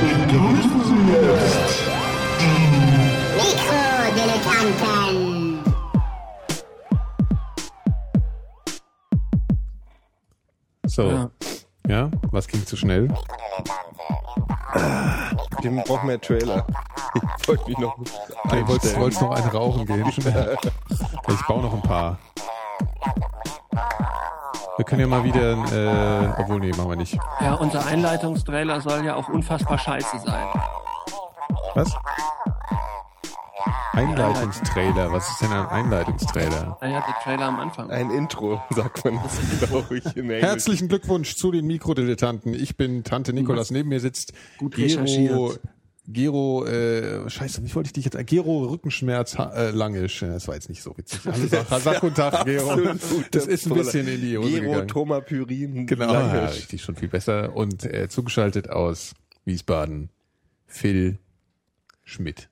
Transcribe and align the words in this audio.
begrüßen 0.00 0.80
Sie 0.84 1.12
jetzt 1.12 1.80
die 2.40 2.56
Mikrodilettanten. 3.36 5.60
So. 10.86 11.10
Ja. 11.10 11.30
Ja. 11.88 12.10
was 12.30 12.46
ging 12.48 12.64
zu 12.66 12.76
schnell? 12.76 13.08
Dem 15.62 15.76
brauchen 15.84 16.08
wir 16.08 16.20
Trailer. 16.20 16.66
Ich 17.40 17.48
wollte 17.48 17.64
mich 17.68 17.78
noch 17.78 17.96
wolltest, 17.98 18.18
einstellen. 18.52 19.00
wolltest 19.00 19.22
noch 19.22 19.30
einen 19.30 19.48
rauchen 19.50 19.86
gehen? 19.86 20.04
Ich 21.28 21.42
baue 21.46 21.60
noch 21.62 21.74
ein 21.74 21.82
paar. 21.82 22.18
Wir 24.76 24.84
können 24.84 25.00
ja 25.00 25.06
mal 25.06 25.24
wieder, 25.24 25.52
äh, 25.52 26.40
obwohl, 26.40 26.60
nee, 26.60 26.70
machen 26.70 26.90
wir 26.90 26.96
nicht. 26.96 27.18
Ja, 27.40 27.54
unser 27.54 27.86
Einleitungstrailer 27.86 28.80
soll 28.82 29.04
ja 29.04 29.14
auch 29.14 29.28
unfassbar 29.28 29.78
scheiße 29.78 30.18
sein. 30.18 30.46
Was? 31.74 31.96
Einleitungstrailer. 33.92 35.10
Was 35.10 35.30
ist 35.30 35.40
denn 35.40 35.52
ein 35.52 35.66
Einleitungstrailer? 35.66 36.76
Naja, 36.82 37.02
der 37.06 37.14
Trailer 37.22 37.46
am 37.46 37.58
Anfang. 37.58 37.90
Ein 37.90 38.10
Intro, 38.10 38.60
sagt 38.70 39.04
man 39.06 39.18
das, 39.22 39.68
glaube 39.68 39.96
ich, 39.96 40.04
in 40.16 40.24
Englisch. 40.24 40.42
Herzlichen 40.42 40.88
Glückwunsch 40.88 41.36
zu 41.36 41.50
den 41.50 41.66
Mikrodilettanten. 41.66 42.52
Ich 42.52 42.76
bin 42.76 43.04
Tante 43.04 43.32
Nikolas. 43.32 43.70
Neben 43.70 43.88
mir 43.88 44.00
sitzt 44.00 44.34
Gut 44.58 44.74
Gero, 44.74 45.00
recherchiert. 45.00 45.60
Gero, 46.08 46.64
äh, 46.66 47.28
scheiße, 47.28 47.64
wie 47.64 47.74
wollte 47.74 47.88
ich 47.88 47.92
dich 47.92 48.04
jetzt? 48.04 48.16
Gero 48.26 48.64
Rückenschmerz 48.66 49.36
äh, 49.38 49.70
Langisch. 49.70 50.22
Ja, 50.22 50.28
Das 50.28 50.46
war 50.46 50.54
jetzt 50.54 50.68
nicht 50.68 50.82
so 50.82 50.96
witzig. 50.96 51.20
Alle 51.26 51.48
sag, 51.48 51.66
sag 51.80 52.00
guten 52.00 52.14
Tag, 52.14 52.44
Gero. 52.44 52.94
Das 53.32 53.46
ist 53.46 53.66
ein 53.66 53.74
bisschen 53.74 54.06
in 54.06 54.20
die 54.20 54.38
Hose 54.38 54.50
Gero 54.50 54.70
gegangen. 54.70 54.88
Thoma 54.88 55.20
Pyrin. 55.20 55.86
Genau, 55.86 56.12
ja, 56.12 56.20
Langisch. 56.32 56.56
richtig, 56.58 56.82
schon 56.82 56.94
viel 56.94 57.08
besser. 57.08 57.56
Und 57.56 57.84
äh, 57.84 58.08
zugeschaltet 58.08 58.70
aus 58.70 59.14
Wiesbaden, 59.44 60.10
Phil 60.66 61.18
Schmidt. 62.04 62.48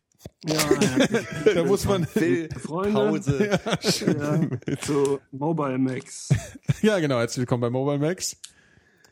Ja, 0.46 0.54
ja. 1.44 1.54
Da 1.54 1.64
muss 1.64 1.84
man, 1.84 2.06
Phil 2.06 2.48
Freunde. 2.58 2.92
Pause. 2.92 3.60
ja, 3.80 4.76
zu 4.80 5.20
Mobile 5.30 5.78
Max. 5.78 6.28
ja 6.82 6.98
genau, 6.98 7.18
herzlich 7.18 7.38
willkommen 7.42 7.60
bei 7.60 7.70
Mobile 7.70 7.98
Max. 7.98 8.36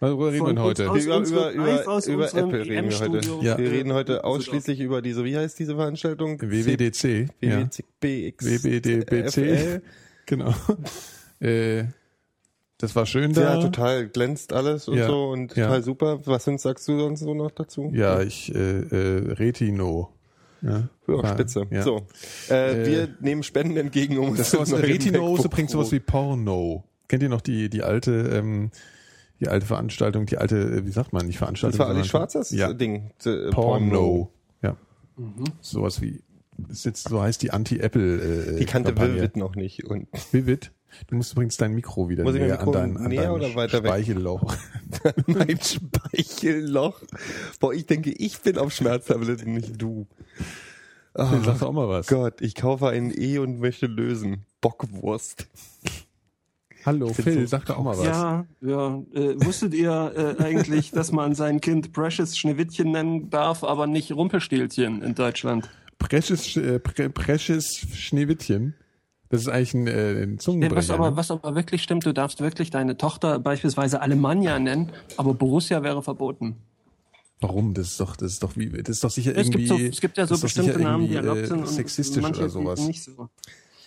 Worüber 0.03 0.33
reden 0.33 0.47
wir 0.47 0.55
denn 0.55 0.63
heute? 0.63 0.91
Aus 0.91 1.05
Über, 1.05 1.19
über, 1.21 1.53
über, 1.53 2.07
über 2.07 2.35
Apple 2.35 2.67
reden 2.67 2.91
wir 2.91 2.99
heute. 2.99 3.21
Ja. 3.41 3.57
Wir 3.57 3.71
reden 3.71 3.93
heute 3.93 4.25
ausschließlich 4.25 4.81
über 4.81 5.01
diese, 5.01 5.25
wie 5.25 5.37
heißt 5.37 5.57
diese 5.59 5.77
Veranstaltung? 5.77 6.41
WWDC. 6.43 7.29
Ja. 7.41 7.69
WBDBC. 8.01 9.31
FL. 9.33 9.83
Genau. 10.27 10.55
äh, 11.41 11.85
das 12.79 12.95
war 12.95 13.07
schön 13.07 13.33
Ja, 13.33 13.57
da. 13.57 13.61
total 13.61 14.09
glänzt 14.09 14.53
alles 14.53 14.87
und 14.89 14.99
Ja. 14.99 15.07
so 15.09 15.31
und 15.31 15.55
Ja. 15.57 15.67
total 15.67 15.83
super. 15.83 16.21
Was 16.27 16.45
sagst 16.45 16.87
du 16.89 16.99
sonst 16.99 17.21
so 17.21 17.35
noch 17.35 17.51
dazu? 17.51 17.91
Ja, 17.93 18.23
ich, 18.23 18.53
äh, 18.55 18.59
äh, 18.59 19.33
Retino. 19.35 20.11
Ja, 20.63 20.89
Ja, 21.09 21.27
spitze. 21.29 21.67
Ja. 21.71 21.83
So, 21.83 22.07
äh, 22.51 22.83
Äh, 22.83 22.87
wir 22.87 23.09
nehmen 23.21 23.43
Spenden 23.43 23.77
entgegen, 23.77 24.19
um 24.19 24.37
Das 24.37 24.55
uns 24.55 24.71
sowas, 24.71 24.83
MacBook 24.83 25.51
bringt 25.51 25.71
sowas 25.71 25.91
wie 25.93 26.01
Porno. 26.01 26.85
Kennt 27.09 27.23
ihr 27.25 27.29
noch 27.29 27.41
die, 27.41 27.69
die 27.69 27.83
alte, 27.83 28.13
ähm, 28.33 28.71
die 29.43 29.49
alte 29.49 29.67
Veranstaltung, 29.67 30.25
die 30.27 30.39
alte, 30.39 30.57
äh, 30.57 30.87
wie 30.87 30.91
sagt 30.93 31.13
man, 31.13 31.27
nicht 31.27 31.39
Veranstaltung? 31.39 31.73
Das 31.73 31.79
war 31.81 31.87
Ali 31.89 31.97
sondern- 31.97 32.09
Schwarzers 32.09 32.51
Ja. 32.53 32.73
Ding. 32.73 33.11
äh, 33.27 33.51
Porno. 33.51 34.31
Ja. 34.63 34.77
Sowas 35.61 36.01
wie, 36.01 36.23
jetzt, 36.71 37.09
so 37.09 37.21
heißt 37.21 37.43
die 37.43 37.51
Anti-Apple, 37.51 38.55
äh, 38.55 38.59
Die 38.59 38.65
kannte 38.67 38.91
Kampagne. 38.95 39.17
Vivid 39.17 39.37
noch 39.37 39.57
nicht. 39.57 39.85
Und 39.85 40.09
Vivid? 40.33 40.71
Du 41.09 41.17
musst 41.17 41.33
übrigens 41.33 41.57
dein 41.57 41.75
Mikro 41.75 42.09
wieder 42.11 42.23
Muss 42.23 42.35
näher 42.35 42.49
Mikro 42.59 42.71
an 42.73 42.73
dein, 42.73 42.97
an 42.99 43.09
näher 43.09 43.23
dein 43.23 43.31
oder 43.33 43.55
weiter 43.55 43.83
weg? 43.83 43.91
Speichelloch. 43.91 44.55
mein 45.27 45.59
Speichelloch. 45.61 47.01
Boah, 47.61 47.73
ich 47.73 47.87
denke, 47.87 48.11
ich 48.11 48.39
bin 48.41 48.59
auf 48.59 48.73
Schmerztabletten, 48.73 49.55
nicht 49.55 49.81
du. 49.81 50.07
Oh, 51.15 51.25
Sag 51.45 51.45
doch 51.45 51.63
auch 51.69 51.73
mal 51.73 51.89
was. 51.89 52.07
Gott, 52.09 52.41
ich 52.41 52.55
kaufe 52.55 52.89
ein 52.89 53.13
E 53.15 53.39
und 53.39 53.59
möchte 53.59 53.87
lösen. 53.87 54.45
Bockwurst. 54.61 55.47
Hallo, 56.85 57.13
Phil, 57.13 57.41
so 57.41 57.47
sag 57.47 57.67
doch 57.67 57.79
auch 57.79 57.85
mal 57.85 57.97
was. 57.97 58.05
Ja, 58.05 58.47
ja. 58.61 59.03
Äh, 59.15 59.45
wusstet 59.45 59.75
ihr 59.75 60.37
äh, 60.39 60.43
eigentlich, 60.43 60.91
dass 60.91 61.13
man 61.13 61.35
sein 61.35 61.61
Kind 61.61 61.93
Precious 61.93 62.37
Schneewittchen 62.37 62.91
nennen 62.91 63.31
darf, 63.31 63.63
aber 63.63 63.87
nicht 63.87 64.13
Rumpelstilzchen 64.13 65.03
in 65.03 65.15
Deutschland? 65.15 65.71
Precious, 65.99 66.57
äh, 66.57 66.81
Pre 66.81 67.09
Precious 67.11 67.87
Schneewittchen. 67.95 68.75
Das 69.29 69.43
ist 69.43 69.49
eigentlich 69.49 69.75
ein, 69.75 69.87
äh, 69.87 70.23
ein 70.25 70.39
Zungenbrecher. 70.39 70.77
was, 70.77 70.91
aber, 70.91 71.11
ne? 71.11 71.17
was 71.17 71.31
aber 71.31 71.55
wirklich 71.55 71.83
stimmt, 71.83 72.05
du 72.05 72.13
darfst 72.13 72.41
wirklich 72.41 72.71
deine 72.71 72.97
Tochter 72.97 73.39
beispielsweise 73.39 74.03
Alemannia 74.03 74.59
nennen, 74.59 74.93
aber 75.17 75.33
Borussia 75.33 75.83
wäre 75.83 76.03
verboten. 76.03 76.57
Warum? 77.41 77.75
Das 77.75 77.89
ist 77.89 78.01
doch, 78.01 78.15
das 78.15 78.33
ist 78.33 78.43
doch 78.43 78.57
wie, 78.57 78.69
das 78.69 78.97
ist 78.97 79.05
doch 79.05 79.11
sicher 79.11 79.33
Es 79.37 79.49
irgendwie. 79.49 79.67
gibt, 79.67 79.81
so, 79.81 79.87
es 79.87 80.01
gibt 80.01 80.19
ja 80.19 80.27
so 80.27 80.39
bestimmte 80.39 80.79
Namen, 80.79 81.09
die 81.09 81.15
erlaubt 81.15 81.47
sind 81.47 81.61
und 81.61 81.69
sexistisch 81.69 82.23
manche 82.23 82.41
oder 82.41 82.51
sowas. 82.51 82.87
nicht 82.87 83.03
so. 83.03 83.29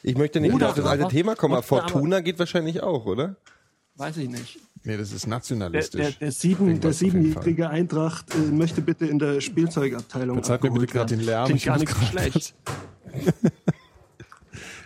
Ich 0.08 0.16
möchte 0.16 0.40
nicht 0.40 0.54
Oder 0.54 0.70
auf 0.70 0.76
das 0.76 0.86
alte 0.86 1.08
Thema 1.08 1.36
kommen, 1.36 1.56
aber 1.56 1.64
Fortuna 1.64 2.20
geht 2.20 2.38
wahrscheinlich 2.38 2.84
auch, 2.84 3.08
oder? 3.08 3.38
Weiß 3.96 4.18
ich 4.18 4.30
nicht. 4.30 4.60
Nee, 4.84 4.98
das 4.98 5.12
ist 5.12 5.24
Der, 5.24 5.30
nationalistisch. 5.32 6.00
der, 6.00 6.12
der, 6.12 6.32
sieben, 6.32 6.80
der 6.80 6.92
auf 6.92 7.02
jeden 7.02 7.24
siebenjährige 7.24 7.70
Eintracht 7.70 8.28
äh, 8.36 8.38
möchte 8.38 8.82
bitte 8.82 9.08
in 9.08 9.18
der 9.18 9.42
Spielzeugabteilung 9.42 10.36
Verzeiht 10.36 10.62
mir 10.62 10.70
bitte 10.72 10.86
gerade 10.86 11.16
den. 11.16 11.26
Lärm. 11.26 11.46
Klingt 11.46 11.62
Ich 11.62 11.66
gar 11.66 11.80
nicht 11.80 11.92
schlecht. 12.08 12.54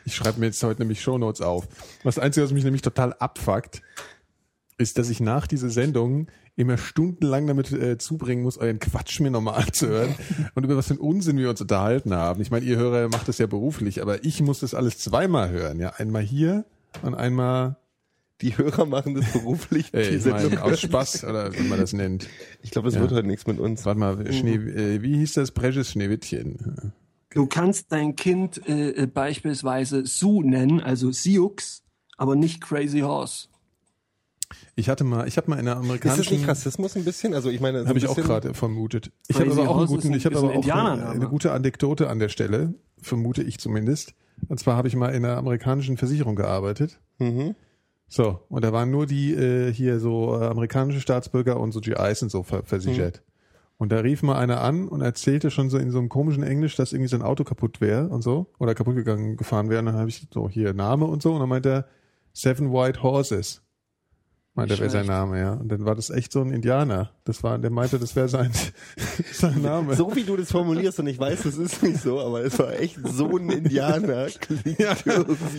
Ich 0.06 0.16
schreibe 0.16 0.40
mir 0.40 0.48
jetzt 0.48 0.64
heute 0.64 0.82
nämlich 0.82 1.02
Shownotes 1.04 1.40
auf. 1.42 1.68
Das 2.04 2.18
Einzige, 2.18 2.44
was 2.44 2.52
mich 2.52 2.64
nämlich 2.64 2.82
total 2.82 3.14
abfuckt, 3.14 3.84
ist, 4.80 4.98
dass 4.98 5.10
ich 5.10 5.20
nach 5.20 5.46
dieser 5.46 5.70
Sendung 5.70 6.28
immer 6.56 6.78
stundenlang 6.78 7.46
damit 7.48 7.72
äh, 7.72 7.98
zubringen 7.98 8.44
muss, 8.44 8.58
euren 8.58 8.80
Quatsch 8.80 9.20
mir 9.20 9.30
nochmal 9.30 9.62
anzuhören 9.64 10.16
und 10.56 10.64
über 10.64 10.76
was 10.76 10.88
für 10.88 10.94
einen 10.94 11.02
Unsinn 11.02 11.38
wir 11.38 11.50
uns 11.50 11.62
unterhalten 11.62 12.14
haben. 12.14 12.42
Ich 12.42 12.50
meine, 12.52 12.66
ihr 12.66 12.78
Hörer 12.78 13.08
macht 13.10 13.28
das 13.28 13.38
ja 13.38 13.46
beruflich, 13.48 14.02
aber 14.02 14.24
ich 14.26 14.42
muss 14.42 14.62
das 14.62 14.74
alles 14.74 14.98
zweimal 14.98 15.50
hören. 15.52 15.80
Ja, 15.80 15.90
einmal 15.98 16.24
hier 16.24 16.66
und 17.04 17.14
einmal, 17.16 17.78
Die 18.42 18.58
Hörer 18.58 18.86
machen 18.86 19.16
das 19.16 19.32
beruflich. 19.34 19.92
die 19.92 19.98
ich 20.00 20.26
meine, 20.26 20.64
aus 20.64 20.80
Spaß 20.80 21.26
oder 21.26 21.54
wie 21.58 21.68
man 21.68 21.78
das 21.80 21.92
nennt. 21.94 22.28
ich 22.62 22.72
glaube, 22.72 22.88
das 22.88 22.96
Ja. 22.96 23.02
wird 23.02 23.12
heute 23.12 23.28
nichts 23.28 23.46
mit 23.48 23.60
uns. 23.60 23.86
Warte 23.86 24.00
mal, 24.00 24.32
Schnee, 24.34 24.56
äh, 24.56 25.02
wie 25.02 25.18
hieß 25.18 25.34
das? 25.34 25.52
Precious 25.52 25.92
Schneewittchen. 25.92 26.94
Du 27.32 27.46
kannst 27.48 27.92
dein 27.92 28.16
Kind 28.16 28.66
äh, 28.68 28.92
äh, 29.04 29.08
beispielsweise 29.08 30.06
Sue 30.06 30.44
nennen, 30.50 30.80
also 30.82 31.12
Sioux, 31.12 31.56
aber 32.18 32.36
nicht 32.36 32.62
Crazy 32.62 33.02
Horse. 33.02 33.48
Ich 34.76 34.90
hatte 34.90 35.04
mal, 35.04 35.28
ich 35.28 35.38
habe 35.38 35.50
mal 35.50 35.56
in 35.60 35.68
einer 35.68 35.72
Ist 35.74 35.78
das 35.80 35.86
amerikanischen 35.86 36.34
nicht 36.38 36.48
Rassismus 36.48 36.96
ein 36.96 37.06
bisschen? 37.06 37.34
Also 37.34 37.50
ich 37.50 37.60
meine, 37.62 37.82
so 37.84 37.88
Habe 37.88 38.00
ich 38.00 38.08
auch 38.08 38.16
gerade 38.16 38.54
vermutet. 38.54 39.12
Ich 39.28 39.40
habe 39.40 39.52
aber 39.52 39.70
auch 39.70 39.78
einen 39.78 39.88
guten, 39.88 40.08
ein- 40.10 40.14
ich 40.16 40.26
habe 40.26 40.38
aber 40.38 40.50
auch 40.56 40.64
eine, 40.94 41.10
eine 41.10 41.28
gute 41.28 41.52
Anekdote 41.52 42.10
an 42.10 42.20
der 42.20 42.30
Stelle, 42.30 42.74
vermute 43.02 43.44
ich 43.44 43.60
zumindest. 43.60 44.14
Und 44.48 44.60
zwar 44.60 44.76
habe 44.78 44.88
ich 44.88 44.96
mal 44.96 45.10
in 45.10 45.26
einer 45.26 45.38
amerikanischen 45.38 45.98
Versicherung 45.98 46.36
gearbeitet. 46.36 47.00
Mhm. 47.20 47.56
So, 48.08 48.40
und 48.50 48.64
da 48.64 48.74
waren 48.74 48.90
nur 48.90 49.06
die 49.06 49.34
äh, 49.36 49.72
hier 49.72 50.00
so 50.00 50.40
äh, 50.40 50.46
amerikanische 50.46 51.00
Staatsbürger 51.02 51.60
und 51.60 51.72
so 51.72 51.80
GIs 51.82 52.24
und 52.24 52.30
so 52.32 52.42
ver 52.44 52.64
versichert. 52.64 53.22
Und 53.78 53.92
da 53.92 54.00
rief 54.00 54.24
mal 54.24 54.36
einer 54.38 54.62
an 54.62 54.88
und 54.90 55.02
erzählte 55.02 55.52
schon 55.52 55.70
so 55.70 55.78
in 55.78 55.92
so 55.92 56.00
einem 56.00 56.10
komischen 56.10 56.44
Englisch, 56.44 56.76
dass 56.76 56.92
irgendwie 56.92 57.08
sein 57.10 57.22
Auto 57.22 57.44
kaputt 57.44 57.80
wäre 57.82 58.10
und 58.10 58.24
so 58.24 58.48
oder 58.58 58.74
kaputt 58.76 58.96
gegangen 58.96 59.38
gefahren 59.38 59.70
wäre. 59.70 59.80
Und 59.80 59.86
dann 59.86 59.96
habe 59.96 60.10
ich 60.10 60.28
so 60.34 60.50
hier 60.50 60.74
Name 60.74 61.06
und 61.06 61.22
so 61.22 61.34
und 61.34 61.40
dann 61.40 61.48
meinte 61.50 61.70
er 61.70 61.86
Seven 62.34 62.74
White 62.74 63.04
Horses. 63.04 63.62
Meinte, 64.60 64.74
Nicht 64.74 64.82
wäre 64.82 64.92
sein. 64.92 65.06
Name, 65.06 65.40
ja. 65.40 65.54
Und 65.54 65.70
dann 65.72 65.86
war 65.86 65.96
das 65.96 66.10
echt 66.10 66.32
so 66.32 66.42
ein 66.42 66.52
Indianer. 66.52 67.12
Das 67.26 67.44
war, 67.44 67.58
der 67.60 67.70
meinte, 67.72 68.00
das 68.00 68.16
wäre 68.16 68.28
sein, 68.30 68.52
sein 69.34 69.62
Name. 69.62 69.96
So 69.96 70.16
wie 70.16 70.24
du 70.24 70.36
das 70.38 70.52
formulierst 70.52 71.00
und 71.00 71.08
ich 71.08 71.20
weiß, 71.20 71.44
das 71.44 71.58
ist 71.58 71.82
nicht 71.84 72.02
so, 72.02 72.20
aber 72.20 72.44
es 72.44 72.58
war 72.60 72.74
echt 72.80 72.98
so 73.08 73.38
ein 73.38 73.50
Indianer. 73.50 74.28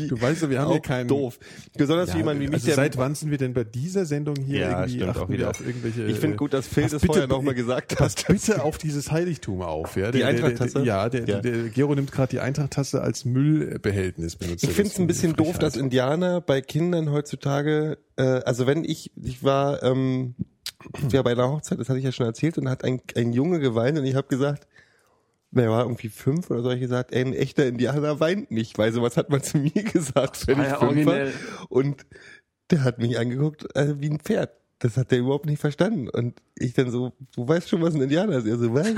Du 0.08 0.20
weißt 0.20 0.42
ja, 0.42 0.50
wir 0.50 0.60
haben 0.60 0.70
hier 0.72 0.80
auch 0.80 0.82
keinen- 0.82 1.08
doof. 1.08 1.38
Besonders 1.76 2.14
jemand 2.14 2.40
wie 2.40 2.44
mich, 2.46 2.54
also 2.54 2.66
der 2.66 2.74
seit 2.76 2.96
wann 2.96 3.14
sind 3.14 3.30
wir 3.30 3.38
denn 3.38 3.54
bei 3.54 3.64
dieser 3.64 4.04
Sendung 4.06 4.36
hier 4.36 4.60
Ja, 4.60 4.70
irgendwie 4.80 4.98
stimmt 5.00 5.16
auch 5.18 5.28
wieder. 5.28 5.50
auf 5.50 5.64
irgendwelche 5.64 6.04
Ich 6.04 6.18
finde 6.18 6.36
gut, 6.36 6.52
dass 6.52 6.66
Phil 6.66 6.84
das 6.84 6.92
bitte- 6.92 7.06
vorher 7.06 7.26
noch 7.26 7.42
mal 7.42 7.54
gesagt 7.54 7.98
hat. 8.00 8.26
bitte 8.28 8.62
auf 8.62 8.78
dieses 8.78 9.10
Heiligtum 9.10 9.62
auf, 9.62 9.96
ja. 9.96 10.10
Die 10.10 10.24
Eintracht-Tasse? 10.24 10.82
ja, 10.84 11.08
der, 11.08 11.20
Ja. 11.26 11.40
der, 11.40 11.52
der 11.52 11.68
Gero 11.70 11.94
nimmt 11.94 12.12
gerade 12.12 12.30
die 12.30 12.40
Eintracht-Tasse 12.40 13.00
als 13.02 13.24
Müllbehältnis 13.24 14.36
benutzt. 14.36 14.62
Ich 14.64 14.70
er 14.70 14.74
finde 14.74 14.90
es 14.92 14.98
ein 14.98 15.06
bisschen 15.06 15.34
doof, 15.34 15.58
dass 15.58 15.76
Indianer 15.76 16.40
bei 16.40 16.60
Kindern 16.60 17.10
heutzutage, 17.10 17.98
äh, 18.16 18.22
also 18.22 18.66
wenn 18.66 18.84
ich, 18.90 19.10
ich 19.22 19.42
war 19.44 19.82
ähm, 19.82 20.34
ja 21.10 21.22
bei 21.22 21.32
einer 21.32 21.50
Hochzeit, 21.50 21.78
das 21.78 21.88
hatte 21.88 21.98
ich 21.98 22.04
ja 22.04 22.12
schon 22.12 22.26
erzählt, 22.26 22.58
und 22.58 22.64
da 22.66 22.70
hat 22.72 22.84
ein, 22.84 23.00
ein 23.16 23.32
Junge 23.32 23.58
geweint 23.60 23.98
und 23.98 24.04
ich 24.04 24.14
habe 24.14 24.28
gesagt, 24.28 24.66
der 25.52 25.68
war 25.70 25.82
irgendwie 25.82 26.08
fünf 26.08 26.48
oder 26.50 26.62
so, 26.62 26.68
hab 26.68 26.76
ich 26.76 26.80
gesagt, 26.82 27.12
ey, 27.12 27.22
ein 27.24 27.32
echter 27.34 27.66
Indianer 27.66 28.20
weint 28.20 28.50
nicht, 28.50 28.78
weil 28.78 28.92
sowas 28.92 29.16
hat 29.16 29.30
man 29.30 29.42
zu 29.42 29.58
mir 29.58 29.70
gesagt, 29.70 30.46
wenn 30.46 30.58
war 30.58 30.64
ich 30.64 30.70
ja 30.70 30.78
fünf 30.78 30.90
originell. 31.06 31.26
war. 31.58 31.72
Und 31.72 32.06
der 32.70 32.84
hat 32.84 32.98
mich 32.98 33.18
angeguckt 33.18 33.66
äh, 33.76 34.00
wie 34.00 34.10
ein 34.10 34.20
Pferd. 34.20 34.50
Das 34.78 34.96
hat 34.96 35.10
der 35.10 35.18
überhaupt 35.18 35.44
nicht 35.44 35.58
verstanden. 35.60 36.08
Und 36.08 36.40
ich 36.54 36.72
dann 36.72 36.90
so, 36.90 37.12
du 37.34 37.46
weißt 37.46 37.68
schon, 37.68 37.82
was 37.82 37.94
ein 37.94 38.00
Indianer 38.00 38.38
ist. 38.38 38.46
Er 38.46 38.56
so, 38.58 38.72
was? 38.72 38.86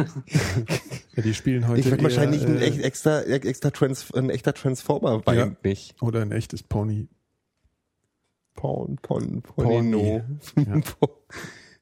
Ja, 1.16 1.22
die 1.22 1.34
spielen 1.34 1.68
heute 1.68 1.80
Ich 1.80 1.86
eher, 1.90 2.02
wahrscheinlich 2.02 2.42
ein 2.46 2.56
äh, 2.58 2.64
echt 2.64 2.80
extra, 2.82 3.20
extra 3.22 3.70
Trans, 3.70 4.12
ein 4.14 4.30
echter 4.30 4.54
Transformer 4.54 5.26
weint 5.26 5.38
Ja. 5.38 5.68
nicht. 5.68 6.00
oder 6.00 6.20
ein 6.22 6.32
echtes 6.32 6.62
Pony. 6.62 7.08
Pon, 8.54 8.98
Pon. 9.02 9.42
Ponino. 9.42 10.22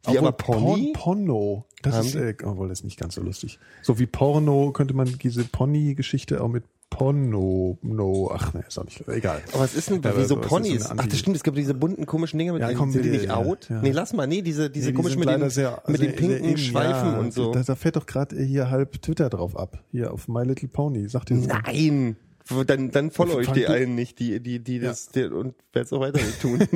Wie 0.07 0.17
aber 0.19 0.33
Pony? 0.33 0.93
Pon, 0.95 1.27
Porno. 1.27 1.65
Das 1.83 1.95
Haben 1.95 2.07
ist, 2.07 2.15
äh, 2.15 2.35
obwohl 2.45 2.69
das 2.69 2.81
ist 2.81 2.85
nicht 2.85 2.99
ganz 2.99 3.15
so 3.17 3.23
lustig. 3.23 3.59
So 3.83 3.99
wie 3.99 4.07
Porno 4.07 4.73
könnte 4.73 4.95
man 4.95 5.07
diese 5.23 5.45
Pony-Geschichte 5.45 6.43
auch 6.43 6.49
mit 6.49 6.65
Porno, 6.89 7.79
no, 7.83 8.31
ach 8.35 8.53
ne, 8.53 8.65
ist 8.67 8.77
auch 8.79 8.85
nicht, 8.85 9.07
egal. 9.09 9.41
Aber 9.53 9.61
was 9.63 9.75
ist 9.75 9.91
denn, 9.91 10.03
Ja, 10.03 10.13
wieso 10.17 10.37
Ponys? 10.37 10.85
so 10.85 10.95
Ach, 10.97 11.07
das 11.07 11.19
stimmt, 11.21 11.37
es 11.37 11.45
gibt 11.45 11.57
diese 11.57 11.73
bunten 11.73 12.05
komischen 12.05 12.39
Dinge 12.39 12.53
mit 12.53 12.63
Ja, 12.63 12.73
komm, 12.75 12.91
sind 12.91 13.05
die 13.05 13.11
ja, 13.11 13.15
nicht 13.15 13.25
ja, 13.27 13.37
out? 13.37 13.69
ja. 13.71 13.81
Nee, 13.81 13.93
lass 13.93 14.13
mal, 14.13 14.27
nee, 14.27 14.43
diese, 14.43 14.71
diese 14.71 14.89
Nee, 14.91 14.97
komischen 14.97 15.21
mit 15.21 15.29
den, 15.29 15.49
sehr- 15.51 15.83
mit 15.87 16.01
den 16.01 16.09
sehr- 16.11 16.17
pinken 16.17 16.45
in, 16.45 16.59
Schweifen 16.59 17.13
ja, 17.13 17.19
und 17.19 17.33
so. 17.33 17.53
Da, 17.53 17.63
da 17.63 17.75
fährt 17.77 17.95
doch 17.97 18.07
gerade 18.07 18.43
hier 18.43 18.71
halb 18.71 19.01
Twitter 19.03 19.29
drauf 19.31 19.57
ab. 19.57 19.85
Hier 19.93 20.13
auf 20.13 20.27
My 20.27 20.43
Little 20.43 20.67
Pony. 20.69 21.09
Sagt 21.09 21.31
ihr 21.31 21.37
das? 21.37 21.47
Nein! 21.47 22.17
Dann, 22.67 22.91
dann 22.91 23.11
follow 23.11 23.39
ich 23.41 23.49
die 23.51 23.67
allen 23.67 23.95
nicht, 23.95 24.19
die, 24.19 24.41
die, 24.41 24.59
die 24.59 24.81
das, 24.81 25.09
die, 25.09 25.25
und 25.25 25.55
werde 25.73 25.87
es 25.87 25.93
auch 25.93 26.01
weiter 26.01 26.19
nicht 26.19 26.41
tun. 26.41 26.59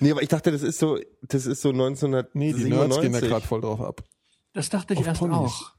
nee, 0.00 0.10
aber 0.10 0.22
ich 0.22 0.28
dachte, 0.28 0.50
das 0.52 0.62
ist 0.62 0.78
so, 0.78 0.98
das 1.22 1.46
ist 1.46 1.62
so 1.62 1.70
1997. 1.70 2.34
Nee, 2.34 2.52
die 2.52 2.70
Nerds 2.70 3.00
gehen 3.00 3.12
da 3.12 3.20
gerade 3.20 3.46
voll 3.46 3.60
drauf 3.60 3.80
ab. 3.80 4.02
Das 4.52 4.68
dachte 4.68 4.94
ich 4.94 5.00
Auf 5.00 5.06
erst 5.06 5.20
Ponys. 5.20 5.36
auch. 5.36 5.72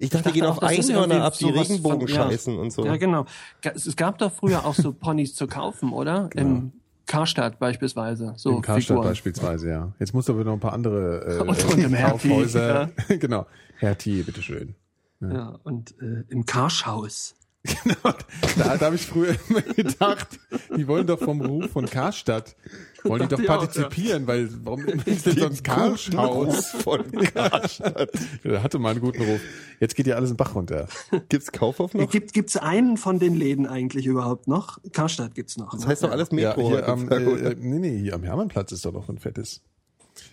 Ich 0.00 0.10
dachte, 0.10 0.30
die 0.32 0.38
dachte 0.40 0.40
gehen 0.40 0.44
auch, 0.46 0.56
auf 0.58 0.62
Einhörner 0.62 1.24
ab, 1.24 1.34
die 1.38 1.44
Regenbogen 1.50 2.08
von- 2.08 2.08
ja. 2.08 2.30
scheißen 2.30 2.56
und 2.58 2.72
so. 2.72 2.84
Ja, 2.86 2.96
genau. 2.96 3.26
Es 3.62 3.94
gab 3.96 4.18
doch 4.18 4.32
früher 4.32 4.64
auch 4.64 4.74
so 4.74 4.92
Ponys 4.92 5.34
zu 5.34 5.46
kaufen, 5.46 5.92
oder? 5.92 6.30
Im 6.34 6.72
Karstadt 7.06 7.58
beispielsweise. 7.58 8.34
So 8.36 8.56
Im 8.56 8.62
Karstadt 8.62 8.96
Figuren. 8.96 9.08
beispielsweise, 9.08 9.68
ja. 9.70 9.92
Jetzt 9.98 10.14
musst 10.14 10.28
du 10.28 10.34
aber 10.34 10.44
noch 10.44 10.52
ein 10.54 10.60
paar 10.60 10.72
andere 10.72 11.38
äh, 11.38 11.40
Und- 11.46 11.64
und 11.64 11.78
im 11.78 11.94
Hertie, 11.94 12.28
Kaufhäuser. 12.28 12.90
genau. 13.08 13.46
Hertie, 13.78 14.22
bitteschön. 14.22 14.74
Ja, 15.20 15.58
und 15.64 15.94
äh, 16.00 16.22
im 16.28 16.46
Karschhaus. 16.46 17.34
Genau, 17.82 18.14
da, 18.56 18.76
da 18.76 18.86
habe 18.86 18.96
ich 18.96 19.06
früher 19.06 19.34
immer 19.48 19.62
gedacht, 19.62 20.38
die 20.76 20.86
wollen 20.86 21.06
doch 21.06 21.18
vom 21.18 21.40
Ruf 21.40 21.70
von 21.70 21.86
Karstadt, 21.86 22.56
wollen 23.02 23.22
die 23.22 23.28
doch 23.28 23.38
ich 23.38 23.48
auch, 23.48 23.58
partizipien, 23.58 24.26
weil 24.26 24.48
warum 24.64 24.84
ist 24.86 25.26
denn 25.26 25.36
so 25.36 25.46
ein 25.46 25.62
Karschhaus? 25.62 26.66
von 26.68 27.10
Karstadt. 27.34 28.10
Der 28.44 28.62
hatte 28.62 28.78
mal 28.78 28.90
einen 28.90 29.00
guten 29.00 29.22
Ruf. 29.22 29.40
Jetzt 29.80 29.96
geht 29.96 30.06
ja 30.06 30.16
alles 30.16 30.30
in 30.30 30.36
Bach 30.36 30.54
runter. 30.54 30.88
Gibt's 31.28 31.50
Kaufhof 31.52 31.94
noch? 31.94 32.10
Gibt 32.10 32.32
gibt's 32.32 32.56
einen 32.56 32.96
von 32.96 33.18
den 33.18 33.34
Läden 33.34 33.66
eigentlich 33.66 34.06
überhaupt 34.06 34.48
noch? 34.48 34.78
Karstadt 34.92 35.34
gibt's 35.34 35.56
noch. 35.56 35.72
Das 35.72 35.82
ne? 35.82 35.88
heißt 35.88 36.04
doch 36.04 36.10
alles 36.10 36.28
Ja, 36.30 36.36
Metro. 36.36 36.68
hier 36.68 36.88
am, 36.88 37.10
äh, 37.10 37.16
äh, 37.16 37.56
nee, 37.58 37.78
nee, 37.78 37.98
hier 37.98 38.14
am 38.14 38.22
Hermannplatz 38.22 38.72
ist 38.72 38.84
doch 38.84 38.92
noch 38.92 39.08
ein 39.08 39.18
fettes. 39.18 39.62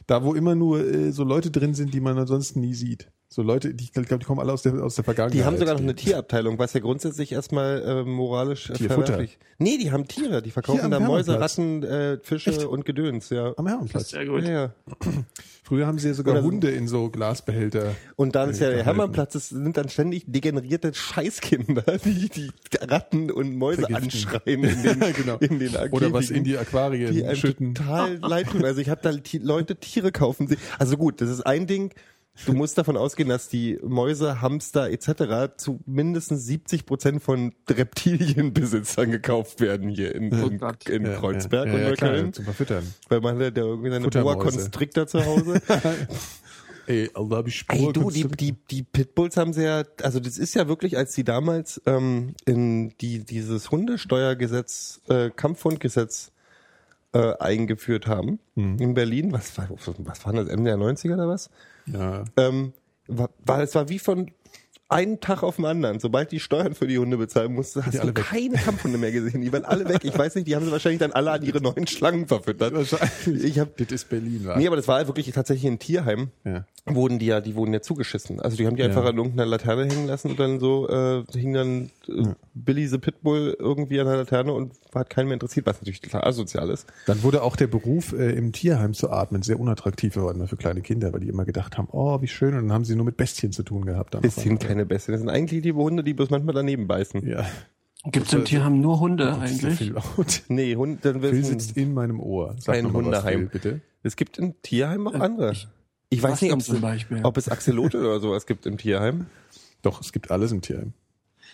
Da, 0.08 0.24
wo 0.24 0.34
immer 0.34 0.56
nur 0.56 0.80
äh, 0.80 1.12
so 1.12 1.24
Leute 1.24 1.52
drin 1.52 1.74
sind, 1.74 1.94
die 1.94 2.00
man 2.00 2.18
ansonsten 2.18 2.60
nie 2.62 2.74
sieht. 2.74 3.12
So 3.36 3.42
Leute, 3.42 3.74
die, 3.74 3.84
ich 3.84 3.92
glaube, 3.92 4.20
die 4.20 4.24
kommen 4.24 4.40
alle 4.40 4.54
aus 4.54 4.62
der, 4.62 4.82
aus 4.82 4.96
der 4.96 5.04
Vergangenheit. 5.04 5.38
Die 5.38 5.44
haben 5.44 5.58
sogar 5.58 5.74
noch 5.74 5.82
eine 5.82 5.94
Tierabteilung, 5.94 6.58
was 6.58 6.72
ja 6.72 6.80
grundsätzlich 6.80 7.34
erstmal 7.34 7.82
äh, 7.82 8.04
moralisch 8.06 8.70
äh, 8.70 8.74
Tierfutter. 8.76 9.08
verwerflich. 9.08 9.38
Nee, 9.58 9.78
die 9.78 9.92
haben 9.92 10.08
Tiere, 10.08 10.42
die 10.42 10.52
verkaufen 10.52 10.90
da 10.90 11.02
Mäuse. 11.02 11.38
Ratten, 11.38 11.84
äh, 11.84 12.18
Fische 12.24 12.52
Echt? 12.52 12.64
und 12.64 12.86
Gedöns, 12.86 13.32
ja. 13.32 13.54
Am 13.58 13.68
Hermannplatz. 13.68 14.12
Sehr 14.12 14.26
gut. 14.26 14.44
Ja, 14.44 14.50
ja. 14.50 14.74
Früher 15.64 15.86
haben 15.86 16.00
sie 16.00 16.08
ja 16.08 16.14
sogar 16.14 16.36
Oder 16.36 16.44
Hunde 16.44 16.72
in 16.72 16.88
so 16.88 17.10
Glasbehälter. 17.10 17.96
Und 18.16 18.36
dann 18.36 18.52
ist 18.52 18.62
ja 18.62 18.70
der. 18.70 18.86
Hermannplatz, 18.86 19.34
das 19.34 19.50
sind 19.50 19.76
dann 19.76 19.90
ständig 19.90 20.24
degenerierte 20.28 20.94
Scheißkinder, 20.94 21.84
die 22.06 22.30
die 22.30 22.52
Ratten 22.80 23.32
und 23.32 23.58
Mäuse 23.58 23.82
Vergiften. 23.82 24.06
anschreien 24.06 24.64
in 24.64 24.82
den, 24.82 25.00
genau. 25.14 25.38
in 25.40 25.60
den 25.60 25.76
Oder 25.92 26.14
was 26.14 26.30
in 26.30 26.46
die 26.46 26.58
Aquarien 26.58 27.12
die 27.12 27.36
schütten. 27.36 27.76
total 27.76 28.16
leid 28.16 28.48
tun. 28.48 28.64
Also 28.64 28.80
ich 28.80 28.90
habe 28.90 29.02
da 29.04 29.12
Leute 29.42 29.76
Tiere 29.76 30.14
kaufen. 30.14 30.56
Also 30.80 30.96
gut, 30.96 31.20
das 31.20 31.30
ist 31.30 31.42
ein 31.42 31.68
Ding. 31.68 31.94
Du 32.46 32.54
musst 32.54 32.78
davon 32.78 32.98
ausgehen, 32.98 33.30
dass 33.30 33.48
die 33.48 33.80
Mäuse, 33.82 34.42
Hamster 34.42 34.90
etc. 34.92 35.56
zu 35.58 35.80
mindestens 35.86 36.46
70 36.46 36.86
Prozent 36.86 37.24
von 37.24 37.54
Reptilienbesitzern 37.70 39.10
gekauft 39.12 39.62
werden 39.62 39.90
hier 39.90 40.14
in, 40.14 40.32
in, 40.32 40.58
Gott. 40.60 40.90
in 40.90 41.06
Ja, 41.06 41.16
Kreuzberg 41.18 41.68
ja, 41.68 41.74
und 41.74 41.80
ja, 41.82 41.92
klar, 41.94 42.12
Neukölln. 42.12 42.34
zum 42.34 42.46
Verfüttern. 42.46 42.94
Weil 43.10 43.22
man 43.22 43.40
hat 43.40 43.58
ja 43.58 43.64
irgendwie 43.64 43.90
seine. 43.90 44.10
Boa 44.10 44.36
Constrictor 44.36 45.08
zu 45.08 45.26
Hause. 45.26 45.62
Ey, 46.88 47.10
Allah, 47.16 47.38
hab 47.38 47.48
ich 47.48 47.66
Ey, 47.70 47.80
Spur 47.80 47.94
du, 47.94 48.12
die, 48.12 48.28
die, 48.28 48.52
die 48.70 48.84
Pitbulls 48.84 49.38
haben 49.38 49.54
sie 49.54 49.64
ja, 49.64 49.84
also 50.04 50.20
das 50.20 50.38
ist 50.38 50.54
ja 50.54 50.68
wirklich, 50.68 50.98
als 50.98 51.14
die 51.14 51.24
damals 51.24 51.82
ähm, 51.88 52.36
in 52.46 52.90
die 53.02 53.24
dieses 53.26 53.72
Hundesteuergesetz, 53.72 55.02
äh, 55.10 55.32
Kampfhundgesetz 55.32 56.32
äh, 57.14 57.34
eingeführt 57.40 58.08
haben 58.08 58.40
Mhm. 58.56 58.78
in 58.80 58.94
Berlin, 58.94 59.32
was 59.34 59.58
war, 59.58 59.68
was 59.70 60.26
war 60.26 60.34
das, 60.34 60.48
Ende 60.48 60.66
der 60.70 60.78
90er 60.78 61.16
oder 61.16 61.28
was? 61.28 61.50
Ja. 61.88 62.24
Ähm, 62.38 62.74
war, 63.08 63.30
war, 63.46 63.62
es 63.62 63.76
war 63.76 63.90
wie 63.90 64.00
von 64.00 64.32
einen 64.88 65.20
Tag 65.20 65.42
auf 65.44 65.56
den 65.56 65.66
anderen. 65.66 66.00
Sobald 66.00 66.32
die 66.32 66.40
Steuern 66.40 66.76
für 66.76 66.86
die 66.88 67.00
Hunde 67.00 67.18
bezahlen 67.18 67.54
musste, 67.54 67.86
hast 67.86 68.04
du 68.04 68.14
keine 68.14 68.56
Kampfhunde 68.56 68.98
mehr 68.98 69.12
gesehen. 69.12 69.42
Die 69.42 69.52
waren 69.52 69.66
alle 69.66 69.88
weg. 69.90 70.02
Ich 70.04 70.18
weiß 70.18 70.36
nicht, 70.36 70.48
die 70.48 70.56
haben 70.56 70.66
sie 70.66 70.72
wahrscheinlich 70.72 71.00
dann 71.00 71.12
alle 71.12 71.32
an 71.32 71.42
ihre 71.44 71.60
neuen 71.62 71.88
Schlangen 71.88 72.28
verfüttert. 72.28 72.74
Wahrscheinlich. 72.74 73.44
Ich 73.44 73.60
hab, 73.60 73.76
Das 73.78 73.88
ist 73.92 74.10
Berlin, 74.10 74.42
wa? 74.46 74.58
nee, 74.58 74.68
aber 74.68 74.76
das 74.76 74.88
war 74.88 75.06
wirklich 75.08 75.30
tatsächlich 75.32 75.72
ein 75.72 75.80
Tierheim 75.80 76.30
Ja. 76.44 76.66
wurden 76.86 77.18
die 77.18 77.26
ja, 77.26 77.42
die 77.42 77.56
wurden 77.56 77.74
ja 77.74 77.82
zugeschissen. 77.82 78.40
Also 78.40 78.58
die 78.58 78.68
haben 78.68 78.76
die 78.76 78.82
Ja. 78.84 78.88
einfach 78.90 79.06
an 79.06 79.18
irgendeiner 79.18 79.50
Laterne 79.50 79.86
hängen 79.86 80.06
lassen 80.08 80.30
und 80.32 80.40
dann 80.40 80.60
so 80.60 80.88
äh, 80.88 81.24
hing 81.34 81.54
dann 81.54 81.90
äh, 82.08 82.28
Billy 82.54 82.88
the 82.88 83.00
Pitbull 83.00 83.56
irgendwie 83.58 84.00
an 84.00 84.06
der 84.06 84.18
Laterne 84.18 84.54
und 84.54 84.74
hat 84.94 85.10
keinen 85.10 85.26
mehr 85.28 85.34
interessiert, 85.34 85.66
was 85.66 85.82
natürlich 85.82 86.00
total 86.02 86.24
asozial 86.26 86.70
ist. 86.70 86.86
Dann 87.08 87.24
wurde 87.24 87.42
auch 87.42 87.56
der 87.56 87.68
Beruf, 87.68 88.14
äh, 88.14 88.32
im 88.32 88.52
Tierheim 88.54 88.94
zu 88.94 89.10
atmen, 89.10 89.42
sehr 89.42 89.60
unattraktiv 89.60 90.14
geworden 90.14 90.48
für 90.48 90.56
kleine 90.58 90.82
Kinder, 90.82 91.12
weil 91.12 91.20
die 91.22 91.28
immer 91.28 91.44
gedacht 91.44 91.78
haben, 91.78 91.88
oh, 91.92 92.22
wie 92.22 92.28
schön, 92.28 92.54
und 92.56 92.68
dann 92.68 92.74
haben 92.74 92.86
sie 92.86 92.96
nur 92.96 93.06
mit 93.06 93.18
Bestien 93.18 93.52
zu 93.52 93.64
tun 93.64 93.86
gehabt. 93.86 94.14
Dann 94.14 94.24
Keine 94.76 94.86
Bestien. 94.86 95.14
Das 95.14 95.22
sind 95.22 95.30
eigentlich 95.30 95.64
liebe 95.64 95.80
Hunde, 95.80 96.04
die 96.04 96.14
bloß 96.14 96.30
manchmal 96.32 96.54
daneben 96.54 96.86
beißen. 96.86 97.26
Ja, 97.26 97.46
Gibt's 98.12 98.34
im 98.34 98.44
Tierheim 98.44 98.82
nur 98.82 99.00
Hunde 99.00 99.24
ja 99.24 99.38
eigentlich? 99.38 99.78
viel 99.78 99.94
laut. 99.94 100.44
Nee, 100.50 100.76
Hund, 100.76 101.06
dann 101.06 101.22
Phil 101.22 101.46
sitzt 101.46 101.78
in 101.78 101.94
meinem 101.94 102.20
Ohr. 102.20 102.56
Sag 102.60 102.76
ein 102.76 102.92
Hundeheim. 102.92 103.40
Phil, 103.40 103.48
bitte. 103.50 103.82
Es 104.04 104.18
gibt 104.18 104.38
im 104.38 104.62
Tierheim 104.62 105.08
auch 105.08 105.14
andere. 105.14 105.54
Ich 106.10 106.22
weiß 106.22 106.34
was 106.34 106.42
nicht, 106.42 106.52
ob 106.52 106.62
zum 106.62 106.76
es, 106.76 106.82
Beispiel? 106.82 107.22
ob 107.24 107.38
es 107.38 107.48
Axolotl 107.48 107.98
oder 108.06 108.20
sowas 108.20 108.46
gibt 108.46 108.66
im 108.66 108.78
Tierheim. 108.78 109.28
Doch, 109.82 110.02
es 110.02 110.12
gibt 110.12 110.30
alles 110.30 110.52
im 110.52 110.62
Tierheim. 110.62 110.92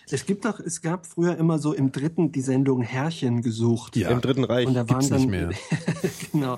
Es 0.10 0.26
gibt 0.26 0.44
doch, 0.46 0.60
es 0.60 0.82
gab 0.82 1.06
früher 1.06 1.38
immer 1.38 1.60
so 1.60 1.74
im 1.74 1.92
dritten 1.92 2.32
die 2.32 2.42
Sendung 2.42 2.82
Herrchen 2.82 3.44
gesucht. 3.44 3.96
Ja. 3.98 4.10
Im 4.10 4.20
Dritten 4.22 4.46
Reich. 4.46 4.66
Und 4.66 4.74
da 4.74 4.90
waren 4.90 5.00
gibt's 5.00 5.10
dann 5.10 5.22
nicht 5.22 5.30
mehr. 5.30 5.52
genau. 6.32 6.58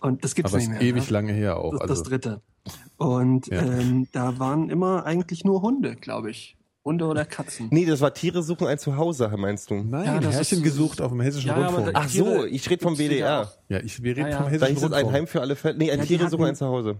Und 0.00 0.24
das 0.24 0.34
gibt's 0.34 0.52
Aber 0.52 0.58
es 0.62 0.68
nicht 0.68 0.76
ist 0.76 0.80
mehr. 0.82 0.88
ewig 0.88 1.04
ne? 1.04 1.12
lange 1.12 1.32
her 1.34 1.58
auch. 1.58 1.72
Das, 1.72 1.82
Also, 1.82 1.94
das 1.94 2.02
dritte. 2.04 2.40
Und 2.96 3.46
Ja. 3.48 3.62
ähm, 3.62 4.08
da 4.12 4.38
waren 4.38 4.70
immer 4.70 5.04
eigentlich 5.04 5.44
nur 5.44 5.62
Hunde, 5.62 5.96
glaube 5.96 6.30
ich. 6.30 6.56
Hunde 6.84 7.04
oder 7.06 7.24
Katzen. 7.24 7.68
Nee, 7.70 7.84
das 7.86 8.00
war 8.00 8.12
Tiere 8.12 8.42
suchen 8.42 8.66
ein 8.66 8.76
Zuhause, 8.78 9.28
meinst 9.36 9.70
du? 9.70 9.74
nein, 9.76 10.04
Ja, 10.04 10.18
das 10.20 10.34
Härchen 10.34 10.58
ist- 10.58 10.64
gesucht 10.64 11.00
auf 11.00 11.12
dem 11.12 11.20
hessischen 11.20 11.48
Ja, 11.48 11.54
Rundfunk. 11.68 11.86
da- 11.86 11.92
Ach 11.94 12.08
so, 12.08 12.44
ich 12.44 12.68
rede 12.68 12.82
vom 12.82 12.98
WDR. 12.98 13.52
ja, 13.68 13.78
ich, 13.80 14.02
wir 14.02 14.16
reden 14.16 14.26
Ja, 14.26 14.28
ja. 14.30 14.36
vom 14.38 14.46
Da 14.46 14.50
hessischen 14.50 14.74
hieß 14.74 14.78
es 14.78 14.84
ein 14.84 14.92
Rundfunk. 14.94 15.14
Heim 15.14 15.26
für 15.28 15.40
alle 15.40 15.54
Fälle. 15.56 15.78
Nee, 15.78 15.92
ein 15.92 16.00
Tiere 16.02 16.28
suchen 16.28 16.42
hatten- 16.42 16.50
ein 16.50 16.56
Zuhause. 16.56 16.96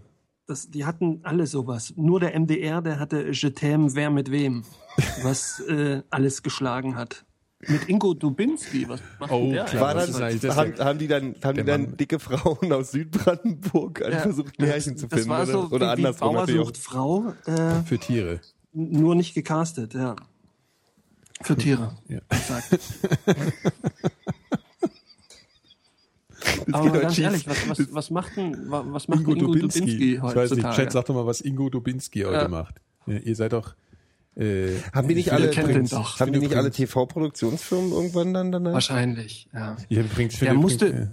Das, 0.46 0.70
die 0.70 0.84
hatten 0.84 1.20
alle 1.24 1.46
sowas. 1.46 1.94
Nur 1.96 2.20
der 2.20 2.34
MDR, 2.38 2.80
der 2.82 2.98
hatte 3.00 3.30
Je 3.32 3.48
t'aime, 3.50 3.94
wer 3.94 4.10
mit 4.10 4.30
wem, 4.30 4.64
was 5.22 5.60
äh, 5.68 6.02
alles 6.10 6.42
geschlagen 6.44 6.94
hat. 6.96 7.24
Mit 7.68 7.88
Ingo 7.88 8.12
Dubinski, 8.14 8.88
was 8.88 9.00
macht 9.20 9.30
Oh, 9.30 9.52
der? 9.52 9.64
klar. 9.66 9.82
War 9.82 9.94
das 9.94 10.10
das- 10.40 10.56
haben, 10.56 10.74
haben 10.78 10.98
die 10.98 11.06
dann, 11.06 11.36
haben 11.44 11.56
die 11.56 11.64
dann 11.64 11.82
Mann. 11.82 11.96
dicke 11.96 12.18
Frauen 12.18 12.72
aus 12.72 12.90
Südbrandenburg 12.90 14.00
Ja, 14.00 14.18
versucht, 14.18 14.58
Märchen 14.58 14.96
zu 14.96 15.06
das 15.06 15.20
finden? 15.20 15.30
war 15.30 15.46
so 15.46 15.60
oder 15.66 15.72
oder 15.72 15.86
wie, 15.86 15.90
andersrum 16.06 16.34
Bauer 16.34 16.46
sucht 16.48 16.76
Frau, 16.78 17.32
äh, 17.46 17.82
Für 17.84 17.98
Tiere. 18.00 18.40
nur 18.72 19.14
nicht 19.14 19.34
gecastet, 19.34 19.94
ja. 19.94 20.16
Für 21.40 21.56
Tiere. 21.56 21.96
Ja. 22.08 22.18
Exakt. 22.30 22.78
Das 26.66 26.74
Aber 26.74 26.90
ganz 26.98 27.14
schief. 27.14 27.24
ehrlich, 27.24 27.46
was, 27.48 27.68
was, 27.68 27.94
was 27.94 28.10
macht 28.10 28.36
denn, 28.36 28.68
wa- 28.70 28.84
was 28.88 29.06
macht 29.08 29.20
Ingo 29.20 29.32
Ingo, 29.34 29.46
Dubinski. 29.46 29.80
Dubinski 29.80 30.14
Ich 30.16 30.22
weiß 30.22 30.34
heutzutage? 30.34 30.66
nicht, 30.68 30.76
Chat, 30.76 30.92
sag 30.92 31.04
doch 31.06 31.14
mal, 31.14 31.26
was 31.26 31.40
Ingo 31.40 31.68
Dubinski 31.70 32.20
heute 32.22 32.34
Ja. 32.34 32.48
macht. 32.48 32.80
Ja, 33.06 33.18
ihr 33.18 33.36
seid 33.36 33.52
doch. 33.52 33.74
Äh, 34.34 34.70
Haben 34.94 35.08
die 35.08 35.14
nicht 35.14 35.26
ich 35.26 35.32
alle, 35.32 35.50
übrigens- 35.52 35.90
doch. 35.90 36.18
haben 36.18 36.32
die 36.32 36.38
nicht 36.38 36.54
alle 36.54 36.70
TV-Produktionsfirmen 36.70 37.92
irgendwann 37.92 38.32
dann 38.32 38.50
danach? 38.52 38.72
Wahrscheinlich, 38.72 39.48
ja. 39.52 39.76
Ich 39.88 39.98
habe 39.98 40.08
übrigens, 40.08 40.38
Der 40.38 40.54
musste- 40.54 40.86
übrigens, 40.86 41.08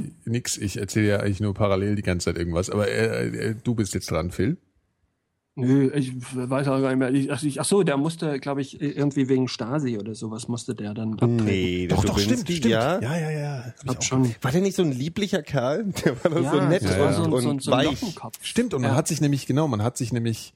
äh, 0.00 0.08
ich, 0.20 0.26
nix, 0.26 0.56
ich 0.58 0.76
erzähle 0.76 1.08
ja 1.08 1.20
eigentlich 1.20 1.40
nur 1.40 1.54
parallel 1.54 1.96
die 1.96 2.02
ganze 2.02 2.26
Zeit 2.26 2.36
irgendwas, 2.36 2.68
aber 2.68 2.88
äh, 2.88 3.28
äh, 3.28 3.54
du 3.62 3.74
bist 3.74 3.94
jetzt 3.94 4.10
dran, 4.10 4.30
Phil. 4.30 4.58
Nö, 5.60 5.90
ich 5.92 6.12
weiß 6.34 6.68
auch 6.68 6.80
gar 6.80 6.90
nicht 6.94 6.98
mehr. 6.98 7.10
Ich, 7.12 7.32
ach, 7.32 7.42
ich, 7.42 7.60
ach 7.60 7.64
so, 7.64 7.82
der 7.82 7.96
musste, 7.96 8.38
glaube 8.38 8.60
ich, 8.60 8.80
irgendwie 8.80 9.28
wegen 9.28 9.48
Stasi 9.48 9.98
oder 9.98 10.14
sowas 10.14 10.46
musste 10.46 10.76
der 10.76 10.94
dann 10.94 11.14
abtreten. 11.14 11.44
Nee, 11.44 11.88
der 11.88 11.96
Dubinski, 11.96 12.68
Ja. 12.68 13.00
ja, 13.00 13.18
ja, 13.18 13.30
ja. 13.30 13.74
Hab 13.88 14.04
schon. 14.04 14.32
War 14.40 14.52
der 14.52 14.60
nicht 14.60 14.76
so 14.76 14.82
ein 14.84 14.92
lieblicher 14.92 15.42
Kerl? 15.42 15.86
Der 16.04 16.22
war 16.22 16.30
doch 16.30 16.52
so 16.52 16.60
nett 16.64 16.82
ja, 16.82 16.96
ja. 16.96 17.12
so, 17.12 17.22
und, 17.24 17.30
so, 17.32 17.36
ein- 17.38 17.46
und 17.46 17.62
so 17.64 17.72
weich. 17.72 17.86
Lockenkopf. 17.86 18.38
Stimmt, 18.40 18.72
und 18.72 18.82
man 18.82 18.92
Ja. 18.92 18.96
hat 18.96 19.08
sich 19.08 19.20
nämlich, 19.20 19.46
genau, 19.46 19.66
man 19.66 19.82
hat 19.82 19.96
sich 19.96 20.12
nämlich, 20.12 20.52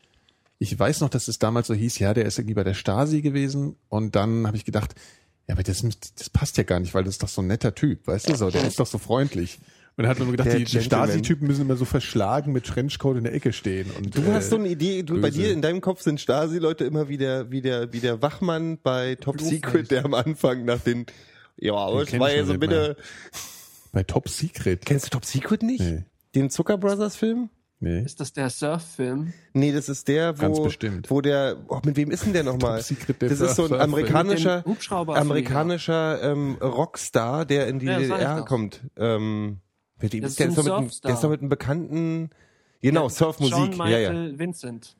ich 0.59 0.79
weiß 0.79 1.01
noch, 1.01 1.09
dass 1.09 1.29
es 1.29 1.39
damals 1.39 1.67
so 1.67 1.75
hieß, 1.75 1.99
ja, 1.99 2.15
der 2.15 2.25
ist 2.27 2.39
irgendwie 2.39 2.55
bei 2.55 2.65
der 2.65 2.75
Stasi 2.75 3.21
gewesen 3.21 3.77
und 3.89 4.15
dann 4.17 4.47
habe 4.47 4.57
ich 4.57 4.65
gedacht, 4.65 4.95
ja, 5.49 5.55
aber 5.55 5.63
das, 5.63 5.83
das 6.17 6.31
passt 6.31 6.57
ja 6.57 6.63
gar 6.63 6.79
nicht, 6.81 6.95
weil 6.95 7.05
das 7.05 7.15
ist 7.15 7.23
doch 7.23 7.29
so 7.29 7.43
ein 7.43 7.49
netter 7.49 7.75
Typ, 7.75 8.07
weißt 8.07 8.29
du 8.29 8.37
so, 8.37 8.51
der 8.51 8.65
ist 8.65 8.79
doch 8.79 8.87
so 8.87 8.99
freundlich. 8.99 9.59
Und 9.97 10.05
dann 10.05 10.11
hat 10.11 10.19
man 10.19 10.29
nur 10.29 10.33
gedacht, 10.33 10.49
Der 10.49 10.59
die, 10.59 10.65
die. 10.65 10.81
Stasi-Typen 10.81 11.47
müssen 11.47 11.63
immer 11.63 11.77
so 11.77 11.85
verschlagen 11.85 12.53
mit 12.53 12.65
Trenchcoat 12.65 13.19
in 13.19 13.25
der 13.25 13.35
Ecke 13.35 13.53
stehen. 13.53 13.91
Und, 13.91 14.17
Du 14.17 14.23
äh, 14.23 14.33
hast 14.33 14.49
so 14.49 14.57
eine 14.57 14.69
Idee, 14.69 15.03
du, 15.03 15.21
bei 15.21 15.29
dir 15.29 15.53
in 15.53 15.61
deinem 15.61 15.83
Kopf 15.83 16.01
sind 16.01 16.19
Stasi-Leute 16.19 16.85
immer 16.85 17.09
wie 17.11 17.19
der, 17.19 17.51
wie 17.51 17.61
der, 17.61 17.93
wie 17.93 18.01
der 18.01 18.23
Wachmann 18.23 18.79
bei 18.83 19.17
Top 19.17 19.39
Secret, 19.41 19.91
der 19.91 20.07
am 20.07 20.15
Anfang 20.15 20.65
nach 20.65 20.81
den, 20.81 21.05
ja, 21.59 21.75
aber 21.75 22.07
kenn 22.07 22.21
war 22.21 22.31
ich 22.31 22.37
ja 22.37 22.45
so 22.47 22.57
bitte. 22.57 22.97
bei 23.93 24.03
Top 24.03 24.31
Secret. 24.31 24.87
Kennst 24.87 25.07
du 25.07 25.11
Top 25.11 25.27
Secret 25.27 25.63
nicht? 25.63 25.81
Nee. 25.81 26.05
Den 26.35 26.49
Zucker 26.49 26.79
Brothers 26.79 27.17
Film? 27.17 27.51
Nee. 27.85 28.03
Ist 28.03 28.21
das 28.21 28.33
der 28.33 28.49
Surf-Film? 28.49 29.33
Nee, 29.55 29.73
das 29.73 29.89
ist 29.89 30.07
der, 30.07 30.39
wo, 30.39 30.43
Ganz 30.43 30.63
bestimmt. 30.63 31.11
wo 31.11 31.21
der, 31.21 31.57
oh, 31.67 31.81
mit 31.85 31.97
wem 31.97 32.13
ist 32.13 32.25
denn 32.25 32.33
der 32.33 32.45
nochmal? 32.45 32.77
Das 32.79 32.91
ist 33.41 33.57
so 33.57 33.65
ein 33.65 33.75
amerikanischer, 33.81 34.63
amerikanischer 35.09 36.23
ähm, 36.23 36.59
Rockstar, 36.63 37.45
der 37.45 37.67
in 37.67 37.81
die 37.81 37.87
Ja, 37.87 37.99
DDR 37.99 38.43
kommt. 38.45 38.83
Ähm, 38.97 39.59
mit 40.01 40.13
dem, 40.13 40.23
ist 40.23 40.39
der, 40.39 40.53
so 40.53 40.61
ist 40.61 40.65
mit, 40.67 40.73
einem- 40.75 40.91
der 41.05 41.15
ist 41.15 41.25
doch 41.25 41.31
mit 41.31 41.41
einem 41.41 41.49
bekannten, 41.49 42.31
genau, 42.81 43.09
Surfmusik. 43.09 43.75
John 43.77 43.89
Ja, 43.89 43.99
ja. 43.99 44.39
Vincent. 44.39 44.97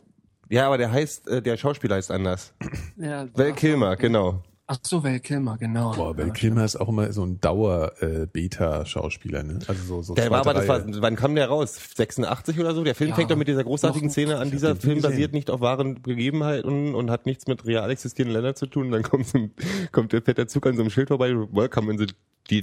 ja, 0.51 0.67
aber 0.67 0.77
der 0.77 0.91
heißt, 0.91 1.29
äh, 1.29 1.41
der 1.41 1.57
Schauspieler 1.57 1.95
heißt 1.95 2.11
anders. 2.11 2.53
Ja, 2.97 3.27
Val 3.35 3.53
Kilmer, 3.53 3.95
genau. 3.95 4.43
Ach 4.75 4.79
so, 4.83 5.05
Val 5.05 5.21
Kilmer, 5.21 5.59
genau. 5.59 5.93
Boah, 5.95 6.17
Val 6.17 6.29
Ja, 6.29 6.33
Kilmer 6.33 6.65
ist 6.65 6.77
auch 6.77 6.89
immer 6.89 7.13
so 7.13 7.23
ein 7.27 7.39
Dauer-Beta-Schauspieler, 7.43 9.43
ne? 9.43 9.59
Also 9.67 9.83
so, 9.85 10.01
so 10.03 10.15
Der 10.15 10.31
war 10.31 10.41
aber, 10.41 10.55
das 10.55 10.67
war, 10.67 10.83
wann 11.03 11.15
kam 11.15 11.35
der 11.35 11.49
raus? 11.49 11.79
86 11.95 12.59
oder 12.59 12.75
so? 12.75 12.83
Der 12.83 12.95
Film 12.95 13.11
Ja, 13.11 13.17
fängt 13.17 13.31
doch 13.31 13.37
mit 13.37 13.49
dieser 13.49 13.65
großartigen 13.65 14.07
noch- 14.09 14.13
Szene 14.13 14.39
an. 14.39 14.51
Dieser 14.51 14.75
Film 14.75 14.95
gesehen. 14.97 15.11
basiert 15.11 15.35
nicht 15.35 15.51
auf 15.51 15.61
wahren 15.61 16.03
Gegebenheiten 16.03 16.95
und 16.95 17.11
hat 17.11 17.27
nichts 17.27 17.47
mit 17.49 17.67
real 17.67 17.91
existierenden 17.91 18.33
Ländern 18.35 18.55
zu 18.57 18.65
tun. 18.67 18.87
Und 18.87 18.93
dann 18.93 19.03
kommt, 19.03 19.27
so 19.27 19.37
ein, 19.37 19.51
kommt 19.93 20.13
der 20.15 20.23
der 20.23 20.49
Zug 20.49 20.67
an 20.67 20.75
so 20.77 20.81
einem 20.81 20.89
Schild 20.91 21.09
vorbei. 21.09 21.35
Welcome 21.35 21.93
in 21.93 21.99
the 21.99 22.07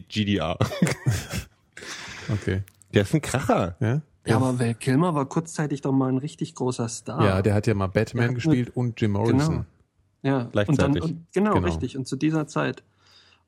GDR. 0.07 0.57
Okay. 2.31 2.61
Der 2.93 3.01
ist 3.03 3.13
ein 3.15 3.21
Kracher. 3.21 3.75
Ja? 3.79 4.01
Ja, 4.27 4.35
aber 4.35 4.59
Val 4.59 4.75
Kilmer 4.75 5.15
war 5.15 5.25
kurzzeitig 5.27 5.81
doch 5.81 5.91
mal 5.91 6.09
ein 6.09 6.19
richtig 6.19 6.53
großer 6.53 6.87
Star. 6.87 7.23
Ja, 7.25 7.41
der 7.41 7.55
hat 7.55 7.65
ja 7.65 7.73
mal 7.73 7.87
Batman 7.87 8.35
gespielt 8.35 8.71
und 8.75 9.01
Jim 9.01 9.11
Morrison. 9.11 9.39
Genau. 9.39 9.65
Ja, 10.21 10.49
Gleichzeitig. 10.51 10.85
Und 10.85 10.95
dann, 10.95 11.01
und, 11.01 11.25
genau, 11.33 11.53
Genau. 11.53 11.65
richtig. 11.65 11.97
Und 11.97 12.07
zu 12.07 12.15
dieser 12.15 12.47
Zeit. 12.47 12.83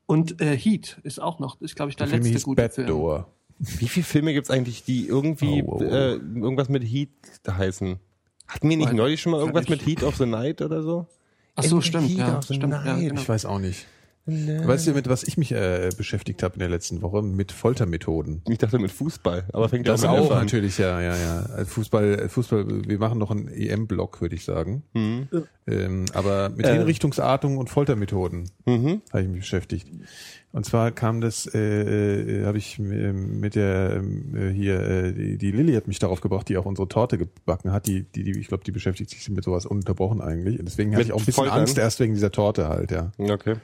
Und 0.06 0.40
äh, 0.40 0.56
Heat 0.56 0.98
ist 1.04 1.20
auch 1.20 1.38
noch, 1.38 1.60
ist 1.60 1.76
glaube 1.76 1.90
ich 1.90 1.96
der, 1.96 2.06
Der 2.06 2.12
Film 2.14 2.22
letzte 2.22 2.34
hieß 2.34 2.44
gute 2.44 2.68
Film. 2.70 2.86
Backdoor. 2.86 3.26
Wie 3.58 3.88
viele 3.88 4.04
Filme 4.04 4.32
gibt's 4.32 4.50
eigentlich, 4.50 4.82
die 4.84 5.06
irgendwie 5.06 5.62
Oh, 5.62 5.74
oh, 5.74 5.78
oh. 5.80 5.84
Äh, 5.84 6.12
irgendwas 6.14 6.68
mit 6.68 6.82
Heat 6.82 7.10
heißen? 7.48 7.98
Hatten 8.48 8.68
wir 8.68 8.76
nicht 8.76 8.88
Weiß- 8.90 8.94
neulich 8.94 9.20
schon 9.22 9.32
mal 9.32 9.38
irgendwas 9.38 9.68
mit 9.68 9.86
Heat 9.86 10.02
of 10.02 10.16
the 10.16 10.26
Night 10.26 10.60
oder 10.62 10.82
so? 10.82 11.06
Ach 11.54 11.62
so, 11.62 11.80
stimmt, 11.80 12.08
Heat 12.08 12.18
ja, 12.18 12.38
of 12.38 12.44
the 12.44 12.54
stimmt, 12.54 12.72
ja, 12.72 12.96
genau. 12.96 13.20
Ich 13.20 13.28
weiß 13.28 13.44
auch 13.44 13.58
nicht. 13.58 13.86
Weißt 14.24 14.86
du, 14.86 14.92
mit 14.92 15.08
was 15.08 15.24
ich 15.24 15.36
mich 15.36 15.50
äh, 15.50 15.90
beschäftigt 15.96 16.44
habe 16.44 16.54
in 16.54 16.60
der 16.60 16.68
letzten 16.68 17.02
Woche? 17.02 17.22
Mit 17.22 17.50
Foltermethoden. 17.50 18.42
Ich 18.48 18.58
dachte 18.58 18.78
mit 18.78 18.92
Fußball, 18.92 19.44
aber 19.52 19.68
fängt 19.68 19.88
Das 19.88 20.04
auch 20.04 20.30
an. 20.30 20.38
natürlich, 20.38 20.78
ja, 20.78 21.00
ja, 21.00 21.16
ja. 21.16 21.56
Äh, 21.58 21.64
Fußball, 21.64 22.28
Fußball, 22.28 22.86
wir 22.86 22.98
machen 23.00 23.18
noch 23.18 23.32
einen 23.32 23.48
EM-Block, 23.48 24.20
würde 24.20 24.36
ich 24.36 24.44
sagen. 24.44 24.84
Mhm. 24.94 25.28
Ähm, 25.66 26.04
aber 26.14 26.50
mit 26.50 26.66
Äh. 26.66 26.74
Hinrichtungsarten 26.74 27.56
und 27.56 27.68
Foltermethoden 27.68 28.48
Mhm. 28.64 29.02
habe 29.12 29.22
ich 29.22 29.28
mich 29.28 29.40
beschäftigt. 29.40 29.88
Und 30.52 30.66
zwar 30.66 30.92
kam 30.92 31.20
das, 31.20 31.46
äh, 31.52 31.58
äh, 32.42 32.44
habe 32.44 32.58
ich 32.58 32.78
äh, 32.78 32.82
mit 33.12 33.54
der 33.56 33.94
ähm, 33.96 34.36
äh, 34.36 34.50
hier, 34.52 34.80
äh, 34.80 35.12
die, 35.12 35.38
die 35.38 35.50
Lilly 35.50 35.74
hat 35.74 35.88
mich 35.88 35.98
darauf 35.98 36.20
gebracht, 36.20 36.48
die 36.48 36.58
auch 36.58 36.66
unsere 36.66 36.86
Torte 36.88 37.18
gebacken 37.18 37.72
hat. 37.72 37.86
Die, 37.88 38.02
die, 38.04 38.22
die 38.22 38.38
ich 38.38 38.48
glaube, 38.48 38.62
die 38.62 38.70
beschäftigt 38.70 39.10
sich 39.10 39.28
mit 39.30 39.42
sowas 39.42 39.66
ununterbrochen 39.66 40.20
eigentlich. 40.20 40.58
Und 40.60 40.66
deswegen 40.66 40.92
hatte 40.94 41.04
ich 41.06 41.12
auch 41.12 41.18
ein 41.20 41.24
bisschen 41.24 41.44
Foltern? 41.44 41.58
Angst 41.60 41.78
erst 41.78 41.98
wegen 42.00 42.14
dieser 42.14 42.30
Torte 42.30 42.68
halt, 42.68 42.90
ja. 42.92 43.10
Okay. 43.18 43.56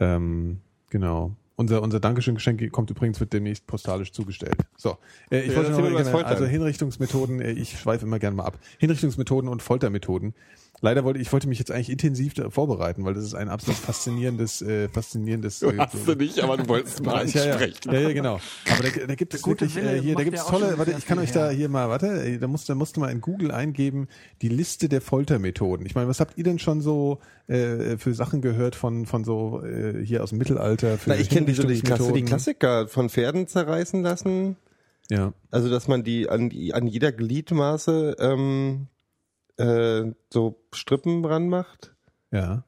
Ähm, 0.00 0.58
genau. 0.90 1.32
Unser, 1.58 1.80
unser 1.80 2.00
Dankeschön-Geschenk 2.00 2.70
kommt 2.70 2.90
übrigens, 2.90 3.18
wird 3.18 3.32
demnächst 3.32 3.66
postalisch 3.66 4.12
zugestellt. 4.12 4.56
So, 4.76 4.98
äh, 5.30 5.40
ich 5.40 5.52
Ja, 5.52 5.56
wollte 5.56 5.70
noch 5.70 5.80
mal 5.80 6.02
gerne, 6.02 6.26
also 6.26 6.44
Hinrichtungsmethoden, 6.44 7.40
äh, 7.40 7.52
ich 7.52 7.78
schweife 7.78 8.04
immer 8.04 8.18
gerne 8.18 8.36
mal 8.36 8.44
ab. 8.44 8.58
Hinrichtungsmethoden 8.78 9.48
und 9.48 9.62
Foltermethoden. 9.62 10.34
Leider 10.82 11.04
wollte 11.04 11.18
ich 11.20 11.32
wollte 11.32 11.48
mich 11.48 11.58
jetzt 11.58 11.70
eigentlich 11.70 11.88
intensiv 11.90 12.34
da 12.34 12.50
vorbereiten, 12.50 13.04
weil 13.04 13.14
das 13.14 13.24
ist 13.24 13.34
ein 13.34 13.48
absolut 13.48 13.78
faszinierendes, 13.78 14.60
äh, 14.62 14.88
faszinierendes. 14.88 15.60
Du 15.60 15.70
äh, 15.70 15.78
hast 15.78 15.94
du 16.06 16.14
nicht, 16.14 16.38
aber 16.40 16.56
du 16.58 16.68
wolltest 16.68 17.02
mal 17.02 17.26
ja, 17.28 17.44
ja, 17.44 17.50
ansprechen. 17.52 17.92
ja, 17.92 18.00
ja, 18.00 18.12
genau. 18.12 18.40
Aber 18.70 18.82
da, 18.82 19.06
da 19.06 19.14
gibt 19.14 19.32
es 19.34 19.42
gute 19.42 19.62
wirklich, 19.66 19.76
Wille 19.76 19.96
äh, 19.96 20.00
hier, 20.02 20.14
da 20.14 20.24
gibt 20.24 20.36
es 20.36 20.44
ja 20.44 20.50
tolle, 20.50 20.76
warte, 20.78 20.94
ich 20.98 21.06
kann 21.06 21.18
euch 21.18 21.32
da 21.32 21.50
hier 21.50 21.68
mal, 21.68 21.88
warte, 21.88 22.38
da 22.38 22.46
musst, 22.46 22.68
da 22.68 22.74
musst 22.74 22.96
du 22.96 23.00
mal 23.00 23.10
in 23.10 23.20
Google 23.20 23.50
eingeben, 23.52 24.06
die 24.42 24.48
Liste 24.48 24.88
der 24.88 25.00
Foltermethoden. 25.00 25.86
Ich 25.86 25.94
meine, 25.94 26.08
was 26.08 26.20
habt 26.20 26.36
ihr 26.36 26.44
denn 26.44 26.58
schon 26.58 26.80
so 26.82 27.20
äh, 27.46 27.96
für 27.96 28.12
Sachen 28.14 28.42
gehört 28.42 28.76
von, 28.76 29.06
von 29.06 29.24
so 29.24 29.62
äh, 29.64 30.04
hier 30.04 30.22
aus 30.22 30.30
dem 30.30 30.38
Mittelalter? 30.38 30.98
Für 30.98 31.10
Na, 31.10 31.16
ich 31.16 31.30
kenne 31.30 31.46
diese 31.46 31.66
die, 31.66 31.80
Klasse, 31.80 32.12
die? 32.12 32.22
Klassiker 32.22 32.86
von 32.88 33.08
Pferden 33.08 33.46
zerreißen 33.46 34.02
lassen. 34.02 34.56
Ja. 35.10 35.32
Also, 35.50 35.70
dass 35.70 35.88
man 35.88 36.02
die 36.04 36.28
an, 36.28 36.50
die- 36.50 36.74
an 36.74 36.86
jeder 36.86 37.12
Gliedmaße 37.12 38.16
ähm, 38.18 38.88
äh, 39.58 40.12
so 40.32 40.60
Strippen 40.74 41.24
ranmacht 41.24 41.94
Ja. 42.30 42.64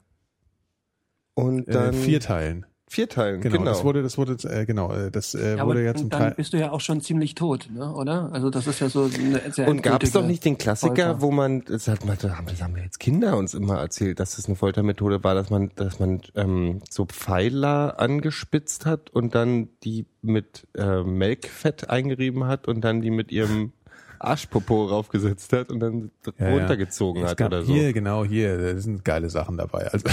und 1.34 1.68
Äh, 1.68 1.72
dann 1.72 1.94
vier 1.94 2.20
Teilen. 2.20 2.66
vier 2.90 3.06
Teilen. 3.08 3.42
Genau, 3.42 3.58
Genau. 3.58 3.70
das 3.70 3.84
wurde, 3.84 4.02
das 4.02 4.16
wurde, 4.16 4.36
äh, 4.48 4.64
genau, 4.64 4.90
äh, 4.94 5.10
das 5.10 5.34
äh, 5.34 5.58
Ja, 5.58 5.66
wurde 5.66 5.84
ja 5.84 5.94
zum 5.94 6.08
dann 6.08 6.20
Teil. 6.20 6.34
bist 6.34 6.54
du 6.54 6.56
ja 6.56 6.70
auch 6.72 6.80
schon 6.80 7.02
ziemlich 7.02 7.34
tot, 7.34 7.68
ne? 7.70 7.92
oder? 7.92 8.32
Also 8.32 8.48
das 8.48 8.66
ist 8.66 8.80
ja 8.80 8.88
so 8.88 9.04
eine 9.12 9.52
sehr 9.52 9.68
und 9.68 9.82
gab 9.82 10.02
es 10.02 10.12
doch 10.12 10.24
nicht 10.26 10.42
den 10.46 10.56
Klassiker, 10.56 10.94
Folter. 11.08 11.20
wo 11.20 11.30
man, 11.30 11.64
das, 11.66 11.86
hat, 11.86 12.06
man- 12.06 12.16
das 12.18 12.32
haben 12.34 12.46
das 12.46 12.62
haben 12.62 12.74
wir 12.76 12.82
jetzt 12.82 12.98
Kinder 12.98 13.36
uns 13.36 13.52
immer 13.52 13.78
erzählt, 13.78 14.20
dass 14.20 14.36
das 14.36 14.46
eine 14.46 14.56
Foltermethode 14.56 15.22
war, 15.22 15.34
dass 15.34 15.50
man, 15.50 15.70
dass 15.76 16.00
man 16.00 16.22
ähm, 16.34 16.80
so 16.88 17.04
Pfeiler 17.04 18.00
angespitzt 18.00 18.86
hat 18.86 19.10
und 19.10 19.34
dann 19.34 19.68
die 19.84 20.06
mit 20.22 20.66
äh, 20.74 21.02
Melkfett 21.02 21.90
eingerieben 21.90 22.46
hat 22.46 22.68
und 22.68 22.80
dann 22.80 23.02
die 23.02 23.10
mit 23.10 23.30
ihrem 23.32 23.74
Arschpopo 24.18 24.86
raufgesetzt 24.86 25.52
hat 25.52 25.70
und 25.70 25.80
dann 25.80 26.10
Ja, 26.38 26.48
ja. 26.48 26.54
runtergezogen 26.58 27.22
Es 27.24 27.30
hat 27.32 27.40
oder 27.42 27.62
so. 27.62 27.72
Hier, 27.72 27.92
genau, 27.92 28.24
hier, 28.24 28.56
da 28.58 28.80
sind 28.80 29.04
geile 29.04 29.30
Sachen 29.30 29.56
dabei. 29.56 29.88
Also 29.92 30.06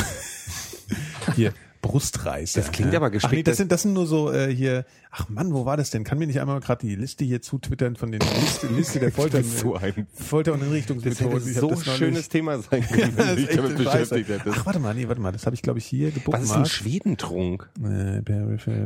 hier, 1.36 1.54
Brustreißer. 1.82 2.62
Das 2.62 2.72
klingt 2.72 2.94
ja. 2.94 2.98
aber 3.00 3.08
Ach 3.08 3.12
nee, 3.12 3.18
gespickt, 3.20 3.48
das 3.48 3.58
sind, 3.58 3.72
das 3.72 3.84
sind 3.84 3.94
nur 3.94 4.08
so 4.08 4.32
äh, 4.34 4.52
hier, 4.54 4.86
ach 5.12 5.30
Mann, 5.30 5.54
wo 5.54 5.66
war 5.66 5.78
das 5.78 5.92
denn? 5.92 6.04
Kann 6.04 6.18
mir 6.18 6.26
nicht 6.26 6.40
einmal 6.42 6.60
gerade 6.60 6.86
die 6.88 6.96
Liste 6.96 7.24
hier 7.26 7.44
zutwittern 7.44 7.96
von 7.96 8.12
den 8.12 8.22
Liste, 8.22 8.68
Liste 8.68 9.00
der 9.00 9.12
Folter, 9.12 9.38
bist 9.40 9.60
so 9.60 9.76
ein- 9.76 10.08
Folter- 10.14 10.54
und 10.54 10.62
Das 10.62 10.68
Hinrichtungsmethoden. 10.68 11.38
hätte 11.40 11.50
Ich 11.52 11.58
so 11.58 11.70
das 11.70 11.88
ein 11.88 11.96
schönes 11.98 12.18
nicht- 12.22 12.32
Thema 12.32 12.58
sein 12.58 12.82
können, 12.88 13.02
Ja, 13.02 13.24
das 13.26 13.36
wenn 13.38 13.48
echt 13.48 13.58
damit 13.60 13.78
beschäftigt 13.78 14.30
hättest. 14.30 14.58
Ach, 14.60 14.66
warte 14.66 14.80
mal, 14.80 14.96
nee, 14.96 15.08
warte 15.08 15.22
mal, 15.22 15.32
das 15.32 15.46
habe 15.46 15.56
ich 15.56 15.62
glaube 15.62 15.78
ich 15.78 15.86
hier 15.86 16.12
Was 16.26 16.44
ist 16.44 16.52
ein. 16.54 16.66
Schwedentrunk? 16.66 17.70
Äh, 17.84 18.22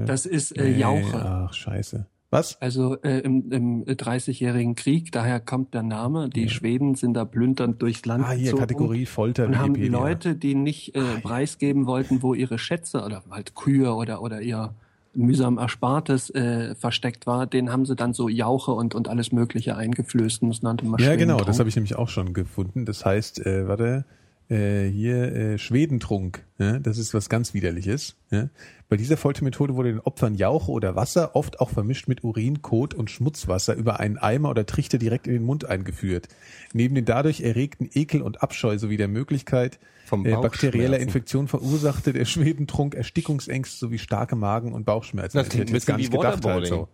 Das 0.06 0.26
ist 0.26 0.58
äh, 0.58 0.64
Nee, 0.70 0.80
Jauche. 0.80 1.18
Ach, 1.26 1.54
scheiße. 1.54 2.06
Was? 2.32 2.62
Also 2.62 3.02
äh, 3.02 3.20
im, 3.20 3.52
im 3.52 3.86
30-jährigen 3.86 4.76
Krieg, 4.76 5.12
daher 5.12 5.40
kommt 5.40 5.74
der 5.74 5.82
Name. 5.82 6.30
Die 6.30 6.48
Schweden 6.50 6.94
sind 6.94 7.16
da 7.16 7.26
plündernd 7.26 7.82
durchs 7.82 8.06
Land 8.06 8.24
Ah, 8.24 8.32
hier, 8.32 8.44
gezogen 8.44 8.62
Kategorie 8.62 9.06
Folter, 9.08 9.48
und 9.48 9.58
haben 9.58 9.76
Wikipedia. 9.76 10.00
Leute, 10.00 10.36
die 10.36 10.54
nicht 10.54 10.96
äh, 10.96 11.02
preisgeben 11.24 11.88
wollten, 11.88 12.22
wo 12.22 12.36
ihre 12.36 12.60
Schätze 12.60 13.04
oder 13.04 13.24
halt 13.32 13.56
Kühe 13.56 13.94
oder 13.96 14.22
oder 14.22 14.42
ihr 14.42 14.76
mühsam 15.16 15.58
Erspartes 15.58 16.30
äh, 16.30 16.76
versteckt 16.76 17.26
war, 17.26 17.48
den 17.48 17.72
haben 17.72 17.86
sie 17.88 17.96
dann 17.96 18.14
so 18.14 18.30
Jauche 18.30 18.72
und 18.74 18.94
und 18.94 19.08
alles 19.08 19.32
Mögliche 19.32 19.76
eingeflößt 19.76 20.44
und 20.44 20.50
das 20.50 20.62
nannte 20.62 20.86
man 20.86 21.00
Ja, 21.02 21.16
genau, 21.16 21.38
das 21.38 21.58
habe 21.58 21.68
ich 21.68 21.76
nämlich 21.76 21.96
auch 21.96 22.10
schon 22.10 22.34
gefunden. 22.34 22.86
Das 22.86 23.06
heißt, 23.06 23.44
äh, 23.44 23.68
warte, 23.68 24.06
äh, 24.50 24.88
hier 24.88 25.34
äh, 25.34 25.58
Schwedentrunk. 25.58 26.44
Ja? 26.58 26.80
Das 26.80 26.98
ist 26.98 27.14
was 27.14 27.30
ganz 27.30 27.54
widerliches. 27.54 28.16
Ja? 28.32 28.50
Bei 28.90 28.98
dieser 28.98 29.18
Foltermethode 29.18 29.76
wurde 29.76 29.90
den 29.90 30.00
Opfern 30.00 30.36
Jauche 30.36 30.72
oder 30.72 30.96
Wasser, 30.96 31.36
oft 31.36 31.60
auch 31.60 31.70
vermischt 31.70 32.08
mit 32.08 32.24
Urin, 32.24 32.62
Kot 32.62 32.94
und 32.94 33.12
Schmutzwasser, 33.12 33.76
über 33.76 34.00
einen 34.00 34.18
Eimer 34.18 34.50
oder 34.50 34.66
Trichter 34.66 34.98
direkt 34.98 35.28
in 35.28 35.34
den 35.34 35.44
Mund 35.44 35.66
eingeführt. 35.66 36.28
Neben 36.74 36.96
den 36.96 37.06
dadurch 37.06 37.42
erregten 37.42 37.90
Ekel 37.94 38.22
und 38.22 38.42
Abscheu 38.42 38.78
sowie 38.80 38.98
der 38.98 39.08
Möglichkeit 39.08 39.80
Vom 40.06 40.26
äh, 40.26 40.32
bakterieller. 40.32 41.00
Infektion 41.00 41.48
verursachte 41.48 42.14
der 42.14 42.26
Schwedentrunk 42.26 42.96
Erstickungsängste 42.96 43.78
sowie 43.78 44.00
starke 44.00 44.36
Magen- 44.36 44.74
und 44.74 44.86
Bauchschmerzen. 44.86 45.38
Das 45.38 45.50
klingt 45.50 45.70
ein 45.70 45.74
bisschen 45.74 45.98
wie 46.00 46.12
Waterboarding. 46.12 46.88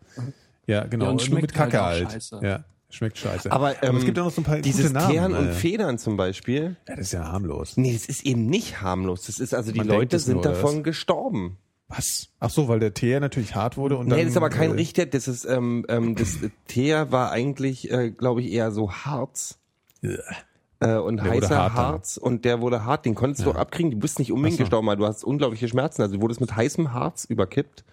Ja, 0.67 0.83
genau. 0.85 1.05
Ja, 1.05 1.11
und 1.11 1.21
und 1.21 1.29
nur 1.29 1.41
mit 1.41 1.57
halt 1.57 1.71
Kacke 1.71 1.85
halt. 1.85 2.11
scheiße. 2.11 2.39
Ja, 2.43 2.65
schmeckt 2.89 3.17
scheiße. 3.17 3.51
Aber, 3.51 3.81
ähm, 3.83 3.97
es 3.97 4.05
gibt 4.05 4.17
auch 4.19 4.25
noch 4.25 4.31
so 4.31 4.41
ein 4.41 4.45
paar 4.45 4.59
Dieses 4.59 4.91
Namen. 4.93 5.11
Teeren 5.11 5.33
und 5.33 5.47
äh. 5.47 5.53
Federn 5.53 5.97
zum 5.97 6.17
Beispiel. 6.17 6.75
Ja, 6.87 6.95
das 6.95 7.07
ist 7.07 7.13
ja 7.13 7.31
harmlos. 7.31 7.77
Nee, 7.77 7.93
das 7.93 8.05
ist 8.05 8.25
eben 8.25 8.45
nicht 8.47 8.81
harmlos. 8.81 9.23
Das 9.23 9.39
ist 9.39 9.53
also, 9.53 9.71
die 9.71 9.79
Man 9.79 9.87
denkt 9.87 10.01
Leute 10.03 10.15
es 10.17 10.25
sind 10.25 10.35
nur, 10.35 10.41
oder 10.41 10.51
davon 10.51 10.83
gestorben. 10.83 11.57
Was? 11.87 12.29
Ach 12.39 12.49
so, 12.49 12.67
weil 12.67 12.79
der 12.79 12.93
Teer 12.93 13.19
natürlich 13.19 13.55
hart 13.55 13.77
wurde 13.77 13.97
und 13.97 14.09
dann. 14.09 14.17
nee, 14.17 14.23
das 14.23 14.31
ist 14.31 14.37
aber 14.37 14.49
kein 14.49 14.71
äh, 14.71 14.75
Richter, 14.75 15.05
das 15.05 15.27
ist, 15.27 15.45
ähm, 15.45 15.85
ähm, 15.87 16.15
das 16.15 16.39
Teer 16.67 17.11
war 17.11 17.31
eigentlich, 17.31 17.91
äh, 17.91 18.09
glaube 18.09 18.41
ich, 18.41 18.51
eher 18.51 18.71
so 18.71 18.91
Harz. 18.91 19.59
Äh, 20.01 20.97
und 20.97 21.17
Der 21.17 21.25
wurde 21.25 21.45
heißer 21.45 21.57
hart 21.57 21.77
dann. 21.77 21.85
Harz 21.85 22.17
und 22.17 22.43
der 22.43 22.61
wurde 22.61 22.85
hart, 22.85 23.05
den 23.05 23.13
konntest 23.13 23.45
du 23.45 23.51
auch 23.51 23.55
abkriegen, 23.55 23.91
du 23.91 23.97
bist 23.97 24.17
nicht 24.19 24.31
unbedingt 24.31 24.55
Ach 24.55 24.57
so. 24.57 24.63
gestorben, 24.63 24.89
aber 24.89 24.97
du 24.97 25.05
hast 25.05 25.23
unglaubliche 25.23 25.67
Schmerzen, 25.67 26.01
also 26.01 26.15
du 26.15 26.21
wurdest 26.21 26.41
mit 26.41 26.55
heißem 26.55 26.91
Harz 26.91 27.25
überkippt 27.25 27.83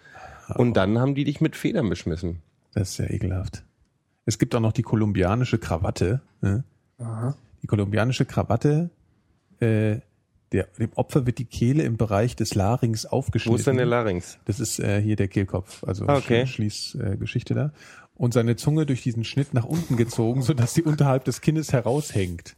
und 0.55 0.73
dann 0.75 0.99
haben 0.99 1.15
die 1.15 1.23
dich 1.23 1.39
mit 1.39 1.55
Federn 1.55 1.87
beschmissen. 1.89 2.41
Das 2.73 2.91
ist 2.91 2.97
ja 2.97 3.05
ekelhaft. 3.05 3.63
Es 4.25 4.37
gibt 4.39 4.55
auch 4.55 4.59
noch 4.59 4.71
die 4.73 4.83
kolumbianische 4.83 5.57
Krawatte. 5.57 6.21
Ne? 6.41 6.63
Die 7.61 7.67
kolumbianische 7.67 8.25
Krawatte, 8.25 8.89
äh, 9.59 9.97
der, 10.51 10.67
dem 10.79 10.93
Opfer 10.95 11.25
wird 11.25 11.39
die 11.39 11.45
Kehle 11.45 11.83
im 11.83 11.97
Bereich 11.97 12.35
des 12.35 12.53
Larynx 12.55 13.05
aufgeschnitten. 13.05 13.53
Wo 13.53 13.57
ist 13.57 13.67
denn 13.67 13.77
der 13.77 13.85
Larynx? 13.87 14.37
Das 14.45 14.59
ist 14.59 14.79
äh, 14.79 15.01
hier 15.01 15.15
der 15.15 15.27
Kehlkopf, 15.27 15.83
also 15.83 16.05
Ah, 16.07 16.17
okay. 16.17 16.45
Schließgeschichte 16.45 17.13
äh, 17.13 17.17
Geschichte 17.17 17.53
da. 17.55 17.71
Und 18.15 18.33
seine 18.33 18.55
Zunge 18.55 18.85
durch 18.85 19.01
diesen 19.01 19.23
Schnitt 19.23 19.53
nach 19.55 19.65
unten 19.65 19.97
gezogen, 19.97 20.43
sodass 20.43 20.73
sie 20.75 20.83
unterhalb 20.83 21.25
des 21.25 21.41
Kinnes 21.41 21.73
heraushängt. 21.73 22.55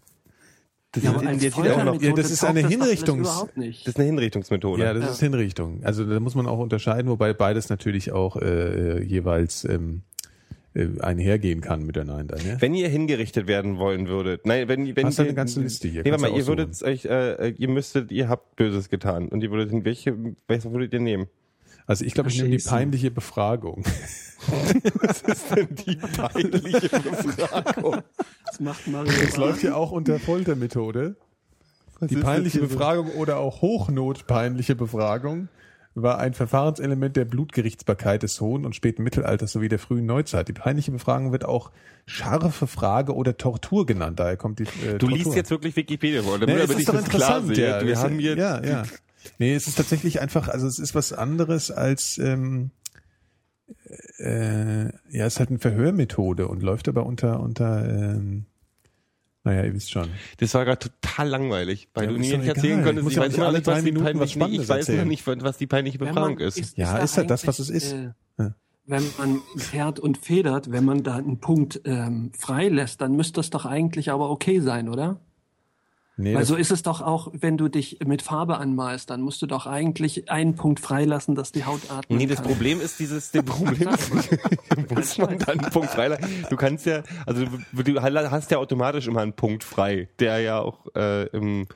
Das, 0.91 1.03
Ja, 1.03 1.13
ist, 1.13 1.41
jetzt 1.43 1.57
auch 1.57 1.84
noch, 1.84 2.01
Ja, 2.01 2.12
das 2.13 2.29
ist 2.31 2.43
eine 2.43 2.62
das 2.63 2.72
Hinrichtungs- 2.72 3.48
nicht. 3.55 3.81
das 3.88 3.93
ist 3.93 4.00
eine 4.00 4.05
Hinrichtungsmethode. 4.07 4.84
Ja, 4.84 4.93
das 4.93 5.12
ist 5.12 5.19
Hinrichtung. 5.22 5.81
Also 5.84 6.03
da 6.05 6.19
muss 6.19 6.36
man 6.36 6.45
auch 6.48 6.60
unterscheiden, 6.60 7.10
wobei 7.10 7.34
beides 7.34 7.69
natürlich 7.69 8.12
auch 8.12 8.36
äh, 8.38 9.01
jeweils 9.03 9.63
ähm, 9.65 10.01
äh, 10.01 10.14
einhergehen 11.00 11.62
kann 11.62 11.86
miteinander. 11.86 12.36
Ne? 12.38 12.58
Wenn 12.60 12.74
ihr 12.74 12.89
hingerichtet 12.89 13.48
werden 13.48 13.77
wollen 13.77 14.08
würdet, 14.08 14.46
nein, 14.46 14.67
wenn, 14.67 14.96
wenn 14.96 15.05
Hast 15.05 15.20
ihr, 15.20 15.25
eine 15.25 15.34
ganze 15.34 15.62
Liste 15.62 15.88
hier? 15.88 16.03
Nee, 16.03 16.12
warte 16.12 16.24
mal, 16.24 16.38
ihr 16.38 16.48
würdet 16.48 16.82
euch, 16.84 17.05
äh, 17.05 17.50
ihr 17.51 17.70
müsstet, 17.70 18.12
ihr 18.12 18.27
habt 18.27 18.55
Böses 18.58 18.89
getan 18.89 19.29
und 19.29 19.41
ihr 19.41 19.51
würdet, 19.51 19.86
welche, 19.86 20.15
welche 20.48 20.72
würdet 20.72 20.94
ihr 20.94 21.00
nehmen? 21.00 21.27
Also 21.88 22.03
ich 22.03 22.13
glaube, 22.13 22.29
ich 22.29 22.41
nehme 22.41 22.58
die 22.58 22.63
peinliche 22.63 23.12
Befragung. 23.12 23.86
Was 25.01 25.22
ist 25.22 25.55
denn 25.55 25.67
die 25.75 25.96
peinliche 25.96 26.89
Befragung? 26.89 28.01
Das 28.46 28.60
macht 28.60 28.88
Mario. 28.88 29.12
Das 29.22 29.38
läuft 29.38 29.63
ja 29.63 29.75
auch 29.75 29.91
unter 29.91 30.20
Foltermethode. 30.20 31.15
Die 32.01 32.15
ist 32.15 32.22
peinliche? 32.22 32.60
Befragung 32.60 33.12
oder 33.12 33.38
auch 33.38 33.62
hochnotpeinliche 33.62 34.75
Befragung 34.75 35.48
war 35.96 36.20
ein 36.20 36.34
Verfahrenselement 36.34 37.16
der 37.16 37.24
Blutgerichtsbarkeit 37.25 38.22
des 38.24 38.40
hohen 38.42 38.66
und 38.66 38.75
späten 38.75 39.02
Mittelalters 39.04 39.54
sowie 39.54 39.70
der 39.70 39.80
frühen 39.80 40.06
Neuzeit. 40.06 40.48
Die 40.50 40.54
peinliche 40.54 40.92
Befragung 40.92 41.32
wird 41.32 41.46
auch 41.46 41.72
scharfe 42.06 42.68
Frage 42.68 43.16
oder 43.16 43.38
Tortur 43.38 43.86
genannt. 43.86 44.20
Daher 44.20 44.36
kommt 44.38 44.60
die 44.60 44.64
äh, 44.64 44.98
Du 44.98 45.08
Tortur. 45.08 45.18
liest 45.18 45.36
jetzt 45.36 45.50
wirklich 45.52 45.75
Wikipedia 45.75 46.22
vor, 46.22 46.38
Nee, 46.38 46.54
ich 46.64 46.70
ist 46.70 46.90
doch 46.90 46.94
das 46.96 47.06
klar 47.06 47.38
interessant, 47.40 47.58
ja. 47.58 47.82
Wir 47.82 47.94
Das- 47.94 48.04
haben 48.04 48.20
hier, 48.20 48.38
ja, 48.38 48.64
ja. 48.64 48.84
Nee, 49.40 49.56
es 49.56 49.68
ist 49.68 49.75
tatsächlich 49.78 50.22
einfach, 50.22 50.50
also 50.50 50.68
es 50.68 50.78
ist 50.80 50.94
was 50.94 51.12
anderes 51.14 51.72
als, 51.72 52.18
ähm, 52.20 52.70
äh, 54.20 54.86
ja, 54.86 55.25
es 55.25 55.34
ist 55.34 55.40
halt 55.40 55.50
eine 55.50 55.60
Verhörmethode 55.60 56.48
und 56.48 56.62
läuft 56.62 56.88
aber 56.88 57.06
unter, 57.06 57.40
unter, 57.40 57.88
ähm, 57.90 58.46
naja, 59.46 59.64
ihr 59.64 59.74
wisst 59.74 59.92
schon. 59.92 60.10
das 60.40 60.54
war 60.54 60.66
gerade 60.66 60.80
total 60.90 61.30
langweilig, 61.30 61.88
weil 61.94 62.06
Ja, 62.06 62.12
du 62.12 62.18
ist 62.18 62.34
doch 62.34 62.38
nicht 62.40 62.48
erzählen 62.50 62.74
egal. 62.80 62.84
konntest, 62.96 63.08
ich 63.10 63.16
ja 63.16 63.22
weiß 63.22 63.30
nicht 63.30 63.38
noch 63.40 63.46
alle 63.48 63.58
nicht, 63.60 63.68
was 63.68 63.78
die 63.84 63.92
Minuten 63.94 64.06
was 64.06 64.14
peinliche, 64.34 64.40
nee, 64.40 64.56
ich 64.56 64.60
weiß 64.60 64.68
noch 64.70 64.75
erzählen. 64.96 65.08
nicht, 65.08 65.28
was 65.28 65.58
die 65.58 65.68
peinliche 65.68 65.98
Befragung 66.00 66.36
man- 66.36 66.44
ist. 66.48 66.78
Ja, 66.78 66.98
da 66.98 67.04
ist 67.04 67.16
halt 67.18 67.30
das, 67.30 67.48
was 67.48 67.60
es 67.60 67.70
ist. 67.70 67.94
Äh, 67.94 68.10
Ja. 68.38 68.54
Wenn 68.88 69.04
man 69.18 69.42
fährt 69.58 70.00
und 70.00 70.18
federt, 70.20 70.72
wenn 70.72 70.86
man 70.86 71.02
da 71.02 71.16
einen 71.16 71.40
Punkt 71.40 71.82
ähm, 71.86 72.32
frei 72.38 72.68
lässt, 72.70 73.02
dann 73.02 73.16
müsste 73.16 73.34
das 73.40 73.50
doch 73.50 73.66
eigentlich 73.66 74.12
aber 74.12 74.30
okay 74.30 74.60
sein, 74.60 74.90
oder? 74.90 75.20
Nee, 76.18 76.34
Weil 76.34 76.42
das, 76.42 76.48
so 76.48 76.56
ist 76.56 76.72
es 76.72 76.82
doch 76.82 77.01
auch, 77.01 77.30
wenn 77.34 77.58
du 77.58 77.68
dich 77.68 78.00
mit 78.06 78.22
Farbe 78.22 78.58
anmalst, 78.58 79.10
dann 79.10 79.22
musst 79.22 79.42
du 79.42 79.48
doch 79.48 79.66
eigentlich 79.66 80.32
einen 80.32 80.56
Punkt 80.56 80.80
freilassen, 80.80 81.36
dass 81.36 81.51
die 81.51 81.66
Haut 81.66 81.82
atmen 81.92 82.18
Nee, 82.18 82.25
das 82.25 82.38
kann. 82.38 82.48
Problem 82.48 82.80
ist 82.80 83.00
dieses, 83.00 83.32
das 83.32 83.44
Problem 83.46 83.90
ist, 83.90 84.12
muss 84.96 85.18
man 85.18 85.38
dann 85.40 85.60
einen 85.60 85.72
Punkt 85.72 85.90
freilassen. 85.90 86.46
Du 86.50 86.56
kannst 86.56 86.86
ja, 86.86 87.04
also 87.25 87.46
du, 87.74 88.01
hast 88.01 88.50
ja 88.50 88.60
automatisch 88.60 89.08
immer 89.08 89.22
einen 89.22 89.34
Punkt 89.34 89.66
frei, 89.66 90.08
der 90.20 90.40
ja 90.40 90.60
auch, 90.60 90.86
äh, 90.96 91.28
im, 91.28 91.68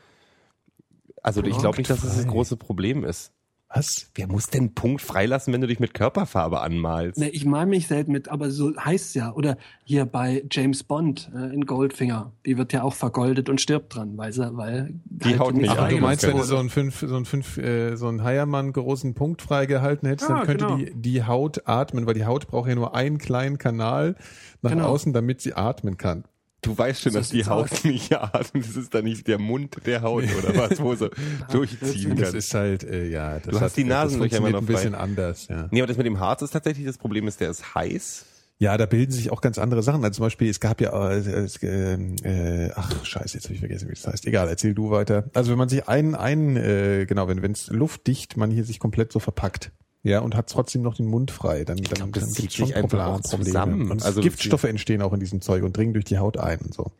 also 1.21 1.43
ich 1.43 1.57
glaube 1.57 1.77
nicht, 1.77 1.89
dass 1.89 2.01
das 2.01 2.15
das 2.15 2.23
frei. 2.23 2.31
große 2.31 2.55
Problem 2.55 3.03
ist. 3.03 3.33
Was? 3.71 4.09
Wer 4.15 4.27
muss 4.27 4.47
denn 4.47 4.61
einen 4.61 4.73
Punkt 4.73 5.01
freilassen, 5.01 5.53
wenn 5.53 5.61
du 5.61 5.67
dich 5.67 5.79
mit 5.79 5.93
Körperfarbe 5.93 6.59
anmalst? 6.61 7.19
Ne, 7.19 7.29
ich 7.29 7.45
mal 7.45 7.65
mich 7.67 7.87
selten 7.87 8.11
mit, 8.11 8.27
aber 8.27 8.49
so 8.49 8.75
heißt's 8.75 9.13
ja. 9.13 9.31
Oder 9.33 9.57
hier 9.83 10.05
bei 10.05 10.43
James 10.51 10.83
Bond 10.83 11.29
äh, 11.35 11.53
in 11.53 11.65
Goldfinger, 11.65 12.31
die 12.45 12.57
wird 12.57 12.73
ja 12.73 12.81
auch 12.81 12.95
vergoldet 12.95 13.47
und 13.47 13.61
stirbt 13.61 13.95
dran, 13.95 14.17
weil 14.17 14.33
sie, 14.33 14.57
weil 14.57 14.93
Die 15.05 15.37
Haut 15.37 15.55
nicht 15.55 15.69
Aber 15.69 15.83
Ja, 15.83 15.87
du 15.89 15.97
meinst, 15.99 16.25
wenn 16.25 16.37
du 16.37 16.43
so 16.43 16.57
einen 16.57 16.69
fünf, 16.69 16.99
so 16.99 17.15
einen 17.15 17.25
fünf, 17.25 17.57
äh, 17.57 17.95
so 17.95 18.07
einen 18.07 18.23
Heiermann 18.23 18.73
großen 18.73 19.13
Punkt 19.13 19.41
freigehalten 19.43 20.07
hättest, 20.07 20.29
Ja, 20.29 20.37
dann 20.37 20.45
könnte 20.45 20.65
genau. 20.65 20.77
die, 20.77 20.91
die 20.95 21.23
Haut 21.23 21.61
atmen, 21.67 22.07
weil 22.07 22.15
die 22.15 22.25
Haut 22.25 22.47
braucht 22.47 22.67
ja 22.69 22.75
nur 22.75 22.95
einen 22.95 23.19
kleinen 23.19 23.57
Kanal 23.59 24.15
nach 24.63 24.71
Genau. 24.71 24.87
außen, 24.87 25.13
damit 25.13 25.41
sie 25.41 25.53
atmen 25.53 25.97
kann. 25.97 26.23
Du 26.61 26.77
weißt 26.77 27.01
schon, 27.01 27.13
So 27.13 27.19
dass 27.19 27.29
die 27.29 27.45
Haut 27.45 27.71
aus. 27.71 27.83
nicht 27.85 28.11
atmet. 28.13 28.65
Das 28.67 28.75
ist 28.75 28.93
dann 28.93 29.05
nicht 29.05 29.27
der 29.27 29.39
Mund 29.39 29.77
der 29.85 30.01
Haut 30.01 30.25
oder 30.37 30.55
was, 30.57 30.79
wo 30.81 30.93
sie 30.95 31.09
durchziehen 31.51 32.15
Das 32.17 32.29
kann. 32.29 32.37
ist 32.37 32.53
halt, 32.53 32.83
äh, 32.83 33.07
ja, 33.07 33.39
das 33.39 33.53
Du 33.53 33.61
hast 33.61 33.77
die 33.77 33.83
das 33.83 33.89
Nasenlöcher 33.89 34.37
immer 34.37 34.49
noch 34.49 34.59
ein 34.59 34.65
bisschen 34.65 34.93
frei. 34.93 34.99
anders, 34.99 35.47
ja. 35.47 35.67
Nee, 35.71 35.79
aber 35.81 35.87
das 35.87 35.97
mit 35.97 36.05
dem 36.05 36.19
Harz 36.19 36.41
ist 36.41 36.51
tatsächlich 36.51 36.85
das 36.85 36.97
Problem, 36.97 37.27
ist, 37.27 37.39
der 37.39 37.49
ist 37.49 37.75
heiß. 37.75 38.25
Ja, 38.61 38.75
da 38.75 38.85
bilden 38.87 39.11
sich 39.13 39.31
auch 39.31 39.39
ganz 39.39 39.57
andere 39.57 39.81
Sachen. 39.83 40.03
Also 40.03 40.17
zum 40.17 40.25
Beispiel, 40.25 40.49
es 40.49 40.59
gab 40.59 40.81
ja, 40.81 41.11
äh, 41.11 41.47
äh, 41.61 41.93
äh, 42.23 42.71
ach 42.75 43.05
scheiße, 43.05 43.35
jetzt 43.37 43.45
habe 43.45 43.53
ich 43.53 43.61
vergessen, 43.61 43.87
wie 43.87 43.93
das 43.93 44.05
heißt. 44.05 44.27
Egal, 44.27 44.49
erzähl 44.49 44.73
du 44.73 44.89
weiter. 44.91 45.29
Also 45.33 45.51
wenn 45.51 45.57
man 45.57 45.69
sich 45.69 45.87
einen, 45.87 46.13
einen, 46.13 46.57
äh, 46.57 47.05
genau, 47.07 47.29
wenn 47.29 47.41
wenn 47.41 47.53
es 47.53 47.67
luftdicht, 47.67 48.35
man 48.35 48.51
hier 48.51 48.65
sich 48.65 48.79
komplett 48.79 49.13
so 49.13 49.19
verpackt, 49.19 49.71
ja, 50.03 50.19
und 50.21 50.35
hat 50.35 50.49
trotzdem 50.49 50.81
noch 50.81 50.95
den 50.95 51.07
Mund 51.07 51.29
frei, 51.31 51.63
dann, 51.65 51.77
dann, 51.77 52.11
das 52.11 52.23
dann 52.23 52.29
zieht 52.31 52.41
gibt's 52.43 52.55
schon 52.55 52.67
sich 52.67 52.75
einfach 52.75 52.89
Probleme. 52.99 53.13
auch 53.15 53.21
zusammen. 53.21 53.91
Und 53.91 54.03
Also- 54.03 54.21
Giftstoffe 54.21 54.63
entstehen 54.63 55.01
auch 55.01 55.13
in 55.13 55.19
diesem 55.19 55.41
Zeug 55.41 55.63
und 55.63 55.75
dringen 55.75 55.93
durch 55.93 56.05
die 56.05 56.17
Haut 56.17 56.37
ein 56.37 56.59
und 56.59 56.73
so. 56.73 56.91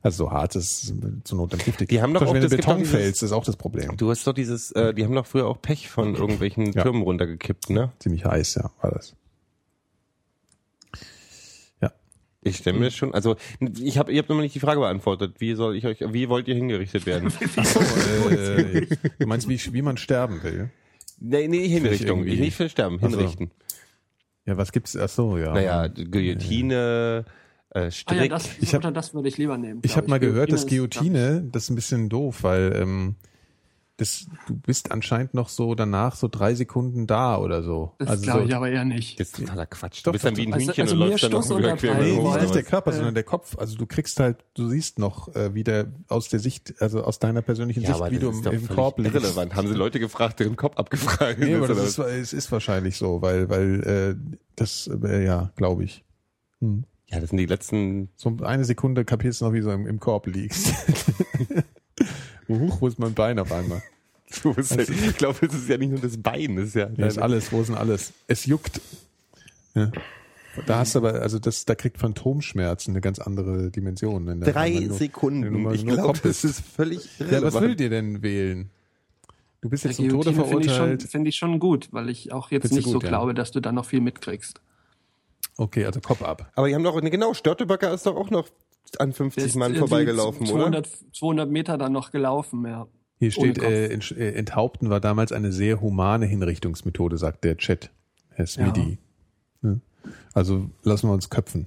Also 0.00 0.24
so 0.26 0.30
hart 0.30 0.54
ist 0.54 0.94
zur 1.24 1.38
Not 1.38 1.52
dann 1.52 1.58
giftig. 1.58 1.88
Die 1.88 2.00
haben 2.00 2.14
doch 2.14 2.22
auch- 2.22 2.32
wenn 2.32 2.40
du 2.40 2.46
es 2.46 2.52
gibt 2.52 2.64
Beton 2.66 2.84
fällst, 2.84 3.22
ist 3.22 3.32
auch 3.32 3.44
das 3.44 3.56
Problem. 3.56 3.96
Du 3.96 4.08
hast 4.10 4.24
doch 4.26 4.32
dieses, 4.32 4.70
äh, 4.72 4.94
die 4.94 5.04
haben 5.04 5.12
doch 5.14 5.26
früher 5.26 5.46
auch 5.48 5.60
Pech 5.60 5.88
von 5.90 6.14
irgendwelchen 6.14 6.72
Ja. 6.72 6.82
Türmen 6.84 7.02
runtergekippt, 7.02 7.70
ne? 7.70 7.92
Ziemlich 7.98 8.24
heiß, 8.24 8.54
ja, 8.54 8.70
war 8.80 8.92
das. 8.92 9.16
Ja. 11.82 11.92
Ich 12.42 12.58
stelle 12.58 12.78
mir 12.78 12.90
schon, 12.92 13.12
also 13.12 13.36
ich 13.60 13.98
habe, 13.98 14.12
ihr 14.12 14.20
habt 14.20 14.28
noch 14.30 14.40
nicht 14.40 14.54
die 14.54 14.60
Frage 14.60 14.80
beantwortet. 14.80 15.36
Wie 15.40 15.54
soll 15.54 15.76
ich 15.76 15.84
euch, 15.84 15.98
wie 16.12 16.28
wollt 16.28 16.46
ihr 16.48 16.54
hingerichtet 16.54 17.04
werden? 17.04 17.32
äh, 18.30 18.86
du 19.18 19.26
meinst, 19.26 19.48
wie, 19.48 19.60
wie 19.74 19.82
man 19.82 19.96
sterben 19.96 20.42
will? 20.44 20.70
Nee, 21.20 21.48
nee, 21.48 21.68
Hinrichtung. 21.68 22.26
Ich 22.26 22.38
nicht 22.40 22.56
für 22.56 22.68
Sterben, 22.68 22.98
Ach 23.02 23.10
so. 23.10 23.16
hinrichten. 23.18 23.50
Ja, 24.46 24.56
was 24.56 24.72
gibt's? 24.72 24.96
Ach 24.96 25.08
so, 25.08 25.36
ja. 25.38 25.52
Naja, 25.52 25.88
Guillotine, 25.88 27.24
äh, 27.26 27.78
Ah 27.78 27.82
ja, 27.84 27.90
Strick. 27.90 28.30
das, 28.30 28.48
Ich 28.60 28.74
hab- 28.74 28.94
das 28.94 29.12
würde 29.12 29.28
ich 29.28 29.36
lieber 29.36 29.58
nehmen. 29.58 29.80
Ich 29.84 29.96
habe 29.96 30.08
mal 30.08 30.18
gehört, 30.18 30.50
dass 30.52 30.60
ist- 30.64 30.68
Guillotine, 30.70 31.46
das 31.52 31.64
ist 31.64 31.70
ein 31.70 31.74
bisschen 31.74 32.08
doof, 32.08 32.42
weil 32.42 32.72
ähm, 32.74 33.16
das, 33.98 34.26
du 34.46 34.54
bist 34.54 34.92
anscheinend 34.92 35.34
noch 35.34 35.48
so 35.48 35.74
danach 35.74 36.14
so 36.14 36.28
drei 36.28 36.54
Sekunden 36.54 37.08
da 37.08 37.36
oder 37.36 37.64
so. 37.64 37.94
Das 37.98 38.08
also 38.08 38.22
glaube 38.22 38.40
so, 38.42 38.46
ich 38.48 38.54
aber 38.54 38.70
eher 38.70 38.84
nicht. 38.84 39.18
das 39.18 39.28
ist 39.30 39.36
totaler 39.36 39.66
Quatsch. 39.66 39.98
Doch, 39.98 40.04
du 40.04 40.12
bist 40.12 40.24
dann 40.24 40.34
doch, 40.34 40.40
wie 40.40 40.46
ein. 40.46 40.52
Hühnchen 40.60 40.82
Also- 40.82 40.94
und 40.94 41.02
also 41.02 41.10
läufst 41.10 41.22
mir 41.24 41.30
dann 41.30 41.40
noch 41.40 41.58
über 41.58 41.76
quer 41.76 41.94
Nee, 41.98 42.12
nicht 42.12 42.20
oder 42.20 42.46
der? 42.46 42.62
Körper, 42.62 42.90
Äh. 42.92 42.94
sondern 42.94 43.14
der 43.14 43.24
Kopf. 43.24 43.58
Also 43.58 43.76
du 43.76 43.86
kriegst 43.86 44.20
halt, 44.20 44.36
du 44.54 44.68
siehst 44.68 45.00
noch 45.00 45.34
äh, 45.34 45.52
wieder 45.52 45.92
aus 46.06 46.28
der 46.28 46.38
Sicht, 46.38 46.74
also 46.80 47.02
aus 47.02 47.18
deiner 47.18 47.42
persönlichen 47.42 47.82
Ja, 47.82 47.94
Sicht, 47.94 48.10
wie 48.12 48.18
du 48.20 48.30
im, 48.30 48.44
im 48.46 48.68
Korb 48.68 48.98
liegst. 48.98 49.14
irrelevant. 49.16 49.56
Haben 49.56 49.66
sie 49.66 49.74
Leute 49.74 49.98
gefragt, 49.98 50.38
deren 50.38 50.54
Kopf 50.54 50.76
abgefragt 50.76 51.40
Nee, 51.40 51.50
ist, 51.52 51.56
aber 51.56 51.66
das 51.74 51.98
oder 51.98 52.08
ist, 52.08 52.22
es 52.28 52.32
ist 52.32 52.52
wahrscheinlich 52.52 52.96
so, 52.96 53.20
weil, 53.20 53.50
weil 53.50 53.82
äh, 53.82 54.36
das, 54.54 54.88
äh, 55.02 55.24
ja, 55.24 55.50
glaube 55.56 55.82
ich. 55.84 56.04
Hm. 56.60 56.84
Ja, 57.10 57.18
das 57.20 57.30
sind 57.30 57.38
die 57.38 57.46
letzten, 57.46 58.10
So 58.14 58.36
eine 58.42 58.64
Sekunde 58.64 59.04
kapierst 59.04 59.40
du 59.40 59.46
noch, 59.46 59.52
wie 59.54 59.60
du 59.60 59.70
im, 59.70 59.86
im 59.88 59.98
Korb 59.98 60.26
liegst. 60.28 60.72
Huch, 62.48 62.80
wo 62.80 62.86
ist 62.88 62.98
mein 62.98 63.14
Bein 63.14 63.38
auf 63.38 63.52
einmal? 63.52 63.82
du 64.42 64.54
bist 64.54 64.74
ja, 64.74 64.82
ich 64.82 65.16
glaube, 65.16 65.46
es 65.46 65.54
ist 65.54 65.68
ja 65.68 65.76
nicht 65.78 65.90
nur 65.90 66.00
das 66.00 66.16
Bein, 66.20 66.56
das 66.56 66.66
ist 66.68 66.74
ja, 66.74 66.86
Das 66.86 67.14
ist 67.14 67.18
alles, 67.18 67.52
wo 67.52 67.60
ist 67.60 67.68
denn 67.68 67.76
alles? 67.76 68.12
Es 68.26 68.46
juckt. 68.46 68.80
Ja. 69.74 69.90
Da 70.66 70.78
hast 70.80 70.94
du 70.94 70.98
aber, 71.00 71.14
also 71.22 71.38
das, 71.38 71.64
da 71.64 71.74
kriegt 71.74 71.98
Phantomschmerzen 71.98 72.90
eine 72.92 73.00
ganz 73.00 73.18
andere 73.20 73.70
Dimension. 73.70 74.40
Drei 74.40 74.70
nur- 74.70 74.96
Sekunden. 74.96 75.62
mal 75.62 75.74
Ich 75.74 75.86
glaube, 75.86 76.18
das 76.22 76.42
ist 76.44 76.60
völlig 76.60 77.08
Ja, 77.18 77.42
was 77.42 77.54
würdet 77.54 77.80
ihr 77.80 77.90
denn 77.90 78.22
wählen? 78.22 78.70
Du 79.60 79.68
bist 79.68 79.84
jetzt 79.84 79.96
zum 79.96 80.08
Tode 80.08 80.30
Guillotine 80.32 80.44
finde 80.46 80.66
ich, 80.66 80.66
schon, 80.70 80.76
verurteilt. 80.76 81.02
finde 81.10 81.28
ich 81.30 81.36
schon 81.36 81.58
gut, 81.58 81.88
weil 81.92 82.08
ich 82.10 82.32
auch 82.32 82.50
jetzt 82.50 82.68
Findest 82.68 82.72
du 82.72 82.76
nicht 82.76 82.86
so 82.86 82.92
gut, 82.94 83.02
ja. 83.04 83.08
glaube, 83.08 83.34
dass 83.34 83.50
du 83.50 83.60
da 83.60 83.72
noch 83.72 83.84
viel 83.86 84.00
mitkriegst. 84.00 84.60
Okay, 85.56 85.84
also 85.84 86.00
Kopf 86.00 86.22
ab. 86.22 86.50
Aber 86.54 86.68
die 86.68 86.74
haben 86.74 86.84
doch, 86.84 87.00
genau, 87.00 87.34
Störtebacker 87.34 87.92
ist 87.92 88.06
doch 88.06 88.14
auch 88.16 88.30
noch 88.30 88.48
an 89.00 89.12
50 89.12 89.40
Der 89.42 89.48
ist 89.48 89.56
Mann 89.56 89.74
vorbeigelaufen, 89.74 90.46
200, 90.46 90.86
oder? 90.86 91.12
200 91.12 91.50
Meter 91.50 91.78
dann 91.78 91.92
noch 91.92 92.10
gelaufen, 92.10 92.64
ja. 92.66 92.86
Hier 93.18 93.30
steht, 93.32 93.58
äh, 93.58 93.86
äh, 93.92 94.34
Enthaupten 94.34 94.90
war 94.90 95.00
damals 95.00 95.32
eine 95.32 95.52
sehr 95.52 95.80
humane 95.80 96.26
Hinrichtungsmethode, 96.26 97.18
sagt 97.18 97.42
der 97.44 97.56
Chat, 97.56 97.90
Herr 98.30 98.46
Smidi. 98.46 98.98
Ne? 99.60 99.80
Also 100.34 100.70
lassen 100.84 101.08
wir 101.08 101.14
uns 101.14 101.28
köpfen. 101.28 101.66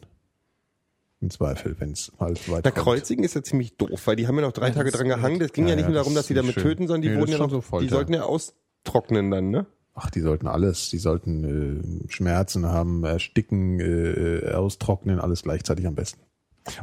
Im 1.19 1.29
Zweifel, 1.29 1.75
wenn 1.77 1.91
es 1.91 2.12
mal 2.19 2.36
so 2.36 2.51
weit 2.53 2.65
Der 2.65 2.71
kommt. 2.71 2.86
Kreuzigen 2.86 3.23
ist 3.23 3.36
ja 3.36 3.43
ziemlich 3.43 3.75
doof, 3.77 4.07
weil 4.07 4.15
die 4.15 4.27
haben 4.27 4.36
ja 4.38 4.41
noch 4.41 4.53
drei 4.53 4.69
Ja, 4.69 4.73
Tage 4.73 4.91
dran 4.91 5.07
gehangen. 5.07 5.38
Das 5.39 5.51
ging 5.53 5.65
Ja, 5.65 5.71
ja, 5.71 5.75
nicht 5.75 5.84
ja, 5.84 5.89
nur 5.89 5.97
darum, 5.97 6.15
dass 6.15 6.25
sie 6.27 6.34
damit 6.34 6.55
schön. 6.55 6.63
töten, 6.63 6.88
sondern 6.88 7.01
die 7.03 7.10
Nee, 7.10 7.19
wurden 7.19 7.31
ja 7.31 7.38
schon 7.38 7.51
noch, 7.51 7.63
so 7.63 7.79
die 7.79 7.89
sollten 7.89 8.13
ja 8.13 8.23
austrocknen 8.23 9.29
dann, 9.29 9.49
ne? 9.51 9.67
Ach, 9.93 10.10
die 10.10 10.21
sollten 10.21 10.47
alles. 10.47 10.89
Die 10.89 10.97
sollten 10.97 12.05
äh, 12.07 12.10
Schmerzen 12.12 12.65
haben, 12.65 13.03
ersticken, 13.03 13.79
äh, 13.81 14.51
austrocknen, 14.53 15.19
alles 15.19 15.43
gleichzeitig 15.43 15.86
am 15.86 15.93
besten. 15.95 16.21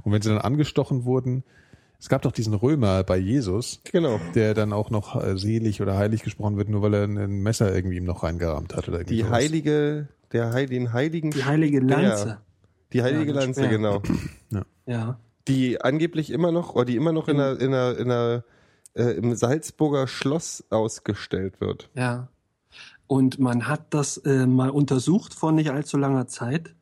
Und 0.05 0.12
wenn 0.12 0.23
sie 0.23 0.29
dann 0.31 0.38
angestochen 0.38 1.05
wurden, 1.05 1.45
es 2.01 2.09
gab 2.09 2.23
doch 2.23 2.33
diesen 2.33 2.55
Römer 2.55 3.03
bei 3.05 3.17
Jesus, 3.17 3.81
Genau. 3.91 4.21
der 4.35 4.55
dann 4.55 4.73
auch 4.73 4.91
noch 4.91 5.21
äh, 5.23 5.37
selig 5.37 5.83
oder 5.83 5.97
heilig 5.97 6.23
gesprochen 6.23 6.57
wird, 6.57 6.69
nur 6.69 6.83
weil 6.83 6.95
er 6.95 7.05
ein 7.05 7.19
ein 7.19 7.43
Messer 7.43 7.75
irgendwie 7.75 7.97
ihm 7.97 8.05
noch 8.05 8.23
reingerammt 8.23 8.75
hat 8.77 8.88
oder 8.88 8.99
irgendwie 8.99 9.17
Die 9.17 9.23
sowas. 9.23 9.33
heilige, 9.35 10.09
der 10.33 10.53
Heil, 10.53 10.67
den 10.67 10.93
heiligen, 10.93 11.31
Die 11.33 11.45
heilige 11.45 11.81
Lanze. 11.81 12.38
die 12.93 13.03
heilige 13.03 13.33
Ja, 13.33 13.41
Lanze, 13.41 13.69
genau. 13.69 14.03
Ja. 14.87 15.19
Die 15.49 15.81
angeblich 15.83 16.31
immer 16.31 16.51
noch, 16.53 16.75
oder 16.75 16.85
die 16.87 16.97
immer 16.97 17.12
noch 17.12 17.29
in 17.29 17.38
einer, 17.41 17.61
in 17.61 17.75
einer, 17.75 17.99
in 17.99 18.11
einer, 18.11 18.45
äh, 18.95 19.03
im 19.17 19.35
Salzburger 19.35 20.07
Schloss 20.07 20.64
ausgestellt 20.71 21.61
wird. 21.61 21.91
Ja. 21.95 22.29
Und 23.07 23.38
man 23.38 23.67
hat 23.69 23.87
das 23.95 24.19
äh, 24.19 24.47
mal 24.47 24.71
untersucht 24.71 25.35
vor 25.35 25.53
nicht 25.53 25.71
allzu 25.71 25.97
langer 25.99 26.27
Zeit 26.27 26.75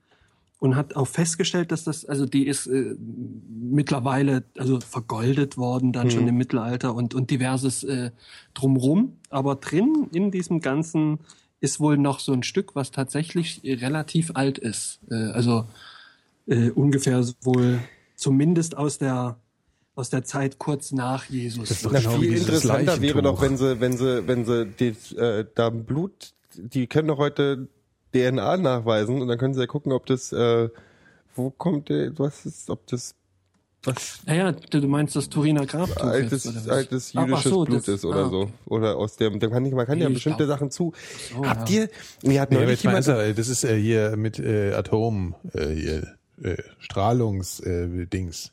und 0.59 0.75
hat 0.75 0.97
auch 0.97 1.07
festgestellt, 1.07 1.71
dass 1.71 1.85
das, 1.85 2.05
also 2.05 2.25
die 2.25 2.47
ist 2.47 2.67
äh, 2.67 2.95
mittlerweile 2.99 4.45
also 4.57 4.81
vergoldet 4.81 5.59
worden, 5.59 5.93
dann 5.93 6.11
schon 6.11 6.27
im 6.27 6.37
Mittelalter 6.37 6.95
und, 6.95 7.15
und 7.15 7.31
diverses 7.31 7.85
äh, 7.85 8.11
drumrum. 8.55 9.19
Aber 9.29 9.57
drin 9.57 10.09
in 10.13 10.31
diesem 10.31 10.61
Ganzen 10.61 11.19
ist 11.61 11.79
wohl 11.79 11.99
noch 11.99 12.21
so 12.21 12.33
ein 12.33 12.43
Stück, 12.43 12.75
was 12.75 12.91
tatsächlich 12.91 13.61
relativ 13.65 14.31
alt 14.35 14.59
ist. 14.59 15.01
Äh, 15.11 15.33
also 15.33 15.67
äh, 16.47 16.71
ungefähr 16.71 17.23
wohl 17.43 17.81
zumindest 18.15 18.77
aus 18.77 18.99
der 18.99 19.39
aus 19.95 20.11
der 20.11 20.25
Zeit 20.25 20.59
kurz 20.59 20.93
nach 20.93 21.25
Jesus. 21.25 21.71
Das 21.71 21.79
ist 21.79 21.87
doch 21.87 21.93
Na, 21.93 22.01
genau 22.01 22.19
viel 22.19 22.37
interessanter 22.37 23.01
wäre 23.01 23.23
doch, 23.23 23.41
wenn 23.41 23.57
sie, 23.57 23.81
wenn 23.81 23.97
sie, 23.97 24.29
wenn 24.29 24.45
sie 24.45 24.67
die, 24.67 24.89
äh, 25.17 25.47
da 25.55 25.71
Blut, 25.71 26.35
die 26.55 26.87
können 26.87 27.09
doch 27.09 27.17
heute 27.17 27.69
DNA 28.17 28.57
nachweisen 28.59 29.21
und 29.23 29.29
dann 29.29 29.39
können 29.39 29.55
sie 29.55 29.61
ja 29.61 29.67
gucken, 29.67 29.93
ob 29.93 30.07
das, 30.07 30.33
äh, 30.33 30.69
wo 31.35 31.51
kommt 31.51 31.89
der, 31.89 32.19
was 32.19 32.47
ist, 32.47 32.71
ob 32.71 32.87
das 32.87 33.15
was 33.85 34.21
Naja, 34.27 34.51
du 34.53 34.89
meinst 34.89 35.15
das 35.15 35.29
Turiner 35.29 35.65
Grabtuch 35.65 36.03
altes, 36.03 36.45
jetzt, 36.45 36.47
oder 36.57 36.67
was? 36.67 36.69
altes 36.77 37.13
ach 37.15 37.27
jüdisches 37.27 37.51
so, 37.53 37.65
Blut 37.65 37.79
das- 37.79 37.89
ist 37.89 38.05
oder 38.05 38.25
ah, 38.27 38.29
so. 38.31 38.51
Oder 38.67 38.97
aus 38.97 39.17
dem, 39.17 39.39
da 39.39 39.47
kann 39.49 39.65
ich, 39.65 39.73
man 39.75 39.87
kann 39.87 39.99
ja 40.01 40.09
bestimmte 40.09 40.45
glaub- 40.45 40.49
Sachen 40.59 40.71
zu. 40.73 40.93
so, 41.33 41.47
Habt 41.47 41.71
ja. 41.71 41.83
ihr, 41.83 41.89
mir 42.25 42.41
hat 42.41 42.51
neulich 42.51 42.83
mal 42.83 43.01
jemand, 43.01 43.39
das 43.39 43.49
ist 43.49 43.63
äh, 43.65 43.81
hier 43.81 44.17
mit 44.17 44.39
äh, 44.41 44.73
Atom, 44.73 45.35
äh, 45.53 45.69
hier, 45.69 46.16
äh, 46.43 46.57
Strahlungs, 46.79 47.61
äh, 47.61 47.87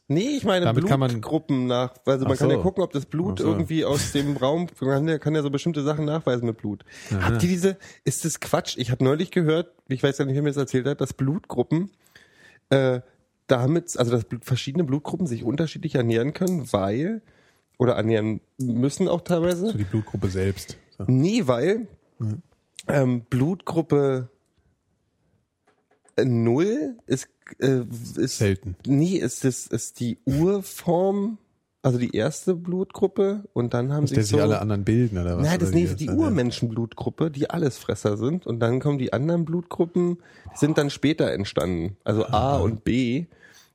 nee, 0.07 0.21
ich 0.37 0.45
meine 0.45 0.65
Damit 0.65 0.87
kann 0.87 0.99
man- 0.99 1.11
Blutgruppen 1.11 1.67
nach, 1.67 1.93
also 2.05 2.25
man 2.25 2.33
Ach 2.33 2.39
kann 2.39 2.49
ja 2.49 2.55
so. 2.57 2.61
gucken, 2.61 2.83
ob 2.83 2.91
das 2.93 3.05
Blut 3.05 3.39
so. 3.39 3.45
irgendwie 3.45 3.83
aus 3.83 4.11
dem 4.13 4.37
Raum, 4.37 4.67
man 4.79 5.19
kann 5.19 5.35
ja, 5.35 5.41
so 5.41 5.49
bestimmte 5.49 5.83
Sachen 5.83 6.05
nachweisen 6.05 6.45
mit 6.45 6.57
Blut. 6.57 6.85
Habt 7.11 7.43
ihr 7.43 7.49
diese, 7.49 7.77
ist 8.05 8.23
das 8.25 8.39
Quatsch? 8.39 8.77
Ich 8.77 8.89
habe 8.91 9.03
neulich 9.03 9.31
gehört, 9.31 9.73
ich 9.89 10.01
weiß 10.01 10.17
ja 10.17 10.25
nicht, 10.25 10.35
wer 10.35 10.41
mir 10.43 10.49
das 10.49 10.57
erzählt 10.57 10.87
hat, 10.87 11.01
dass 11.01 11.13
Blutgruppen, 11.13 11.91
äh, 12.69 13.01
damit, 13.47 13.97
also 13.97 14.11
dass 14.11 14.25
verschiedene 14.41 14.85
Blutgruppen 14.85 15.27
sich 15.27 15.43
unterschiedlich 15.43 15.95
ernähren 15.95 16.33
können, 16.33 16.71
weil, 16.71 17.21
oder 17.77 17.93
ernähren 17.95 18.39
müssen 18.57 19.09
auch 19.09 19.21
teilweise. 19.21 19.67
So 19.71 19.77
die 19.77 19.83
Blutgruppe 19.83 20.29
selbst. 20.29 20.77
So. 20.97 21.03
Nee, 21.07 21.41
weil 21.47 21.87
ähm, 22.87 23.21
Blutgruppe 23.29 24.29
äh, 26.15 26.25
null 26.25 26.97
ist, 27.05 27.27
äh, 27.60 27.82
ist 28.17 28.38
Selten. 28.38 28.75
Nee, 28.86 29.17
ist 29.17 29.43
das 29.43 29.67
ist 29.67 29.99
die 29.99 30.17
Urform, 30.25 31.38
also 31.82 31.97
die 31.97 32.15
erste 32.15 32.56
Blutgruppe 32.56 33.43
und 33.53 33.73
dann 33.73 33.91
haben 33.91 34.06
der 34.06 34.23
sich 34.23 34.27
so 34.27 34.39
alle 34.39 34.60
anderen 34.60 34.84
bilden 34.84 35.17
oder 35.17 35.38
was? 35.38 35.45
Nein, 35.45 35.60
das 35.60 35.71
ist 35.71 35.99
die 35.99 36.10
Urmenschenblutgruppe, 36.10 37.32
die 37.32 37.49
Allesfresser 37.49 38.17
sind 38.17 38.47
und 38.47 38.60
dann 38.60 38.79
kommen 38.79 38.97
die 38.97 39.13
anderen 39.13 39.45
Blutgruppen, 39.45 40.17
die 40.53 40.58
sind 40.58 40.77
dann 40.77 40.89
später 40.89 41.32
entstanden, 41.32 41.97
also 42.03 42.25
A 42.27 42.58
und 42.58 42.84
B, 42.84 43.25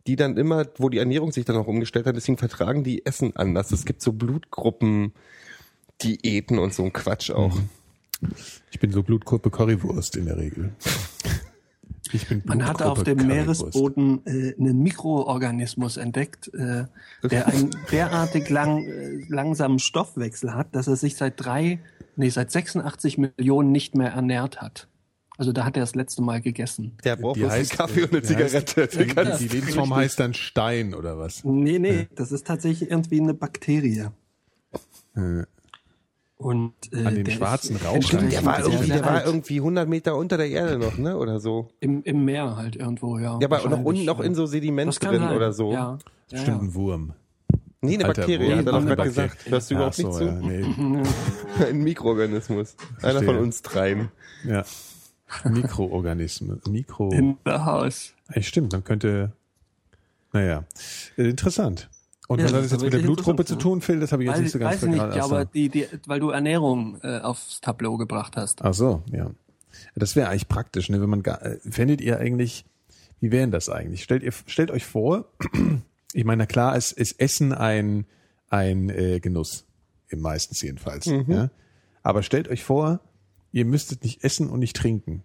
die 0.07 0.16
dann 0.16 0.37
immer, 0.38 0.66
wo 0.76 0.88
die 0.88 0.98
Ernährung 0.98 1.33
sich 1.33 1.44
dann 1.44 1.57
auch 1.57 1.66
umgestellt 1.66 2.07
hat, 2.07 2.16
deswegen 2.16 2.38
vertragen 2.38 2.83
die 2.83 3.04
Essen 3.04 3.37
anders. 3.37 3.72
Es 3.72 3.85
gibt 3.85 4.00
so 4.00 4.12
Blutgruppen 4.12 5.12
Diäten 6.02 6.59
und 6.59 6.72
so 6.72 6.85
ein 6.85 6.92
Quatsch 6.92 7.31
auch. 7.31 7.54
Mhm. 7.54 7.68
Ich 8.70 8.81
bin 8.81 8.90
so 8.90 9.02
Blutgruppe 9.02 9.50
Currywurst 9.50 10.16
in 10.16 10.26
der 10.26 10.38
Regel. 10.38 10.72
Ich 12.12 12.28
bin 12.28 12.42
Man 12.44 12.66
hat 12.66 12.82
auf 12.82 13.02
dem 13.02 13.18
Currywurst. 13.18 13.62
Meeresboden 13.62 14.26
äh, 14.26 14.54
einen 14.58 14.82
Mikroorganismus 14.82 15.96
entdeckt, 15.96 16.52
äh, 16.54 16.84
der 17.28 17.46
einen 17.46 17.70
derartig 17.90 18.48
lang, 18.48 18.84
äh, 18.84 19.24
langsamen 19.28 19.78
Stoffwechsel 19.78 20.54
hat, 20.54 20.74
dass 20.74 20.86
er 20.86 20.96
sich 20.96 21.16
seit 21.16 21.34
drei, 21.36 21.80
nee, 22.16 22.28
seit 22.30 22.50
86 22.50 23.18
Millionen 23.18 23.72
nicht 23.72 23.94
mehr 23.94 24.10
ernährt 24.10 24.60
hat. 24.60 24.88
Also 25.38 25.52
da 25.52 25.64
hat 25.64 25.76
er 25.76 25.80
das 25.80 25.94
letzte 25.94 26.20
Mal 26.20 26.40
gegessen. 26.40 26.96
Der 27.04 27.14
braucht 27.14 27.36
Die 27.36 27.40
bloß 27.40 27.52
einen 27.52 27.60
heißt, 27.60 27.72
Kaffee 27.72 28.02
und 28.02 28.10
eine 28.10 28.20
die 28.22 28.26
Zigarette. 28.26 28.82
Heißt, 28.82 29.40
die, 29.40 29.48
die 29.48 29.54
Lebensform 29.56 29.94
heißt 29.94 30.18
dann 30.18 30.34
Stein 30.34 30.94
oder 30.94 31.16
was? 31.16 31.44
Nee, 31.44 31.78
nee, 31.78 32.08
das 32.16 32.32
ist 32.32 32.46
tatsächlich 32.46 32.90
irgendwie 32.90 33.20
eine 33.20 33.34
Bakterie. 33.34 34.10
Und 36.38 36.72
äh, 36.92 37.05
An 37.05 37.16
den 37.16 37.24
der 37.24 37.33
schwarzen 37.33 37.77
ist 37.77 37.85
Rauch 37.85 37.94
entsprechend 37.96 38.33
der 38.33 38.44
war 38.44 38.61
irgendwie, 38.61 38.87
der 38.87 39.05
war 39.05 39.27
irgendwie 39.27 39.57
100 39.57 39.88
Meter 39.88 40.16
unter 40.16 40.37
der 40.37 40.48
Erde 40.48 40.79
noch, 40.79 40.96
ne, 40.96 41.16
oder 41.16 41.40
so. 41.40 41.68
im, 41.81 42.05
im 42.05 42.24
Meer 42.24 42.57
halt 42.57 42.77
irgendwo, 42.77 43.18
ja. 43.18 43.38
Ja, 43.40 43.48
aber 43.51 43.68
noch 43.68 43.85
unten, 43.85 44.05
noch 44.05 44.20
in 44.20 44.37
so 44.37 44.46
Sediment 44.46 45.03
drin 45.03 45.20
sein, 45.20 45.37
oder 45.37 45.53
so. 45.53 45.72
Ja. 45.72 45.79
Ja, 45.79 45.98
Bestimmt 46.31 46.62
ja. 46.62 46.68
ein 46.68 46.74
Wurm. 46.74 47.12
Nee, 47.81 47.94
eine 47.94 48.05
Alter 48.07 48.22
Bakterie, 48.22 48.53
hat 48.53 48.66
er 48.66 48.72
doch 48.72 48.87
gerade 48.87 49.03
gesagt. 49.03 49.51
Hörst 49.51 49.70
du 49.70 49.74
überhaupt 49.74 49.94
so, 49.96 50.07
nicht 50.09 50.16
zu? 50.18 50.24
Ja, 50.24 50.33
nee. 50.33 51.03
Ein 51.68 51.79
Mikroorganismus. 51.79 52.77
Einer 53.03 53.22
von 53.22 53.37
uns 53.38 53.62
dreien. 53.62 54.09
ja. 54.44 54.64
Mikroorganismen. 55.44 56.61
Mikro. 56.68 57.11
In 57.11 57.37
the 57.44 57.53
house. 57.53 58.14
Ey, 58.29 58.42
stimmt, 58.42 58.72
man 58.72 58.85
könnte. 58.85 59.33
Naja. 60.33 60.64
Äh, 61.16 61.31
interessant. 61.31 61.88
Und 62.28 62.40
Ja, 62.40 62.44
was 62.44 62.52
hat 62.52 62.64
das 62.64 62.72
jetzt 62.72 62.82
mit 62.82 62.92
der 62.92 62.98
Blutgruppe 62.98 63.44
zu 63.46 63.56
tun, 63.56 63.80
Phil? 63.80 64.00
Das 64.00 64.12
habe 64.12 64.22
ich 64.22 64.26
jetzt 64.28 64.36
Weiß, 64.36 64.42
nicht 64.42 64.52
so 64.52 64.58
ganz 64.58 64.74
weiß 64.74 64.82
ich 64.82 64.88
nicht, 64.90 64.98
verstanden. 64.98 65.28
so. 65.28 65.34
aber 65.34 65.44
die, 65.46 65.70
die, 65.70 65.86
weil 66.06 66.20
du 66.20 66.28
Ernährung 66.28 67.00
äh, 67.02 67.20
aufs 67.20 67.60
Tableau 67.62 67.96
gebracht 67.96 68.36
hast. 68.36 68.62
Ach 68.62 68.74
so, 68.74 69.02
ja. 69.10 69.30
Das 69.96 70.14
wäre 70.14 70.28
eigentlich 70.28 70.46
praktisch, 70.46 70.90
ne? 70.90 71.00
Wenn 71.00 71.08
man 71.08 71.22
gar, 71.22 71.40
fändet 71.68 72.02
ihr 72.02 72.18
eigentlich, 72.18 72.66
wie 73.20 73.32
wären 73.32 73.50
das 73.50 73.70
eigentlich? 73.70 74.02
Stellt 74.02 74.22
ihr, 74.22 74.32
stellt 74.46 74.70
euch 74.70 74.84
vor, 74.84 75.24
ich 76.12 76.24
meine, 76.24 76.42
na 76.42 76.46
klar, 76.46 76.76
ist, 76.76 76.92
ist 76.92 77.18
Essen 77.18 77.52
ein, 77.54 78.04
ein 78.50 78.90
äh, 78.90 79.20
Genuss. 79.20 79.64
Im 80.10 80.20
meistens 80.20 80.60
jedenfalls. 80.60 81.06
Ja? 81.06 81.50
Aber 82.02 82.22
stellt 82.22 82.48
euch 82.48 82.62
vor, 82.62 83.00
ihr 83.52 83.64
müsstet 83.64 84.04
nicht 84.04 84.22
essen 84.24 84.50
und 84.50 84.60
nicht 84.60 84.76
trinken. 84.76 85.22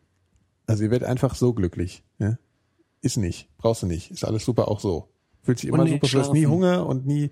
Also 0.68 0.84
ihr 0.84 0.92
werdet 0.92 1.08
einfach 1.08 1.36
so 1.36 1.54
glücklich. 1.54 2.04
Ja? 2.18 2.38
Ist 3.02 3.18
nicht. 3.18 3.50
Brauchst 3.58 3.84
du 3.84 3.88
nicht. 3.88 4.12
Ist 4.12 4.24
alles 4.24 4.46
super 4.46 4.68
auch 4.70 4.80
so. 4.80 5.10
Fühlt 5.44 5.60
sich 5.60 5.70
immer 5.70 5.84
nicht 5.84 6.02
super, 6.02 6.08
du 6.08 6.20
hast 6.20 6.34
nie. 6.34 6.46
Hunger 6.46 6.86
und 6.86 7.06
nie, 7.06 7.32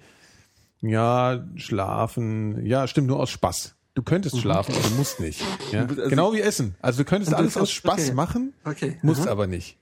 ja, 0.81 1.45
schlafen. 1.55 2.65
Ja, 2.65 2.87
stimmt, 2.87 3.07
nur 3.07 3.19
aus 3.19 3.29
Spaß. 3.29 3.75
Du 3.93 4.03
könntest 4.03 4.39
schlafen, 4.39 4.73
aber 4.73 4.87
du 4.89 4.95
musst 4.95 5.19
nicht. 5.19 5.41
Ja? 5.71 5.85
Also- 5.85 6.09
genau 6.09 6.33
wie 6.33 6.41
Essen. 6.41 6.75
Also 6.81 6.99
du 7.03 7.05
könntest 7.05 7.33
alles 7.33 7.57
aus 7.57 7.71
Spaß 7.71 8.07
okay. 8.07 8.13
machen, 8.13 8.53
Okay. 8.65 8.97
musst 9.01 9.21
Aha. 9.21 9.31
aber 9.31 9.47
nicht. 9.47 9.77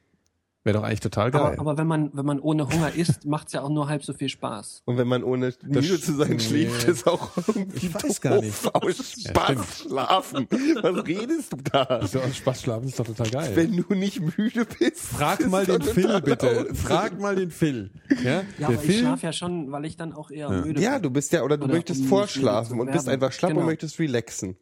Wäre 0.65 0.77
doch 0.79 0.83
eigentlich 0.83 0.99
total 0.99 1.31
geil. 1.31 1.41
Aber, 1.41 1.59
aber 1.59 1.77
wenn 1.77 1.87
man 1.87 2.09
wenn 2.13 2.25
man 2.25 2.39
ohne 2.41 2.67
Hunger 2.67 2.93
isst, 2.93 3.25
macht's 3.25 3.53
ja 3.53 3.61
auch 3.61 3.69
nur 3.69 3.87
halb 3.87 4.03
so 4.03 4.11
viel 4.13 4.27
Spaß. 4.27 4.81
Und 4.85 4.97
wenn 4.97 5.07
man 5.07 5.23
ohne 5.23 5.53
müde 5.65 6.01
zu 6.01 6.13
sein 6.15 6.31
nee. 6.33 6.39
schläft, 6.39 6.85
ist 6.87 7.07
auch 7.07 7.29
irgendwie 7.47 7.87
Ich 7.87 7.93
weiß 7.95 8.01
doof. 8.01 8.19
gar 8.21 8.41
nicht. 8.41 8.75
Aus 8.75 9.15
Ja, 9.15 9.29
Spaß 9.31 9.45
stimmt. 9.51 9.65
schlafen. 9.91 10.47
Was 10.81 11.05
redest 11.07 11.53
du 11.53 11.57
da? 11.71 12.05
so 12.05 12.19
aus 12.19 12.35
Spaß 12.35 12.61
schlafen 12.61 12.87
ist 12.89 12.99
doch 12.99 13.05
total 13.05 13.29
geil. 13.29 13.51
Wenn 13.55 13.77
du 13.77 13.95
nicht 13.95 14.19
müde 14.37 14.65
bist. 14.65 14.99
Frag 14.99 15.47
mal 15.49 15.65
den 15.65 15.81
Phil 15.81 16.19
bitte. 16.21 16.67
aus. 16.69 16.77
Frag 16.77 17.17
mal 17.21 17.35
den 17.37 17.51
Phil. 17.51 17.91
Ja, 18.21 18.31
Ja, 18.31 18.43
der 18.59 18.67
aber 18.67 18.75
ich 18.75 18.81
Phil, 18.81 18.99
schlafe 18.99 19.25
ja 19.27 19.31
schon, 19.33 19.71
weil 19.71 19.85
ich 19.85 19.95
dann 19.95 20.11
auch 20.11 20.29
eher 20.29 20.49
müde 20.49 20.81
Ja, 20.81 20.95
bin. 20.95 21.03
du 21.03 21.09
bist 21.11 21.31
ja, 21.31 21.43
oder 21.43 21.57
du 21.57 21.65
Oder 21.65 21.75
möchtest 21.75 21.99
um 22.01 22.05
müde 22.05 22.09
vorschlafen 22.17 22.79
und 22.81 22.91
bist 22.91 23.07
einfach 23.07 23.31
schlapp 23.31 23.51
und 23.51 23.55
Genau. 23.59 23.65
möchtest 23.67 23.97
relaxen. 23.97 24.57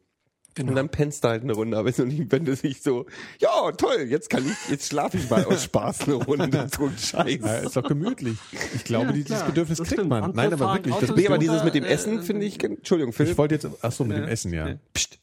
Genau. 0.58 0.70
Und 0.70 0.76
dann 0.76 0.88
pennst 0.88 1.24
du 1.24 1.28
halt 1.28 1.42
eine 1.42 1.52
Runde, 1.54 1.76
aber 1.78 1.96
wenn 1.96 2.44
du 2.44 2.52
nicht 2.62 2.82
so, 2.82 3.06
ja, 3.40 3.72
toll, 3.72 4.02
jetzt 4.08 4.28
kann 4.30 4.44
ich, 4.46 4.70
jetzt 4.70 4.88
schlafe 4.88 5.16
ich 5.16 5.30
mal 5.30 5.44
aus 5.44 5.64
Spaß 5.64 6.02
eine 6.02 6.14
Runde, 6.14 6.68
so 6.76 6.86
ein 6.86 6.98
Scheiß. 6.98 7.40
Ja, 7.42 7.54
ist 7.58 7.76
doch 7.76 7.82
gemütlich. 7.82 8.36
Ich 8.74 8.84
glaube, 8.84 9.06
Ja, 9.06 9.12
die, 9.12 9.22
dieses 9.24 9.38
klar, 9.38 9.48
Bedürfnis 9.48 9.78
das 9.78 9.86
kriegt 9.88 9.98
stimmt. 10.00 10.10
man. 10.10 10.24
Andere 10.24 10.36
Nein, 10.50 10.52
aber 10.60 10.74
wirklich. 10.74 10.94
Das, 10.96 11.14
Nee, 11.14 11.26
aber 11.26 11.38
dieses 11.38 11.64
mit 11.64 11.74
dem 11.74 11.84
äh, 11.84 11.88
Essen 11.88 12.22
finde 12.22 12.46
ich, 12.46 12.62
Entschuldigung, 12.62 13.12
Phil. 13.12 13.28
ich 13.28 13.38
wollte 13.38 13.54
jetzt, 13.54 13.66
ach 13.82 13.92
so, 13.92 14.04
mit 14.04 14.16
dem 14.16 14.24
Essen, 14.24 14.52
ja. 14.52 14.76
Psst, 14.92 15.18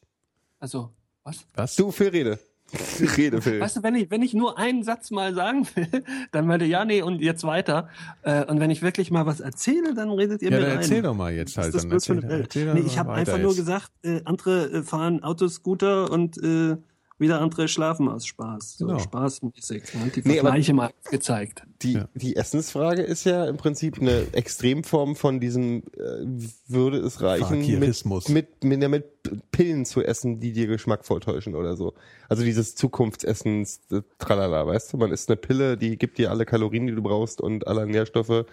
Also, 0.59 0.91
was? 1.23 1.45
Was? 1.53 1.75
du, 1.75 1.91
Phil, 1.91 2.09
rede. 2.09 2.39
Rede, 3.17 3.41
Phil. 3.41 3.59
Weißt 3.59 3.77
du, 3.77 3.83
wenn 3.83 3.95
ich, 3.95 4.11
wenn 4.11 4.21
ich 4.21 4.33
nur 4.33 4.57
einen 4.57 4.83
Satz 4.83 5.11
mal 5.11 5.33
sagen 5.33 5.67
will, 5.75 5.87
dann 6.31 6.47
meinte 6.47 6.65
ja, 6.65 6.83
nee, 6.83 7.01
und 7.01 7.21
jetzt 7.21 7.43
weiter. 7.43 7.89
Äh, 8.23 8.45
und 8.45 8.59
wenn 8.59 8.71
ich 8.71 8.81
wirklich 8.81 9.11
mal 9.11 9.25
was 9.25 9.39
erzähle, 9.39 9.93
dann 9.93 10.09
redet 10.09 10.41
ihr 10.41 10.51
Ja, 10.51 10.57
mir 10.57 10.65
dann 10.65 10.77
erzähl 10.77 11.01
doch 11.01 11.13
mal 11.13 11.33
jetzt 11.33 11.57
halt. 11.57 11.73
Dann 11.73 11.91
erzähl, 11.91 12.23
erzähl 12.23 12.73
Nee, 12.73 12.83
ich 12.85 12.97
habe 12.97 13.13
einfach 13.13 13.37
nur 13.37 13.55
gesagt, 13.55 13.91
äh, 14.03 14.21
andere 14.25 14.71
äh, 14.71 14.83
fahren 14.83 15.23
Autoscooter 15.23 16.11
und 16.11 16.37
äh, 16.37 16.77
wieder 17.17 17.39
andere 17.41 17.67
schlafen 17.67 18.07
aus 18.09 18.25
Spaß. 18.25 18.77
So 18.77 18.87
Genau. 18.87 18.99
spaßmäßig. 18.99 19.83
Ne? 19.93 20.11
Die 20.15 20.21
Nee, 20.25 20.39
aber- 20.39 20.49
Vergleiche 20.49 20.73
mal 20.73 20.91
gezeigt. 21.09 21.63
Die, 21.81 21.93
Ja. 21.93 22.07
die 22.15 22.35
Essensfrage 22.35 23.01
ist 23.01 23.25
ja 23.25 23.45
im 23.45 23.57
Prinzip 23.57 23.99
eine 24.01 24.33
Extremform 24.33 25.15
von 25.15 25.39
diesem 25.39 25.83
äh, 25.97 26.25
würde 26.67 26.97
es 26.99 27.21
reichen, 27.21 27.59
mit, 27.79 28.05
mit, 28.29 28.63
mit, 28.63 28.89
mit 28.89 29.51
Pillen 29.51 29.85
zu 29.85 30.01
essen, 30.03 30.39
die 30.39 30.51
dir 30.53 30.67
Geschmack 30.67 31.05
vortäuschen 31.05 31.55
oder 31.55 31.75
so. 31.75 31.93
Also 32.29 32.43
dieses 32.43 32.75
Zukunftsessens, 32.75 33.79
äh, 33.91 34.01
tralala, 34.19 34.65
weißt 34.67 34.93
du, 34.93 34.97
man 34.97 35.11
isst 35.11 35.29
eine 35.29 35.37
Pille, 35.37 35.77
die 35.77 35.97
gibt 35.97 36.17
dir 36.17 36.31
alle 36.31 36.45
Kalorien, 36.45 36.87
die 36.87 36.95
du 36.95 37.01
brauchst 37.01 37.39
und 37.41 37.67
alle 37.67 37.85
Nährstoffe 37.85 38.45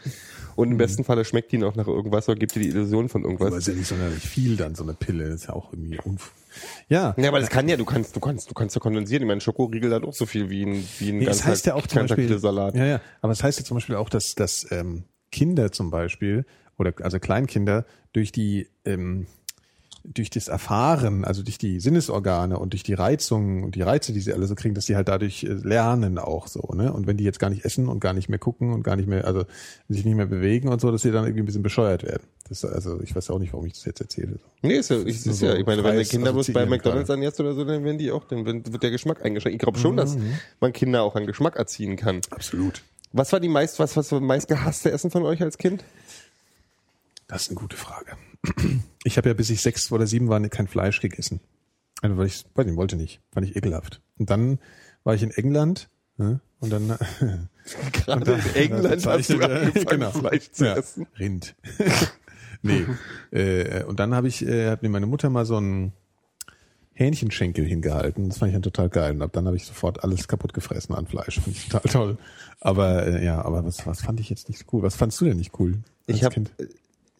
und 0.56 0.70
im 0.70 0.76
besten 0.78 1.04
Falle 1.04 1.24
schmeckt 1.24 1.52
die 1.52 1.58
noch 1.58 1.74
nach 1.74 1.86
irgendwas 1.88 2.28
oder 2.28 2.38
gibt 2.38 2.54
dir 2.54 2.60
die 2.60 2.68
Illusion 2.68 3.08
von 3.08 3.22
Aber 3.22 3.32
irgendwas. 3.32 3.58
ist 3.58 3.68
ja 3.68 3.74
nicht 3.74 3.88
sonderlich 3.88 4.22
viel 4.22 4.56
dann, 4.56 4.74
so 4.74 4.82
eine 4.82 4.94
Pille. 4.94 5.26
Das 5.26 5.34
ist 5.36 5.46
ja 5.48 5.54
auch 5.54 5.72
irgendwie 5.72 5.98
unf 6.04 6.32
Ja. 6.88 7.14
Ja, 7.16 7.28
aber 7.28 7.40
das 7.40 7.48
kann 7.50 7.68
ja, 7.68 7.76
du 7.76 7.84
kannst, 7.84 8.14
du 8.16 8.20
kannst, 8.20 8.50
du 8.50 8.54
kannst 8.54 8.74
ja 8.74 8.80
kondensieren. 8.80 9.22
Ich 9.22 9.26
meine, 9.28 9.40
Schokoriegel 9.40 9.92
hat 9.94 10.04
auch 10.04 10.12
so 10.12 10.26
viel 10.26 10.50
wie 10.50 10.64
ein, 10.64 10.84
wie 10.98 11.10
ein 11.10 11.18
Nee, 11.18 11.24
ganzer, 11.26 11.46
heißt 11.46 11.66
ja 11.66 11.74
auch 11.74 11.86
zum 11.86 12.06
Beispiel, 12.06 12.38
Salat. 12.38 12.74
ja, 12.74 12.84
ja, 12.84 13.00
aber 13.20 13.32
es 13.32 13.42
heißt 13.42 13.58
ja 13.58 13.64
zum 13.64 13.76
Beispiel 13.76 13.96
auch, 13.96 14.08
dass, 14.08 14.34
dass 14.34 14.70
ähm, 14.70 15.04
Kinder 15.30 15.72
zum 15.72 15.90
Beispiel 15.90 16.44
oder 16.78 16.92
also 17.02 17.18
Kleinkinder 17.18 17.84
durch 18.12 18.32
die 18.32 18.68
ähm, 18.84 19.26
durch 20.04 20.30
das 20.30 20.48
Erfahren, 20.48 21.24
also 21.24 21.42
durch 21.42 21.58
die 21.58 21.78
Sinnesorgane 21.78 22.58
und 22.58 22.72
durch 22.72 22.82
die 22.82 22.94
Reizungen 22.94 23.62
und 23.62 23.74
die 23.74 23.82
Reize, 23.82 24.12
die 24.12 24.20
sie 24.20 24.32
alle 24.32 24.46
so 24.46 24.54
kriegen, 24.54 24.74
dass 24.74 24.86
sie 24.86 24.96
halt 24.96 25.08
dadurch 25.08 25.44
äh, 25.44 25.52
lernen 25.52 26.18
auch 26.18 26.48
so, 26.48 26.60
ne? 26.74 26.92
Und 26.92 27.06
wenn 27.06 27.16
die 27.16 27.24
jetzt 27.24 27.38
gar 27.38 27.50
nicht 27.50 27.64
essen 27.64 27.88
und 27.88 28.00
gar 28.00 28.12
nicht 28.12 28.28
mehr 28.28 28.38
gucken 28.38 28.72
und 28.72 28.82
gar 28.82 28.96
nicht 28.96 29.08
mehr, 29.08 29.26
also 29.26 29.44
sich 29.88 30.04
nicht 30.04 30.16
mehr 30.16 30.26
bewegen 30.26 30.68
und 30.68 30.80
so, 30.80 30.90
dass 30.90 31.02
sie 31.02 31.12
dann 31.12 31.24
irgendwie 31.24 31.42
ein 31.42 31.46
bisschen 31.46 31.62
bescheuert 31.62 32.02
werden. 32.02 32.24
Das, 32.48 32.64
also 32.64 33.00
ich 33.00 33.14
weiß 33.14 33.30
auch 33.30 33.38
nicht, 33.38 33.52
warum 33.52 33.66
ich 33.66 33.74
das 33.74 33.84
jetzt 33.84 34.00
erzähle. 34.00 34.38
Nee, 34.62 34.76
ist 34.76 34.90
ja, 34.90 34.98
ich, 34.98 35.24
ist 35.24 35.26
ja 35.26 35.52
so 35.52 35.56
ich 35.56 35.66
meine, 35.66 35.78
wenn 35.78 35.84
der 35.84 35.94
freies 35.94 36.08
Kinder 36.08 36.32
bloß 36.32 36.52
bei 36.52 36.66
McDonalds 36.66 37.06
gerade. 37.06 37.18
anjäst 37.18 37.40
oder 37.40 37.54
so, 37.54 37.64
dann 37.64 37.84
werden 37.84 37.98
die 37.98 38.10
auch, 38.10 38.24
dann 38.24 38.44
wird 38.44 38.82
der 38.82 38.90
Geschmack 38.90 39.24
eingeschränkt. 39.24 39.54
Ich 39.54 39.60
glaube 39.60 39.78
schon, 39.78 39.96
dass 39.96 40.16
man 40.60 40.72
Kinder 40.72 41.02
auch 41.02 41.14
an 41.14 41.26
Geschmack 41.26 41.56
erziehen 41.56 41.96
kann. 41.96 42.20
Absolut. 42.30 42.82
Was 43.12 43.32
war 43.32 43.40
die 43.40 43.48
meist, 43.48 43.78
was, 43.78 43.96
was 43.96 44.10
war 44.10 44.20
das 44.20 44.26
meist 44.26 44.48
gehasste 44.48 44.90
Essen 44.90 45.10
von 45.10 45.22
euch 45.22 45.42
als 45.42 45.58
Kind? 45.58 45.84
Das 47.28 47.42
ist 47.42 47.48
eine 47.50 47.56
gute 47.56 47.76
Frage. 47.76 48.16
Ich 49.04 49.16
habe 49.16 49.28
ja 49.28 49.34
bis 49.34 49.50
ich 49.50 49.62
sechs 49.62 49.90
oder 49.92 50.06
sieben 50.06 50.28
war 50.28 50.40
kein 50.48 50.66
Fleisch 50.66 51.00
gegessen. 51.00 51.40
Also 52.00 52.16
weil 52.16 52.26
ich, 52.26 52.44
weiß 52.54 52.66
nicht, 52.66 52.76
wollte 52.76 52.96
nicht. 52.96 53.20
Fand 53.32 53.48
ich 53.48 53.56
ekelhaft. 53.56 54.00
Und 54.18 54.30
dann 54.30 54.58
war 55.04 55.14
ich 55.14 55.22
in 55.22 55.30
England 55.30 55.88
ne? 56.16 56.40
und 56.60 56.70
dann 56.70 56.88
Gerade 57.92 58.32
in 58.32 58.54
England 58.54 59.06
hast 59.06 59.30
du 59.30 59.34
angefangen, 59.40 59.86
genau. 59.86 60.10
Fleisch 60.10 60.50
zu 60.50 60.64
ja, 60.64 60.74
essen. 60.74 61.06
Rind. 61.18 61.54
nee. 62.62 62.84
Äh, 63.30 63.84
und 63.84 64.00
dann 64.00 64.14
habe 64.14 64.28
ich, 64.28 64.44
äh, 64.44 64.70
hat 64.70 64.82
mir 64.82 64.88
meine 64.88 65.06
Mutter 65.06 65.30
mal 65.30 65.46
so 65.46 65.56
einen 65.56 65.92
Hähnchenschenkel 66.94 67.64
hingehalten. 67.64 68.28
Das 68.28 68.38
fand 68.38 68.50
ich 68.50 68.54
dann 68.54 68.62
total 68.62 68.88
geil. 68.88 69.12
Und 69.12 69.22
ab 69.22 69.32
dann 69.32 69.46
habe 69.46 69.56
ich 69.56 69.64
sofort 69.64 70.02
alles 70.02 70.28
kaputt 70.28 70.52
gefressen 70.52 70.94
an 70.94 71.06
Fleisch. 71.06 71.40
Fand 71.40 71.56
ich 71.56 71.68
total 71.68 71.92
toll. 71.92 72.18
Aber 72.60 73.06
äh, 73.06 73.24
ja, 73.24 73.42
aber 73.42 73.64
was, 73.64 73.86
was 73.86 74.02
fand 74.02 74.20
ich 74.20 74.28
jetzt 74.28 74.48
nicht 74.48 74.64
cool? 74.72 74.82
Was 74.82 74.96
fandst 74.96 75.20
du 75.20 75.24
denn 75.24 75.36
nicht 75.36 75.58
cool? 75.58 75.78
als 76.08 76.16
Ich 76.16 76.24
habe? 76.24 76.44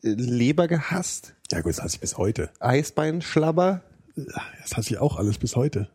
Leber 0.03 0.67
gehasst, 0.69 1.35
Ja 1.51 1.61
gut, 1.61 1.71
das 1.71 1.83
hasse 1.83 1.95
ich 1.97 2.01
bis 2.01 2.19
heute. 2.19 2.51
Eisbeinschlabber. 2.61 3.83
Das 4.17 4.77
hasse 4.77 4.91
ich 4.95 4.99
auch 4.99 5.17
alles 5.17 5.39
bis 5.39 5.57
heute. 5.57 5.89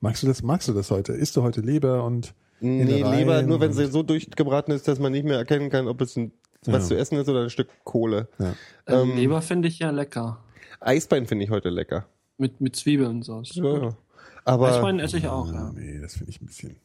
Magst 0.00 0.22
du 0.22 0.26
das, 0.28 0.42
magst 0.42 0.68
du 0.68 0.72
das 0.72 0.90
heute? 0.90 1.12
Isst 1.12 1.36
du 1.36 1.42
heute 1.42 1.60
Leber 1.60 2.04
und 2.04 2.34
Nee, 2.62 2.84
Leber 2.84 3.42
nur, 3.42 3.58
wenn 3.60 3.72
sie 3.72 3.86
so 3.86 4.02
durchgebraten 4.02 4.72
ist, 4.74 4.86
dass 4.86 4.98
man 4.98 5.12
nicht 5.12 5.24
mehr 5.24 5.38
erkennen 5.38 5.70
kann, 5.70 5.88
ob 5.88 6.00
es 6.02 6.14
ein, 6.16 6.30
was 6.66 6.82
Ja. 6.84 6.88
zu 6.88 6.96
essen 6.98 7.16
ist 7.18 7.28
oder 7.28 7.44
ein 7.44 7.50
Stück 7.50 7.68
Kohle. 7.84 8.28
Ja. 8.38 8.54
Ähm, 8.86 9.16
Leber 9.16 9.40
finde 9.42 9.68
ich 9.68 9.78
ja 9.78 9.90
lecker. 9.90 10.44
Eisbein 10.78 11.26
finde 11.26 11.44
ich 11.44 11.50
heute 11.50 11.70
lecker. 11.70 12.06
Mit, 12.36 12.60
mit 12.60 12.76
Zwiebeln 12.76 13.08
und 13.10 13.22
so. 13.24 13.42
Ja. 13.44 13.96
Aber, 14.44 14.68
Eisbein 14.74 15.00
esse 15.00 15.16
ich 15.18 15.26
auch, 15.26 15.48
Ah, 15.50 15.54
ja. 15.54 15.72
nee, 15.74 16.00
das 16.00 16.14
finde 16.14 16.30
ich 16.30 16.40
ein 16.42 16.46
bisschen. 16.46 16.76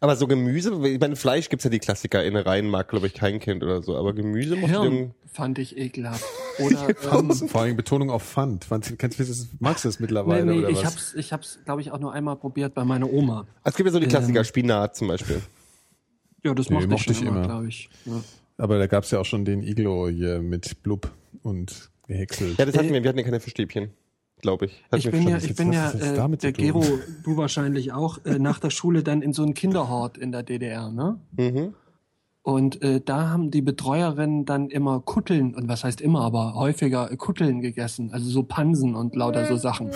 Aber 0.00 0.16
so 0.16 0.26
Gemüse, 0.26 0.72
ich 0.86 1.00
meine, 1.00 1.16
Fleisch 1.16 1.48
gibt's 1.48 1.64
ja 1.64 1.70
die 1.70 1.78
Klassiker, 1.78 2.24
Innereien 2.24 2.68
mag, 2.68 2.88
glaube 2.88 3.06
ich, 3.06 3.14
kein 3.14 3.40
Kind 3.40 3.62
oder 3.62 3.82
so, 3.82 3.96
aber 3.96 4.12
Gemüse 4.14 4.56
mochte 4.56 4.74
ich 4.74 4.80
Hirn 4.80 5.14
fand 5.32 5.58
ich 5.58 5.76
ekelhaft. 5.76 6.22
Oder, 6.60 6.88
ähm, 7.12 7.32
Vor 7.32 7.62
allem 7.62 7.76
Betonung 7.76 8.08
auf 8.08 8.22
Pfand. 8.22 8.64
Fand- 8.66 8.96
Kennst 9.00 9.18
du 9.18 9.24
magst 9.58 9.84
du 9.84 9.88
das 9.88 9.98
nee, 9.98 10.04
mittlerweile 10.04 10.46
nee, 10.46 10.58
oder 10.60 10.68
ich 10.68 10.76
was? 10.76 10.84
hab's, 10.84 11.14
ich 11.16 11.32
hab's, 11.32 11.58
glaube 11.64 11.80
ich, 11.80 11.90
auch 11.90 11.98
nur 11.98 12.12
einmal 12.12 12.36
probiert 12.36 12.72
bei 12.74 12.84
meiner 12.84 13.12
Oma. 13.12 13.44
Es 13.64 13.74
gibt 13.74 13.88
ja 13.88 13.92
so 13.92 13.98
die 13.98 14.06
Klassiker, 14.06 14.38
Ähm, 14.38 14.44
Spinat 14.44 14.94
zum 14.94 15.08
Beispiel. 15.08 15.42
Ja, 16.44 16.54
das 16.54 16.68
Nee, 16.68 16.74
mochte, 16.76 16.88
mochte 16.88 17.10
ich 17.10 17.16
ich 17.20 17.26
immer, 17.26 17.38
immer. 17.38 17.46
glaube 17.48 17.66
ich. 17.68 17.88
Ja. 18.04 18.22
Aber 18.58 18.78
da 18.78 18.86
gab's 18.86 19.10
ja 19.10 19.18
auch 19.18 19.24
schon 19.24 19.44
den 19.44 19.64
Iglo 19.64 20.08
hier 20.08 20.40
mit 20.40 20.80
Blub 20.84 21.10
und 21.42 21.90
gehäckselt. 22.06 22.56
Ja, 22.58 22.66
das 22.66 22.76
hatten 22.76 22.90
Äh, 22.90 22.92
wir, 22.92 23.02
wir 23.02 23.08
hatten 23.08 23.18
ja 23.18 23.24
keine 23.24 23.40
Fischstäbchen, 23.40 23.90
glaube 24.40 24.66
ich. 24.66 24.84
Hatten 24.90 24.96
Ich 24.98 25.10
bin 25.10 25.28
ja, 25.28 25.38
ich 25.38 25.54
bin 25.54 25.72
ja, 25.72 25.84
hat 25.84 25.94
das 25.94 26.02
äh, 26.12 26.36
der? 26.36 26.52
Gero, 26.52 26.84
du 27.24 27.36
wahrscheinlich 27.36 27.92
auch, 27.92 28.24
äh, 28.24 28.38
nach 28.38 28.58
der 28.58 28.70
Schule 28.70 29.02
dann 29.02 29.22
in 29.22 29.32
so 29.32 29.42
einen 29.42 29.54
Kinderhort 29.54 30.18
in 30.18 30.32
der 30.32 30.42
DDR, 30.42 30.90
ne? 30.90 31.20
Mhm. 31.36 31.74
Und 32.42 32.82
äh, 32.82 33.00
da 33.00 33.30
haben 33.30 33.50
die 33.50 33.62
Betreuerinnen 33.62 34.44
dann 34.44 34.68
immer 34.68 35.00
Kutteln, 35.00 35.54
und 35.54 35.66
was 35.66 35.82
heißt 35.82 36.02
immer, 36.02 36.20
aber 36.20 36.54
häufiger 36.54 37.08
Kutteln 37.16 37.62
gegessen, 37.62 38.10
also 38.12 38.28
so 38.28 38.42
Pansen 38.42 38.94
und 38.94 39.16
lauter 39.16 39.46
so 39.46 39.56
Sachen. 39.56 39.90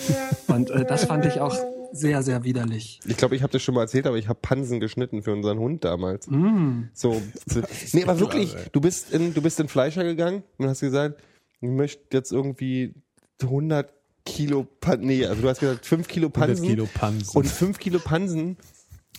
und 0.48 0.68
äh, 0.68 0.84
das 0.84 1.06
fand 1.06 1.24
ich 1.24 1.40
auch 1.40 1.56
sehr, 1.92 2.22
sehr 2.22 2.44
widerlich. 2.44 3.00
Ich 3.06 3.16
glaube, 3.16 3.36
ich 3.36 3.42
habe 3.42 3.52
das 3.52 3.62
schon 3.62 3.74
mal 3.74 3.82
erzählt, 3.82 4.06
aber 4.06 4.18
ich 4.18 4.28
habe 4.28 4.38
Pansen 4.42 4.80
geschnitten 4.80 5.22
für 5.22 5.32
unseren 5.32 5.58
Hund 5.58 5.84
damals. 5.84 6.28
Mm. 6.28 6.90
So, 6.92 7.22
so 7.46 7.62
nee, 7.92 8.02
aber 8.02 8.20
wirklich, 8.20 8.54
du 8.72 8.80
bist 8.80 9.14
in 9.14 9.32
du 9.32 9.40
bist 9.40 9.58
in 9.60 9.68
Fleischer 9.68 10.04
gegangen 10.04 10.42
und 10.58 10.68
hast 10.68 10.80
gesagt, 10.80 11.22
ich 11.60 11.70
möchte 11.70 12.02
jetzt 12.12 12.32
irgendwie 12.32 12.94
100 13.42 13.92
Kilo 14.24 14.66
Pan 14.80 15.00
nee, 15.00 15.26
also 15.26 15.42
du 15.42 15.48
hast 15.48 15.60
gesagt 15.60 15.84
5 15.84 16.08
Kilo 16.08 16.28
100 16.28 16.48
Pansen 16.48 16.68
Kilo 16.68 16.88
Pansen. 16.92 17.36
und 17.36 17.46
5 17.46 17.78
Kilo 17.78 17.98
Pansen 17.98 18.56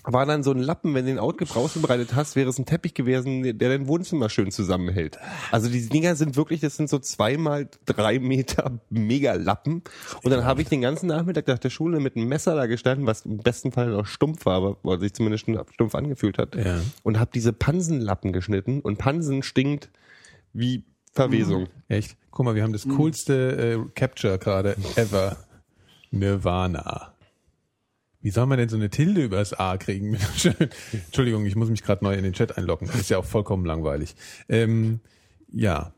war 0.08 0.26
dann 0.26 0.44
so 0.44 0.52
ein 0.52 0.60
Lappen, 0.60 0.94
wenn 0.94 1.06
du 1.06 1.12
den 1.12 1.20
Outgrip 1.20 1.56
rausgebreitet 1.56 2.16
hast, 2.16 2.36
wäre 2.36 2.50
es 2.50 2.60
ein 2.60 2.66
Teppich 2.66 2.94
gewesen, 2.94 3.44
der 3.44 3.54
dein 3.54 3.88
Wohnzimmer 3.88 4.30
schön 4.30 4.52
zusammenhält. 4.52 5.18
Also 5.52 5.70
diese 5.70 5.90
Dinger 5.90 6.16
sind 6.16 6.36
wirklich, 6.36 6.62
das 6.62 6.78
sind 6.78 6.90
so 6.90 7.00
zweimal 7.00 7.68
drei 7.86 8.20
Meter 8.20 8.80
mega 8.90 9.34
Lappen. 9.34 9.84
Und 10.24 10.32
dann 10.32 10.46
habe 10.46 10.62
ich 10.62 10.70
den 10.70 10.82
ganzen 10.82 11.08
Nachmittag 11.08 11.48
nach 11.48 11.60
der 11.60 11.70
Schule 11.70 12.00
mit 12.00 12.16
einem 12.16 12.28
Messer 12.28 12.56
da 12.56 12.68
gestanden, 12.68 13.08
was 13.08 13.26
im 13.26 13.38
besten 13.38 13.72
Fall 13.72 13.90
noch 13.90 14.06
stumpf 14.06 14.46
war, 14.46 14.58
aber 14.58 14.78
oder 14.84 15.00
sich 15.00 15.14
zumindest 15.14 15.48
stumpf 15.72 15.96
angefühlt 15.96 16.38
hat. 16.38 16.56
Ja. 16.56 16.82
Und 17.04 17.20
habe 17.20 17.32
diese 17.34 17.54
Pansenlappen 17.54 18.32
geschnitten. 18.32 18.82
Und 18.82 18.98
Pansen 18.98 19.44
stinkt 19.44 19.90
wie 20.54 20.86
Verwesung. 21.16 21.68
Echt? 21.88 22.18
Guck 22.30 22.46
mal, 22.46 22.56
wir 22.56 22.64
haben 22.64 22.74
das 22.74 22.88
coolste 22.88 23.80
äh, 23.86 23.92
Capture 23.96 24.38
gerade 24.38 24.76
ever. 24.96 25.38
Nirvana. 26.12 27.14
Wie 28.22 28.32
soll 28.32 28.46
man 28.48 28.58
denn 28.58 28.70
so 28.70 28.76
eine 28.76 28.90
Tilde 28.90 29.24
übers 29.24 29.54
A 29.54 29.78
kriegen? 29.78 30.18
Entschuldigung, 30.92 31.46
ich 31.46 31.56
muss 31.56 31.70
mich 31.70 31.84
gerade 31.84 32.04
neu 32.04 32.14
in 32.16 32.24
den 32.24 32.34
Chat 32.34 32.58
einloggen. 32.58 32.90
Ist 32.90 33.10
ja 33.10 33.18
auch 33.18 33.26
vollkommen 33.26 33.66
langweilig. 33.66 34.16
Ähm, 34.50 35.00
ja. 35.52 35.94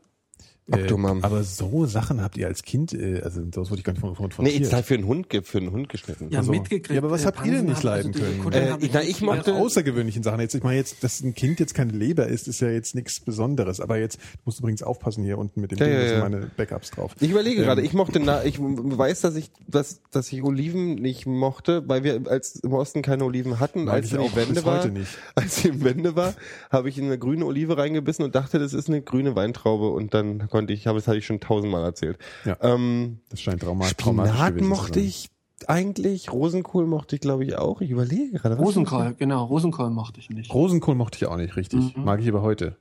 Optimum. 0.72 1.20
Äh, 1.20 1.24
aber 1.24 1.42
so 1.44 1.86
Sachen 1.86 2.22
habt 2.22 2.36
ihr 2.36 2.46
als 2.46 2.62
Kind, 2.62 2.92
äh, 2.92 3.20
also 3.22 3.40
das 3.42 3.70
wurde 3.70 3.78
ich 3.80 3.84
gar 3.84 3.92
nicht 3.92 4.00
von, 4.00 4.14
von, 4.14 4.30
von 4.30 4.44
Nee, 4.44 4.52
jetzt 4.52 4.72
halt 4.72 4.84
für 4.86 4.94
einen 4.94 5.06
Hund, 5.06 5.26
für 5.44 5.58
einen 5.58 5.70
Hund 5.70 5.88
geschnitten. 5.88 6.28
Ja, 6.30 6.40
Also, 6.40 6.50
mitgekriegt. 6.52 6.90
ja, 6.90 6.98
aber 6.98 7.10
was 7.10 7.22
äh, 7.22 7.26
habt 7.26 7.38
ihr 7.46 7.52
denn 7.52 7.66
Pansen 7.66 7.68
nicht 7.72 7.82
leiden 7.82 8.12
diese 8.12 8.24
können? 8.24 8.52
Äh, 8.52 8.76
ich- 8.80 8.90
na, 8.92 9.02
ich 9.02 9.20
mochte- 9.22 9.54
außergewöhnlichen 9.54 10.22
Sachen. 10.22 10.40
Jetzt, 10.40 10.54
ich 10.54 10.62
meine 10.62 10.76
jetzt, 10.76 11.02
dass 11.04 11.20
ein 11.20 11.34
Kind 11.34 11.60
jetzt 11.60 11.74
keine 11.74 11.92
Leber 11.92 12.26
isst, 12.26 12.48
ist 12.48 12.60
ja 12.60 12.68
jetzt 12.70 12.94
nichts 12.94 13.20
Besonderes. 13.20 13.80
Aber 13.80 13.98
jetzt 13.98 14.16
du 14.16 14.38
musst 14.44 14.60
übrigens 14.60 14.82
aufpassen 14.82 15.24
hier 15.24 15.38
unten 15.38 15.60
mit 15.60 15.70
dem 15.72 15.78
Ja, 15.78 15.84
Ding, 15.86 15.94
ja, 15.94 16.00
da 16.00 16.08
sind 16.08 16.18
ja. 16.18 16.22
meine 16.28 16.50
Backups 16.56 16.90
drauf. 16.90 17.14
Ich 17.20 17.30
überlege 17.30 17.60
Ähm, 17.60 17.66
gerade, 17.66 17.82
ich 17.82 17.92
mochte, 17.94 18.20
na, 18.20 18.44
ich 18.44 18.58
weiß, 18.60 19.20
dass 19.22 19.36
ich, 19.36 19.50
dass, 19.66 20.00
dass 20.10 20.32
ich 20.32 20.42
Oliven 20.42 20.96
nicht 20.96 21.26
mochte, 21.26 21.82
weil 21.88 22.04
wir 22.04 22.22
als 22.28 22.56
im 22.56 22.72
Osten 22.72 23.02
keine 23.02 23.24
Oliven 23.24 23.58
hatten. 23.60 23.84
Mag 23.84 23.94
als 23.94 24.06
ich 24.06 24.12
die 24.12 24.18
auch 24.18 24.36
Wende 24.36 24.64
war, 24.64 24.78
heute 24.78 24.90
nicht. 24.90 25.08
als 25.34 25.62
die 25.62 25.82
Wende 25.82 26.14
war, 26.16 26.34
habe 26.70 26.88
ich 26.88 26.98
in 26.98 27.04
eine 27.06 27.18
grüne 27.18 27.44
Olive 27.46 27.76
reingebissen 27.78 28.24
und 28.24 28.34
dachte, 28.34 28.58
das 28.58 28.74
ist 28.74 28.88
eine 28.88 29.02
grüne 29.02 29.34
Weintraube 29.36 29.88
und 29.90 30.14
dann 30.14 30.48
konnte 30.58 30.72
ich, 30.72 30.88
aber 30.88 30.98
das 30.98 31.06
hatte 31.06 31.18
ich 31.18 31.26
schon 31.26 31.38
tausendmal 31.40 31.84
erzählt. 31.84 32.18
Ja. 32.44 32.56
Ähm, 32.60 33.20
Das 33.30 33.40
scheint 33.40 33.62
trauma 33.62 33.86
traumatisch 33.96 34.32
Spinat 34.34 34.48
gewesen 34.54 34.64
zu 34.64 34.68
mochte 34.70 34.98
sein. 35.00 35.08
ich 35.08 35.30
eigentlich, 35.66 36.32
Rosenkohl 36.32 36.86
mochte 36.86 37.14
ich 37.16 37.20
glaube 37.20 37.44
ich 37.44 37.56
auch. 37.56 37.80
Ich 37.80 37.90
überlege 37.90 38.38
gerade. 38.38 38.58
was- 38.58 38.64
Rosenkohl, 38.66 39.14
genau, 39.18 39.44
Rosenkohl 39.44 39.90
mochte 39.90 40.20
ich 40.20 40.30
nicht. 40.30 40.52
Rosenkohl 40.52 40.94
mochte 40.94 41.16
ich 41.18 41.26
auch 41.26 41.36
nicht 41.36 41.56
richtig. 41.56 41.96
Mhm. 41.96 42.04
Mag 42.04 42.20
ich 42.20 42.28
aber 42.28 42.42
heute. 42.42 42.76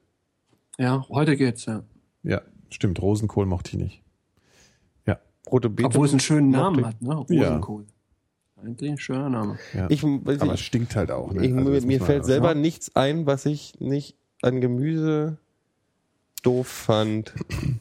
Ja, 0.80 1.06
heute 1.10 1.38
geht's, 1.38 1.66
ja. 1.66 1.84
Ja, 2.24 2.42
stimmt. 2.70 3.02
Rosenkohl 3.02 3.46
mochte 3.46 3.72
ich 3.78 3.84
nicht. 3.84 4.02
Ja. 5.06 5.18
rote 5.52 5.70
Beete. 5.70 5.88
Obwohl 5.88 6.06
es 6.08 6.12
einen 6.14 6.20
schönen 6.20 6.50
Namen 6.50 6.86
hat, 6.86 7.02
ne? 7.02 7.26
Ja. 7.30 7.48
Rosenkohl. 7.50 7.86
Eigentlich 8.64 8.92
ein 8.92 8.98
schöner 8.98 9.30
Name. 9.30 9.58
Ja. 9.74 9.88
Ich, 9.90 10.04
aber 10.04 10.34
es 10.34 10.60
ich, 10.62 10.66
stinkt 10.66 10.96
halt 10.96 11.12
auch. 11.12 11.32
Ne? 11.32 11.46
ich, 11.46 11.54
Also 11.56 11.86
mir 11.88 12.02
fällt 12.02 12.26
selber 12.26 12.50
sagen. 12.50 12.62
nichts 12.62 12.96
ein, 12.96 13.26
was 13.28 13.46
ich 13.46 13.80
nicht 13.80 14.18
an 14.42 14.62
Gemüse 14.62 15.38
doof 16.48 16.68
fand. 16.68 17.34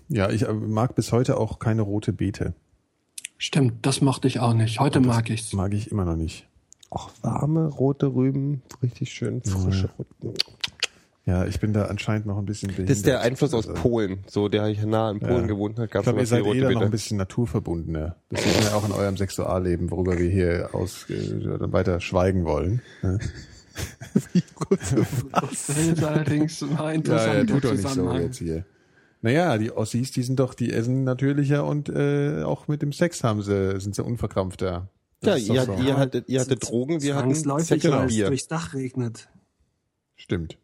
Ja, 0.08 0.30
ich 0.30 0.42
äh, 0.48 0.52
mag 0.52 0.94
bis 0.96 1.12
heute 1.12 1.36
auch 1.38 1.58
keine 1.58 1.82
rote 1.82 2.12
Beete. 2.12 2.54
Stimmt, 3.38 3.86
das 3.86 4.00
mochte 4.00 4.26
ich 4.28 4.40
auch 4.40 4.54
nicht. 4.54 4.80
Heute 4.80 5.00
mag 5.00 5.30
ich's. 5.30 5.52
Mag 5.52 5.72
ich 5.74 5.90
immer 5.92 6.04
noch 6.04 6.16
nicht. 6.16 6.48
Auch 6.90 7.10
warme 7.22 7.68
rote 7.68 8.06
Rüben, 8.06 8.62
richtig 8.82 9.12
schön 9.12 9.42
frische 9.42 9.90
rote. 9.98 10.34
Ja, 11.26 11.44
ich 11.44 11.58
bin 11.58 11.72
da 11.72 11.86
anscheinend 11.86 12.26
noch 12.26 12.38
ein 12.38 12.46
bisschen 12.46 12.68
behindert. 12.68 12.90
Das 12.90 12.98
ist 12.98 13.06
der 13.06 13.20
Einfluss 13.20 13.52
aus 13.52 13.68
Also, 13.68 13.82
Polen. 13.82 14.20
So, 14.28 14.48
der 14.48 14.66
hier 14.68 14.86
nah 14.86 15.10
in 15.10 15.18
Polen 15.18 15.40
Ja. 15.42 15.46
gewohnt 15.46 15.76
hat, 15.78 15.86
Ich 15.86 15.90
gab 15.90 16.00
es 16.02 16.04
glaube, 16.04 16.20
ihr 16.20 16.26
seid 16.26 16.44
eh 16.46 16.72
noch 16.72 16.82
ein 16.82 16.90
bisschen 16.90 17.16
naturverbundener. 17.16 18.14
Das 18.30 18.44
sieht 18.44 18.54
man 18.54 18.64
ja 18.64 18.74
auch 18.74 18.86
in 18.86 18.92
eurem 18.92 19.16
Sexualleben, 19.16 19.90
worüber 19.90 20.16
wir 20.18 20.30
hier 20.30 20.70
aus, 20.72 21.10
äh, 21.10 21.72
weiter 21.72 22.00
schweigen 22.00 22.44
wollen. 22.44 22.80
ne? 24.34 25.06
Das 25.32 25.68
ist 25.68 26.04
allerdings 26.04 26.62
ein 26.62 26.70
Ja, 26.70 26.84
ja, 26.84 26.92
interessanter 26.92 27.46
tut 27.46 27.64
doch 27.64 27.72
nicht 27.72 27.88
so 27.88 28.12
jetzt 28.14 28.38
hier. 28.38 28.64
Naja, 29.22 29.58
die 29.58 29.72
Ossis, 29.72 30.12
die 30.12 30.22
sind 30.22 30.38
doch, 30.38 30.54
die 30.54 30.72
essen 30.72 31.04
natürlicher 31.04 31.64
und 31.64 31.88
äh, 31.88 32.42
auch 32.44 32.68
mit 32.68 32.82
dem 32.82 32.92
Sex 32.92 33.24
haben 33.24 33.42
sie, 33.42 33.80
sind 33.80 33.94
sie 33.94 34.04
unverkrampfter. 34.04 34.88
Das 35.20 35.46
Ja, 35.46 35.54
ihr, 35.54 35.62
so. 35.62 35.74
ihr, 35.82 35.96
hattet, 35.96 36.28
ihr 36.28 36.40
hattet 36.40 36.68
Drogen, 36.68 37.02
wir 37.02 37.16
hatten 37.16 37.34
Sex 37.34 37.84
weil 37.84 38.02
und 38.04 38.10
es 38.10 38.16
durchs 38.16 38.48
Dach 38.48 38.74
regnet. 38.74 39.28
Stimmt. 40.14 40.58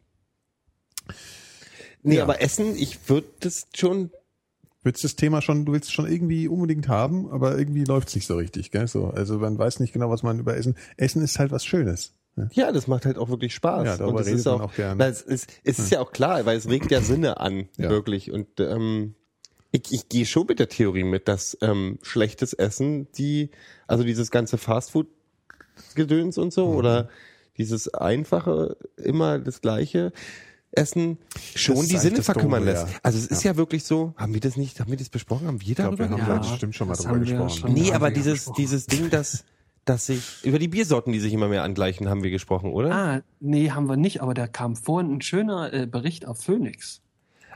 Nee, 2.03 2.17
Ja. 2.17 2.23
aber 2.23 2.41
Essen, 2.41 2.75
ich 2.75 3.09
würde 3.09 3.27
das 3.39 3.67
schon 3.75 4.11
Willst 4.83 5.05
das 5.05 5.15
Thema 5.15 5.41
schon, 5.41 5.63
du 5.63 5.71
willst 5.71 5.87
es 5.87 5.93
schon 5.93 6.11
irgendwie 6.11 6.49
unbedingt 6.49 6.89
haben, 6.89 7.29
aber 7.31 7.57
irgendwie 7.57 7.85
läuft's 7.85 8.15
nicht 8.15 8.27
so 8.27 8.35
richtig, 8.35 8.69
gell? 8.69 8.85
So, 8.87 9.07
also 9.07 9.39
man 9.39 9.57
weiß 9.57 9.79
nicht 9.79 9.93
genau, 9.93 10.09
was 10.09 10.23
man 10.23 10.39
über 10.39 10.57
Essen. 10.57 10.75
Essen 10.97 11.21
ist 11.23 11.39
halt 11.39 11.51
was 11.51 11.63
Schönes. 11.65 12.13
Ne? 12.35 12.49
Ja, 12.53 12.71
das 12.71 12.87
macht 12.87 13.05
halt 13.05 13.17
auch 13.17 13.29
wirklich 13.29 13.53
Spaß. 13.53 13.85
Ja, 13.85 13.97
darüber 13.97 14.15
und 14.15 14.21
es 14.21 14.27
redet 14.27 14.39
ist 14.39 14.45
man 14.45 14.55
auch, 14.55 14.61
auch 14.61 14.75
gern. 14.75 14.97
Weil 14.99 15.11
es 15.11 15.21
ist, 15.21 15.47
es 15.63 15.77
ist 15.79 15.91
ja 15.91 15.99
auch 15.99 16.11
klar, 16.11 16.45
weil 16.45 16.57
es 16.57 16.67
regt 16.67 16.89
ja 16.91 17.01
Sinne 17.03 17.39
an, 17.39 17.67
Ja. 17.77 17.89
wirklich. 17.89 18.31
Und 18.31 18.59
ähm, 18.59 19.15
ich, 19.71 19.91
ich 19.91 20.09
gehe 20.09 20.25
schon 20.25 20.45
mit 20.47 20.59
der 20.59 20.69
Theorie 20.69 21.03
mit, 21.03 21.27
dass 21.27 21.57
ähm, 21.61 21.99
schlechtes 22.01 22.53
Essen, 22.53 23.07
die, 23.17 23.49
also 23.87 24.03
dieses 24.03 24.31
ganze 24.31 24.57
Fastfood-Gedöns 24.57 26.37
und 26.37 26.53
so, 26.53 26.69
Mhm. 26.69 26.75
oder 26.75 27.09
dieses 27.57 27.93
einfache, 27.93 28.77
immer 28.97 29.37
das 29.39 29.61
gleiche 29.61 30.11
Essen, 30.71 31.19
schon 31.55 31.87
die 31.87 31.97
Sinne 31.97 32.17
das 32.17 32.25
verkümmern 32.25 32.65
lässt. 32.65 32.87
ja. 32.87 32.93
Also 33.03 33.19
es 33.19 33.27
ist 33.27 33.43
ja. 33.43 33.57
wirklich 33.57 33.83
so, 33.83 34.15
haben 34.17 34.33
wir 34.33 34.41
das 34.41 34.57
nicht, 34.57 34.79
haben 34.79 34.89
wir 34.89 34.97
das 34.97 35.09
besprochen? 35.09 35.45
Haben 35.45 35.61
wir 35.61 35.67
Ich 35.69 35.75
glaube, 35.75 35.95
darüber 35.97 36.17
wir 36.17 36.23
haben 36.25 36.39
gesprochen? 36.39 36.41
da 36.45 36.51
bestimmt 36.51 36.75
schon 36.75 36.87
mal 36.87 36.95
das 36.95 37.03
drüber 37.05 37.19
gesprochen. 37.19 37.49
schon. 37.51 37.73
Nee, 37.73 37.93
aber 37.93 38.09
dieses, 38.09 38.33
gesprochen. 38.33 38.55
dieses 38.57 38.85
Ding, 38.87 39.09
dass, 39.11 39.43
dass 39.85 40.05
sich, 40.07 40.43
über 40.43 40.59
die 40.59 40.67
Biersorten, 40.67 41.11
die 41.13 41.19
sich 41.19 41.33
immer 41.33 41.47
mehr 41.49 41.63
angleichen, 41.63 42.09
haben 42.09 42.23
wir 42.23 42.31
gesprochen, 42.31 42.71
oder? 42.71 42.91
Ah, 42.95 43.21
nee, 43.39 43.71
haben 43.71 43.87
wir 43.89 43.97
nicht, 43.97 44.21
aber 44.21 44.33
da 44.33 44.47
kam 44.47 44.75
vorhin 44.75 45.13
ein 45.15 45.21
schöner 45.21 45.73
äh, 45.73 45.85
Bericht 45.87 46.25
auf 46.25 46.39
Phoenix. 46.41 47.01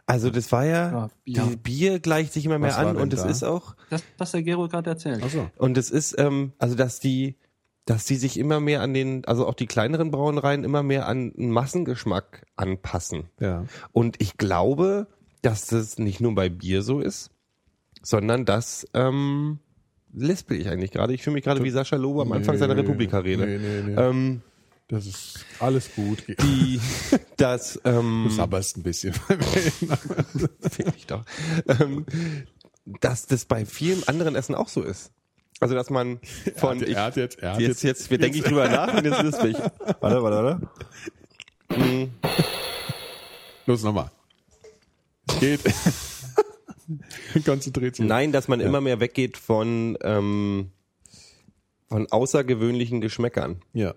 Also 0.05 0.29
das 0.29 0.51
war 0.51 0.65
ja, 0.65 0.91
Ja, 0.91 1.09
Bier. 1.25 1.43
die 1.49 1.55
Bier 1.57 1.99
gleicht 1.99 2.31
sich 2.33 2.45
immer 2.45 2.59
mehr 2.59 2.69
Was 2.69 2.77
an 2.77 2.95
und 2.97 3.13
es 3.13 3.23
da? 3.23 3.29
ist 3.29 3.43
auch, 3.43 3.75
Das, 3.89 4.03
was 4.17 4.31
der 4.31 4.41
Gero 4.43 4.67
gerade 4.67 4.89
erzählt. 4.89 5.21
Ach 5.25 5.29
so. 5.29 5.49
und 5.57 5.77
es 5.77 5.89
ist, 5.89 6.15
ähm, 6.17 6.53
also 6.59 6.75
dass 6.75 6.99
die, 7.01 7.35
dass 7.85 8.05
die 8.05 8.15
sich 8.15 8.37
immer 8.37 8.59
mehr 8.61 8.81
an 8.81 8.93
den, 8.93 9.25
also 9.25 9.45
auch 9.47 9.53
die 9.53 9.65
kleineren 9.67 10.11
Brauereien 10.11 10.63
immer 10.63 10.83
mehr 10.83 11.07
an 11.07 11.33
einen 11.37 11.51
Massengeschmack 11.51 12.45
anpassen. 12.55 13.25
Ja. 13.39 13.65
Und 13.91 14.21
ich 14.21 14.37
glaube, 14.37 15.07
dass 15.41 15.67
das 15.67 15.97
nicht 15.97 16.19
nur 16.21 16.35
bei 16.35 16.49
Bier 16.49 16.81
so 16.83 16.99
ist, 16.99 17.31
sondern 18.01 18.45
dass, 18.45 18.85
ähm, 18.93 19.59
lispel 20.13 20.59
ich 20.59 20.69
eigentlich 20.69 20.91
gerade. 20.91 21.13
Ich 21.13 21.23
fühle 21.23 21.35
mich 21.35 21.43
gerade 21.43 21.63
wie 21.63 21.69
Sascha 21.69 21.95
Lobo 21.95 22.21
am 22.21 22.31
Anfang 22.31 22.57
seiner 22.57 22.73
Nee, 22.75 22.81
Republika-Rede. 22.81 23.45
Nee, 23.45 23.57
nee, 23.57 23.81
nee. 23.93 24.01
Ähm, 24.01 24.41
das 24.87 25.05
ist 25.05 25.45
alles 25.59 25.93
gut. 25.95 26.23
die, 26.41 26.79
das, 27.35 27.79
ähm, 27.83 28.25
Du 28.27 28.33
sabberst 28.33 28.77
ein 28.77 28.83
bisschen. 28.83 29.13
Fick 30.61 30.93
dich 30.93 31.07
doch. 31.07 31.23
Ähm, 31.67 32.05
dass 33.01 33.25
das 33.27 33.45
bei 33.45 33.65
vielen 33.65 34.07
anderen 34.07 34.35
Essen 34.35 34.55
auch 34.55 34.69
so 34.69 34.81
ist. 34.81 35.11
Also 35.59 35.73
dass 35.73 35.89
man 35.89 36.19
von 36.55 36.81
er 36.83 37.03
hat 37.05 37.15
jetzt, 37.17 37.39
er 37.39 37.53
hat 37.53 37.59
jetzt, 37.59 37.81
jetzt, 37.83 38.11
wir 38.11 38.19
denken 38.19 38.37
ich 38.37 38.43
drüber 38.43 38.69
nach 38.69 38.93
und 38.93 39.03
jetzt 39.05 39.23
ist 39.23 39.43
ich. 39.43 39.57
Warte, 39.99 40.23
warte, 40.23 40.43
warte. 40.43 40.69
Hm, 41.73 42.11
Los 43.65 43.83
nochmal. 43.83 44.09
Geht. 45.39 45.59
Konzentriert 47.45 47.95
sich. 47.95 48.05
Nein, 48.05 48.31
dass 48.31 48.47
man 48.47 48.59
immer 48.59 48.81
mehr 48.81 48.99
weggeht 48.99 49.37
von 49.37 49.97
ähm, 50.01 50.71
von 51.87 52.07
außergewöhnlichen 52.11 53.01
Geschmäckern. 53.01 53.61
Ja. 53.73 53.95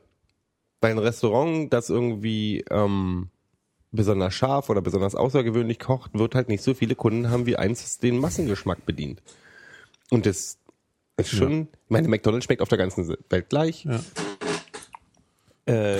Bei 0.81 0.90
einem 0.90 1.00
Restaurant, 1.00 1.72
das 1.72 1.90
irgendwie 1.90 2.64
ähm, 2.70 3.29
besonders 3.90 4.35
scharf 4.35 4.70
oder 4.70 4.81
besonders 4.81 5.14
außergewöhnlich 5.14 5.79
kocht, 5.79 6.14
wird 6.14 6.35
halt 6.35 6.48
nicht 6.48 6.62
so 6.62 6.74
viele 6.74 6.94
Kunden 6.94 7.31
haben, 7.31 7.46
wie 7.46 7.57
eins 7.57 7.83
das 7.83 7.98
den 7.98 8.18
Massengeschmack 8.18 8.87
bedient. 8.87 9.22
Und 10.11 10.26
das 10.26 10.59
ist 11.16 11.31
schon, 11.31 11.62
ich 11.62 11.90
meine, 11.90 12.09
McDonald's 12.09 12.46
schmeckt 12.46 12.62
auf 12.62 12.68
der 12.68 12.79
ganzen 12.79 13.16
Welt 13.29 13.48
gleich. 13.48 13.85
Ja. 13.85 14.00
Äh, 15.70 15.98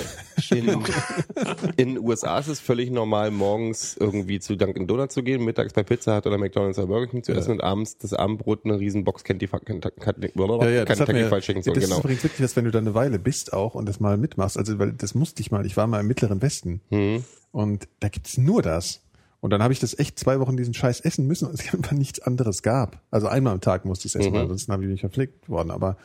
in, 0.51 0.69
in 1.77 1.95
den 1.95 1.99
USA 1.99 2.39
ist 2.39 2.49
es 2.49 2.61
völlig 2.61 2.91
normal, 2.91 3.31
morgens 3.31 3.97
irgendwie 3.99 4.41
zu 4.41 4.57
Dunkin' 4.57 4.87
Donuts 4.87 5.15
zu 5.15 5.23
gehen, 5.23 5.45
mittags 5.45 5.73
bei 5.73 5.83
Pizza 5.83 6.17
Hut 6.17 6.27
oder 6.27 6.39
McDonald's 6.39 6.79
oder 6.79 6.89
Burger 6.89 7.07
King 7.09 7.23
zu 7.23 7.33
essen 7.33 7.53
und 7.53 7.61
abends 7.63 7.99
das 7.99 8.13
Abendbrot 8.13 8.65
eine 8.65 8.79
riesen 8.79 9.05
Box 9.05 9.25
Kentucky, 9.25 9.57
Kentucky, 9.65 10.33
Ja, 10.37 10.69
ja, 10.69 11.29
Fried 11.29 11.43
Chicken, 11.45 11.63
so, 11.63 11.73
das 11.73 11.85
genau. 11.85 11.97
ist 11.97 12.05
übrigens 12.05 12.25
wichtig, 12.25 12.41
dass 12.41 12.57
wenn 12.57 12.65
du 12.65 12.71
da 12.71 12.79
eine 12.79 12.95
Weile 12.95 13.19
bist 13.19 13.53
auch 13.53 13.75
und 13.75 13.87
das 13.89 14.01
mal 14.01 14.17
mitmachst, 14.17 14.57
also 14.59 14.79
weil 14.79 14.93
das 14.93 15.15
musste 15.15 15.41
ich 15.43 15.51
mal, 15.51 15.65
ich 15.67 15.77
war 15.77 15.87
mal 15.87 16.01
im 16.01 16.07
Mittleren 16.07 16.43
Westen 16.43 16.81
Mhm. 16.91 17.25
und 17.53 17.89
da 18.01 18.09
gibt's 18.09 18.39
nur 18.39 18.63
das. 18.63 19.03
Und 19.43 19.51
dann 19.51 19.63
habe 19.63 19.73
ich 19.73 19.81
das 19.81 19.99
echt 19.99 20.19
zwei 20.19 20.39
Wochen 20.39 20.57
diesen 20.59 20.75
Scheiß 20.75 21.01
essen 21.01 21.27
müssen 21.27 21.47
und 21.49 21.55
es 21.55 21.73
einfach 21.73 21.93
nichts 21.93 22.21
anderes 22.21 22.63
gab. 22.63 23.01
Also 23.11 23.27
einmal 23.27 23.55
am 23.55 23.61
Tag 23.63 23.87
musste 23.87 24.07
ich 24.07 24.15
es 24.15 24.21
essen, 24.21 24.33
Mhm. 24.33 24.39
ansonsten 24.41 24.73
habe 24.73 24.83
ich 24.85 24.91
mich 24.91 25.01
verpflegt 25.01 25.49
worden. 25.49 25.71
Aber 25.71 25.97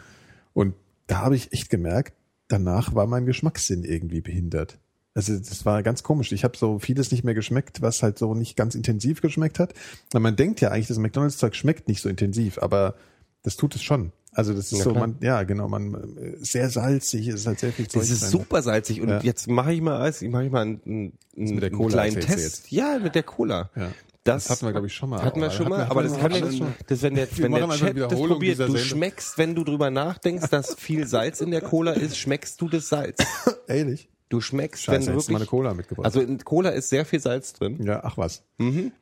und 0.54 0.74
da 1.08 1.18
habe 1.22 1.36
ich 1.36 1.52
echt 1.52 1.70
gemerkt, 1.70 2.14
danach 2.48 2.94
war 2.96 3.08
mein 3.08 3.26
Geschmackssinn 3.26 3.84
irgendwie 3.84 4.22
behindert. 4.22 4.78
Also 5.14 5.38
das 5.38 5.66
war 5.66 5.82
ganz 5.82 6.04
komisch. 6.04 6.32
Ich 6.34 6.44
habe 6.44 6.58
so 6.58 6.78
vieles 6.80 7.12
nicht 7.12 7.24
mehr 7.24 7.34
geschmeckt, 7.34 7.82
was 7.82 8.04
halt 8.04 8.18
so 8.18 8.34
nicht 8.34 8.58
ganz 8.58 8.76
intensiv 8.76 9.22
geschmeckt 9.22 9.60
hat. 9.60 9.74
Na, 10.14 10.20
man 10.20 10.36
denkt 10.36 10.60
ja 10.60 10.72
eigentlich, 10.72 10.88
das 10.88 10.98
McDonalds-Zeug 10.98 11.56
schmeckt 11.56 11.88
nicht 11.88 12.02
so 12.02 12.10
intensiv, 12.10 12.58
aber 12.58 12.96
das 13.44 13.56
tut 13.56 13.76
es 13.76 13.84
schon. 13.84 14.12
Also 14.34 14.54
das 14.54 14.74
ist 14.74 14.80
Na 14.80 14.84
so, 14.84 14.92
klar. 14.92 15.08
man, 15.08 15.16
ja 15.22 15.44
genau, 15.44 15.70
man 15.70 15.94
äh, 16.18 16.36
sehr 16.40 16.70
salzig, 16.70 17.30
es 17.30 17.36
ist 17.36 17.48
halt 17.48 17.60
sehr 17.60 17.72
viel 17.72 17.88
Zeug. 17.88 18.02
Das 18.02 18.10
ist 18.12 18.30
super 18.30 18.62
salzig 18.62 19.00
und 19.00 19.08
Ja. 19.08 19.22
jetzt 19.22 19.48
mache 19.48 19.72
ich 19.72 19.80
mal, 19.80 20.10
ich 20.10 20.30
mache 20.30 20.44
ich 20.46 20.52
mal 20.52 20.64
einen, 20.64 20.82
einen, 20.86 21.14
mit 21.56 21.64
der 21.64 21.72
einen 21.72 21.88
kleinen 21.88 22.20
Test. 22.20 22.70
Ja, 22.70 23.00
mit 23.02 23.16
der 23.16 23.24
Cola. 23.24 23.70
Ja. 23.78 23.92
Das, 24.26 24.46
Das 24.46 24.58
hatten 24.58 24.66
wir, 24.66 24.72
glaub 24.74 24.86
ich, 24.86 24.94
schon 24.94 25.10
mal. 25.12 25.22
Hatten 25.22 25.40
wir 25.40 25.46
Aber 25.46 25.56
schon 25.56 25.70
mal, 25.70 25.84
aber 25.84 26.02
das 26.04 26.18
kann 26.18 26.32
ja, 26.34 26.40
das, 26.88 27.04
wenn 27.04 27.14
der, 27.14 27.28
wenn 27.38 27.52
der 27.54 27.70
Chat 27.70 27.98
das 27.98 28.10
probiert, 28.20 28.60
du 28.60 28.76
schmeckst, 28.76 29.38
wenn 29.38 29.54
du 29.54 29.64
drüber 29.64 29.92
nachdenkst, 29.92 30.50
dass 30.50 30.74
viel 30.76 31.06
Salz 31.06 31.42
in 31.42 31.52
der 31.52 31.62
Cola 31.62 31.92
ist, 31.92 32.18
schmeckst 32.18 32.60
du 32.60 32.68
das 32.68 32.90
Salz. 32.90 33.20
Ehrlich? 33.68 34.10
Du 34.30 34.42
schmeckst, 34.42 34.84
Scheiße, 34.86 35.10
wenn 35.12 35.16
du 35.20 35.28
wirklich, 35.28 35.48
Cola 35.48 35.76
mitgebracht. 35.76 36.06
also 36.06 36.20
in 36.20 36.44
Cola 36.44 36.72
ist 36.72 36.90
sehr 36.90 37.06
viel 37.06 37.20
Salz 37.20 37.54
drin. 37.54 37.80
ja, 37.84 38.00
ach 38.04 38.18
was. 38.18 38.44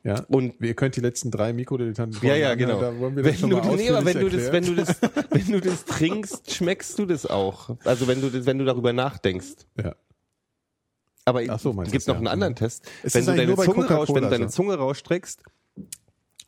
Ja. 0.04 0.26
Und- 0.28 0.56
ihr 0.60 0.74
könnt 0.74 0.98
die 0.98 1.02
letzten 1.02 1.32
drei 1.32 1.54
Mikrodilettanten 1.54 2.20
Ja, 2.28 2.36
ja, 2.36 2.56
genau. 2.56 2.76
anhören, 2.76 2.96
Da 2.96 3.00
wollen 3.00 3.16
wir 3.16 3.24
das 3.24 3.42
wenn 3.42 3.50
du, 3.50 3.56
mal 3.56 3.76
nee, 3.78 3.90
aber 3.90 4.06
wenn 4.06 4.20
du 4.20 4.30
das, 4.30 4.52
wenn 4.52 4.66
du 4.66 4.76
das, 4.76 4.96
wenn 5.30 5.48
du 5.54 5.62
das 5.62 5.86
trinkst, 5.86 6.52
schmeckst 6.54 7.00
du 7.00 7.06
das 7.06 7.26
auch. 7.26 7.78
Also 7.86 8.08
wenn 8.08 8.20
du 8.20 8.30
das, 8.30 8.46
wenn 8.46 8.58
du 8.58 8.66
darüber 8.66 8.92
nachdenkst. 8.92 9.54
Ja. 9.82 9.96
Aber 11.26 11.42
Ach 11.48 11.60
so, 11.60 11.80
es 11.82 11.92
gibt 11.92 12.08
noch 12.08 12.16
ja. 12.16 12.20
einen 12.20 12.28
anderen 12.28 12.56
Test. 12.56 12.90
Es 13.02 13.14
wenn 13.16 13.26
du 13.26 13.36
deine 13.36 13.56
Zunge 13.56 13.86
raus, 13.88 14.10
wenn 14.10 14.24
du 14.24 14.30
deine. 14.30 14.48
Zunge 14.50 14.76
rausstreckst 14.76 15.44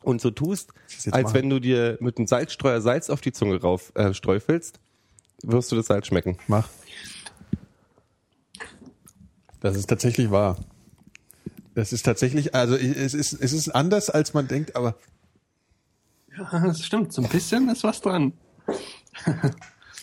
und 0.02 0.20
so 0.20 0.30
tust, 0.30 0.72
als 1.10 1.24
machen? 1.24 1.34
wenn 1.34 1.50
du 1.50 1.60
dir 1.60 1.96
mit 2.00 2.18
einem 2.18 2.26
Salzstreuer 2.26 2.80
Salz 2.80 3.08
auf 3.08 3.20
die 3.20 3.32
Zunge 3.32 3.60
rauf 3.60 3.92
äh, 3.94 4.12
streufelst, 4.12 4.78
wirst 5.42 5.72
du 5.72 5.76
das 5.76 5.86
Salz 5.86 6.06
schmecken. 6.06 6.36
Mach. 6.46 6.68
Das 9.60 9.76
ist 9.76 9.86
tatsächlich 9.86 10.30
wahr. 10.30 10.56
Das 11.74 11.92
ist 11.92 12.04
tatsächlich, 12.04 12.54
also 12.54 12.76
es 12.76 13.14
ist, 13.14 13.32
es 13.34 13.52
ist 13.52 13.68
anders, 13.68 14.08
als 14.10 14.32
man 14.32 14.48
denkt, 14.48 14.76
aber 14.76 14.96
Ja, 16.36 16.66
das 16.66 16.82
stimmt. 16.82 17.12
So 17.12 17.22
ein 17.22 17.28
bisschen 17.28 17.68
ist 17.68 17.82
was 17.82 18.00
dran. 18.00 18.32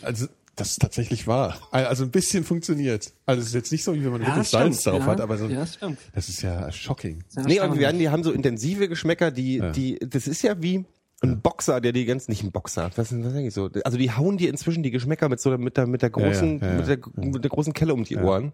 also 0.02 0.28
das 0.56 0.72
ist 0.72 0.82
tatsächlich 0.82 1.28
wahr. 1.28 1.58
Also 1.72 2.04
ein 2.04 2.12
bisschen 2.12 2.44
funktioniert. 2.44 3.12
Also 3.26 3.42
es 3.42 3.48
ist 3.48 3.54
jetzt 3.56 3.72
nicht 3.72 3.84
so, 3.84 3.96
wie 3.96 4.04
wenn 4.04 4.12
man 4.12 4.22
Ja, 4.22 4.28
wirklich 4.28 4.44
das 4.44 4.52
Salz 4.52 4.82
stimmt. 4.82 4.96
drauf 4.96 5.02
ja, 5.06 5.12
hat, 5.12 5.22
aber 5.22 5.38
so, 5.38 5.48
Ja, 5.48 5.62
das 5.62 5.76
stimmt. 5.76 5.98
das 6.14 6.30
ist 6.30 6.42
ja 6.42 6.72
shocking. 6.72 7.24
Sehr 7.30 7.44
Nee, 7.46 7.60
aber 7.60 7.78
wir 7.78 7.88
haben, 7.88 7.98
die 8.00 8.10
haben 8.10 8.24
so 8.24 8.32
intensive 8.32 8.88
Geschmäcker, 8.88 9.32
die, 9.32 9.58
Ja. 9.58 9.72
die, 9.72 10.00
das 10.00 10.28
ist 10.28 10.42
ja 10.44 10.62
wie, 10.62 10.86
ein 11.24 11.40
Boxer, 11.42 11.80
der 11.80 11.94
die 11.94 12.04
ganzen, 12.06 12.32
nicht 12.32 12.44
ein 12.44 12.52
Boxer, 12.52 12.92
was, 12.96 13.12
was 13.14 13.34
sag 13.34 13.42
ich 13.42 13.54
so? 13.54 13.70
Also 13.86 13.98
die 13.98 14.12
hauen 14.12 14.38
dir 14.38 14.50
inzwischen 14.50 14.84
die 14.84 14.92
Geschmäcker 14.92 15.30
mit 15.30 15.40
so 15.40 15.58
mit 15.58 15.78
der 15.78 15.88
mit 15.88 16.02
der 16.02 16.10
großen 16.10 16.60
Ja, 16.60 16.66
ja, 16.68 16.72
ja, 16.74 16.78
mit, 16.80 16.88
der, 16.88 16.98
ja. 16.98 17.30
mit 17.32 17.44
der 17.46 17.50
großen 17.50 17.72
Kelle 17.74 17.94
um 17.94 18.04
die 18.04 18.18
Ohren, 18.18 18.52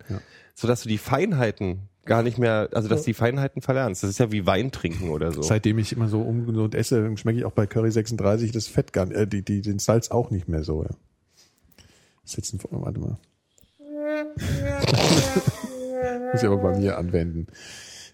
sodass 0.53 0.83
du 0.83 0.89
die 0.89 0.99
Feinheiten 0.99 1.89
gar 2.05 2.21
nicht 2.21 2.37
mehr, 2.37 2.69
also 2.71 2.87
dass 2.87 3.01
die 3.03 3.13
Feinheiten 3.15 3.61
verlernst. 3.63 4.03
Das 4.03 4.09
ist 4.11 4.19
ja 4.19 4.31
wie 4.31 4.45
Wein 4.45 4.71
trinken 4.71 5.09
oder 5.09 5.31
so. 5.31 5.41
Seitdem 5.41 5.79
ich 5.79 5.93
immer 5.93 6.07
so 6.09 6.21
ungesund 6.21 6.75
esse, 6.75 7.01
dann 7.01 7.17
schmecke 7.17 7.39
ich 7.39 7.45
auch 7.45 7.51
bei 7.53 7.65
Curry 7.65 7.91
36 7.91 8.51
das 8.51 8.67
Fett 8.67 8.93
gar 8.93 9.09
äh, 9.11 9.25
die, 9.27 9.41
die, 9.43 9.61
den 9.61 9.79
Salz 9.79 10.11
auch 10.11 10.29
nicht 10.29 10.47
mehr 10.47 10.63
so. 10.63 10.83
Ja. 10.83 10.89
Ist 12.29 12.37
jetzt 12.37 12.53
ein, 12.53 12.59
warte 12.69 12.99
mal. 12.99 13.17
muss 16.31 16.43
ich 16.43 16.47
aber 16.47 16.57
bei 16.57 16.77
mir 16.77 16.95
anwenden. 16.95 17.47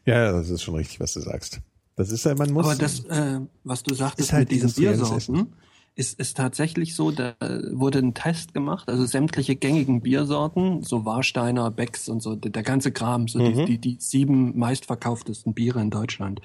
Ja, 0.06 0.32
das 0.32 0.50
ist 0.50 0.64
schon 0.64 0.76
richtig, 0.76 1.02
was 1.02 1.12
du 1.14 1.20
sagst. 1.20 1.60
Das 1.98 2.12
ist 2.12 2.24
ja, 2.24 2.34
man 2.34 2.54
muss. 2.54 2.66
Aber 2.66 2.76
das, 2.76 3.04
äh, 3.06 3.42
was 3.66 3.84
du 3.84 3.94
sagtest 3.94 4.30
Ist 4.30 4.34
halt 4.34 4.50
mit 4.50 4.64
diesen 4.64 4.72
Biersorten, 4.72 5.54
ist, 5.96 6.20
ist 6.20 6.36
tatsächlich 6.36 6.94
so, 6.94 7.12
da 7.12 7.36
wurde 7.72 8.00
ein 8.00 8.14
Test 8.14 8.54
gemacht, 8.54 8.90
also 8.90 9.06
sämtliche 9.06 9.56
gängigen 9.56 10.02
Biersorten, 10.02 10.84
so 10.84 11.06
Warsteiner, 11.06 11.72
Becks 11.72 12.10
und 12.10 12.22
so, 12.22 12.36
der, 12.36 12.64
ganze 12.64 12.92
Kram, 12.92 13.30
so 13.30 13.40
die, 13.40 13.66
die, 13.66 13.78
die 13.78 13.98
sieben 14.00 14.58
meistverkauftesten 14.60 15.54
Biere 15.54 15.82
in 15.82 15.92
Deutschland. 15.92 16.42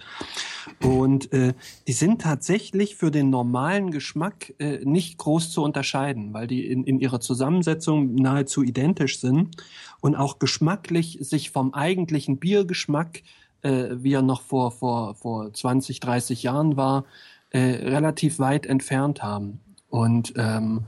Und 0.83 1.33
äh, 1.33 1.55
die 1.89 1.93
sind 1.93 2.23
tatsächlich 2.23 2.95
für 2.95 3.11
den 3.11 3.31
normalen 3.31 3.91
Geschmack 3.91 4.55
äh, 4.59 4.85
nicht 4.85 5.19
groß 5.19 5.51
zu 5.51 5.65
unterscheiden, 5.65 6.33
weil 6.33 6.47
die 6.47 6.67
in, 6.67 6.85
in 6.85 7.01
ihrer 7.01 7.21
Zusammensetzung 7.21 8.15
nahezu 8.15 8.63
identisch 8.63 9.19
sind 9.19 9.57
und 10.01 10.15
auch 10.15 10.39
geschmacklich 10.39 11.19
sich 11.21 11.51
vom 11.51 11.75
eigentlichen 11.75 12.39
Biergeschmack 12.39 13.23
äh, 13.63 13.89
wie 13.93 14.15
er 14.15 14.23
noch 14.23 14.41
vor, 14.43 14.71
vor, 14.71 15.15
vor 15.17 15.53
20, 15.53 16.01
30 16.01 16.43
Jahren 16.43 16.77
war, 16.77 17.05
äh, 17.51 17.59
relativ 17.59 18.39
weit 18.39 18.67
entfernt 18.67 19.23
haben. 19.23 19.61
Und 19.89 20.35
ähm, 20.37 20.85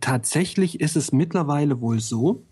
tatsächlich 0.00 0.80
ist 0.80 0.96
es 0.96 1.12
mittlerweile 1.12 1.80
wohl 1.80 2.00
so, 2.00 2.42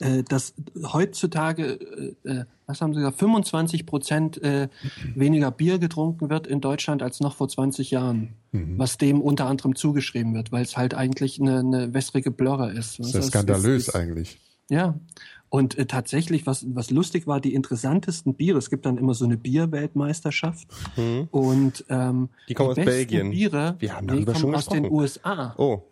äh, 0.00 0.22
dass 0.22 0.54
heutzutage, 0.92 2.14
äh, 2.24 2.28
äh, 2.28 2.44
was 2.66 2.80
haben 2.80 2.94
Sie 2.94 3.00
gesagt, 3.00 3.18
25 3.18 3.86
Prozent 3.86 4.42
äh, 4.42 4.68
weniger 5.14 5.50
Bier 5.50 5.78
getrunken 5.78 6.30
wird 6.30 6.46
in 6.46 6.60
Deutschland 6.60 7.02
als 7.02 7.20
noch 7.20 7.36
vor 7.36 7.48
20 7.48 7.90
Jahren. 7.90 8.34
Was 8.76 8.98
dem 8.98 9.22
unter 9.22 9.46
anderem 9.46 9.74
zugeschrieben 9.76 10.34
wird, 10.34 10.52
weil 10.52 10.62
es 10.62 10.76
halt 10.76 10.92
eigentlich 10.92 11.40
eine, 11.40 11.60
eine 11.60 11.94
wässrige 11.94 12.30
Blöre 12.30 12.70
ist. 12.70 12.98
das 12.98 13.06
ist 13.06 13.14
ja 13.14 13.22
skandalös 13.22 13.94
eigentlich. 13.94 14.38
Ja. 14.68 14.94
Und 15.52 15.76
äh, 15.76 15.84
tatsächlich, 15.84 16.46
was, 16.46 16.64
was 16.74 16.90
lustig 16.90 17.26
war, 17.26 17.38
die 17.38 17.52
interessantesten 17.52 18.32
Biere, 18.32 18.56
es 18.56 18.70
gibt 18.70 18.86
dann 18.86 18.96
immer 18.96 19.12
so 19.12 19.26
eine 19.26 19.36
Bierweltmeisterschaft 19.36 20.66
und 21.30 21.84
ähm, 21.90 22.20
Mhm. 22.22 22.28
Die 22.48 22.54
kommen 22.54 22.70
aus 22.70 22.76
besten 22.76 22.90
Belgien. 22.90 23.30
Biere, 23.32 23.76
Wir 23.78 23.94
haben 23.94 24.06
darüber 24.06 24.32
kommen 24.32 24.40
schon 24.40 24.54
aus 24.54 24.66
den 24.66 24.84
gesprochen. 24.84 25.00
USA. 25.02 25.54
Oh. 25.58 25.82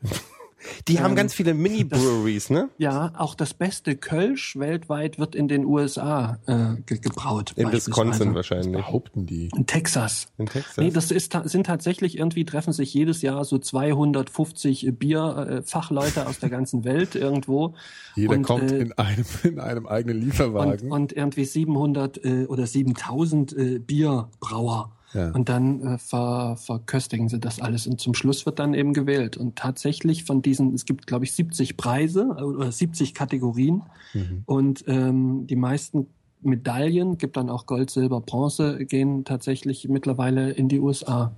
Die 0.88 1.00
haben 1.00 1.12
Ähm, 1.12 1.16
ganz 1.16 1.34
viele 1.34 1.54
Mini-Breweries, 1.54 2.50
ne? 2.50 2.68
Ja, 2.78 3.12
auch 3.16 3.34
das 3.34 3.54
beste 3.54 3.96
Kölsch 3.96 4.56
weltweit 4.56 5.18
wird 5.18 5.34
in 5.34 5.48
den 5.48 5.64
USA 5.64 6.38
äh, 6.46 6.80
ge 6.86 6.98
gebraut. 6.98 7.52
In 7.56 7.72
Wisconsin 7.72 8.34
wahrscheinlich. 8.34 8.72
Behaupten 8.72 9.26
die. 9.26 9.48
In 9.56 9.66
Texas. 9.66 10.28
In 10.38 10.46
Texas. 10.46 10.76
Nee, 10.76 10.90
das 10.90 11.11
ist, 11.11 11.36
sind 11.44 11.66
tatsächlich 11.66 12.18
irgendwie 12.18 12.44
treffen 12.44 12.72
sich 12.72 12.92
jedes 12.92 13.22
Jahr 13.22 13.44
so 13.44 13.58
250 13.58 14.98
Bierfachleute 14.98 16.26
aus 16.26 16.38
der 16.38 16.50
ganzen 16.50 16.84
Welt 16.84 17.14
irgendwo. 17.14 17.74
Jeder 18.14 18.34
Und, 18.34 18.42
kommt 18.42 18.70
äh, 18.70 18.78
in 18.78 18.92
einem, 18.92 19.24
in 19.42 19.61
einem 19.61 19.86
eigenen 19.86 20.20
Lieferwagen. 20.20 20.90
und, 20.90 20.92
und 20.92 21.12
irgendwie 21.12 21.44
700 21.44 22.24
äh, 22.24 22.46
oder 22.46 22.66
7000 22.66 23.56
äh, 23.56 23.78
Bierbrauer. 23.78 24.92
Ja. 25.12 25.30
Und 25.32 25.48
dann 25.48 25.80
äh, 25.82 25.98
ver, 25.98 26.56
verköstigen 26.56 27.28
sie 27.28 27.40
das 27.40 27.61
alles 27.61 27.86
und 27.86 28.00
zum 28.00 28.14
Schluss 28.14 28.46
wird 28.46 28.58
dann 28.58 28.74
eben 28.74 28.92
gewählt. 28.92 29.36
Und 29.36 29.56
tatsächlich 29.56 30.24
von 30.24 30.40
diesen, 30.42 30.74
es 30.74 30.84
gibt 30.84 31.06
glaube 31.06 31.24
ich 31.24 31.32
70 31.32 31.76
Preise 31.76 32.36
äh, 32.38 32.42
oder 32.42 32.70
70 32.70 33.14
Kategorien 33.14 33.82
Mhm. 34.12 34.42
und 34.46 34.84
ähm, 34.88 35.46
die 35.46 35.56
meisten 35.56 36.08
Medaillen, 36.42 37.18
gibt 37.18 37.36
dann 37.36 37.50
auch 37.50 37.66
Gold, 37.66 37.90
Silber, 37.90 38.20
Bronze, 38.20 38.84
gehen 38.86 39.24
tatsächlich 39.24 39.88
mittlerweile 39.88 40.50
in 40.50 40.68
die 40.68 40.80
USA. 40.80 41.32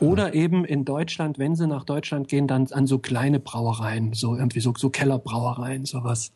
Oder 0.00 0.34
eben 0.34 0.64
in 0.64 0.84
Deutschland, 0.84 1.38
wenn 1.38 1.54
sie 1.54 1.66
nach 1.66 1.84
Deutschland 1.84 2.28
gehen, 2.28 2.46
dann 2.46 2.66
an 2.72 2.86
so 2.86 2.98
kleine 2.98 3.40
Brauereien, 3.40 4.12
so 4.12 4.36
irgendwie 4.36 4.60
so, 4.60 4.74
so 4.76 4.90
Kellerbrauereien, 4.90 5.84
sowas. 5.84 6.32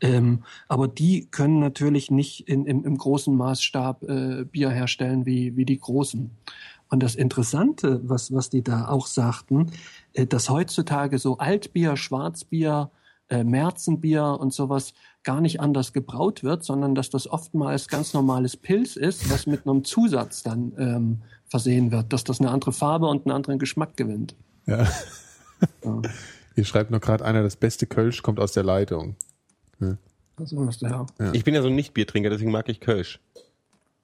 Ähm, 0.00 0.42
aber 0.68 0.88
die 0.88 1.26
können 1.26 1.60
natürlich 1.60 2.10
nicht 2.10 2.48
in, 2.48 2.66
im, 2.66 2.84
im 2.84 2.96
großen 2.96 3.34
Maßstab 3.36 4.02
äh, 4.04 4.44
Bier 4.44 4.70
herstellen 4.70 5.26
wie, 5.26 5.56
wie 5.56 5.64
die 5.64 5.78
großen. 5.78 6.30
Und 6.88 7.02
das 7.02 7.14
Interessante, 7.14 8.00
was, 8.02 8.34
was 8.34 8.50
die 8.50 8.62
da 8.62 8.88
auch 8.88 9.06
sagten, 9.06 9.70
äh, 10.12 10.26
dass 10.26 10.50
heutzutage 10.50 11.18
so 11.18 11.38
Altbier, 11.38 11.96
Schwarzbier, 11.96 12.90
äh, 13.28 13.44
Märzenbier 13.44 14.38
und 14.40 14.52
sowas 14.52 14.92
gar 15.22 15.40
nicht 15.40 15.60
anders 15.60 15.92
gebraut 15.92 16.42
wird, 16.42 16.64
sondern 16.64 16.94
dass 16.94 17.10
das 17.10 17.30
oftmals 17.30 17.88
ganz 17.88 18.12
normales 18.12 18.56
Pilz 18.56 18.96
ist, 18.96 19.30
was 19.30 19.46
mit 19.46 19.66
einem 19.66 19.84
Zusatz 19.84 20.42
dann 20.42 20.72
ähm, 20.78 21.22
versehen 21.50 21.90
wird, 21.90 22.12
dass 22.12 22.24
das 22.24 22.40
eine 22.40 22.50
andere 22.50 22.72
Farbe 22.72 23.06
und 23.06 23.26
einen 23.26 23.34
anderen 23.34 23.58
Geschmack 23.58 23.96
gewinnt. 23.96 24.34
Ja. 24.66 24.88
Hier 26.54 26.64
schreibt 26.64 26.90
noch 26.90 27.00
gerade 27.00 27.24
einer, 27.24 27.42
das 27.42 27.56
beste 27.56 27.86
Kölsch 27.86 28.22
kommt 28.22 28.40
aus 28.40 28.52
der 28.52 28.62
Leitung. 28.62 29.16
Also, 30.36 30.70
ja. 30.80 31.06
Ich 31.34 31.44
bin 31.44 31.54
ja 31.54 31.60
so 31.60 31.68
ein 31.68 31.74
Nicht-Biertrinker, 31.74 32.30
deswegen 32.30 32.50
mag 32.50 32.68
ich 32.70 32.80
Kölsch. 32.80 33.20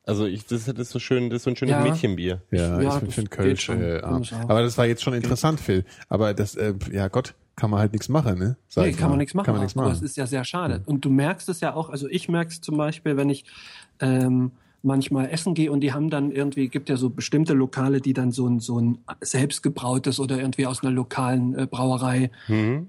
Also 0.04 0.26
ich, 0.26 0.44
das, 0.46 0.66
das 0.66 0.76
ist 0.78 0.90
so 0.90 0.98
schön, 0.98 1.30
das 1.30 1.38
ist 1.38 1.44
so 1.44 1.50
ein 1.50 1.56
schönes 1.56 1.72
Ja. 1.72 1.80
Mädchenbier. 1.80 2.42
Ja, 2.50 2.80
Ja, 2.80 2.94
ich 2.98 3.04
das 3.06 3.14
finde 3.14 3.30
Kölsch. 3.30 3.64
schon. 3.64 3.80
Äh, 3.80 3.98
ich 4.20 4.32
aber 4.34 4.62
das 4.62 4.76
war 4.76 4.86
jetzt 4.86 5.02
schon 5.02 5.14
interessant, 5.14 5.58
Phil. 5.60 5.84
Aber 6.08 6.34
das, 6.34 6.54
äh, 6.54 6.74
ja 6.92 7.08
Gott, 7.08 7.34
kann 7.56 7.70
man 7.70 7.80
halt 7.80 7.92
nichts 7.92 8.08
machen, 8.08 8.38
ne? 8.38 8.56
Sag 8.68 8.84
Nee, 8.84 8.90
ich 8.90 8.96
kann 8.98 9.08
man 9.08 9.18
nichts 9.18 9.34
machen. 9.34 9.46
Kann 9.46 9.54
man 9.54 9.62
nichts 9.62 9.76
aber 9.76 9.88
machen. 9.88 9.96
es 9.96 10.02
ist 10.02 10.16
ja 10.16 10.26
sehr 10.26 10.44
schade. 10.44 10.82
Und 10.84 11.04
du 11.04 11.10
merkst 11.10 11.48
es 11.48 11.60
ja 11.60 11.74
auch, 11.74 11.88
also 11.90 12.06
ich 12.08 12.28
merke 12.28 12.50
es 12.50 12.60
zum 12.60 12.76
Beispiel, 12.76 13.16
wenn 13.16 13.30
ich 13.30 13.46
ähm, 13.98 14.52
manchmal 14.86 15.28
essen 15.30 15.54
gehe 15.54 15.70
und 15.70 15.80
die 15.80 15.92
haben 15.92 16.08
dann 16.10 16.30
irgendwie, 16.30 16.68
gibt 16.68 16.88
ja 16.88 16.96
so 16.96 17.10
bestimmte 17.10 17.52
Lokale, 17.52 18.00
die 18.00 18.12
dann 18.14 18.32
so 18.32 18.46
ein, 18.46 18.60
so 18.60 18.78
ein 18.80 18.98
selbstgebrautes 19.20 20.18
oder 20.20 20.38
irgendwie 20.38 20.66
aus 20.66 20.82
einer 20.82 20.92
lokalen 20.92 21.58
äh, 21.58 21.66
Brauerei 21.66 22.30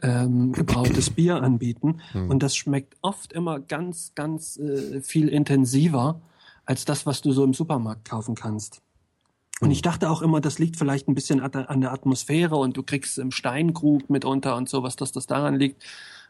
ähm, 0.02 0.52
gebrautes 0.54 1.10
Bier 1.10 1.42
anbieten. 1.42 2.00
Und 2.30 2.44
das 2.44 2.56
schmeckt 2.56 2.96
oft 3.02 3.34
immer 3.34 3.60
ganz, 3.60 4.14
ganz 4.16 4.58
äh, 4.58 5.02
viel 5.02 5.28
intensiver 5.28 6.22
als 6.66 6.86
das, 6.86 7.06
was 7.06 7.22
du 7.22 7.32
so 7.32 7.44
im 7.44 7.54
Supermarkt 7.54 8.08
kaufen 8.10 8.36
kannst. 8.36 8.82
Und 9.60 9.72
ich 9.72 9.82
dachte 9.82 10.10
auch 10.10 10.22
immer, 10.22 10.40
das 10.40 10.60
liegt 10.60 10.76
vielleicht 10.78 11.08
ein 11.08 11.16
bisschen 11.16 11.40
an 11.40 11.52
der- 11.52 11.70
an 11.70 11.82
der 11.82 11.92
Atmosphäre 11.92 12.58
und 12.58 12.78
du 12.78 12.84
kriegst 12.84 13.18
im 13.18 13.32
Steinkrug 13.32 14.10
mitunter 14.10 14.56
und 14.56 14.70
sowas, 14.70 14.96
dass 14.96 15.12
das 15.12 15.26
daran 15.26 15.56
liegt. 15.56 15.82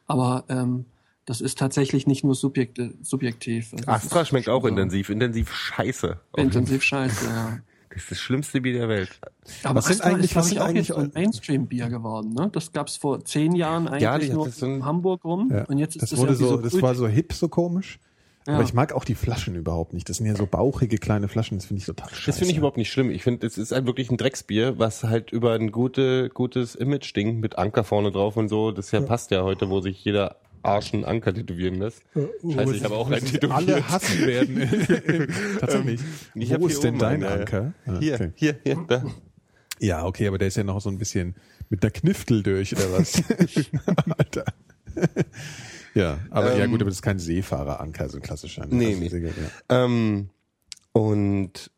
Aber 0.06 0.46
ähm, 0.48 0.86
das 1.28 1.42
ist 1.42 1.60
tatsächlich 1.60 2.08
nicht 2.08 2.24
nur 2.24 2.34
subjekt, 2.36 2.80
subjektiv. 3.04 3.74
Also 3.74 3.86
das 3.86 3.88
Astra 4.06 4.22
ist 4.22 4.30
schmeckt 4.30 4.48
auch 4.50 4.64
intensiv, 4.66 5.10
intensiv 5.10 5.54
scheiße. 5.54 6.18
Intensiv 6.38 6.82
scheiße, 6.82 7.26
ja. 7.26 7.60
Das 7.90 8.04
ist 8.04 8.12
das 8.12 8.20
schlimmste 8.20 8.62
Bier 8.62 8.74
der 8.74 8.88
Welt. 8.90 9.20
Aber 9.64 9.76
Was 9.76 9.90
Astra 9.90 10.10
eigentlich- 10.10 10.32
ist, 10.32 10.36
was 10.38 10.46
ich, 10.46 10.54
sind 10.54 10.62
auch 10.62 10.66
eigentlich 10.68 10.88
jetzt 10.88 10.96
so 10.98 11.02
ein 11.04 11.12
Mainstream-Bier 11.14 11.90
geworden. 11.90 12.34
Ne? 12.34 12.50
Das 12.54 12.72
gab's 12.72 12.96
vor 12.96 13.26
zehn 13.26 13.54
Jahren 13.56 13.88
eigentlich 13.88 14.04
Ja, 14.04 14.18
nur 14.34 14.46
das 14.46 14.58
so 14.58 14.66
ein- 14.68 14.76
in 14.76 14.86
Hamburg 14.86 15.26
rum. 15.26 15.50
Ja. 15.52 15.66
Und 15.66 15.80
jetzt 15.80 15.96
ist 15.96 16.02
das 16.04 16.12
es 16.14 16.18
wurde 16.18 16.34
irgendwie 16.34 16.50
so, 16.50 16.58
das 16.62 16.82
war 16.82 16.96
so 16.96 17.08
hip, 17.08 17.34
so 17.34 17.50
komisch. 17.50 18.00
Ja. 18.46 18.54
Aber 18.54 18.64
ich 18.64 18.74
mag 18.74 18.94
auch 18.94 19.04
die 19.04 19.16
Flaschen 19.16 19.56
überhaupt 19.56 19.92
nicht. 19.94 20.08
Das 20.08 20.18
sind 20.18 20.26
ja 20.28 20.36
so 20.36 20.46
bauchige 20.46 20.98
kleine 21.00 21.28
Flaschen. 21.28 21.58
Das 21.58 21.66
finde 21.66 21.82
ich 21.82 21.86
total 21.86 22.10
scheiße. 22.10 22.26
Das 22.28 22.38
finde 22.38 22.52
ich 22.52 22.58
überhaupt 22.58 22.78
nicht 22.78 22.90
schlimm. 22.90 23.10
Ich 23.12 23.24
finde, 23.24 23.46
es 23.46 23.58
ist 23.58 23.74
halt 23.74 23.86
wirklich 23.88 24.10
ein 24.10 24.16
Drecksbier, 24.16 24.80
was 24.80 25.04
halt 25.04 25.34
über 25.34 25.54
ein 25.54 25.72
gute, 25.74 26.30
gutes 26.30 26.74
Image-Ding 26.76 27.42
mit 27.42 27.58
Anker 27.58 27.84
vorne 27.84 28.12
drauf 28.12 28.38
und 28.38 28.48
so, 28.48 28.72
das 28.72 28.92
ja, 28.92 29.02
passt 29.02 29.32
ja 29.32 29.44
heute, 29.44 29.70
wo 29.70 29.82
sich 29.82 30.02
jeder 30.06 30.38
Arsch 30.64 30.94
einen 30.94 31.06
Anker 31.06 31.34
tätowieren 31.34 31.76
lässt. 31.76 32.02
Scheiße, 32.14 32.76
ich 32.76 32.84
habe 32.84 32.96
auch 32.96 33.10
einen 33.10 33.26
tätowiert. 33.26 33.52
Alle 33.58 33.88
hassen 33.90 34.26
werden. 34.28 35.28
Tatsächlich. 35.60 36.02
Ich 36.36 36.60
Wo 36.60 36.68
ist 36.68 36.84
denn 36.84 36.98
dein 37.00 37.24
einen, 37.24 37.24
äh, 37.24 37.42
Anker? 37.42 37.74
Ah, 37.86 38.00
Hier, 38.00 38.16
okay. 38.16 38.32
hier, 38.36 38.56
hier, 38.64 38.86
da. 38.88 39.04
Ja, 39.80 40.06
okay, 40.06 40.28
aber 40.28 40.38
der 40.38 40.48
ist 40.48 40.58
ja 40.58 40.64
noch 40.64 40.82
so 40.82 40.90
ein 40.90 40.98
bisschen 40.98 41.36
mit 41.70 41.84
der 41.84 41.92
Kniftel 41.92 42.42
durch 42.44 42.76
oder 42.76 42.92
was? 42.94 43.22
Alter. 44.18 44.46
ja, 45.94 46.20
aber 46.32 46.56
ja 46.58 46.64
Ähm, 46.66 46.72
gut, 46.72 46.82
aber 46.82 46.90
das 46.90 46.98
ist 46.98 47.02
kein 47.04 47.20
Seefahreranker, 47.20 48.10
so 48.10 48.18
ein 48.18 48.24
klassischer. 48.24 48.66
ne? 48.66 48.76
Nee, 48.76 48.96
nee. 48.96 49.06
ist 49.08 49.14
egal, 49.14 49.34
ja. 49.70 49.84
Ähm, 49.86 50.30
und 50.94 51.72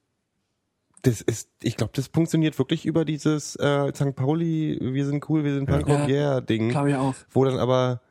das 1.02 1.22
ist, 1.22 1.50
ich 1.64 1.78
glaube, 1.78 1.92
das 1.96 2.08
funktioniert 2.08 2.58
wirklich 2.60 2.86
über 2.86 3.06
dieses 3.06 3.56
äh, 3.56 3.92
St. 3.94 4.16
Pauli, 4.16 4.78
wir 4.82 5.06
sind 5.06 5.30
cool, 5.30 5.44
wir 5.44 5.54
sind 5.54 5.66
Punkrock, 5.66 6.00
Ja. 6.02 6.08
yeah 6.08 6.42
Ding. 6.42 6.70
Glaube 6.70 6.90
ich 6.92 6.96
auch. 6.96 7.16
Wo 7.32 7.46
dann 7.46 7.58
aber, 7.58 8.02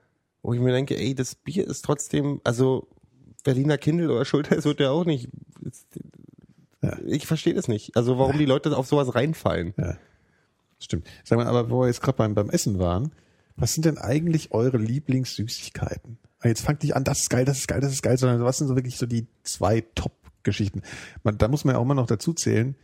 wo 0.43 0.55
ich 0.55 0.61
mir 0.61 0.73
denke, 0.73 0.97
ey, 0.97 1.15
das 1.15 1.35
Bier 1.35 1.67
ist 1.67 1.85
trotzdem, 1.85 2.41
also 2.45 2.89
Berliner 3.45 3.79
Kindle 3.79 4.13
oder 4.13 4.25
Schulter, 4.25 4.63
wird 4.65 4.81
ja 4.81 4.91
auch 4.91 5.05
nicht. 5.05 5.29
Ja. 6.83 6.99
Ich 7.07 7.27
verstehe 7.27 7.55
das 7.55 7.69
nicht. 7.69 7.97
Also 7.97 8.19
warum 8.19 8.39
die 8.39 8.45
Leute 8.45 8.77
auf 8.77 8.87
sowas 8.87 9.15
reinfallen. 9.15 9.75
Ja, 9.77 9.97
stimmt. 10.79 11.07
Sag 11.25 11.39
mal, 11.39 11.47
aber 11.47 11.71
wo 11.71 11.81
wir 11.81 11.87
jetzt 11.89 12.03
gerade 12.03 12.17
beim, 12.17 12.35
beim 12.35 12.51
Essen 12.51 12.79
waren, 12.79 13.13
was 13.57 13.75
sind 13.75 13.85
denn 13.85 13.99
eigentlich 13.99 14.53
eure 14.53 14.79
Lieblingssüßigkeiten? 14.79 16.19
Ah, 16.41 16.49
Jetzt 16.49 16.63
fangt 16.63 16.83
nicht 16.83 16.95
an, 16.95 17.03
das 17.03 17.21
ist 17.23 17.31
geil, 17.31 17.45
das 17.45 17.59
ist 17.59 17.67
geil, 17.67 17.81
das 17.81 17.93
ist 17.93 18.03
geil, 18.03 18.17
sondern 18.17 18.45
was 18.45 18.59
sind 18.59 18.69
so 18.69 18.77
wirklich 18.77 18.97
so 18.97 19.07
die 19.07 19.27
zwei 19.43 19.81
Top-Geschichten? 19.97 20.83
Da 21.25 21.49
muss 21.49 21.65
man 21.65 21.75
ja 21.75 21.79
auch 21.81 21.85
immer 21.85 21.95
noch 21.95 22.07
dazu 22.07 22.33
zählen, 22.33 22.77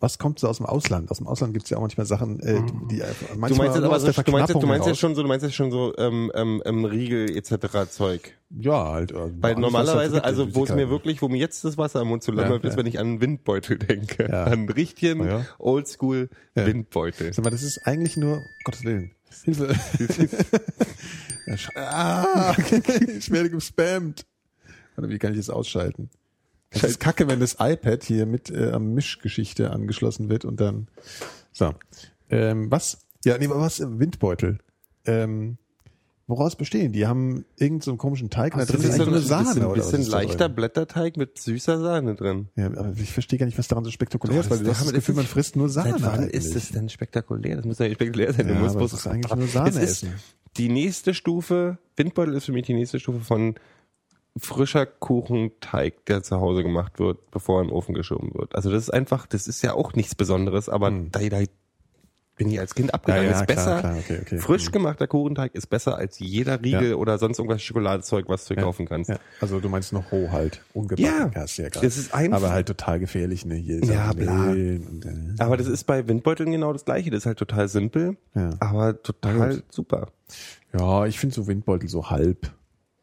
was 0.00 0.18
kommt 0.18 0.38
so 0.38 0.48
aus 0.48 0.58
dem 0.58 0.66
Ausland? 0.66 1.10
Aus 1.10 1.18
dem 1.18 1.26
Ausland 1.26 1.52
gibt 1.54 1.64
es 1.64 1.70
ja 1.70 1.78
auch 1.78 1.80
manchmal 1.80 2.06
Sachen, 2.06 2.40
äh, 2.40 2.60
die 2.90 3.02
einfach 3.02 3.28
Du 3.32 3.38
manchmal 3.38 3.68
meinst 3.68 3.82
aber 3.82 3.94
aus 3.96 4.02
so, 4.02 4.12
der 4.12 4.24
du 4.24 4.30
meinst, 4.32 4.54
du 4.54 4.58
meinst 4.66 4.86
jetzt 4.86 4.86
heraus- 4.86 4.98
schon 4.98 5.14
so, 5.14 5.22
du 5.22 5.28
meinst 5.28 5.44
jetzt 5.44 5.54
schon 5.54 5.70
so 5.70 5.94
ähm, 5.96 6.30
ähm, 6.34 6.62
ähm, 6.64 6.84
Riegel 6.84 7.34
etc. 7.36 7.90
Zeug. 7.90 8.34
Ja, 8.50 8.92
halt. 8.92 9.12
äh, 9.12 9.30
Weil 9.40 9.56
normalerweise, 9.56 10.16
ist, 10.16 10.24
also 10.24 10.54
wo 10.54 10.64
es 10.64 10.74
mir 10.74 10.90
wirklich, 10.90 11.22
wo 11.22 11.28
mir 11.28 11.38
jetzt 11.38 11.64
das 11.64 11.78
Wasser 11.78 12.02
im 12.02 12.08
Mund 12.08 12.22
zu 12.22 12.32
lang 12.32 12.46
Ja, 12.46 12.50
läuft, 12.52 12.64
ist, 12.64 12.72
ja. 12.72 12.78
wenn 12.78 12.86
ich 12.86 12.98
an 12.98 13.06
einen 13.06 13.20
Windbeutel 13.20 13.78
denke. 13.78 14.28
Ja. 14.30 14.44
An 14.44 14.68
richtigen 14.68 15.26
ja. 15.26 15.44
Oldschool 15.58 16.28
Ja. 16.54 16.66
Windbeutel. 16.66 17.32
Sag 17.32 17.44
mal, 17.44 17.50
das 17.50 17.62
ist 17.62 17.86
eigentlich 17.86 18.16
nur, 18.16 18.42
Gottes 18.64 18.84
Willen. 18.84 19.12
Hilfe. 19.44 19.74
ja, 21.46 21.56
ah, 21.76 22.54
ich 23.18 23.30
werde 23.30 23.50
gespammt. 23.50 24.24
Warte, 24.94 25.10
wie 25.10 25.18
kann 25.18 25.32
ich 25.32 25.38
das 25.38 25.50
ausschalten? 25.50 26.10
Das 26.70 26.84
ist 26.84 27.00
kacke, 27.00 27.28
wenn 27.28 27.40
das 27.40 27.56
iPad 27.58 28.02
hier 28.02 28.26
mit 28.26 28.50
äh, 28.50 28.70
am 28.72 28.92
Mischgeschichte 28.92 29.70
angeschlossen 29.70 30.28
wird 30.28 30.44
und 30.44 30.60
dann. 30.60 30.88
So. 31.52 31.72
Ähm, 32.28 32.70
was? 32.70 32.98
Ja, 33.24 33.38
nee, 33.38 33.46
aber 33.46 33.60
was? 33.60 33.80
äh, 33.80 33.86
Windbeutel. 33.98 34.58
Ähm, 35.04 35.58
woraus 36.26 36.56
bestehen? 36.56 36.92
Die 36.92 37.06
haben 37.06 37.44
irgendeinen 37.56 37.80
so 37.82 37.90
einen 37.92 37.98
komischen 37.98 38.30
Teig. 38.30 38.54
und 38.54 38.60
da 38.60 38.64
drin 38.64 38.82
ist 38.82 38.96
so 38.96 39.04
nur 39.04 39.20
Sahne 39.20 39.46
bisschen, 39.46 39.64
oder 39.64 39.74
bisschen 39.74 40.06
leichter? 40.06 40.48
Blätterteig 40.48 41.16
mit 41.16 41.38
süßer 41.38 41.78
Sahne 41.78 42.14
drin. 42.14 42.48
Ja, 42.56 42.66
aber 42.66 42.92
ich 42.96 43.12
verstehe 43.12 43.38
gar 43.38 43.46
nicht, 43.46 43.58
was 43.58 43.68
daran 43.68 43.84
so 43.84 43.90
spektakulär 43.90 44.40
ist, 44.40 44.50
weil 44.50 44.58
du 44.58 44.68
hast 44.68 44.80
das 44.80 44.86
das 44.86 44.94
Gefühl, 44.94 45.14
man 45.14 45.26
frisst 45.26 45.56
nur 45.56 45.68
Sahne. 45.68 45.92
Seit 45.92 46.02
wann 46.02 46.20
eigentlich. 46.20 46.34
ist 46.34 46.56
es 46.56 46.70
denn 46.70 46.88
spektakulär? 46.88 47.56
Das 47.56 47.64
muss 47.64 47.78
ja 47.78 47.86
nicht 47.86 47.96
spektakulär 47.96 48.32
sein. 48.32 48.48
Ja, 48.48 48.54
du 48.54 48.60
musst 48.60 48.76
bloß 48.76 48.92
es 48.92 49.06
eigentlich 49.06 49.34
nur 49.34 49.46
Sahne 49.46 49.70
es 49.70 49.76
essen. 49.76 50.14
Die 50.56 50.68
nächste 50.68 51.14
Stufe, 51.14 51.78
Windbeutel 51.96 52.34
ist 52.34 52.46
für 52.46 52.52
mich 52.52 52.66
die 52.66 52.74
nächste 52.74 52.98
Stufe 52.98 53.20
von 53.20 53.56
frischer 54.38 54.86
Kuchenteig, 54.86 56.04
der 56.06 56.22
zu 56.22 56.40
Hause 56.40 56.62
gemacht 56.62 56.98
wird, 56.98 57.30
bevor 57.30 57.58
er 57.58 57.62
in 57.62 57.68
den 57.68 57.74
Ofen 57.76 57.94
geschoben 57.94 58.32
wird. 58.34 58.54
Also 58.54 58.70
das 58.70 58.82
ist 58.84 58.90
einfach, 58.90 59.26
das 59.26 59.46
ist 59.48 59.62
ja 59.62 59.72
auch 59.74 59.94
nichts 59.94 60.14
Besonderes, 60.14 60.68
aber 60.68 60.90
da, 60.90 61.20
da 61.28 61.40
bin 62.38 62.50
ich 62.50 62.60
als 62.60 62.74
Kind 62.74 62.92
abgegangen. 62.92 63.24
Hm. 63.24 63.30
Ja, 63.30 63.36
ja, 63.36 63.40
ist 63.40 63.46
besser. 63.46 63.80
klar, 63.80 63.80
klar, 63.80 63.96
okay, 63.98 64.18
okay. 64.20 64.38
Frisch 64.38 64.70
gemachter 64.70 65.06
Kuchenteig 65.06 65.54
ist 65.54 65.68
besser 65.68 65.96
als 65.96 66.18
jeder 66.18 66.62
Riegel 66.62 66.90
Ja. 66.90 66.94
oder 66.96 67.16
sonst 67.16 67.38
irgendwas 67.38 67.62
Schokoladezeug, 67.62 68.28
was 68.28 68.44
du 68.44 68.54
kaufen 68.56 68.84
kannst. 68.84 69.08
Ja, 69.08 69.18
also 69.40 69.58
du 69.58 69.70
meinst 69.70 69.94
noch 69.94 70.12
roh 70.12 70.30
halt, 70.30 70.60
ungebacken. 70.74 71.32
Ja, 71.34 71.46
ja 71.56 71.70
das 71.70 71.96
ist 71.96 72.12
einfach- 72.12 72.36
Aber 72.36 72.50
halt 72.50 72.68
total 72.68 72.98
gefährlich, 73.00 73.46
ne? 73.46 73.54
Hier 73.54 73.82
ist 73.82 73.88
Ja, 73.88 74.12
bla. 74.12 74.50
Und, 74.50 75.06
äh, 75.06 75.42
Aber 75.42 75.56
das 75.56 75.66
ist 75.66 75.84
bei 75.84 76.06
Windbeuteln 76.06 76.52
genau 76.52 76.74
das 76.74 76.84
gleiche. 76.84 77.08
Das 77.10 77.20
ist 77.20 77.26
halt 77.26 77.38
total 77.38 77.68
simpel, 77.68 78.18
Ja. 78.34 78.50
aber 78.60 79.02
total 79.02 79.54
gut. 79.54 79.64
super. 79.70 80.08
ja, 80.78 81.06
ich 81.06 81.18
finde 81.18 81.34
so 81.34 81.46
Windbeutel 81.46 81.88
so 81.88 82.10
halb, 82.10 82.50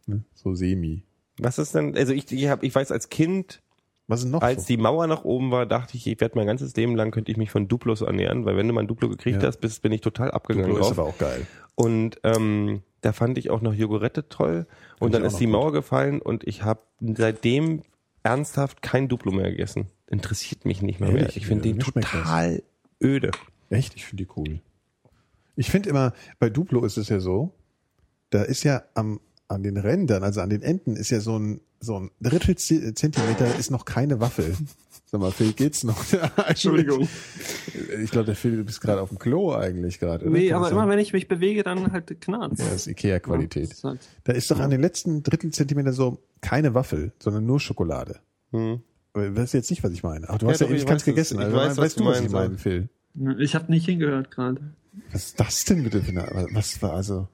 ne? 0.05 0.23
so 0.35 0.53
semi. 0.53 1.01
Was 1.39 1.57
ist 1.57 1.73
denn, 1.75 1.95
also 1.97 2.13
ich, 2.13 2.31
ich, 2.31 2.47
hab, 2.47 2.63
ich 2.63 2.73
weiß 2.73 2.91
als 2.91 3.09
Kind, 3.09 3.61
Was 4.07 4.21
ist 4.23 4.29
noch 4.29 4.41
als 4.41 4.63
so? 4.63 4.67
die 4.67 4.77
Mauer 4.77 5.07
nach 5.07 5.23
oben 5.23 5.51
war, 5.51 5.65
dachte 5.65 5.97
ich, 5.97 6.05
ich 6.07 6.19
werde 6.21 6.37
mein 6.37 6.45
ganzes 6.47 6.75
Leben 6.75 6.95
lang, 6.95 7.11
könnte 7.11 7.31
ich 7.31 7.37
mich 7.37 7.49
von 7.51 7.67
Duplos 7.67 8.01
ernähren, 8.01 8.45
weil 8.45 8.55
wenn 8.57 8.67
du 8.67 8.73
mal 8.73 8.81
ein 8.81 8.87
Duplo 8.87 9.09
gekriegt 9.09 9.41
Ja. 9.41 9.47
hast, 9.47 9.57
bist, 9.57 9.81
bin 9.81 9.91
ich 9.91 10.01
total 10.01 10.31
abgegangen 10.31 10.69
Duplo 10.69 10.81
ist 10.81 10.89
drauf. 10.97 10.99
aber 10.99 11.09
auch 11.09 11.17
geil. 11.17 11.45
Und 11.75 12.19
ähm, 12.23 12.83
da 13.01 13.13
fand 13.13 13.37
ich 13.37 13.49
auch 13.49 13.61
noch 13.61 13.73
Jogurette 13.73 14.29
toll. 14.29 14.67
Und 14.99 15.09
ich 15.09 15.13
dann 15.13 15.25
ist 15.25 15.37
die 15.39 15.45
gut. 15.45 15.53
Mauer 15.53 15.71
gefallen 15.71 16.21
und 16.21 16.45
ich 16.47 16.63
habe 16.63 16.81
seitdem 17.01 17.81
ernsthaft 18.21 18.81
kein 18.81 19.07
Duplo 19.09 19.31
mehr 19.31 19.49
gegessen. 19.49 19.87
Interessiert 20.07 20.65
mich 20.65 20.81
nicht 20.81 20.99
mehr. 20.99 21.09
mehr. 21.09 21.21
Ehrlich? 21.21 21.37
Ich 21.37 21.47
finde 21.47 21.67
Ja, 21.67 21.73
den 21.73 21.79
total 21.81 22.63
öde. 23.01 23.31
Echt? 23.71 23.95
Ich 23.95 24.05
finde 24.05 24.23
die 24.25 24.29
cool. 24.37 24.59
Ich 25.55 25.69
finde 25.71 25.89
immer, 25.89 26.13
bei 26.39 26.49
Duplo 26.49 26.85
ist 26.85 26.97
es 26.97 27.09
ja 27.09 27.19
so, 27.19 27.51
da 28.29 28.43
ist 28.43 28.63
ja 28.63 28.83
am, 28.93 29.19
an 29.53 29.63
den 29.63 29.77
Rändern, 29.77 30.23
also 30.23 30.41
an 30.41 30.49
den 30.49 30.61
Enden, 30.61 30.95
ist 30.95 31.09
ja 31.09 31.19
so 31.21 31.37
ein, 31.39 31.61
so 31.79 31.99
ein 31.99 32.11
Drittel 32.21 32.55
Zentimeter 32.57 33.55
ist 33.57 33.71
noch 33.71 33.85
keine 33.85 34.19
Waffel. 34.19 34.55
Sag 35.05 35.21
mal, 35.21 35.31
Phil, 35.31 35.53
geht's 35.53 35.83
noch? 35.83 36.03
Entschuldigung. 36.47 37.07
Ich 38.03 38.09
glaube, 38.11 38.25
der 38.25 38.35
Phil, 38.35 38.57
du 38.57 38.63
bist 38.63 38.81
gerade 38.81 39.01
auf 39.01 39.09
dem 39.09 39.19
Klo 39.19 39.53
eigentlich 39.53 39.99
gerade. 39.99 40.27
Nee, 40.29 40.49
Kann 40.49 40.57
aber 40.57 40.71
immer 40.71 40.87
wenn 40.89 40.97
ich 40.99 41.13
mich 41.13 41.27
bewege, 41.27 41.61
dann 41.63 41.91
halt 41.91 42.19
knarzt. 42.21 42.59
Ja, 42.59 42.65
das 42.65 42.75
ist 42.75 42.87
Ikea-Qualität. 42.87 43.71
Ist 43.71 43.83
halt- 43.83 43.99
Da 44.23 44.33
ist 44.33 44.49
doch 44.49 44.59
an 44.59 44.71
den 44.71 44.81
letzten 44.81 45.21
Drittelzentimeter 45.21 45.93
so 45.93 46.17
keine 46.41 46.73
Waffel, 46.73 47.11
sondern 47.19 47.45
nur 47.45 47.59
Schokolade. 47.59 48.19
Hm. 48.51 48.81
Aber 49.13 49.29
Das 49.29 49.45
ist 49.45 49.53
jetzt 49.53 49.69
nicht, 49.69 49.83
was 49.83 49.91
ich 49.91 50.01
meine. 50.01 50.27
Ach, 50.29 50.39
du 50.39 50.47
Ja, 50.47 50.53
hast 50.53 50.61
ja, 50.61 50.67
doch, 50.67 50.73
weiß 50.73 50.95
es. 50.97 51.05
gegessen. 51.05 51.37
Ich 51.37 51.45
Also, 51.45 51.57
weiß, 51.57 51.67
weißt, 51.69 51.77
was 51.79 51.95
du, 51.95 52.03
du 52.03 52.09
was 52.09 52.21
ich 52.21 52.29
meine, 52.31 52.57
Phil? 52.57 52.89
Ich 53.37 53.53
habe 53.53 53.71
nicht 53.71 53.85
hingehört 53.85 54.31
gerade. 54.31 54.73
Was 55.11 55.25
ist 55.25 55.39
das 55.39 55.65
denn 55.65 55.83
bitte 55.83 56.01
was 56.53 56.81
war 56.81 56.93
also, 56.93 57.27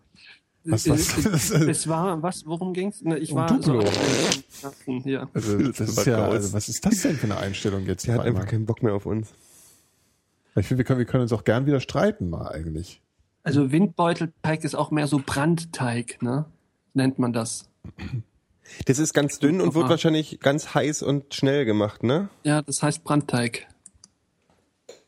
was, 0.66 0.86
Äh, 0.86 0.91
was, 0.91 1.51
Es 1.51 1.88
war, 1.88 2.22
was, 2.22 2.45
worum 2.45 2.74
ging's? 2.74 3.01
Ne, 3.01 3.18
Ich 3.18 3.32
Um 3.32 3.38
war 3.38 3.47
Duplo. 3.47 3.82
so 3.86 5.01
hier. 5.03 5.30
also, 5.34 5.57
das 5.57 5.80
ist 5.80 6.05
ja, 6.05 6.28
also, 6.28 6.53
was 6.53 6.70
ist 6.70 6.86
das 6.86 7.01
denn 7.01 7.16
für 7.16 7.26
eine 7.26 7.38
Einstellung 7.38 7.86
jetzt? 7.86 8.07
Der 8.07 8.16
auf 8.16 8.22
hat 8.22 8.28
einfach 8.28 8.45
keinen 8.47 8.66
Bock 8.66 8.84
mehr 8.84 8.93
auf 8.93 9.05
uns. 9.05 9.30
Ich 10.55 10.68
finde, 10.68 10.80
wir 10.80 10.86
können, 10.86 10.99
wir 10.99 11.05
können 11.05 11.24
uns 11.24 11.32
auch 11.34 11.43
gern 11.43 11.66
wieder 11.66 11.80
streiten 11.80 12.30
mal 12.30 12.49
eigentlich. 12.49 13.01
Also 13.43 13.72
Windbeutelteig 13.72 14.64
ist 14.64 14.76
auch 14.76 14.91
mehr 14.91 15.07
so 15.07 15.22
Brandteig, 15.26 16.22
ne? 16.22 16.45
Nennt 16.93 17.20
man 17.20 17.32
das. 17.32 17.70
Das 18.86 18.99
ist 18.99 19.14
ganz 19.14 19.39
dünn 19.39 19.62
und 19.62 19.74
wird 19.74 19.89
wahrscheinlich 19.89 20.39
ganz 20.39 20.74
heiß 20.74 21.01
und 21.01 21.34
schnell 21.34 21.66
gemacht, 21.66 22.03
ne? 22.03 22.30
Ja, 22.43 22.62
das 22.62 22.84
heißt 22.84 23.03
Brandteig. 23.03 23.68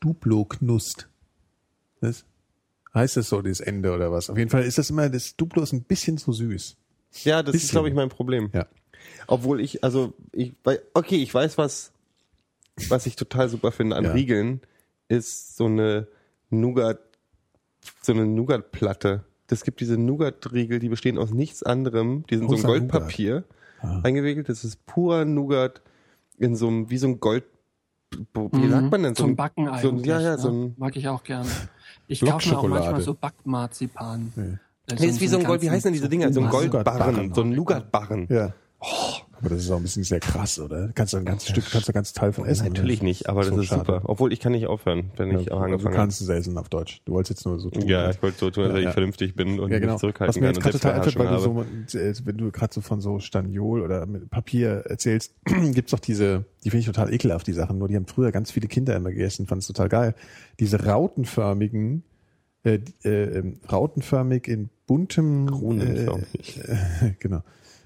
Duplo 0.00 0.44
knust. 0.46 1.08
Heißt 2.94 3.16
das 3.16 3.28
so, 3.28 3.40
das 3.40 3.60
Ende 3.60 3.92
oder 3.92 4.12
was? 4.12 4.28
Auf 4.28 4.36
jeden 4.36 4.50
Fall 4.50 4.64
ist 4.64 4.78
das 4.78 4.90
immer, 4.90 5.08
das 5.08 5.36
Duplo 5.36 5.62
ist 5.62 5.72
ein 5.72 5.82
bisschen 5.82 6.18
zu 6.18 6.32
süß. 6.32 6.76
Ja, 7.24 7.42
das 7.42 7.54
ist, 7.54 7.62
Bisschen. 7.62 7.74
glaube 7.74 7.88
ich, 7.88 7.94
mein 7.94 8.08
Problem. 8.08 8.50
Ja. 8.52 8.66
Obwohl 9.26 9.60
ich, 9.60 9.82
also, 9.84 10.14
ich, 10.32 10.52
okay, 10.94 11.16
ich 11.16 11.32
weiß, 11.32 11.58
was, 11.58 11.92
was 12.88 13.06
ich 13.06 13.16
total 13.16 13.48
super 13.48 13.72
finde 13.72 13.96
an 13.96 14.04
Ja. 14.04 14.12
Riegeln, 14.12 14.60
ist 15.08 15.56
so 15.56 15.66
eine 15.66 16.06
Nougat, 16.50 17.00
so 18.00 18.12
eine 18.12 18.26
Nougat-Platte. 18.26 19.24
Das 19.46 19.64
gibt 19.64 19.80
diese 19.80 19.98
Nougat-Riegel, 19.98 20.78
die 20.78 20.88
bestehen 20.88 21.18
aus 21.18 21.32
nichts 21.32 21.62
anderem. 21.62 22.24
Die 22.30 22.36
sind 22.36 22.48
so 22.48 22.54
Außer 22.54 22.68
ein 22.68 22.88
Goldpapier 22.88 23.44
eingewickelt. 24.02 24.48
Das 24.48 24.64
ist 24.64 24.86
purer 24.86 25.24
Nougat 25.24 25.82
in 26.38 26.56
so 26.56 26.68
einem, 26.68 26.88
wie 26.88 26.98
so 26.98 27.08
ein 27.08 27.20
Gold, 27.20 27.44
wie 28.52 28.68
sagt 28.68 28.90
man 28.90 29.02
denn? 29.02 29.14
So 29.14 29.24
Mhm. 29.24 29.26
Zum 29.26 29.30
ein- 29.30 29.36
Backen 29.36 29.64
so 29.66 29.70
ein, 29.72 29.78
eigentlich. 29.94 30.06
Ja, 30.06 30.20
ja, 30.20 30.38
so 30.38 30.50
ne? 30.50 30.64
ein, 30.66 30.74
Mag 30.78 30.96
ich 30.96 31.08
auch 31.08 31.22
gerne. 31.22 31.48
Ich 32.06 32.20
kaufe 32.20 32.48
mir 32.48 32.58
auch 32.58 32.68
manchmal 32.68 33.00
so 33.00 33.14
Backmarzipan. 33.14 34.32
Nee. 34.36 34.58
Also 34.90 35.04
nee, 35.04 35.10
ist 35.10 35.20
wie 35.20 35.28
so 35.28 35.38
ein 35.38 35.44
Gold, 35.44 35.62
wie 35.62 35.70
heißen 35.70 35.84
denn 35.84 35.92
diese 35.94 36.08
Dinger? 36.08 36.32
So 36.32 36.40
ein. 36.40 36.50
Goldbarren, 36.50 37.32
so 37.32 37.42
ein 37.42 37.50
Nougat-Barren. 37.50 38.26
Ja. 38.28 38.52
Aber 39.44 39.50
das 39.56 39.64
ist 39.64 39.70
auch 39.72 39.76
ein 39.76 39.82
bisschen 39.82 40.04
sehr 40.04 40.20
krass, 40.20 40.58
oder? 40.60 40.90
Kannst 40.94 41.12
du 41.12 41.16
ein 41.18 41.24
ganzes 41.24 41.48
Stück, 41.48 41.64
kannst 41.70 41.88
du 41.88 41.92
ein 41.92 41.94
ganzes 41.94 42.12
Teil 42.14 42.32
von 42.32 42.46
essen. 42.46 42.68
Natürlich 42.68 43.00
oder? 43.00 43.04
nicht, 43.08 43.28
aber 43.28 43.42
So 43.42 43.50
das 43.50 43.58
ist 43.60 43.66
schade. 43.66 43.80
super. 43.80 44.00
Obwohl 44.04 44.32
ich 44.32 44.38
kann 44.40 44.52
nicht 44.52 44.68
aufhören, 44.68 45.10
wenn 45.16 45.36
ich 45.36 45.46
Ja, 45.46 45.52
auch 45.52 45.56
also 45.56 45.58
du 45.58 45.64
angefangen 45.64 45.84
habe. 45.94 45.96
kannst 45.96 46.20
es 46.22 46.28
essen 46.28 46.56
auf 46.56 46.68
Deutsch. 46.68 47.02
Du 47.04 47.12
wolltest 47.14 47.30
jetzt 47.40 47.44
nur 47.44 47.58
so 47.58 47.68
tun. 47.68 47.88
Ja, 47.88 48.08
ich 48.10 48.22
wollte 48.22 48.38
so 48.38 48.50
tun, 48.50 48.64
als 48.64 48.72
Ja, 48.74 48.78
ich 48.78 48.84
ja. 48.84 48.92
vernünftig 48.92 49.34
bin 49.34 49.58
und 49.58 49.70
Ja, 49.72 49.80
genau. 49.80 49.92
mich 49.94 50.00
zurückhalten 50.00 50.28
Was 50.28 50.36
mir 50.40 50.46
kann 50.46 50.54
jetzt 50.54 50.62
gerade 50.62 50.78
total 50.78 50.92
einfällt, 50.94 51.18
weil 51.18 51.28
du 51.28 51.38
so, 51.88 51.98
äh, 51.98 52.14
wenn 52.24 52.36
du 52.38 52.50
gerade 52.52 52.72
so 52.72 52.80
von 52.80 53.00
so 53.00 53.18
Staniol 53.18 53.82
oder 53.82 54.06
mit 54.06 54.30
Papier 54.30 54.84
erzählst, 54.86 55.34
gibt's 55.74 55.90
doch 55.90 55.98
diese, 56.00 56.44
die 56.62 56.70
finde 56.70 56.80
ich 56.80 56.86
total 56.86 57.12
ekelhaft, 57.12 57.46
die 57.48 57.52
Sachen. 57.52 57.78
Nur 57.78 57.88
die 57.88 57.96
haben 57.96 58.06
früher 58.06 58.30
ganz 58.30 58.52
viele 58.52 58.68
Kinder 58.68 58.94
immer 58.94 59.10
gegessen, 59.10 59.46
fand 59.48 59.60
es 59.62 59.66
total 59.66 59.88
geil. 59.88 60.14
Diese 60.60 60.84
rautenförmigen, 60.84 62.04
äh, 62.64 62.78
äh, 63.04 63.08
ähm, 63.38 63.60
rautenförmig 63.70 64.46
in 64.46 64.68
buntem, 64.86 65.46
Kronenförmig. 65.50 66.60
Äh, 66.64 67.14
genau. 67.18 67.42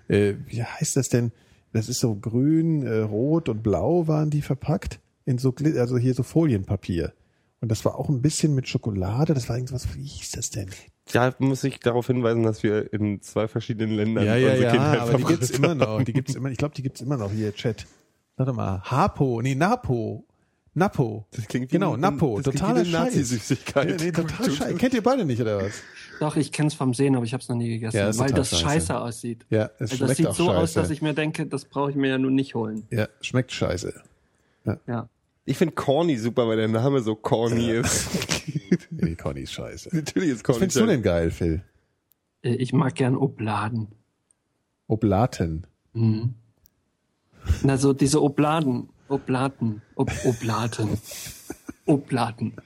Äh, 0.08 0.34
wie 0.46 0.62
heißt 0.62 0.96
das 0.96 1.08
denn? 1.08 1.32
Das 1.76 1.88
ist 1.88 2.00
so 2.00 2.14
grün, 2.14 2.86
äh, 2.86 2.98
rot 3.00 3.48
und 3.48 3.62
blau 3.62 4.08
waren 4.08 4.30
die 4.30 4.42
verpackt 4.42 5.00
in 5.24 5.38
so, 5.38 5.54
also 5.76 5.98
hier 5.98 6.14
so 6.14 6.22
Folienpapier. 6.22 7.12
Und 7.60 7.70
das 7.70 7.84
war 7.84 7.96
auch 7.96 8.08
ein 8.08 8.22
bisschen 8.22 8.54
mit 8.54 8.68
Schokolade. 8.68 9.34
Das 9.34 9.48
war 9.48 9.56
irgendwas, 9.56 9.94
wie 9.96 10.04
hieß 10.04 10.32
das 10.32 10.50
denn? 10.50 10.70
Da 11.12 11.34
muss 11.38 11.64
ich 11.64 11.80
darauf 11.80 12.06
hinweisen, 12.06 12.42
dass 12.42 12.62
wir 12.62 12.92
in 12.92 13.22
zwei 13.22 13.48
verschiedenen 13.48 13.94
Ländern 13.94 14.26
Ja, 14.26 14.36
ja, 14.36 14.50
unsere 14.50 14.64
ja, 14.64 14.70
Kindheit 14.72 15.00
aber 15.00 15.18
die 15.18 15.24
gibt's 15.24 15.50
immer 15.50 15.68
haben. 15.68 15.78
noch. 15.78 16.02
Die 16.02 16.12
gibt's 16.12 16.34
immer, 16.34 16.50
ich 16.50 16.58
glaube, 16.58 16.74
die 16.74 16.82
gibt's 16.82 17.00
immer 17.00 17.16
noch 17.16 17.30
hier, 17.30 17.54
Chat. 17.54 17.86
Warte 18.36 18.52
mal. 18.52 18.82
Hapo, 18.82 19.40
nee, 19.42 19.54
Napo. 19.54 20.25
Napo. 20.76 21.26
Das 21.32 21.46
klingt 21.48 21.70
wie 21.70 21.72
genau, 21.72 21.94
ein- 21.94 22.00
Napo. 22.00 22.36
das 22.36 22.44
klingt 22.44 22.58
Totaler 22.60 22.74
wie 22.76 22.80
eine 22.80 22.90
Scheiß. 22.90 23.04
Nazi-Süßigkeit. 23.14 23.90
Ja, 23.90 23.96
nee, 24.06 24.12
total 24.12 24.50
Scheiß. 24.50 24.76
Kennt 24.78 24.94
ihr 24.94 25.02
beide 25.02 25.24
nicht, 25.24 25.40
oder 25.40 25.58
was? 25.62 25.72
Doch, 26.20 26.36
ich 26.36 26.52
kenn's 26.52 26.74
vom 26.74 26.92
Sehen, 26.94 27.16
aber 27.16 27.24
ich 27.24 27.32
habe 27.32 27.42
es 27.42 27.48
noch 27.48 27.56
nie 27.56 27.68
gegessen, 27.68 27.96
Ja, 27.96 28.06
weil 28.06 28.12
total 28.28 28.32
das 28.34 28.50
scheiße. 28.50 28.62
scheiße 28.64 29.00
aussieht. 29.00 29.46
Ja, 29.50 29.70
es 29.78 29.92
Also 29.92 29.96
schmeckt 29.96 30.10
das 30.10 30.16
sieht 30.18 30.26
auch 30.26 30.34
so 30.34 30.46
scheiße. 30.46 30.58
aus, 30.58 30.72
dass 30.74 30.90
ich 30.90 31.00
mir 31.02 31.14
denke, 31.14 31.46
das 31.46 31.64
brauche 31.64 31.90
ich 31.90 31.96
mir 31.96 32.08
ja 32.10 32.18
nun 32.18 32.34
nicht 32.34 32.54
holen. 32.54 32.86
Ja, 32.90 33.08
schmeckt 33.20 33.52
scheiße. 33.52 33.94
Ja. 34.86 35.08
Ich 35.44 35.56
finde 35.58 35.74
Corny 35.74 36.16
super, 36.18 36.46
weil 36.48 36.56
der 36.56 36.68
Name 36.68 37.00
so 37.00 37.14
corny 37.14 37.70
ist. 37.70 38.08
Nee, 38.90 39.14
Conny 39.14 39.40
ist 39.42 39.52
scheiße. 39.52 39.90
Natürlich 39.94 40.30
ist 40.30 40.36
Was 40.38 40.42
Corny. 40.44 40.58
findest 40.60 40.80
du 40.80 40.86
denn 40.86 41.02
geil, 41.02 41.30
Phil? 41.30 41.62
Äh, 42.42 42.54
Ich 42.56 42.72
mag 42.72 42.94
gern 42.94 43.16
Obladen. 43.16 43.88
Oblaten. 44.88 45.66
Mhm. 45.92 46.34
Na, 47.62 47.76
so 47.76 47.92
diese 47.92 48.22
Obladen, 48.22 48.88
Oblaten, 49.08 49.82
Ob 49.94 50.10
Oblaten, 50.24 50.98
Oblaten. 51.86 52.56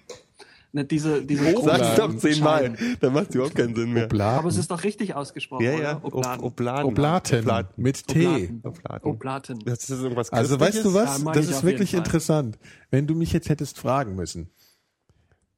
Ne, 0.72 0.84
diese, 0.84 1.22
diese 1.22 1.53
Sag's 1.62 1.97
doch 1.97 2.16
zehnmal. 2.16 2.76
Dann 3.01 3.12
macht 3.12 3.34
überhaupt 3.34 3.57
keinen 3.57 3.74
Sinn 3.74 3.93
mehr. 3.93 4.05
Oblaten. 4.05 4.38
Aber 4.38 4.49
es 4.49 4.57
ist 4.57 4.70
doch 4.70 4.84
richtig 4.84 5.14
ausgesprochen, 5.16 5.64
Ja, 5.64 5.72
oder? 5.74 5.82
ja. 5.82 6.01
Obladen. 6.05 6.41
Ob- 6.41 6.47
Obladen. 6.53 6.84
Oblaten. 6.86 7.38
Oblaten. 7.41 7.82
Mit 7.82 8.07
T. 8.07 8.26
Oblaten. 8.28 8.61
Oblaten. 8.62 9.09
Oblaten. 9.09 9.59
Das 9.64 9.78
ist 9.91 9.91
irgendwas 10.01 10.30
Also 10.32 10.61
weißt 10.61 10.84
du 10.84 10.95
was? 10.95 11.22
Ja, 11.24 11.32
das 11.32 11.49
ist 11.49 11.64
wirklich 11.64 11.93
interessant. 11.95 12.57
Wenn 12.91 13.09
du 13.09 13.16
mich 13.16 13.32
jetzt 13.32 13.49
hättest 13.49 13.78
fragen 13.78 14.14
müssen, 14.14 14.49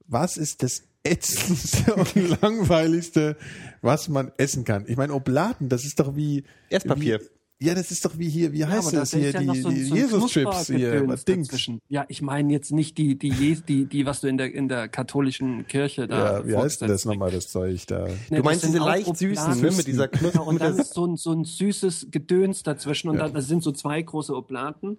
was 0.06 0.38
ist 0.38 0.62
das 0.62 0.82
ätzendste 1.04 1.94
und 1.96 2.14
langweiligste, 2.40 3.36
was 3.82 4.08
man 4.08 4.32
essen 4.38 4.64
kann? 4.64 4.84
Ich 4.88 4.96
meine, 4.96 5.12
Oblaten, 5.12 5.68
das 5.68 5.84
ist 5.84 6.00
doch 6.00 6.16
wie 6.16 6.44
Esspapier. 6.70 7.20
Wie, 7.20 7.24
ja, 7.62 7.74
das 7.74 7.90
ist 7.90 8.04
doch 8.04 8.18
wie 8.18 8.28
hier, 8.28 8.52
wie 8.52 8.58
Ja, 8.60 8.68
heißt 8.68 8.88
aber 8.88 8.96
das 8.98 9.10
da 9.10 9.18
hier, 9.18 9.30
ja 9.30 9.40
die, 9.40 9.60
so 9.60 9.70
die 9.70 9.82
so 9.84 9.94
Jesus-Chips 9.94 10.66
hier, 10.68 11.06
was 11.08 11.24
Dings. 11.24 11.70
Ja, 11.88 12.04
ich 12.08 12.20
meine 12.22 12.52
jetzt 12.52 12.72
nicht 12.72 12.98
die, 12.98 13.18
die, 13.18 13.30
Je- 13.30 13.54
die, 13.66 13.86
die, 13.86 14.04
was 14.06 14.20
du 14.20 14.26
in 14.28 14.38
der, 14.38 14.52
in 14.54 14.68
der 14.68 14.88
katholischen 14.88 15.66
Kirche 15.66 16.06
da 16.08 16.40
Ja, 16.40 16.46
wie 16.46 16.56
heißt 16.56 16.80
denn 16.82 16.88
das 16.88 17.04
nochmal, 17.04 17.30
das 17.30 17.48
Zeug 17.48 17.86
da? 17.86 18.08
Nee, 18.30 18.36
Du 18.38 18.42
meinst 18.42 18.62
sind 18.62 18.72
diese 18.74 18.84
leicht 18.84 19.16
süßen, 19.16 19.60
ne, 19.60 19.70
mit 19.70 19.86
dieser 19.86 20.08
Knuss, 20.08 20.32
Genau, 20.32 20.44
und 20.46 20.60
dann 20.60 20.78
ist 20.78 20.94
so 20.94 21.06
ein, 21.06 21.16
so 21.16 21.32
ein 21.32 21.44
süßes 21.44 22.08
Gedöns 22.10 22.62
dazwischen 22.62 23.08
und 23.08 23.16
Ja. 23.16 23.22
dann 23.22 23.34
das 23.34 23.46
sind 23.48 23.62
so 23.62 23.72
zwei 23.72 24.00
große 24.02 24.34
Oblaten 24.34 24.98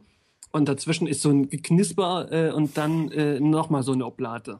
und 0.52 0.70
dazwischen 0.70 1.08
ist 1.08 1.22
so 1.22 1.30
ein 1.30 1.50
Geknisper 1.50 2.32
äh, 2.32 2.52
und 2.52 2.78
dann 2.78 3.12
äh, 3.12 3.40
nochmal 3.40 3.84
so 3.84 3.92
eine 3.94 4.06
Oblate. 4.06 4.60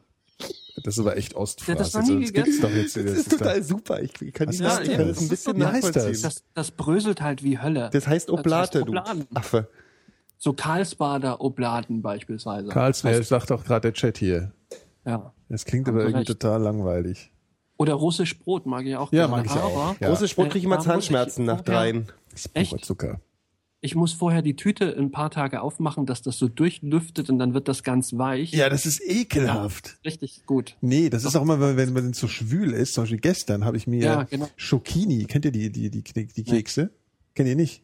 Das 0.82 0.94
ist 0.94 1.00
aber 1.00 1.16
echt 1.16 1.34
Ostphrase. 1.34 1.72
Ja, 1.72 1.78
das 1.78 1.94
nie 2.08 2.20
das 2.22 2.32
gibt's 2.32 2.60
doch 2.60 2.70
jetzt. 2.70 2.96
das 2.96 3.04
Das 3.04 3.14
ist 3.14 3.30
total 3.30 3.62
super. 3.62 4.02
Ich, 4.02 4.20
ich 4.20 4.32
kann, 4.34 4.48
Was 4.48 4.54
ich 4.54 4.60
denn 4.60 4.96
kann 4.96 5.08
das? 5.08 5.16
das 5.16 5.20
ein 5.24 5.28
bisschen 5.28 5.56
Wie 5.56 5.64
heißt 5.64 5.84
das? 5.84 5.94
nachvollziehen. 5.96 6.22
Das, 6.22 6.42
das 6.54 6.70
bröselt 6.72 7.20
halt 7.22 7.42
wie 7.42 7.58
Hölle. 7.58 7.90
Das 7.92 8.06
heißt 8.06 8.30
Oblate, 8.30 8.50
das 8.50 8.60
heißt 8.60 8.74
du 8.74 8.80
Obladen. 8.90 9.26
Affe. 9.34 9.68
So 10.36 10.52
Karlsbader 10.52 11.40
Obladen 11.40 12.02
beispielsweise. 12.02 12.68
Karlsruhe, 12.68 13.12
das 13.12 13.28
sagt 13.28 13.50
doch 13.50 13.64
gerade 13.64 13.82
der 13.82 13.92
Chat 13.94 14.18
hier. 14.18 14.52
Ja. 15.06 15.32
Das 15.48 15.64
klingt 15.64 15.88
aber 15.88 16.00
irgendwie 16.00 16.18
recht. 16.18 16.28
total 16.28 16.60
langweilig. 16.60 17.30
Oder 17.76 17.94
russisch 17.94 18.38
Brot 18.38 18.66
mag 18.66 18.84
ich 18.84 18.96
auch 18.96 19.12
Ja, 19.12 19.26
gerne. 19.26 19.42
mag 19.42 19.46
ich 19.46 19.52
auch. 19.52 19.96
Ja. 20.00 20.26
Sport 20.26 20.48
Äh, 20.48 20.50
kriege 20.50 20.58
ich 20.58 20.64
immer 20.64 20.76
da 20.76 20.78
muss 20.78 20.86
ich 20.86 20.90
Zahnschmerzen 20.92 21.44
nach 21.44 21.60
dreien. 21.60 22.06
Das 22.30 22.40
ist 22.46 22.52
purer 22.54 22.62
Echt? 22.62 22.84
Zucker. 22.84 23.20
Ich 23.84 23.94
muss 23.94 24.14
vorher 24.14 24.40
die 24.40 24.56
Tüte 24.56 24.96
ein 24.96 25.10
paar 25.10 25.30
Tage 25.30 25.60
aufmachen, 25.60 26.06
dass 26.06 26.22
das 26.22 26.38
so 26.38 26.48
durchlüftet 26.48 27.28
und 27.28 27.38
dann 27.38 27.52
wird 27.52 27.68
das 27.68 27.82
ganz 27.82 28.16
weich. 28.16 28.50
Ja, 28.50 28.70
das 28.70 28.86
ist 28.86 29.02
ekelhaft. 29.06 29.98
Richtig 30.06 30.46
gut. 30.46 30.78
Nee, 30.80 31.10
das 31.10 31.26
ist 31.26 31.36
auch 31.36 31.42
immer, 31.42 31.60
wenn, 31.60 31.94
wenn 31.94 32.10
es 32.10 32.18
so 32.18 32.26
schwül 32.26 32.72
ist. 32.72 32.94
Zum 32.94 33.02
Beispiel 33.02 33.20
gestern 33.20 33.66
habe 33.66 33.76
ich 33.76 33.86
mir 33.86 34.02
Ja, 34.02 34.22
genau. 34.22 34.48
Schokini, 34.56 35.26
kennt 35.26 35.44
ihr 35.44 35.52
die, 35.52 35.70
die, 35.70 35.90
die, 35.90 36.02
die, 36.02 36.26
die 36.26 36.44
Kekse? 36.44 36.92
Kennt 37.34 37.46
ihr 37.46 37.56
nicht? 37.56 37.82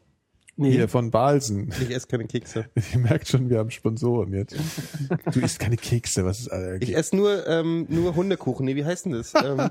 Nee. 0.60 0.72
Hier 0.72 0.88
von 0.88 1.10
Balsen. 1.10 1.72
Ich 1.80 1.90
esse 1.90 2.06
keine 2.06 2.26
Kekse. 2.26 2.66
Ihr 2.92 2.98
merkt 2.98 3.28
schon, 3.28 3.48
wir 3.48 3.58
haben 3.58 3.70
Sponsoren 3.70 4.32
jetzt. 4.34 4.54
Du 5.32 5.40
isst 5.40 5.58
keine 5.58 5.76
Kekse, 5.76 6.24
was 6.24 6.40
ist 6.40 6.48
äh, 6.48 6.76
Ich 6.78 6.94
esse 6.94 7.16
nur, 7.16 7.46
ähm, 7.48 7.86
nur 7.88 8.14
Hundekuchen. 8.14 8.66
Nee, 8.66 8.76
wie 8.76 8.84
heißt 8.84 9.06
denn 9.06 9.12
das? 9.12 9.32
ähm, 9.34 9.58
äh, 9.58 9.68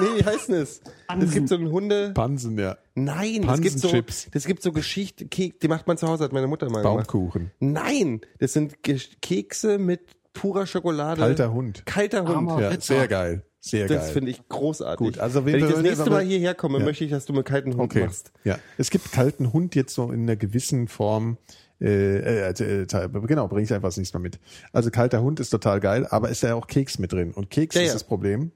nee, 0.00 0.18
wie 0.20 0.24
heißt 0.24 0.48
denn 0.48 0.56
das? 0.56 0.80
Es 1.20 1.30
gibt 1.32 1.48
so 1.48 1.54
einen 1.54 1.70
Hunde... 1.70 2.10
Pansen, 2.12 2.58
ja. 2.58 2.76
Nein, 2.94 3.48
es 3.48 3.60
gibt 3.60 3.78
so, 3.78 3.92
das 4.32 4.44
gibt 4.46 4.62
so 4.62 4.72
Geschichte, 4.72 5.26
Kek, 5.26 5.60
die 5.60 5.68
macht 5.68 5.86
man 5.86 5.96
zu 5.96 6.08
Hause, 6.08 6.24
hat 6.24 6.32
meine 6.32 6.48
Mutter 6.48 6.66
mal 6.68 6.82
gemacht. 6.82 7.06
Baumkuchen. 7.08 7.52
Nein, 7.60 8.20
das 8.38 8.52
sind 8.52 8.82
Kekse 8.82 9.78
mit 9.78 10.00
purer 10.32 10.66
Schokolade. 10.66 11.20
Kalter 11.20 11.52
Hund. 11.52 11.84
Kalter 11.86 12.22
Hund. 12.22 12.30
Armer 12.36 12.60
Ja, 12.60 12.68
Ritter. 12.68 12.80
sehr 12.82 13.08
geil. 13.08 13.42
Sehr 13.62 13.86
Das 13.88 14.04
geil. 14.04 14.12
finde 14.14 14.30
ich 14.30 14.48
großartig. 14.48 14.98
Gut, 15.06 15.18
also 15.18 15.44
wenn 15.44 15.56
ich 15.56 15.62
das 15.64 15.74
wenn- 15.76 15.82
nächste 15.82 16.06
wenn- 16.06 16.12
Mal 16.12 16.24
hierher 16.24 16.54
komme, 16.54 16.78
Ja. 16.78 16.84
möchte 16.84 17.04
ich, 17.04 17.10
dass 17.10 17.26
du 17.26 17.34
mir 17.34 17.42
kalten 17.42 17.72
Hund 17.72 17.82
Okay. 17.82 18.04
machst. 18.06 18.32
Ja, 18.44 18.58
es 18.78 18.88
gibt 18.90 19.12
kalten 19.12 19.52
Hund 19.52 19.74
jetzt 19.74 19.94
so 19.94 20.10
in 20.12 20.22
einer 20.22 20.36
gewissen 20.36 20.88
Form. 20.88 21.36
Äh, 21.78 22.48
äh, 22.48 22.50
äh, 22.50 22.86
genau, 23.26 23.48
bringe 23.48 23.64
ich 23.64 23.72
einfach 23.72 23.88
das 23.88 23.96
nächste 23.96 24.18
Mal 24.18 24.22
mit. 24.22 24.38
Also 24.72 24.90
kalter 24.90 25.22
Hund 25.22 25.40
ist 25.40 25.50
total 25.50 25.80
geil, 25.80 26.06
aber 26.08 26.28
ist 26.30 26.42
ja 26.42 26.54
auch 26.54 26.66
Keks 26.66 26.98
mit 26.98 27.12
drin. 27.12 27.32
Und 27.32 27.50
Keks 27.50 27.74
Ja, 27.74 27.82
ist 27.82 27.88
ja. 27.88 27.92
das 27.94 28.04
Problem. 28.04 28.50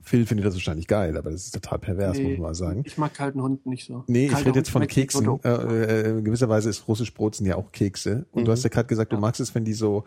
Phil 0.00 0.24
findet 0.24 0.46
das 0.46 0.54
wahrscheinlich 0.54 0.86
geil, 0.86 1.16
aber 1.16 1.30
das 1.32 1.46
ist 1.46 1.54
total 1.54 1.78
pervers, 1.80 2.16
muss 2.18 2.32
man 2.32 2.40
mal 2.40 2.54
sagen. 2.54 2.82
Ich 2.86 2.96
mag 2.96 3.12
kalten 3.12 3.42
Hund 3.42 3.66
nicht 3.66 3.86
so. 3.86 4.04
Nee, 4.06 4.26
ich 4.26 4.30
Kalter 4.32 4.46
rede 4.46 4.58
jetzt 4.60 4.70
von 4.70 4.86
Keksen. 4.86 5.40
Äh, 5.42 5.48
äh, 6.18 6.22
gewisserweise 6.22 6.70
ist 6.70 6.86
russisch 6.86 7.12
Brot 7.12 7.34
sind 7.34 7.46
ja 7.46 7.56
auch 7.56 7.72
Kekse. 7.72 8.24
Und 8.32 8.44
du 8.46 8.52
hast 8.52 8.62
ja 8.62 8.70
gerade 8.70 8.86
gesagt, 8.86 9.12
du 9.12 9.16
magst 9.18 9.40
es, 9.40 9.54
wenn 9.54 9.64
die 9.64 9.72
so 9.74 10.04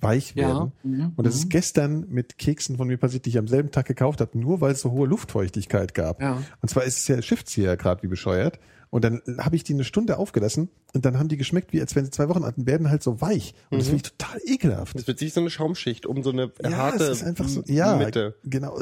weich 0.00 0.34
Ja. 0.34 0.48
werden. 0.48 0.72
Mhm. 0.82 1.12
Und 1.16 1.26
das 1.26 1.34
ist 1.34 1.50
gestern 1.50 2.06
mit 2.08 2.38
Keksen 2.38 2.76
von 2.76 2.88
mir 2.88 2.96
passiert, 2.96 3.26
die 3.26 3.30
ich 3.30 3.38
am 3.38 3.48
selben 3.48 3.70
Tag 3.70 3.86
gekauft 3.86 4.20
habe, 4.20 4.38
nur 4.38 4.60
weil 4.60 4.72
es 4.72 4.80
so 4.80 4.90
hohe 4.90 5.06
Luftfeuchtigkeit 5.06 5.94
gab. 5.94 6.20
Ja. 6.20 6.42
Und 6.60 6.68
zwar 6.68 6.84
ist 6.84 6.98
es 6.98 7.56
ja, 7.56 7.64
ja 7.64 7.74
gerade 7.76 8.02
wie 8.02 8.08
bescheuert. 8.08 8.58
Und 8.90 9.04
dann 9.04 9.22
habe 9.38 9.54
ich 9.54 9.62
die 9.62 9.72
eine 9.74 9.84
Stunde 9.84 10.18
aufgelassen 10.18 10.68
und 10.94 11.04
dann 11.04 11.18
haben 11.18 11.28
die 11.28 11.36
geschmeckt, 11.36 11.72
wie 11.72 11.80
als 11.80 11.94
wenn 11.94 12.04
sie 12.04 12.10
zwei 12.10 12.28
Wochen 12.28 12.42
und 12.42 12.66
werden 12.66 12.90
halt 12.90 13.04
so 13.04 13.20
weich. 13.20 13.54
Und 13.70 13.78
das 13.78 13.88
finde 13.88 14.02
ich 14.04 14.12
total 14.12 14.40
ekelhaft. 14.44 14.98
Das 14.98 15.06
wird 15.06 15.18
sich 15.20 15.32
so 15.32 15.40
eine 15.40 15.50
Schaumschicht 15.50 16.06
um 16.06 16.24
so 16.24 16.30
eine 16.30 16.50
ja, 16.60 16.72
harte 16.72 17.04
es 17.04 17.20
ist 17.20 17.22
einfach 17.22 17.48
so, 17.48 17.62
ja, 17.66 17.96
Mitte. 17.96 18.34
genau. 18.44 18.76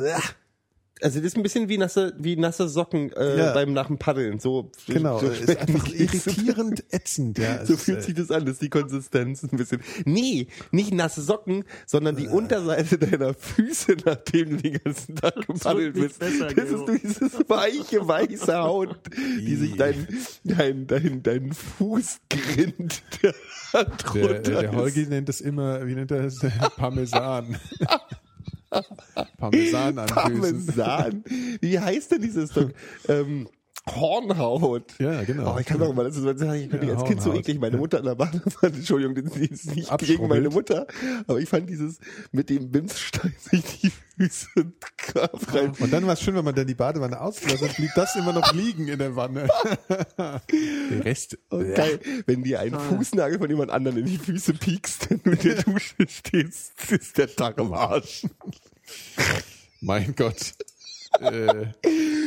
Also 1.02 1.18
das 1.18 1.26
ist 1.28 1.36
ein 1.36 1.42
bisschen 1.42 1.68
wie 1.68 1.78
nasse, 1.78 2.14
wie 2.18 2.36
nasse 2.36 2.68
Socken 2.68 3.12
äh, 3.12 3.38
Ja. 3.38 3.52
beim 3.54 3.72
nach 3.72 3.86
dem 3.86 3.98
Paddeln. 3.98 4.38
So, 4.40 4.70
Genau, 4.86 5.18
so, 5.20 5.26
ist 5.28 5.56
einfach 5.56 5.88
irritierend 5.92 6.84
ätzend. 6.90 7.38
Ja, 7.38 7.64
So 7.64 7.76
fühlt 7.76 7.98
äh, 7.98 8.02
sich 8.02 8.14
das 8.14 8.30
an, 8.30 8.46
ist 8.46 8.62
die 8.62 8.68
Konsistenz 8.70 9.42
ein 9.42 9.56
bisschen. 9.56 9.80
Nee, 10.04 10.48
nicht 10.70 10.92
nasse 10.92 11.22
Socken, 11.22 11.64
sondern 11.86 12.16
die 12.16 12.28
Unterseite 12.28 12.98
deiner 12.98 13.34
Füße, 13.34 13.96
nachdem 14.04 14.50
du 14.50 14.56
den 14.56 14.78
ganzen 14.82 15.14
Tag 15.16 15.34
gepaddelt 15.46 15.94
bist. 15.94 16.18
besser, 16.18 16.48
Das 16.48 16.70
ist 16.70 17.02
dieses 17.02 17.32
weiche, 17.48 18.06
weiße 18.06 18.56
Haut, 18.58 18.98
die 19.38 19.56
sich 19.56 19.76
dein, 19.76 20.06
dein, 20.44 20.86
dein, 20.86 21.22
dein 21.22 21.52
Fuß 21.52 22.18
grinnt. 22.28 23.02
Der, 23.22 23.34
Der, 23.72 23.84
drunter 23.84 24.40
der. 24.62 24.72
Holgi 24.72 25.06
nennt 25.06 25.28
das 25.28 25.40
immer, 25.40 25.86
wie 25.86 25.94
nennt 25.94 26.10
er 26.10 26.22
das? 26.22 26.38
Parmesan. 26.76 27.58
Parmesan 29.38 29.98
an 29.98 30.08
Füßen. 30.08 30.66
Parmesan. 30.76 31.24
Wie 31.60 31.78
heißt 31.78 32.12
denn 32.12 32.22
dieses 32.22 32.50
Stück? 32.50 32.74
Ähm, 33.08 33.48
Hornhaut. 33.96 34.98
Ja, 34.98 35.22
genau. 35.24 35.54
Oh, 35.54 35.58
ich 35.58 35.66
kann 35.66 35.78
doch 35.80 35.92
mal, 35.94 36.04
das 36.04 36.16
ist, 36.16 36.24
ich 36.24 36.70
fand 36.70 36.82
Ja, 36.84 36.94
als 36.94 37.04
Kind 37.04 37.22
so 37.22 37.32
eklig. 37.34 37.58
Meine 37.60 37.76
Mutter 37.76 37.98
an 37.98 38.04
der 38.04 38.14
Badewanne, 38.14 38.76
Entschuldigung, 38.76 39.14
das 39.24 39.36
ist 39.36 39.74
nicht 39.74 39.90
Abschrubbelt. 39.90 40.18
gegen 40.18 40.28
meine 40.28 40.48
Mutter, 40.50 40.86
aber 41.26 41.40
ich 41.40 41.48
fand 41.48 41.68
dieses 41.68 41.98
mit 42.32 42.50
dem 42.50 42.70
Bimsstein 42.70 43.34
sich 43.50 43.62
die 43.80 43.92
Füße 44.16 44.48
rein. 45.52 45.72
Und 45.78 45.92
dann 45.92 46.06
war 46.06 46.14
es 46.14 46.20
schön, 46.22 46.34
wenn 46.34 46.44
man 46.44 46.54
dann 46.54 46.66
die 46.66 46.74
Badewanne 46.74 47.20
ausgelassen 47.20 47.68
hat, 47.68 47.76
blieb 47.76 47.90
das 47.94 48.16
immer 48.16 48.32
noch 48.32 48.52
liegen 48.54 48.88
in 48.88 48.98
der 48.98 49.14
Wanne. 49.16 49.48
Der 50.18 51.04
Rest. 51.04 51.38
Und 51.50 51.74
geil, 51.74 52.00
wenn 52.26 52.42
dir 52.42 52.60
ein 52.60 52.72
Fußnagel 52.78 53.38
von 53.38 53.48
jemand 53.48 53.70
anderem 53.70 53.98
in 53.98 54.06
die 54.06 54.18
Füße 54.18 54.54
piekst, 54.54 55.10
wenn 55.10 55.22
du 55.22 55.30
in 55.32 55.38
der 55.38 55.62
Dusche 55.62 55.94
stehst, 56.08 56.72
ist 56.90 57.18
der 57.18 57.34
Tag 57.34 57.58
im 57.58 57.72
Arsch. 57.72 58.26
Mein 59.80 60.14
Gott. 60.16 60.54
Äh, 61.20 61.66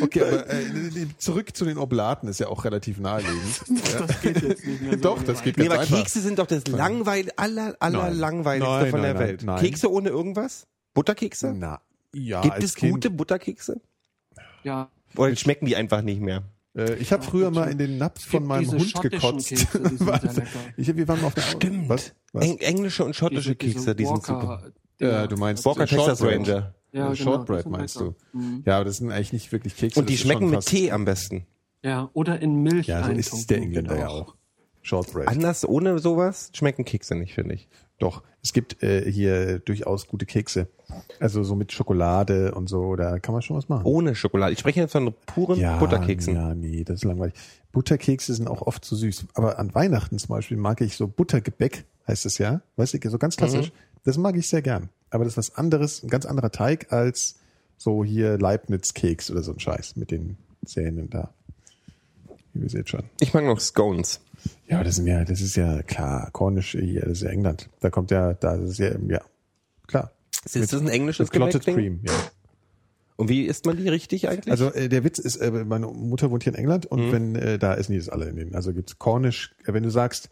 okay, 0.02 0.22
aber 0.22 0.50
äh, 0.50 1.08
zurück 1.18 1.56
zu 1.56 1.66
den 1.66 1.78
Oblaten 1.78 2.28
ist 2.28 2.40
ja 2.40 2.48
auch 2.48 2.66
relativ 2.66 3.00
naheliegend. 3.00 3.62
Das 4.08 4.22
geht 4.22 4.42
jetzt 4.42 4.66
nicht 4.66 4.82
mehr 4.82 4.94
so. 4.94 5.00
Doch, 5.00 5.24
das 5.24 5.44
geht 5.44 5.58
Nee, 5.58 5.64
ganz 5.66 5.74
aber 5.74 5.82
einfach. 5.82 5.98
Kekse 5.98 6.22
sind 6.22 6.40
doch 6.40 6.48
das 6.48 6.68
langweil, 6.68 7.30
aller, 7.36 7.76
aller 7.80 8.04
Nein. 8.04 8.18
langweiligste 8.18 8.72
Nein, 8.72 8.92
von 8.92 9.02
der 9.02 9.14
nein, 9.14 9.24
Welt. 9.24 9.44
nein, 9.44 9.56
nein. 9.56 9.64
Kekse 9.66 9.92
ohne 9.92 10.10
irgendwas? 10.10 10.68
Butterkekse? 10.94 11.54
Na, 11.56 11.82
ja, 12.14 12.42
Gibt 12.42 12.64
es 12.64 12.76
kind, 12.76 12.94
gute 12.94 13.10
Butterkekse? 13.10 13.80
Ja. 14.64 14.90
Oder 15.16 15.36
schmecken 15.36 15.66
die 15.66 15.76
einfach 15.76 16.02
nicht 16.02 16.22
mehr? 16.22 16.44
Äh, 16.76 16.96
ich 16.96 17.12
habe 17.12 17.24
früher 17.24 17.52
mal 17.52 17.70
in 17.70 17.78
den 17.78 17.98
Napf 17.98 18.26
von 18.26 18.46
meinem 18.46 18.70
diese 18.70 18.78
Hund 18.78 19.02
gekotzt. 19.02 19.50
Kekse, 19.50 19.68
Was? 20.06 20.42
ich, 20.78 20.96
wir 20.96 21.08
waren 21.08 21.24
auf 21.24 21.34
der 21.34 21.42
Stimmt. 21.42 21.90
Was? 21.90 22.14
Was? 22.34 22.46
Eng 22.46 22.58
englische 22.60 23.04
und 23.06 23.16
schottische 23.16 23.56
Kekse, 23.56 23.96
die 23.96 24.06
sind 24.06 24.24
super. 24.24 24.64
Ja, 25.00 25.28
du 25.28 25.36
meinst 25.36 25.66
Walker 25.66 25.84
äh, 25.84 25.88
Texas. 25.88 26.22
Ranger. 26.22 26.74
Ja, 26.92 27.04
genau, 27.04 27.16
Shortbread 27.16 27.68
meinst 27.68 28.00
du? 28.00 28.16
Ja, 28.66 28.76
aber 28.76 28.86
das 28.86 28.98
sind 28.98 29.12
eigentlich 29.12 29.34
nicht 29.34 29.52
wirklich 29.52 29.76
Kekse. 29.76 30.00
Und 30.00 30.10
die 30.10 30.18
schmecken 30.18 30.50
mit 30.50 30.66
Tee 30.66 30.92
am 30.92 31.06
besten. 31.06 31.46
Ja, 31.84 32.10
oder 32.14 32.40
in 32.40 32.62
Milch 32.62 32.88
Ja, 32.88 33.06
so 33.06 33.12
ist 33.12 33.34
es 33.34 33.48
der 33.48 33.58
Engländer 33.58 33.98
ja 33.98 34.10
auch. 34.10 34.36
Shortbread. 34.84 35.28
Anders, 35.28 35.68
ohne 35.68 36.00
sowas, 36.00 36.50
schmecken 36.54 36.86
Kekse 36.86 37.16
nicht, 37.16 37.34
finde 37.34 37.56
ich. 37.56 37.70
Doch, 38.00 38.24
es 38.42 38.52
gibt 38.52 38.82
äh, 38.82 39.10
hier 39.10 39.60
durchaus 39.60 40.08
gute 40.08 40.26
Kekse. 40.26 40.68
Also 41.20 41.44
so 41.44 41.56
mit 41.56 41.72
Schokolade 41.72 42.54
und 42.56 42.68
so, 42.68 42.96
da 42.96 43.20
kann 43.20 43.34
man 43.34 43.44
schon 43.44 43.58
was 43.58 43.70
machen. 43.70 43.86
Ohne 43.86 44.16
Schokolade. 44.16 44.54
Ich 44.54 44.60
spreche 44.60 44.80
jetzt 44.80 44.94
von 44.94 45.14
puren 45.28 45.60
ja, 45.60 45.78
Butterkeksen. 45.78 46.34
Ja, 46.34 46.56
nee, 46.56 46.84
das 46.84 46.96
ist 46.96 47.04
langweilig. 47.04 47.36
Butterkekse 47.72 48.34
sind 48.34 48.48
auch 48.48 48.64
oft 48.64 48.84
zu 48.84 48.96
süß. 48.96 49.28
Aber 49.36 49.60
an 49.60 49.74
Weihnachten 49.76 50.18
zum 50.18 50.30
Beispiel 50.30 50.58
mag 50.58 50.82
ich 50.82 50.98
so 50.98 51.08
Buttergebäck, 51.08 51.86
heißt 52.08 52.26
es 52.26 52.40
ja. 52.40 52.62
Weißt 52.76 52.96
du, 52.96 53.10
so 53.10 53.20
ganz 53.20 53.38
klassisch. 53.38 53.68
Mhm. 53.68 54.02
Das 54.04 54.18
mag 54.18 54.36
ich 54.36 54.48
sehr 54.48 54.64
gern. 54.64 54.90
Aber 55.12 55.24
das 55.26 55.34
ist 55.34 55.38
was 55.38 55.56
anderes, 55.56 56.02
ein 56.04 56.10
ganz 56.10 56.26
anderer 56.26 56.52
Teig 56.52 56.92
als 56.92 57.36
so 57.78 58.04
hier 58.04 58.38
Leibniz-Keks 58.38 59.30
oder 59.32 59.44
so 59.44 59.52
ein 59.54 59.60
Scheiß 59.60 59.96
mit 59.98 60.10
den 60.12 60.38
Zähnen 60.66 61.10
da. 61.10 61.34
Wie 62.54 62.64
ihr 62.64 62.70
seht 62.70 62.90
schon. 62.90 63.04
Ich 63.20 63.34
mag 63.34 63.46
noch 63.46 63.60
Scones. 63.60 64.20
Ja, 64.68 64.84
das 64.84 64.96
sind 64.96 65.08
ja, 65.08 65.24
das 65.24 65.42
ist 65.42 65.56
ja 65.56 65.84
klar, 65.84 66.30
Cornish 66.32 66.72
hier, 66.72 67.02
das 67.02 67.12
ist 67.14 67.22
ja 67.24 67.30
England. 67.30 67.70
Da 67.80 67.90
kommt 67.90 68.12
ja, 68.12 68.34
da 68.34 68.56
ist 68.56 68.78
ja, 68.80 68.92
ja, 69.08 69.22
klar. 69.88 70.12
Ist 70.46 70.56
das 70.74 70.82
ein 70.82 70.88
englisches 70.90 71.30
Clotted? 71.30 71.64
Cream, 71.64 72.00
ja. 72.04 72.14
Und 73.18 73.30
wie 73.30 73.44
isst 73.46 73.66
man 73.68 73.78
die 73.78 73.88
richtig 73.88 74.28
eigentlich? 74.28 74.50
Also 74.52 74.74
äh, 74.74 74.90
der 74.90 75.04
Witz 75.04 75.20
ist, 75.20 75.36
äh, 75.38 75.52
meine 75.52 75.86
Mutter 75.88 76.32
wohnt 76.32 76.44
hier 76.44 76.54
in 76.54 76.58
England 76.60 76.88
und 76.88 77.08
Mhm. 77.08 77.12
wenn 77.12 77.36
äh, 77.36 77.60
da 77.60 77.76
essen 77.76 77.92
die 77.92 78.00
das 78.00 78.10
alle 78.10 78.26
in 78.26 78.36
den. 78.36 78.56
Also 78.56 78.74
gibt's 78.74 78.98
Cornish, 78.98 79.54
äh, 79.66 79.74
wenn 79.74 79.84
du 79.84 79.92
sagst 79.92 80.30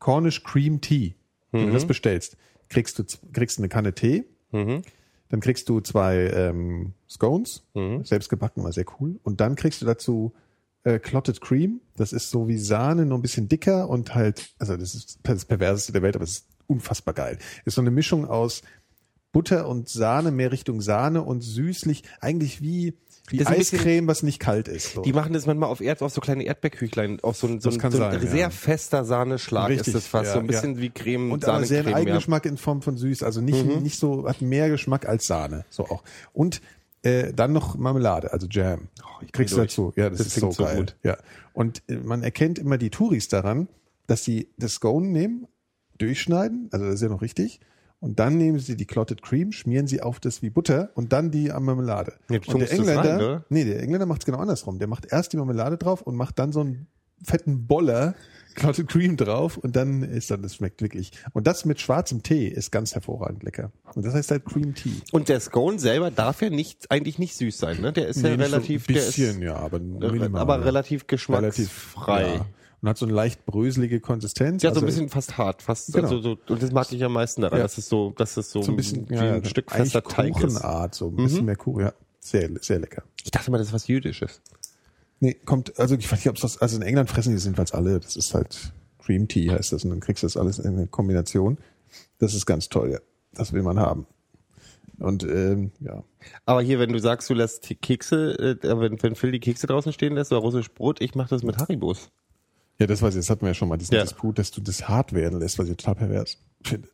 Cornish 0.00 0.42
Cream 0.42 0.80
Tea, 0.80 1.14
wenn 1.52 1.62
Mhm. 1.62 1.66
du 1.68 1.72
das 1.74 1.86
bestellst, 1.86 2.36
kriegst 2.72 2.98
du 2.98 3.04
kriegst 3.32 3.58
eine 3.58 3.68
Kanne 3.68 3.94
Tee 3.94 4.24
Mhm. 4.52 4.82
Dann 5.30 5.40
kriegst 5.40 5.68
du 5.70 5.80
zwei 5.80 6.26
ähm, 6.28 6.92
Scones, 7.08 7.62
Mhm. 7.74 8.04
selbst 8.04 8.28
gebacken, 8.28 8.62
war 8.64 8.72
sehr 8.72 8.84
cool. 9.00 9.18
Und 9.22 9.40
dann 9.40 9.54
kriegst 9.54 9.80
du 9.80 9.86
dazu 9.86 10.34
äh, 10.84 10.98
Clotted 10.98 11.40
Cream. 11.40 11.80
Das 11.96 12.12
ist 12.12 12.28
so 12.30 12.48
wie 12.48 12.58
Sahne, 12.58 13.06
nur 13.06 13.16
ein 13.18 13.22
bisschen 13.22 13.48
dicker 13.48 13.88
und 13.88 14.14
halt, 14.14 14.52
also 14.58 14.76
das 14.76 14.94
ist 14.94 15.20
das 15.22 15.44
perverseste 15.46 15.92
der 15.92 16.02
Welt, 16.02 16.16
aber 16.16 16.24
es 16.24 16.32
ist 16.32 16.46
unfassbar 16.66 17.14
geil. 17.14 17.38
Ist 17.64 17.76
so 17.76 17.80
eine 17.80 17.90
Mischung 17.90 18.26
aus 18.26 18.62
Butter 19.32 19.68
und 19.68 19.88
Sahne, 19.88 20.30
mehr 20.30 20.52
Richtung 20.52 20.82
Sahne 20.82 21.22
und 21.22 21.40
süßlich, 21.40 22.02
eigentlich 22.20 22.60
wie, 22.60 22.94
wie 23.32 23.38
Das 23.38 23.48
ist 23.48 23.52
ein 23.52 23.58
bisschen- 23.58 23.78
Eiscreme, 23.80 24.06
was 24.06 24.22
nicht 24.22 24.38
kalt 24.38 24.68
ist. 24.68 24.92
So. 24.94 25.02
Die 25.02 25.12
machen 25.12 25.32
das 25.32 25.46
manchmal 25.46 25.68
auf 25.70 25.80
Erd, 25.80 26.00
auf 26.02 26.12
so 26.12 26.20
kleine 26.20 26.44
Erdbeerküchlein, 26.44 27.18
auf 27.22 27.36
so 27.36 27.46
ein, 27.48 27.60
so 27.60 27.70
ein, 27.70 27.80
so 27.80 27.86
ein 27.86 27.90
sein, 27.92 28.20
sehr 28.20 28.36
ja. 28.38 28.50
fester 28.50 29.04
Sahneschlag 29.04 29.68
Richtig, 29.70 29.88
ist 29.88 29.94
das 29.94 30.06
fast. 30.06 30.26
ja, 30.28 30.32
so 30.34 30.38
ein 30.40 30.46
bisschen 30.46 30.74
ja. 30.76 30.80
wie 30.82 30.90
Creme, 30.90 31.32
und 31.32 31.44
aber 31.44 31.64
sehr 31.64 31.84
einen. 31.86 31.94
Eigengeschmack 31.94 32.46
in 32.46 32.56
Form 32.58 32.82
von 32.82 32.96
süß, 32.96 33.22
also 33.24 33.40
nicht, 33.40 33.64
Mhm. 33.66 33.82
nicht 33.82 33.98
so, 33.98 34.28
hat 34.28 34.40
mehr 34.42 34.68
Geschmack 34.70 35.08
als 35.08 35.26
Sahne, 35.26 35.64
so 35.70 35.84
auch. 35.88 36.02
Und 36.32 36.60
äh, 37.02 37.32
dann 37.32 37.52
noch 37.52 37.76
Marmelade, 37.76 38.32
also 38.32 38.46
Jam. 38.48 38.88
ich 39.22 39.32
Kriegst 39.32 39.54
du 39.54 39.60
dazu. 39.60 39.92
Ja, 39.96 40.08
das, 40.08 40.18
Das 40.18 40.26
ist 40.28 40.34
so 40.40 40.50
geil. 40.50 40.76
gut. 40.76 40.96
Ja. 41.02 41.16
Und 41.52 41.82
äh, 41.88 41.96
man 41.96 42.22
erkennt 42.22 42.60
immer 42.60 42.78
die 42.78 42.90
Touris 42.90 43.26
daran, 43.28 43.66
dass 44.06 44.22
sie 44.24 44.48
das 44.56 44.74
Scone 44.74 45.08
nehmen, 45.08 45.48
durchschneiden, 45.98 46.68
also 46.70 46.86
das 46.86 46.94
ist 46.96 47.02
ja 47.02 47.08
noch 47.08 47.22
richtig. 47.22 47.60
Und 48.02 48.18
dann 48.18 48.36
nehmen 48.36 48.58
sie 48.58 48.76
die 48.76 48.84
Clotted 48.84 49.22
Cream, 49.22 49.52
schmieren 49.52 49.86
sie 49.86 50.02
auf 50.02 50.18
das 50.18 50.42
wie 50.42 50.50
Butter 50.50 50.90
und 50.94 51.12
dann 51.12 51.30
die 51.30 51.46
Marmelade. 51.50 52.14
Ja, 52.28 52.40
du 52.40 52.50
und 52.50 52.58
der 52.58 52.72
Engländer, 52.72 53.10
rein, 53.10 53.16
oder? 53.16 53.44
nee, 53.48 53.64
der 53.64 53.80
Engländer 53.80 54.06
macht 54.06 54.22
es 54.22 54.26
genau 54.26 54.38
andersrum. 54.38 54.80
Der 54.80 54.88
macht 54.88 55.06
erst 55.12 55.32
die 55.32 55.36
Marmelade 55.36 55.78
drauf 55.78 56.02
und 56.02 56.16
macht 56.16 56.36
dann 56.40 56.50
so 56.50 56.60
einen 56.62 56.88
fetten 57.22 57.68
Boller 57.68 58.16
Clotted 58.56 58.88
Cream 58.88 59.16
drauf 59.16 59.56
und 59.56 59.76
dann 59.76 60.02
ist 60.02 60.32
dann, 60.32 60.42
das 60.42 60.56
schmeckt 60.56 60.82
wirklich. 60.82 61.12
Und 61.32 61.46
das 61.46 61.64
mit 61.64 61.80
schwarzem 61.80 62.24
Tee 62.24 62.48
ist 62.48 62.72
ganz 62.72 62.92
hervorragend 62.92 63.44
lecker. 63.44 63.70
Und 63.94 64.04
das 64.04 64.14
heißt 64.14 64.32
halt 64.32 64.46
Cream 64.46 64.74
Tea. 64.74 65.00
Und 65.12 65.28
der 65.28 65.38
Scone 65.38 65.78
selber 65.78 66.10
darf 66.10 66.42
ja 66.42 66.50
nicht, 66.50 66.90
eigentlich 66.90 67.20
nicht 67.20 67.36
süß 67.36 67.56
sein, 67.56 67.80
ne? 67.80 67.92
Der 67.92 68.08
ist 68.08 68.20
ja 68.20 68.30
Nee, 68.30 68.34
so 68.36 68.42
relativ, 68.42 68.88
ein 68.88 68.94
der 68.94 69.00
bisschen, 69.00 69.36
ist, 69.36 69.42
ja, 69.42 69.54
aber 69.56 69.76
äh, 69.76 69.80
minimal. 69.80 70.40
aber 70.40 70.64
relativ 70.64 71.06
geschmacksfrei. 71.06 72.34
ja. 72.34 72.46
Und 72.82 72.88
hat 72.88 72.98
so 72.98 73.06
eine 73.06 73.14
leicht 73.14 73.46
bröselige 73.46 74.00
Konsistenz. 74.00 74.62
Ja, 74.64 74.70
so 74.70 74.80
ein 74.80 74.84
Also 74.84 74.86
bisschen 74.86 75.08
fast 75.08 75.38
hart, 75.38 75.62
fast, 75.62 75.92
Genau. 75.92 76.08
also 76.08 76.20
so, 76.20 76.38
und 76.48 76.60
das 76.62 76.72
mag 76.72 76.90
ich 76.92 77.02
am 77.04 77.12
meisten 77.12 77.42
daran, 77.42 77.58
Ja. 77.58 77.62
dass 77.64 77.78
es 77.78 77.88
so, 77.88 78.12
dass 78.16 78.36
es 78.36 78.50
so, 78.50 78.60
so 78.60 78.72
ein 78.72 78.76
bisschen 78.76 79.08
wie 79.08 79.14
ja, 79.14 79.34
ein 79.34 79.44
Stück 79.44 79.70
fester 79.70 80.02
Teig 80.02 80.30
ist. 80.30 80.42
Mhm. 80.42 80.46
Kuchenart, 80.54 80.94
so 80.96 81.08
ein 81.08 81.16
bisschen 81.16 81.44
mehr 81.44 81.56
Kuchen, 81.56 81.84
ja. 81.84 81.92
Sehr, 82.18 82.50
sehr 82.60 82.80
lecker. 82.80 83.02
Ich 83.24 83.30
dachte 83.30 83.50
mal, 83.52 83.58
das 83.58 83.68
ist 83.68 83.72
was 83.72 83.86
Jüdisches. 83.86 84.40
Nee, 85.20 85.34
kommt, 85.34 85.78
also 85.78 85.94
ich 85.94 86.10
weiß 86.10 86.18
nicht, 86.18 86.28
ob 86.28 86.36
das, 86.36 86.58
also 86.58 86.76
in 86.76 86.82
England 86.82 87.08
fressen 87.08 87.30
die 87.30 87.36
das 87.36 87.44
jedenfalls 87.44 87.72
alle. 87.72 88.00
Das 88.00 88.16
ist 88.16 88.34
halt 88.34 88.72
Cream 88.98 89.28
Tea 89.28 89.50
heißt 89.50 89.72
das 89.72 89.84
und 89.84 89.90
dann 89.90 90.00
kriegst 90.00 90.22
du 90.24 90.26
das 90.26 90.36
alles 90.36 90.58
in 90.58 90.76
einer 90.76 90.86
Kombination. 90.88 91.58
Das 92.18 92.34
ist 92.34 92.46
ganz 92.46 92.68
toll, 92.68 92.90
ja. 92.92 92.98
Das 93.34 93.52
will 93.52 93.62
man 93.62 93.78
haben. 93.78 94.06
Und 94.98 95.22
ähm, 95.24 95.70
ja, 95.80 96.02
Aber 96.44 96.62
hier, 96.62 96.78
wenn 96.80 96.92
du 96.92 96.98
sagst, 96.98 97.28
du 97.30 97.34
lässt 97.34 97.68
Kekse, 97.80 98.58
äh, 98.62 98.78
wenn, 98.80 99.00
wenn 99.02 99.14
Phil 99.14 99.32
die 99.32 99.40
Kekse 99.40 99.66
draußen 99.68 99.92
stehen 99.92 100.14
lässt 100.14 100.32
oder 100.32 100.40
russisch 100.40 100.70
Brot, 100.72 101.00
ich 101.00 101.14
mache 101.14 101.30
das 101.30 101.42
mit 101.42 101.56
Haribos. 101.58 102.10
Ja, 102.82 102.86
das 102.86 103.02
weiß 103.02 103.14
ich, 103.14 103.20
das 103.20 103.30
hatten 103.30 103.42
wir 103.42 103.48
ja 103.48 103.54
schon 103.54 103.68
mal, 103.68 103.76
diesen 103.76 103.94
Ja. 103.94 104.02
Disput, 104.02 104.38
dass 104.38 104.50
du 104.50 104.60
das 104.60 104.88
hart 104.88 105.12
werden 105.12 105.38
lässt, 105.40 105.58
was 105.58 105.68
ich 105.68 105.76
total 105.76 105.94
pervers 105.94 106.38
finde. 106.62 106.88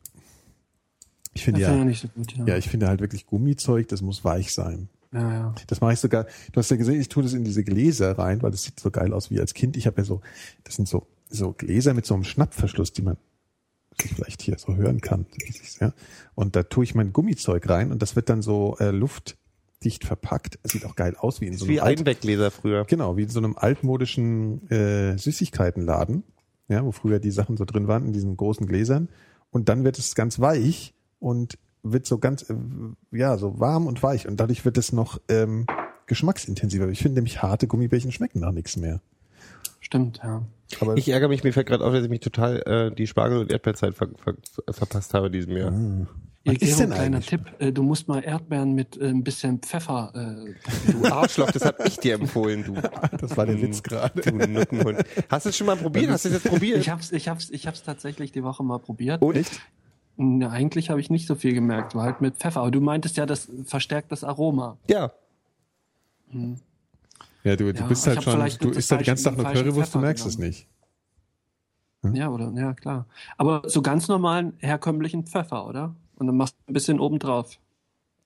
Ich 1.33 1.43
finde 1.43 1.61
Das 1.61 1.69
ja, 1.69 1.77
ich 1.77 1.85
nicht 1.85 2.01
so 2.01 2.07
gut, 2.07 2.35
ja. 2.35 2.45
ja, 2.45 2.57
ich 2.57 2.69
finde 2.69 2.87
halt 2.87 3.01
wirklich 3.01 3.25
Gummizeug, 3.25 3.87
das 3.87 4.01
muss 4.01 4.23
weich 4.23 4.53
sein. 4.53 4.89
ja, 5.13 5.31
ja. 5.33 5.55
Das 5.67 5.81
mache 5.81 5.93
ich 5.93 5.99
sogar. 5.99 6.25
Du 6.51 6.59
hast 6.59 6.71
ja 6.71 6.77
gesehen, 6.77 6.99
ich 6.99 7.09
tue 7.09 7.23
das 7.23 7.33
in 7.33 7.43
diese 7.43 7.63
Gläser 7.63 8.17
rein, 8.17 8.41
weil 8.41 8.51
das 8.51 8.63
sieht 8.63 8.79
so 8.79 8.89
geil 8.91 9.13
aus 9.13 9.29
wie 9.29 9.39
als 9.39 9.53
Kind. 9.53 9.77
Ich 9.77 9.87
habe 9.87 10.01
ja 10.01 10.05
so, 10.05 10.21
das 10.63 10.75
sind 10.75 10.87
so 10.87 11.07
so 11.29 11.53
Gläser 11.53 11.93
mit 11.93 12.05
so 12.05 12.15
einem 12.15 12.23
Schnappverschluss, 12.23 12.91
die 12.91 13.03
man 13.03 13.17
vielleicht 13.95 14.41
hier 14.41 14.57
so 14.57 14.75
hören 14.75 15.01
kann. 15.01 15.25
Ja. 15.79 15.93
Und 16.35 16.55
da 16.55 16.63
tue 16.63 16.83
ich 16.83 16.95
mein 16.95 17.13
Gummizeug 17.13 17.69
rein 17.69 17.91
und 17.91 18.01
das 18.01 18.15
wird 18.15 18.29
dann 18.29 18.41
so 18.41 18.77
äh, 18.79 18.91
luftdicht 19.79 20.03
verpackt. 20.05 20.59
Es 20.63 20.71
sieht 20.71 20.85
auch 20.85 20.95
geil 20.95 21.15
aus 21.17 21.41
wie 21.41 21.47
in 21.47 21.57
so 21.57 21.65
einem 21.65 21.73
Wie 21.73 21.81
Einweggläser 21.81 22.51
früher. 22.51 22.85
genau 22.85 23.15
wie 23.17 23.23
in 23.23 23.29
so 23.29 23.39
einem 23.39 23.55
altmodischen 23.57 24.69
äh, 24.69 25.17
Süßigkeitenladen, 25.17 26.23
ja, 26.67 26.83
wo 26.83 26.91
früher 26.91 27.19
die 27.19 27.31
Sachen 27.31 27.55
so 27.57 27.65
drin 27.65 27.87
waren 27.87 28.05
in 28.05 28.13
diesen 28.13 28.35
großen 28.35 28.67
Gläsern. 28.67 29.07
Und 29.51 29.69
dann 29.69 29.83
wird 29.83 29.97
es 29.97 30.15
ganz 30.15 30.39
weich 30.39 30.93
und 31.19 31.57
wird 31.81 32.05
so 32.05 32.17
ganz, 32.17 32.49
äh, 32.49 32.55
ja, 33.11 33.37
so 33.37 33.59
warm 33.59 33.87
und 33.87 34.03
weich. 34.03 34.27
Und 34.27 34.39
dadurch 34.39 34.65
wird 34.65 34.77
es 34.77 34.91
noch 34.91 35.19
ähm, 35.29 35.65
geschmacksintensiver. 36.07 36.89
Ich 36.89 36.99
finde 37.01 37.15
nämlich 37.15 37.41
harte 37.41 37.67
Gummibärchen 37.67 38.11
schmecken 38.11 38.41
nach 38.41 38.51
nichts 38.51 38.75
mehr. 38.75 39.01
Stimmt, 39.79 40.19
ja. 40.21 40.45
Aber 40.81 40.97
Ich 40.97 41.07
ärgere 41.09 41.29
mich, 41.29 41.43
mir 41.43 41.53
fällt 41.53 41.67
gerade 41.67 41.83
auf, 41.85 41.93
dass 41.93 42.03
ich 42.03 42.09
mich 42.09 42.19
total 42.19 42.57
äh, 42.91 42.93
die 42.95 43.07
Spargel- 43.07 43.39
und 43.39 43.51
Erdbeerzeit 43.51 43.95
ver 43.95 44.09
ver 44.17 44.35
verpasst 44.69 45.13
habe 45.13 45.31
diesem 45.31 45.55
Jahr. 45.55 45.71
Was 46.45 46.55
Gero, 46.57 46.71
ist 46.71 46.79
denn 46.79 46.89
kleiner 46.91 47.17
eigentlich? 47.17 47.25
Tipp, 47.27 47.41
äh, 47.59 47.71
du 47.71 47.83
musst 47.83 48.07
mal 48.07 48.23
Erdbeeren 48.23 48.73
mit 48.73 48.95
äh, 48.97 49.09
ein 49.09 49.23
bisschen 49.23 49.59
Pfeffer 49.59 50.11
äh, 50.15 50.91
Du 50.91 51.05
Arschloch, 51.11 51.51
das 51.51 51.65
hab 51.65 51.85
ich 51.85 51.97
dir 51.97 52.15
empfohlen, 52.15 52.63
du. 52.63 52.73
das 53.17 53.35
war 53.35 53.45
der 53.45 53.61
Witz 53.61 53.83
gerade. 53.83 54.21
Du 54.21 54.31
Nuttenhund. 54.47 55.03
Hast 55.29 55.45
du 55.45 55.49
es 55.49 55.57
schon 55.57 55.67
mal 55.67 55.75
probiert? 55.75 56.09
Hast 56.09 56.23
du 56.25 56.29
es 56.29 56.35
jetzt 56.35 56.47
probiert? 56.49 56.79
Ich 56.79 56.89
hab's, 56.89 57.11
ich 57.11 57.27
hab's, 57.27 57.49
ich 57.49 57.67
hab's 57.67 57.83
tatsächlich 57.83 58.31
die 58.31 58.43
Woche 58.43 58.63
mal 58.63 58.79
probiert. 58.79 59.21
Und? 59.21 59.49
Na, 60.15 60.49
eigentlich 60.49 60.89
habe 60.89 60.99
ich 60.99 61.09
nicht 61.09 61.27
so 61.27 61.35
viel 61.35 61.53
gemerkt, 61.53 61.93
war 61.95 62.03
halt 62.03 62.21
mit 62.21 62.37
Pfeffer. 62.37 62.61
Aber 62.61 62.71
du 62.71 62.79
meintest 62.81 63.17
ja, 63.17 63.25
das 63.25 63.49
verstärkt 63.65 64.11
das 64.11 64.23
Aroma. 64.23 64.77
Ja. 64.89 65.11
Ja, 67.43 67.55
du, 67.55 67.73
du 67.73 67.79
Ja, 67.79 67.85
bist 67.87 68.05
ich 68.07 68.15
halt 68.15 68.23
schon, 68.23 68.39
du 68.59 68.77
isst 68.77 68.91
halt 68.91 69.01
den 69.01 69.05
ganzen 69.05 69.35
Tag 69.35 69.41
falschen 69.41 69.63
Currywurst, 69.63 69.95
du 69.95 69.99
merkst 69.99 70.25
es 70.25 70.35
genommen. 70.37 70.49
nicht. 70.49 70.67
Ja, 72.17 72.29
oder? 72.29 72.51
Ja, 72.55 72.73
klar. 72.73 73.05
Aber 73.37 73.63
so 73.65 73.81
ganz 73.81 74.07
normalen, 74.07 74.53
herkömmlichen 74.59 75.25
Pfeffer, 75.25 75.67
oder? 75.67 75.95
Und 76.19 76.27
dann 76.27 76.37
machst 76.37 76.55
du 76.65 76.71
ein 76.71 76.73
bisschen 76.73 76.99
oben 76.99 77.17
drauf. 77.19 77.57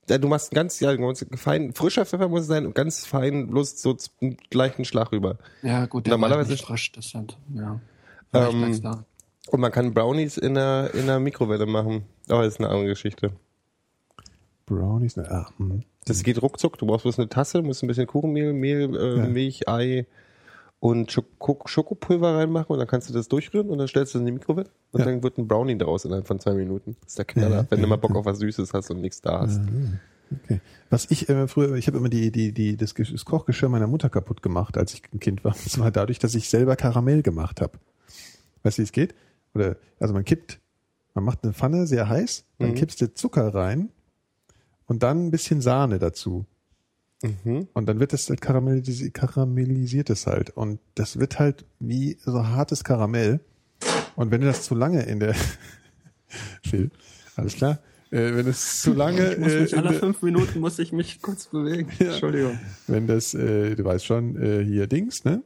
Ja, 0.08 0.18
Du 0.18 0.28
machst 0.28 0.50
ganz, 0.50 0.80
ja, 0.80 0.94
ganz 0.96 1.24
fein, 1.36 1.72
frischer 1.72 2.04
Pfeffer 2.04 2.28
muss 2.28 2.42
es 2.42 2.46
sein 2.48 2.66
und 2.66 2.74
ganz 2.74 3.06
fein, 3.06 3.48
bloß 3.48 3.80
so 3.80 3.96
einen 4.20 4.36
leichten 4.52 4.84
Schlag 4.84 5.12
rüber. 5.12 5.38
Ja, 5.62 5.86
gut, 5.86 6.06
Normalerweise- 6.06 6.58
frisch, 6.58 6.92
das 6.92 7.14
halt, 7.14 7.38
ja. 7.54 7.80
Ähm, 8.34 8.80
da. 8.82 9.04
Und 9.50 9.60
man 9.60 9.72
kann 9.72 9.94
Brownies 9.94 10.36
in 10.36 10.54
der, 10.54 10.90
in 10.94 11.06
der 11.06 11.20
Mikrowelle 11.20 11.64
machen. 11.66 12.04
Aber 12.28 12.42
das 12.44 12.54
ist 12.54 12.60
eine 12.60 12.68
andere 12.68 12.88
Geschichte. 12.88 13.32
Brownies, 14.66 15.16
ne, 15.16 15.30
ah, 15.30 15.48
hm. 15.58 15.82
Das 16.06 16.22
geht 16.22 16.40
ruckzuck. 16.42 16.76
Du 16.78 16.86
brauchst 16.86 17.04
bloß 17.04 17.18
eine 17.18 17.28
Tasse, 17.28 17.62
musst 17.62 17.82
ein 17.82 17.86
bisschen 17.86 18.06
Kuchenmehl, 18.06 18.52
Mehl, 18.52 18.94
äh, 18.96 19.18
Ja. 19.18 19.26
Milch, 19.26 19.68
Ei 19.68 20.06
und 20.84 21.10
Schoko 21.10 21.62
Schokopulver 21.66 22.34
reinmachen 22.36 22.66
und 22.74 22.78
dann 22.78 22.86
kannst 22.86 23.08
du 23.08 23.14
das 23.14 23.26
durchrühren 23.28 23.70
und 23.70 23.78
dann 23.78 23.88
stellst 23.88 24.12
du 24.12 24.18
es 24.18 24.20
in 24.20 24.26
die 24.26 24.32
Mikrowelle 24.32 24.68
und 24.92 25.00
Ja. 25.00 25.06
dann 25.06 25.22
wird 25.22 25.38
ein 25.38 25.48
Brownie 25.48 25.78
daraus 25.78 26.04
innerhalb 26.04 26.26
von 26.26 26.38
zwei 26.40 26.52
Minuten. 26.52 26.94
Das 27.00 27.12
ist 27.12 27.18
der 27.18 27.24
Knaller, 27.24 27.56
Ja, 27.62 27.66
wenn 27.70 27.80
du 27.80 27.86
mal 27.86 27.96
Bock 27.96 28.14
auf 28.14 28.26
was 28.26 28.38
Süßes 28.38 28.70
hast 28.74 28.90
und 28.90 29.00
nichts 29.00 29.22
da 29.22 29.40
hast. 29.40 29.62
Okay. 30.44 30.60
Was 30.90 31.10
ich 31.10 31.26
äh, 31.30 31.48
früher, 31.48 31.74
ich 31.76 31.86
habe 31.86 31.96
immer 31.96 32.10
die, 32.10 32.30
die, 32.30 32.52
die, 32.52 32.76
das, 32.76 32.92
das 32.92 33.24
Kochgeschirr 33.24 33.70
meiner 33.70 33.86
Mutter 33.86 34.10
kaputt 34.10 34.42
gemacht, 34.42 34.76
als 34.76 34.92
ich 34.92 35.02
ein 35.14 35.20
Kind 35.20 35.42
war. 35.42 35.54
Das 35.64 35.78
war 35.78 35.90
dadurch, 35.90 36.18
dass 36.18 36.34
ich 36.34 36.50
selber 36.50 36.76
Karamell 36.76 37.22
gemacht 37.22 37.62
habe. 37.62 37.78
Weißt 38.62 38.76
du, 38.76 38.82
wie 38.82 38.84
es 38.84 38.92
geht? 38.92 39.14
Oder, 39.54 39.76
also 40.00 40.12
man 40.12 40.24
kippt, 40.26 40.60
man 41.14 41.24
macht 41.24 41.44
eine 41.44 41.54
Pfanne 41.54 41.86
sehr 41.86 42.10
heiß, 42.10 42.44
dann 42.58 42.70
Mhm. 42.70 42.74
kippst 42.74 43.00
du 43.00 43.14
Zucker 43.14 43.54
rein 43.54 43.88
und 44.86 45.02
dann 45.02 45.26
ein 45.28 45.30
bisschen 45.30 45.62
Sahne 45.62 45.98
dazu. 45.98 46.44
Mhm. 47.44 47.68
Und 47.72 47.86
dann 47.86 48.00
wird 48.00 48.12
das 48.12 48.28
halt 48.28 48.40
karamellisi 48.40 49.10
karamellisiert 49.10 50.10
es 50.10 50.26
halt. 50.26 50.50
Und 50.50 50.80
das 50.94 51.18
wird 51.18 51.38
halt 51.38 51.64
wie 51.80 52.18
so 52.24 52.46
hartes 52.46 52.84
Karamell. 52.84 53.40
Und 54.16 54.30
wenn 54.30 54.40
du 54.40 54.46
das 54.46 54.62
zu 54.62 54.74
lange 54.74 55.02
in 55.02 55.20
der 55.20 55.34
Phil, 56.62 56.90
alles 57.36 57.56
klar? 57.56 57.78
Äh, 58.10 58.34
wenn 58.34 58.46
es 58.46 58.82
zu 58.82 58.92
lange 58.92 59.32
Ich 59.32 59.38
muss 59.38 59.52
äh, 59.52 59.60
mich 59.62 59.76
alle 59.76 59.92
fünf 59.92 60.22
Minuten 60.22 60.60
muss 60.60 60.78
ich 60.78 60.92
mich 60.92 61.20
kurz 61.20 61.46
bewegen. 61.46 61.90
Entschuldigung. 61.98 62.58
wenn 62.86 63.06
das, 63.06 63.34
äh, 63.34 63.74
du 63.74 63.84
weißt 63.84 64.04
schon, 64.04 64.40
äh, 64.40 64.64
hier 64.64 64.86
Dings, 64.86 65.24
ne? 65.24 65.42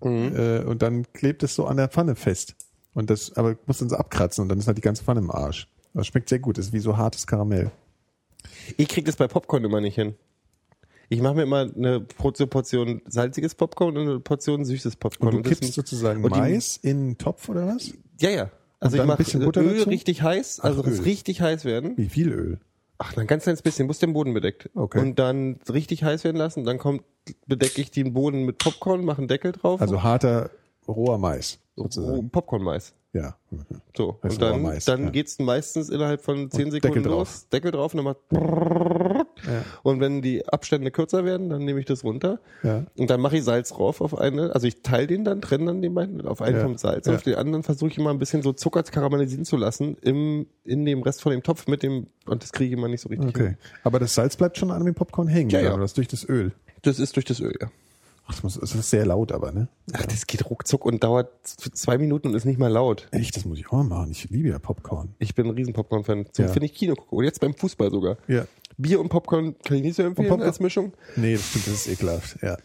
Äh, 0.00 0.64
und 0.64 0.82
dann 0.82 1.12
klebt 1.12 1.42
es 1.42 1.54
so 1.54 1.66
an 1.66 1.76
der 1.76 1.88
Pfanne 1.88 2.14
fest. 2.14 2.54
Und 2.94 3.10
das, 3.10 3.36
aber 3.36 3.56
muss 3.66 3.78
dann 3.78 3.88
so 3.88 3.96
abkratzen 3.96 4.42
und 4.42 4.48
dann 4.48 4.58
ist 4.58 4.66
halt 4.66 4.78
die 4.78 4.82
ganze 4.82 5.04
Pfanne 5.04 5.20
im 5.20 5.30
Arsch. 5.30 5.68
Das 5.94 6.06
schmeckt 6.06 6.28
sehr 6.28 6.38
gut, 6.38 6.58
das 6.58 6.66
ist 6.66 6.72
wie 6.72 6.78
so 6.78 6.96
hartes 6.96 7.26
Karamell. 7.26 7.70
Ich 8.76 8.88
krieg 8.88 9.04
das 9.04 9.16
bei 9.16 9.28
Popcorn 9.28 9.64
immer 9.64 9.80
nicht 9.80 9.94
hin. 9.94 10.14
Ich 11.10 11.22
mache 11.22 11.34
mir 11.34 11.42
immer 11.42 11.70
eine 11.74 12.02
große 12.18 12.46
Portion 12.46 13.00
salziges 13.06 13.54
Popcorn 13.54 13.96
und 13.96 14.08
eine 14.08 14.20
Portion 14.20 14.64
süßes 14.64 14.96
Popcorn. 14.96 15.34
Und 15.34 15.44
du 15.44 15.48
kippst 15.48 15.72
sozusagen 15.72 16.22
und 16.22 16.30
Mais 16.30 16.76
in 16.76 16.96
einen 16.98 17.18
Topf 17.18 17.48
oder 17.48 17.66
was? 17.66 17.92
Ja, 18.20 18.30
ja. 18.30 18.50
Also 18.80 18.96
ich 18.96 19.04
mache 19.04 19.22
Öl 19.22 19.50
dazu? 19.50 19.88
richtig 19.88 20.22
heiß, 20.22 20.60
also 20.60 20.82
Ach, 20.82 20.84
das 20.84 20.98
Öl. 20.98 21.04
richtig 21.04 21.40
heiß 21.40 21.64
werden. 21.64 21.96
Wie 21.96 22.08
viel 22.08 22.28
Öl? 22.30 22.60
Ach, 22.98 23.16
ein 23.16 23.26
ganz 23.26 23.44
kleines 23.44 23.62
bisschen, 23.62 23.86
muss 23.86 23.98
den 23.98 24.12
Boden 24.12 24.34
bedeckt. 24.34 24.70
Okay. 24.74 25.00
Und 25.00 25.18
dann 25.18 25.58
richtig 25.72 26.04
heiß 26.04 26.24
werden 26.24 26.36
lassen, 26.36 26.64
dann 26.64 26.78
kommt, 26.78 27.02
bedecke 27.46 27.80
ich 27.80 27.90
den 27.90 28.12
Boden 28.12 28.44
mit 28.44 28.58
Popcorn, 28.58 29.04
mache 29.04 29.18
einen 29.18 29.28
Deckel 29.28 29.52
drauf. 29.52 29.80
Also 29.80 30.02
harter, 30.02 30.50
roher 30.86 31.18
Mais, 31.18 31.58
sozusagen. 31.76 32.30
Popcorn-Mais. 32.30 32.92
Ja. 33.14 33.36
So. 33.96 34.18
Das 34.22 34.34
und 34.34 34.42
dann, 34.42 34.62
Mais, 34.62 34.84
dann 34.84 35.04
ja. 35.04 35.10
geht's 35.10 35.38
meistens 35.38 35.88
innerhalb 35.88 36.20
von 36.20 36.50
zehn 36.50 36.66
Und 36.66 36.72
Sekunden 36.72 36.96
Deckel 37.02 37.10
los. 37.10 37.28
drauf. 37.40 37.48
Deckel 37.50 37.70
drauf, 37.72 37.94
nochmal 37.94 38.16
Und 39.82 40.00
wenn 40.00 40.20
die 40.20 40.46
Abstände 40.46 40.90
kürzer 40.90 41.24
werden, 41.24 41.48
dann 41.48 41.64
nehme 41.64 41.80
ich 41.80 41.86
das 41.86 42.04
runter. 42.04 42.38
Ja. 42.62 42.84
Und 42.96 43.08
dann 43.10 43.20
mache 43.20 43.38
ich 43.38 43.44
Salz 43.44 43.70
drauf 43.70 44.00
auf 44.00 44.16
eine. 44.18 44.54
Also 44.54 44.66
ich 44.66 44.82
teile 44.82 45.06
den 45.06 45.24
dann, 45.24 45.40
trenne 45.40 45.66
dann 45.66 45.80
den 45.82 45.94
beiden. 45.94 46.20
Auf 46.26 46.42
einen 46.42 46.56
Ja. 46.56 46.62
kommt 46.64 46.80
Salz. 46.80 47.06
Ja. 47.06 47.14
Auf 47.14 47.22
den 47.22 47.36
anderen 47.36 47.62
versuche 47.62 47.90
ich 47.90 47.98
immer 47.98 48.10
ein 48.10 48.18
bisschen 48.18 48.42
so 48.42 48.52
Zucker 48.52 48.82
karamellisieren 48.82 49.44
zu 49.44 49.56
lassen 49.56 49.96
im, 50.02 50.46
in 50.64 50.84
dem 50.84 51.02
Rest 51.02 51.22
von 51.22 51.32
dem 51.32 51.42
Topf 51.42 51.66
mit 51.66 51.82
dem, 51.82 52.08
und 52.26 52.42
das 52.42 52.52
kriege 52.52 52.66
ich 52.74 52.78
immer 52.78 52.88
nicht 52.88 53.00
so 53.00 53.08
richtig 53.08 53.30
Okay. 53.30 53.46
hin. 53.48 53.56
Aber 53.84 53.98
das 53.98 54.14
Salz 54.14 54.36
bleibt 54.36 54.58
schon 54.58 54.70
an 54.70 54.84
dem 54.84 54.94
Popcorn 54.94 55.28
hängen, 55.28 55.50
Ja, 55.50 55.60
ja. 55.60 55.72
oder 55.74 55.82
was 55.82 55.94
durch 55.94 56.08
das 56.08 56.28
Öl? 56.28 56.52
Das 56.82 56.98
ist 56.98 57.16
durch 57.16 57.24
das 57.24 57.40
Öl, 57.40 57.54
ja. 57.60 57.68
Ach, 58.30 58.34
das, 58.34 58.42
muss, 58.42 58.58
das 58.60 58.74
ist 58.74 58.90
sehr 58.90 59.06
laut, 59.06 59.32
aber, 59.32 59.52
ne? 59.52 59.68
Ach, 59.94 60.04
das 60.04 60.26
geht 60.26 60.48
ruckzuck 60.50 60.84
und 60.84 61.02
dauert 61.02 61.30
zwei 61.46 61.96
Minuten 61.96 62.28
und 62.28 62.34
ist 62.34 62.44
nicht 62.44 62.58
mal 62.58 62.70
laut. 62.70 63.08
Echt, 63.10 63.34
das 63.36 63.46
muss 63.46 63.58
ich 63.58 63.68
auch 63.72 63.82
machen. 63.82 64.10
Ich 64.10 64.28
liebe 64.28 64.48
ja 64.50 64.58
Popcorn. 64.58 65.14
Ich 65.18 65.34
bin 65.34 65.46
ein 65.46 65.54
riesen 65.54 65.72
Popcorn-Fan. 65.72 66.26
So 66.32 66.42
Ja. 66.42 66.48
finde 66.48 66.66
ich 66.66 66.74
Kino 66.74 66.94
gucken. 66.94 67.18
Und 67.18 67.24
jetzt 67.24 67.40
beim 67.40 67.54
Fußball 67.54 67.90
sogar. 67.90 68.18
Ja. 68.28 68.46
Bier 68.76 69.00
und 69.00 69.08
Popcorn 69.08 69.56
kann 69.64 69.78
ich 69.78 69.82
nicht 69.82 69.96
so 69.96 70.02
empfehlen 70.02 70.28
Popcorn? 70.28 70.46
als 70.46 70.60
Mischung. 70.60 70.92
Nee, 71.16 71.34
das 71.36 71.48
stimmt, 71.48 71.66
das 71.68 71.74
ist 71.74 71.88
ekelhaft. 71.88 72.38
Ja. 72.42 72.56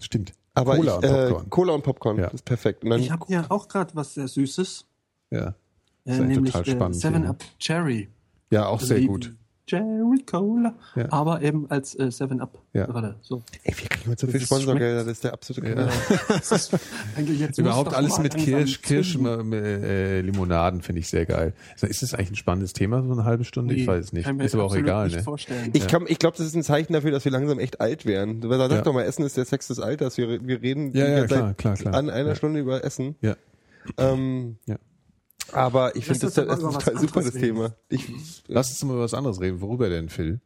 Stimmt. 0.00 0.32
Aber 0.54 0.76
Cola 0.76 0.92
ich, 0.92 0.96
und 0.98 1.04
äh, 1.04 1.28
Popcorn. 1.28 1.50
Cola 1.50 1.72
und 1.74 1.82
Popcorn 1.84 2.18
Ja. 2.18 2.26
ist 2.28 2.44
perfekt. 2.44 2.82
Und 2.82 2.90
dann, 2.90 3.00
Ich 3.00 3.10
habe 3.10 3.24
ja 3.28 3.44
auch 3.50 3.68
gerade 3.68 3.94
was 3.94 4.14
sehr 4.14 4.26
Süßes, 4.26 4.86
ja. 5.30 5.38
äh, 5.38 5.42
Das 5.42 6.14
ist 6.14 6.20
eigentlich 6.22 6.36
nämlich 6.36 6.52
total 6.54 6.68
äh, 6.68 6.76
spannend. 6.76 6.96
Seven 6.96 7.22
ja. 7.24 7.30
Up 7.30 7.44
Cherry. 7.58 8.08
Ja, 8.50 8.66
auch 8.68 8.80
sehr 8.80 9.00
gut. 9.02 9.34
Cherry 9.68 10.22
Cola. 10.24 10.74
Ja. 10.96 11.06
Aber 11.12 11.42
eben 11.42 11.70
als 11.70 11.94
äh, 11.98 12.10
Seven 12.10 12.40
Up. 12.40 12.58
Ja. 12.72 12.92
Warte, 12.92 13.16
so. 13.20 13.42
ey, 13.64 13.74
wir 13.76 13.88
kriegen 13.88 14.10
heute 14.10 14.26
so 14.26 14.32
viel 14.32 14.40
Sponsorgelder, 14.40 15.04
das 15.04 15.12
ist 15.12 15.24
der 15.24 15.32
absolute 15.32 15.66
ist, 16.50 16.72
jetzt 16.72 17.48
muss 17.50 17.58
Überhaupt 17.58 17.94
alles 17.94 18.18
mit 18.18 18.36
Kirsch, 18.36 18.80
Kirsch, 18.82 19.16
äh, 19.16 20.20
Limonaden 20.20 20.82
finde 20.82 21.00
ich 21.00 21.08
sehr 21.08 21.26
geil. 21.26 21.52
Ist 21.80 22.02
das 22.02 22.14
eigentlich 22.14 22.30
ein 22.32 22.36
spannendes 22.36 22.72
Thema, 22.72 23.02
so 23.02 23.12
eine 23.12 23.24
halbe 23.24 23.44
Stunde? 23.44 23.74
ich 23.74 23.82
Nee, 23.82 23.86
weiß 23.86 24.04
es 24.06 24.12
nicht. 24.12 24.28
ich 24.28 24.40
Ist 24.40 24.54
aber 24.54 24.64
auch 24.64 24.74
egal, 24.76 25.08
ne? 25.08 25.22
Vorstellen. 25.22 25.70
Ich, 25.74 25.86
kann, 25.86 26.04
ich 26.08 26.18
glaube, 26.18 26.36
das 26.36 26.46
ist 26.46 26.54
ein 26.54 26.62
Zeichen 26.62 26.92
dafür, 26.92 27.10
dass 27.10 27.24
wir 27.24 27.32
langsam 27.32 27.58
echt 27.58 27.80
alt 27.80 28.06
werden. 28.06 28.40
Sag 28.42 28.70
Ja. 28.70 28.80
doch 28.82 28.92
mal, 28.94 29.02
Essen 29.02 29.24
ist 29.24 29.36
der 29.36 29.44
Sex 29.44 29.68
des 29.68 29.78
Alters. 29.80 30.16
Wir, 30.18 30.46
wir 30.46 30.62
reden 30.62 30.92
Ja, 30.94 31.08
ja, 31.08 31.18
seit 31.20 31.28
klar, 31.28 31.54
klar, 31.54 31.74
klar. 31.76 31.94
an 31.94 32.10
einer 32.10 32.30
Ja. 32.30 32.34
Stunde 32.34 32.60
über 32.60 32.84
Essen. 32.84 33.16
Ja. 33.20 33.36
Ähm, 33.96 34.56
Ja. 34.66 34.76
Aber 35.52 35.96
ich 35.96 36.04
finde 36.04 36.20
das, 36.20 36.34
das 36.34 36.46
total 36.46 36.98
super, 36.98 37.22
das. 37.22 37.32
Thema. 37.32 37.74
Ich, 37.88 38.10
Lass 38.46 38.70
uns 38.70 38.84
mal 38.84 38.94
über 38.94 39.02
was 39.02 39.14
anderes 39.14 39.40
reden. 39.40 39.60
Worüber 39.60 39.88
denn, 39.88 40.08
Phil? 40.08 40.40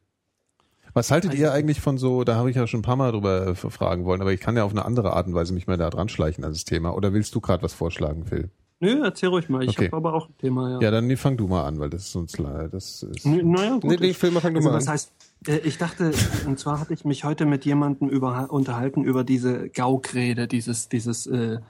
Was 0.94 1.10
haltet 1.10 1.34
ihr 1.34 1.52
eigentlich 1.52 1.80
von 1.80 1.96
so, 1.96 2.22
da 2.22 2.34
habe 2.34 2.50
ich 2.50 2.56
ja 2.56 2.66
schon 2.66 2.80
ein 2.80 2.84
paar 2.84 2.96
Mal 2.96 3.12
drüber 3.12 3.46
äh, 3.46 3.54
fragen 3.54 4.04
wollen, 4.04 4.20
aber 4.20 4.32
ich 4.32 4.40
kann 4.40 4.56
ja 4.56 4.64
auf 4.64 4.72
eine 4.72 4.84
andere 4.84 5.14
Art 5.14 5.26
und 5.26 5.34
Weise 5.34 5.54
mich 5.54 5.66
mal 5.66 5.78
da 5.78 5.88
dran 5.88 6.10
schleichen 6.10 6.44
an 6.44 6.52
das 6.52 6.64
Thema. 6.64 6.94
Oder 6.94 7.14
willst 7.14 7.34
du 7.34 7.40
gerade 7.40 7.62
was 7.62 7.72
vorschlagen, 7.72 8.26
Phil? 8.26 8.50
Nö, 8.82 9.00
erzähl 9.04 9.28
ruhig 9.28 9.48
mal. 9.48 9.62
Ich 9.62 9.70
Okay. 9.70 9.86
habe 9.86 9.96
aber 9.96 10.12
auch 10.14 10.28
ein 10.28 10.36
Thema, 10.38 10.68
ja. 10.68 10.80
Ja, 10.80 10.90
dann 10.90 11.06
nee, 11.06 11.14
fang 11.14 11.36
du 11.36 11.46
mal 11.46 11.64
an, 11.64 11.78
weil 11.78 11.88
das 11.88 12.06
ist 12.08 12.16
uns 12.16 12.36
le- 12.38 12.68
das 12.70 13.04
ist. 13.04 13.24
N- 13.24 13.48
Naja, 13.52 13.74
gut. 13.78 13.84
nee, 13.84 13.96
nee, 14.00 14.12
Film, 14.12 14.34
fang 14.40 14.52
du 14.54 14.58
Also 14.58 14.68
mal 14.70 14.74
was 14.74 14.88
an. 14.88 14.94
heißt, 14.94 15.12
äh, 15.46 15.58
ich 15.58 15.78
dachte, 15.78 16.10
und 16.46 16.58
zwar 16.58 16.80
hatte 16.80 16.92
ich 16.92 17.04
mich 17.04 17.22
heute 17.22 17.46
mit 17.46 17.64
jemandem 17.64 18.08
über, 18.08 18.50
unterhalten 18.50 19.04
über 19.04 19.22
diese 19.22 19.68
Gaukrede, 19.68 20.48
dieses, 20.48 20.88
dieses, 20.88 21.28
äh, 21.28 21.60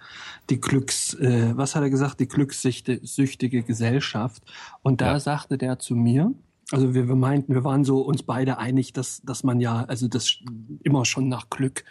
die 0.48 0.58
Glücks, 0.58 1.12
äh, 1.12 1.52
was 1.54 1.74
hat 1.74 1.82
er 1.82 1.90
gesagt, 1.90 2.18
die 2.20 2.28
glückssüchtige 2.28 3.62
Gesellschaft. 3.62 4.42
Und 4.82 5.02
da 5.02 5.12
Ja. 5.12 5.20
sagte 5.20 5.58
der 5.58 5.78
zu 5.78 5.94
mir, 5.94 6.32
also 6.70 6.94
wir, 6.94 7.08
wir 7.08 7.16
meinten, 7.16 7.52
wir 7.52 7.64
waren 7.64 7.84
so 7.84 8.00
uns 8.00 8.22
beide 8.22 8.56
einig, 8.56 8.94
dass, 8.94 9.20
dass 9.22 9.44
man 9.44 9.60
ja, 9.60 9.84
also 9.84 10.08
das 10.08 10.38
immer 10.82 11.04
schon 11.04 11.28
nach 11.28 11.50
Glück 11.50 11.84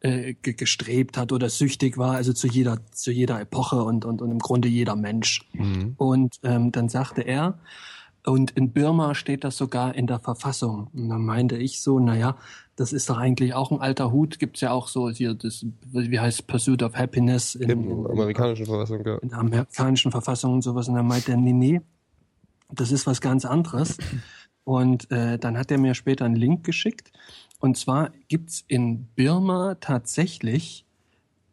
äh, 0.00 0.34
ge- 0.34 0.54
gestrebt 0.54 1.16
hat 1.16 1.32
oder 1.32 1.48
süchtig 1.48 1.98
war, 1.98 2.14
also 2.14 2.32
zu 2.32 2.46
jeder, 2.46 2.78
zu 2.92 3.10
jeder 3.10 3.40
Epoche 3.40 3.82
und, 3.82 4.04
und, 4.04 4.22
und 4.22 4.30
im 4.30 4.38
Grunde 4.38 4.68
jeder 4.68 4.96
Mensch. 4.96 5.48
Und 5.96 6.40
ähm, 6.42 6.72
dann 6.72 6.88
sagte 6.88 7.22
er, 7.22 7.58
und 8.26 8.50
in 8.50 8.72
Birma 8.72 9.14
steht 9.14 9.42
das 9.42 9.56
sogar 9.56 9.94
in 9.94 10.06
der 10.06 10.18
Verfassung. 10.18 10.88
Und 10.92 11.08
dann 11.08 11.24
meinte 11.24 11.56
ich 11.56 11.80
so, 11.80 11.98
naja, 11.98 12.36
das 12.76 12.92
ist 12.92 13.08
doch 13.08 13.16
eigentlich 13.16 13.54
auch 13.54 13.70
ein 13.70 13.80
alter 13.80 14.12
Hut. 14.12 14.38
Gibt's 14.38 14.60
ja 14.60 14.70
auch 14.70 14.88
so 14.88 15.08
hier 15.08 15.34
das, 15.34 15.64
wie 15.92 16.20
heißt 16.20 16.46
Pursuit 16.46 16.82
of 16.82 16.94
Happiness 16.94 17.54
in, 17.54 17.70
Im 17.70 17.90
in, 17.90 18.06
amerikanischen 18.06 18.66
Verfassung, 18.66 19.04
ja. 19.06 19.16
in 19.18 19.30
der 19.30 19.38
amerikanischen 19.38 20.10
Verfassung 20.10 20.54
und 20.54 20.62
sowas. 20.62 20.88
Und 20.88 20.96
dann 20.96 21.06
meinte 21.06 21.30
er, 21.30 21.38
nee, 21.38 21.52
nee, 21.52 21.80
das 22.70 22.92
ist 22.92 23.06
was 23.06 23.22
ganz 23.22 23.46
anderes. 23.46 23.96
Und 24.64 25.10
äh, 25.10 25.38
dann 25.38 25.56
hat 25.56 25.70
er 25.70 25.78
mir 25.78 25.94
später 25.94 26.26
einen 26.26 26.36
Link 26.36 26.64
geschickt. 26.64 27.10
Und 27.60 27.76
zwar 27.76 28.12
gibt's 28.28 28.64
in 28.68 29.08
Birma 29.16 29.74
tatsächlich, 29.80 30.86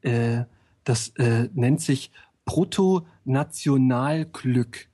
äh, 0.02 0.44
das 0.84 1.10
äh, 1.18 1.50
nennt 1.54 1.82
sich 1.82 2.12
Bruttonationalglück. 2.46 4.88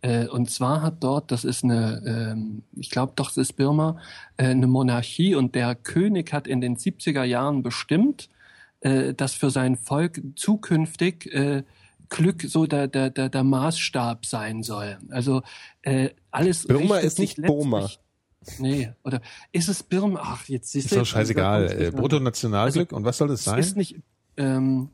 Äh, 0.00 0.26
und 0.28 0.50
zwar 0.50 0.80
hat 0.82 1.04
dort, 1.04 1.30
das 1.30 1.44
ist 1.44 1.62
eine, 1.64 2.02
ähm, 2.06 2.62
ich 2.76 2.88
glaube 2.90 3.12
doch, 3.16 3.28
das 3.28 3.36
ist 3.36 3.52
Birma, 3.54 3.98
äh, 4.38 4.46
eine 4.46 4.66
Monarchie 4.66 5.34
und 5.34 5.54
der 5.54 5.74
König 5.74 6.32
hat 6.32 6.46
in 6.46 6.62
den 6.62 6.76
70er 6.76 7.24
Jahren 7.24 7.62
bestimmt, 7.62 8.30
äh, 8.80 9.12
dass 9.14 9.34
für 9.34 9.50
sein 9.50 9.76
Volk 9.76 10.22
zukünftig 10.36 11.26
äh, 11.32 11.64
Glück 12.08 12.42
so 12.42 12.66
der, 12.66 12.88
der, 12.88 13.10
der, 13.10 13.28
der 13.28 13.44
Maßstab 13.44 14.26
sein 14.26 14.62
soll. 14.62 14.98
Also 15.10 15.42
äh, 15.82 16.10
alles. 16.30 16.66
Birma 16.66 16.98
ist 16.98 17.18
nicht 17.18 17.42
Burma. 17.42 17.90
Nee, 18.58 18.92
oder 19.04 19.20
ist 19.52 19.68
es 19.68 19.82
Birma? 19.82 20.20
Ach, 20.22 20.48
jetzt 20.48 20.70
siehst 20.72 20.86
Ist 20.86 20.92
du. 20.92 20.96
doch 20.96 21.02
jetzt- 21.02 21.10
scheißegal. 21.10 21.82
Äh, 21.82 21.90
Bruttonationalglück 21.90 22.92
und 22.92 23.04
was 23.04 23.18
soll 23.18 23.28
das 23.28 23.40
es 23.40 23.44
sein? 23.46 23.58
ist 23.58 23.76
nicht, 23.76 23.96
ähm, 24.36 24.90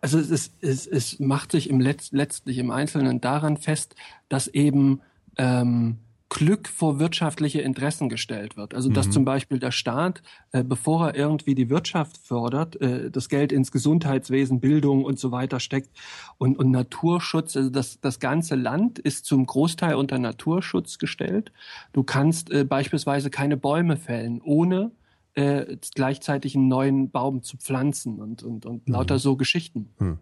also 0.00 0.18
es, 0.18 0.30
ist, 0.30 0.52
es, 0.60 0.86
es 0.86 1.18
macht 1.18 1.52
sich 1.52 1.68
im 1.70 1.80
Letz, 1.80 2.12
letztlich 2.12 2.58
im 2.58 2.70
Einzelnen 2.70 3.20
daran 3.20 3.56
fest, 3.56 3.94
dass 4.28 4.46
eben 4.48 5.00
ähm, 5.36 5.98
Glück 6.30 6.68
vor 6.68 6.98
wirtschaftliche 6.98 7.60
Interessen 7.62 8.08
gestellt 8.08 8.56
wird. 8.56 8.74
Also 8.74 8.90
dass 8.90 9.10
zum 9.10 9.24
Beispiel 9.24 9.58
der 9.58 9.70
Staat, 9.70 10.22
äh, 10.52 10.62
bevor 10.62 11.08
er 11.08 11.14
irgendwie 11.14 11.54
die 11.54 11.70
Wirtschaft 11.70 12.18
fördert, 12.18 12.78
äh, 12.80 13.10
das 13.10 13.28
Geld 13.30 13.50
ins 13.50 13.72
Gesundheitswesen, 13.72 14.60
Bildung 14.60 15.04
und 15.04 15.18
so 15.18 15.32
weiter 15.32 15.58
steckt 15.58 15.90
und, 16.36 16.58
und 16.58 16.70
Naturschutz, 16.70 17.56
also 17.56 17.70
das, 17.70 18.00
das 18.00 18.20
ganze 18.20 18.56
Land 18.56 18.98
ist 18.98 19.24
zum 19.24 19.46
Großteil 19.46 19.94
unter 19.94 20.18
Naturschutz 20.18 20.98
gestellt. 20.98 21.50
Du 21.92 22.02
kannst 22.02 22.50
äh, 22.50 22.64
beispielsweise 22.64 23.30
keine 23.30 23.56
Bäume 23.56 23.96
fällen, 23.96 24.42
ohne 24.42 24.92
äh, 25.34 25.76
gleichzeitig 25.94 26.56
einen 26.56 26.68
neuen 26.68 27.10
Baum 27.10 27.42
zu 27.42 27.56
pflanzen 27.56 28.20
und, 28.20 28.42
und, 28.42 28.66
und 28.66 28.88
lauter 28.88 29.18
so 29.18 29.36
Geschichten. 29.36 29.90
Hm. 29.98 30.18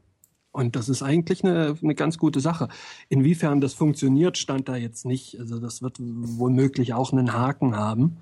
Und 0.57 0.74
das 0.74 0.88
ist 0.88 1.02
eigentlich 1.02 1.44
eine, 1.44 1.76
eine 1.82 1.94
ganz 1.94 2.16
gute 2.16 2.40
Sache. 2.40 2.68
Inwiefern 3.11 3.61
das 3.61 3.74
funktioniert, 3.74 4.38
stand 4.38 4.70
da 4.70 4.76
jetzt 4.76 5.04
nicht. 5.04 5.38
Also 5.38 5.61
das 5.61 5.82
wird 5.82 5.98
womöglich 6.00 6.94
auch 6.94 7.12
einen 7.12 7.34
Haken 7.34 7.76
haben. 7.76 8.16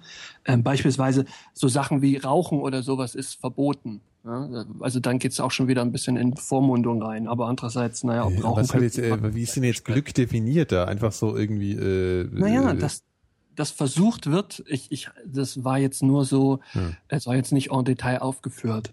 Ähm, 0.45 0.64
beispielsweise 0.64 1.26
so 1.53 1.68
Sachen 1.68 2.03
wie 2.03 2.16
Rauchen 2.16 2.59
oder 2.59 2.82
sowas 2.82 3.14
ist 3.14 3.35
verboten. 3.39 4.01
Ja? 4.24 4.64
Also 4.80 4.99
dann 4.99 5.20
geht's 5.20 5.39
auch 5.39 5.53
schon 5.53 5.68
wieder 5.68 5.82
ein 5.82 5.93
bisschen 5.93 6.16
in 6.16 6.37
Vormundung 6.37 7.01
rein. 7.05 7.28
Aber 7.28 7.47
andererseits, 7.47 8.03
naja, 8.03 8.26
ob 8.26 8.32
Ja, 8.35 8.41
Rauchen... 8.41 8.68
was 8.68 8.82
jetzt, 8.82 8.99
äh, 8.99 9.32
wie 9.32 9.43
ist 9.43 9.55
denn 9.55 9.62
jetzt 9.62 9.85
Glück 9.85 10.12
definiert 10.12 10.72
da? 10.72 10.87
Einfach 10.87 11.12
so 11.12 11.37
irgendwie. 11.37 11.74
Äh, 11.74 12.28
Naja, 12.32 12.72
äh, 12.72 12.76
das, 12.76 13.05
das 13.55 13.70
versucht 13.70 14.28
wird, 14.28 14.64
ich, 14.66 14.91
ich, 14.91 15.09
das 15.24 15.62
war 15.62 15.78
jetzt 15.78 16.03
nur 16.03 16.24
so, 16.24 16.59
Hm. 16.72 16.97
es 17.07 17.28
war 17.28 17.37
jetzt 17.37 17.53
nicht 17.53 17.70
en 17.70 17.85
Detail 17.85 18.18
aufgeführt, 18.22 18.93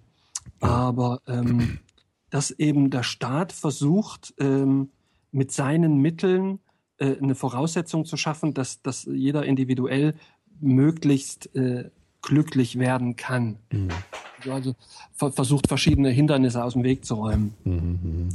aber 0.60 1.22
ähm, 1.26 1.80
dass 2.32 2.50
eben 2.50 2.90
der 2.90 3.04
Staat 3.04 3.52
versucht, 3.52 4.34
ähm, 4.40 4.90
mit 5.32 5.52
seinen 5.52 5.98
Mitteln 6.00 6.60
äh, 6.98 7.18
eine 7.22 7.36
Voraussetzung 7.36 8.06
zu 8.06 8.18
schaffen, 8.18 8.56
dass, 8.56 8.82
dass 8.82 9.06
jeder 9.06 9.46
individuell 9.46 10.16
möglichst 10.60 11.54
äh, 11.56 11.92
glücklich 12.22 12.80
werden 12.80 13.16
kann. 13.16 13.58
Also, 14.40 14.52
also 14.52 14.76
ver 15.14 15.32
versucht 15.32 15.68
verschiedene 15.68 16.10
Hindernisse 16.10 16.64
aus 16.64 16.74
dem 16.74 16.84
Weg 16.84 17.06
zu 17.06 17.16
räumen, 17.16 17.54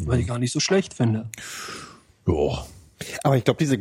was 0.05 0.19
ich 0.19 0.27
gar 0.27 0.39
nicht 0.39 0.53
so 0.53 0.61
schlecht 0.61 0.95
finde. 0.95 1.29
Boah. 2.25 2.67
Aber 3.23 3.37
ich 3.37 3.45
glaube, 3.45 3.59
diese 3.59 3.79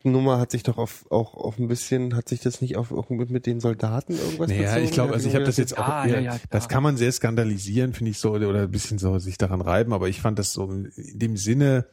Glückssuchtnummer 0.00 0.38
hat 0.38 0.50
sich 0.50 0.62
doch 0.62 0.78
auf, 0.78 1.06
auch 1.10 1.34
auf 1.34 1.58
ein 1.58 1.68
bisschen, 1.68 2.16
hat 2.16 2.28
sich 2.28 2.40
das 2.40 2.60
nicht 2.60 2.76
auf, 2.76 2.92
auch 2.92 3.10
mit, 3.10 3.30
mit 3.30 3.46
den 3.46 3.60
Soldaten 3.60 4.14
irgendwas 4.14 4.48
Naja, 4.48 4.62
bezogen? 4.62 4.84
ich 4.84 4.90
glaube, 4.92 5.12
also 5.12 5.28
ich 5.28 5.34
habe 5.34 5.44
das 5.44 5.56
jetzt 5.56 5.76
auch, 5.76 5.88
eher, 6.04 6.20
ja, 6.20 6.20
ja, 6.20 6.40
das 6.50 6.68
kann 6.68 6.82
man 6.82 6.96
sehr 6.96 7.12
skandalisieren, 7.12 7.92
finde 7.92 8.10
ich 8.10 8.18
so, 8.18 8.32
oder 8.32 8.48
oder 8.48 8.62
ein 8.62 8.70
bisschen 8.70 8.98
so 8.98 9.18
sich 9.18 9.38
daran 9.38 9.60
reiben, 9.60 9.92
aber 9.92 10.08
ich 10.08 10.20
fand 10.20 10.38
das 10.38 10.52
so 10.52 10.70
in 10.70 10.90
dem 10.96 11.36
Sinne, 11.36 11.86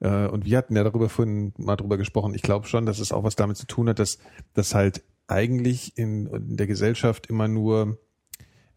äh, 0.00 0.26
und 0.26 0.44
wir 0.44 0.58
hatten 0.58 0.76
ja 0.76 0.84
darüber 0.84 1.08
vorhin 1.08 1.52
mal 1.56 1.76
drüber 1.76 1.96
gesprochen, 1.96 2.34
ich 2.34 2.42
glaube 2.42 2.66
schon, 2.66 2.86
dass 2.86 2.98
es 2.98 3.12
auch 3.12 3.24
was 3.24 3.36
damit 3.36 3.56
zu 3.56 3.66
tun 3.66 3.88
hat, 3.88 3.98
dass, 3.98 4.18
dass 4.54 4.74
halt 4.74 5.02
eigentlich 5.28 5.96
in, 5.98 6.26
in 6.26 6.56
der 6.56 6.66
Gesellschaft 6.66 7.26
immer 7.26 7.48
nur 7.48 7.98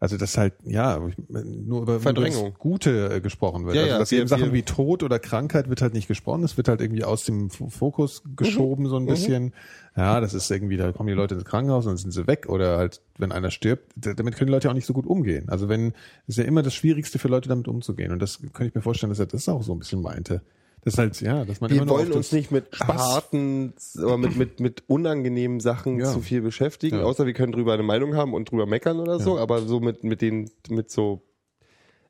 also 0.00 0.16
dass 0.16 0.36
halt 0.38 0.54
ja 0.64 0.98
nur 0.98 1.82
über, 1.82 1.94
über 1.94 2.00
Verdrängung. 2.00 2.50
das 2.50 2.58
Gute 2.58 3.14
äh, 3.14 3.20
gesprochen 3.20 3.66
wird. 3.66 3.76
Ja, 3.76 3.82
also 3.82 3.92
ja, 3.92 3.98
dass 3.98 4.10
wir- 4.10 4.18
eben 4.20 4.28
Sachen 4.28 4.44
wir- 4.46 4.52
wie 4.54 4.62
Tod 4.62 5.02
oder 5.02 5.18
Krankheit 5.18 5.68
wird 5.68 5.82
halt 5.82 5.92
nicht 5.94 6.08
gesprochen. 6.08 6.42
Es 6.42 6.56
wird 6.56 6.68
halt 6.68 6.80
irgendwie 6.80 7.04
aus 7.04 7.24
dem 7.24 7.50
Fokus 7.50 8.22
geschoben 8.36 8.88
so 8.88 8.96
ein 8.96 9.06
bisschen. 9.06 9.52
Ja, 9.96 10.20
das 10.20 10.34
ist 10.34 10.50
irgendwie, 10.50 10.76
da 10.76 10.92
kommen 10.92 11.08
die 11.08 11.14
Leute 11.14 11.34
ins 11.34 11.44
Krankenhaus 11.44 11.84
und 11.84 11.90
dann 11.90 11.96
sind 11.98 12.12
sie 12.12 12.26
weg 12.26 12.48
oder 12.48 12.78
halt, 12.78 13.02
wenn 13.18 13.32
einer 13.32 13.50
stirbt, 13.50 13.92
damit 13.96 14.36
können 14.36 14.46
die 14.46 14.52
Leute 14.52 14.70
auch 14.70 14.74
nicht 14.74 14.86
so 14.86 14.92
gut 14.94 15.04
umgehen. 15.06 15.48
Also 15.48 15.68
wenn, 15.68 15.92
ist 16.26 16.38
ja 16.38 16.44
immer 16.44 16.62
das 16.62 16.74
Schwierigste 16.74 17.18
für 17.18 17.28
Leute 17.28 17.48
damit 17.48 17.68
umzugehen 17.68 18.10
und 18.12 18.20
das 18.22 18.38
könnte 18.52 18.66
ich 18.68 18.74
mir 18.74 18.82
vorstellen, 18.82 19.10
dass 19.10 19.18
er 19.18 19.26
das 19.26 19.48
auch 19.48 19.62
so 19.62 19.72
ein 19.74 19.78
bisschen 19.80 20.00
meinte. 20.00 20.42
Das 20.82 20.94
ist 20.94 20.98
halt, 20.98 21.20
ja, 21.20 21.44
dass 21.44 21.60
man 21.60 21.70
Wir 21.70 21.82
immer 21.82 21.90
wollen 21.90 22.10
uns 22.12 22.32
nicht 22.32 22.50
mit 22.50 22.72
Spaß- 22.74 22.86
harten, 22.98 23.74
aber 23.98 24.16
mit, 24.16 24.36
mit, 24.36 24.60
mit 24.60 24.82
unangenehmen 24.88 25.60
Sachen 25.60 25.98
Ja. 25.98 26.10
zu 26.10 26.20
viel 26.20 26.40
beschäftigen, 26.40 26.96
Ja. 26.98 27.02
außer 27.04 27.26
wir 27.26 27.34
können 27.34 27.52
drüber 27.52 27.74
eine 27.74 27.82
Meinung 27.82 28.14
haben 28.16 28.32
und 28.32 28.50
drüber 28.50 28.64
meckern 28.66 28.98
oder 28.98 29.20
so, 29.20 29.38
aber 29.38 29.60
so 29.62 29.80
mit, 29.80 30.04
mit 30.04 30.22
den, 30.22 30.50
mit 30.70 30.90
so 30.90 31.22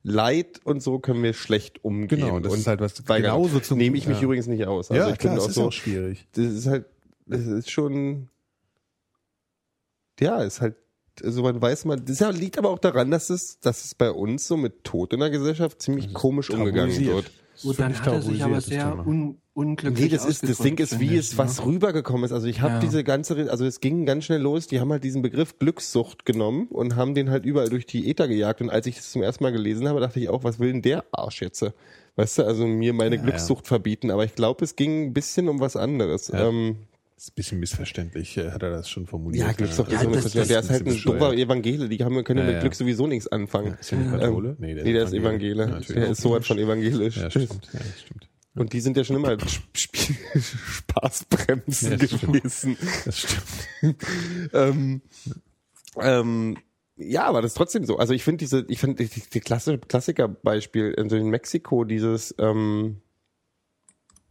Leid 0.03 0.61
und 0.65 0.83
so 0.83 0.99
können 1.01 1.23
wir 1.23 1.35
schlecht 1.35 1.85
umgehen. 1.85 2.21
Genau, 2.21 2.39
das 2.41 2.53
und 2.53 2.61
ist 2.61 2.67
halt 2.69 2.81
was 2.81 2.95
genauso 3.05 3.61
zum- 3.61 3.77
Nehme 3.79 3.97
ich 3.99 4.07
mich 4.07 4.19
ja. 4.19 4.23
übrigens 4.25 4.47
nicht 4.47 4.67
aus. 4.67 4.91
Also 4.91 5.03
ja, 5.03 5.13
ich 5.13 5.19
klar, 5.19 5.35
das 5.35 5.45
auch 5.45 5.49
ist 5.49 5.55
so, 5.57 5.65
auch 5.67 5.73
schwierig. 5.73 6.27
das 6.33 6.47
ist 6.47 6.67
halt, 6.67 6.87
das 7.27 7.41
ist 7.47 7.71
schon, 7.71 8.29
ja, 10.21 10.43
ist 10.43 10.61
halt, 10.61 10.77
also 11.23 11.43
man 11.43 11.61
weiß 11.61 11.85
man, 11.87 12.05
das 12.05 12.21
ja- 12.21 12.31
liegt 12.31 12.57
aber 12.57 12.71
auch 12.71 12.79
daran, 12.79 13.11
dass 13.11 13.31
es, 13.31 13.59
dass 13.61 13.85
es 13.85 13.95
bei 13.95 14.11
uns 14.11 14.47
so 14.47 14.57
mit 14.57 14.85
Tod 14.85 15.13
in 15.13 15.21
der 15.21 15.31
Gesellschaft 15.31 15.83
ziemlich 15.83 16.15
komisch 16.15 16.51
umgegangen 16.51 16.97
wird. 16.99 17.31
Gut, 17.63 17.79
dann 17.79 17.99
hat 17.99 18.07
er 18.07 18.23
sich 18.23 18.43
aber 18.43 18.61
sehr 18.61 19.07
un 19.07 19.37
unglücklich 19.53 20.05
Nee, 20.05 20.09
das 20.17 20.25
ist, 20.25 20.49
das 20.49 20.59
Ding 20.59 20.79
ist, 20.79 21.01
wie 21.01 21.17
es 21.17 21.37
was 21.37 21.59
ne? 21.59 21.67
rübergekommen 21.67 22.25
ist. 22.25 22.33
Also 22.33 22.47
ich 22.47 22.61
habe 22.61 22.75
Ja. 22.75 22.81
diese 22.81 23.05
ganze, 23.05 23.51
also 23.51 23.67
es 23.67 23.81
ging 23.81 24.07
ganz 24.07 24.25
schnell 24.25 24.41
los, 24.41 24.67
die 24.69 24.81
haben 24.81 24.91
halt 24.91 25.05
diesen 25.05 25.23
Begriff 25.23 25.59
Glückssucht 25.59 26.25
genommen 26.25 26.69
und 26.69 26.97
haben 26.97 27.15
den 27.15 27.31
halt 27.31 27.45
überall 27.45 27.69
durch 27.69 27.85
die 27.85 28.09
Äther 28.11 28.29
gejagt. 28.29 28.61
Und 28.63 28.71
als 28.71 28.87
ich 28.87 28.97
das 28.97 29.11
zum 29.11 29.23
ersten 29.23 29.45
Mal 29.45 29.51
gelesen 29.53 29.89
habe, 29.89 30.01
dachte 30.01 30.19
ich 30.21 30.29
auch, 30.29 30.45
was 30.45 30.59
will 30.61 30.73
denn 30.73 30.83
der 30.83 31.05
Arsch 31.13 31.43
jetzt? 31.43 31.65
Weißt 32.17 32.39
du, 32.39 32.45
also 32.45 32.67
mir 32.67 32.93
meine 32.93 33.17
Ja, 33.17 33.23
Glückssucht 33.23 33.67
verbieten. 33.67 34.11
Aber 34.11 34.25
ich 34.25 34.35
glaube, 34.35 34.65
es 34.65 34.77
ging 34.77 35.07
ein 35.09 35.13
bisschen 35.13 35.49
um 35.49 35.61
was 35.61 35.77
anderes. 35.77 36.29
Ja. 36.29 36.49
Ähm, 36.49 36.77
ist 37.25 37.31
ein 37.33 37.35
bisschen 37.35 37.61
missverständlich, 37.61 38.37
äh, 38.39 38.51
hat 38.51 38.63
er 38.63 38.71
das 38.71 38.89
schon 38.89 39.07
formuliert. 39.07 39.47
ja, 39.47 39.53
Ja, 39.59 39.65
ist 39.71 39.77
so 39.77 39.83
das- 39.83 40.03
das, 40.25 40.33
das 40.33 40.49
Der 40.49 40.61
ist 40.61 40.71
halt 40.71 40.83
ein 40.83 40.85
bescheuert. 40.93 41.35
Evangele. 41.39 41.89
Die 41.89 42.03
haben, 42.03 42.23
können 42.25 42.39
ja, 42.39 42.45
Ja, 42.45 42.47
mit 42.49 42.55
ja. 42.57 42.61
Glück 42.63 42.75
sowieso 42.75 43.07
nichts 43.07 43.29
anfangen. 43.29 43.77
Ist 43.79 43.91
der 43.91 43.99
nicht 43.99 44.11
Kathole? 44.11 44.49
Ähm, 44.51 44.57
nee, 44.59 44.75
Nee, 44.75 44.93
der 44.93 45.05
ist 45.05 45.13
Evangele. 45.13 45.69
Ja, 45.69 45.81
der 45.95 46.09
ist 46.11 46.23
so 46.23 46.31
was 46.33 46.47
von 46.47 46.59
evangelisch. 46.59 47.17
Ja, 47.19 47.31
stimmt. 47.31 47.69
Ja, 47.73 47.81
stimmt. 48.03 48.29
Und 48.57 48.73
die 48.73 48.81
sind 48.81 48.97
ja 48.97 49.05
schon 49.05 49.17
immer 49.17 49.33
Sp- 49.39 49.69
Spaßbremsen 50.41 51.91
Ja, 51.93 51.97
das 51.99 52.11
stimmt. 52.11 52.33
gewesen. 52.33 52.77
Das 53.05 53.19
stimmt. 53.19 53.97
ähm, 54.55 55.03
ähm, 56.01 56.57
ja, 56.97 57.25
aber 57.25 57.43
das 57.43 57.53
ist 57.53 57.57
trotzdem 57.57 57.85
so. 57.85 57.99
Also 57.99 58.13
ich 58.15 58.25
finde 58.25 58.39
diese, 58.39 58.65
ich 58.69 58.79
finde 58.81 59.05
die, 59.07 59.21
die 59.33 59.41
klassische 59.41 59.79
Klassikerbeispiel 59.79 60.95
also 60.99 61.17
in 61.17 61.29
Mexiko 61.31 61.85
dieses, 61.85 62.35
ähm, 62.39 63.01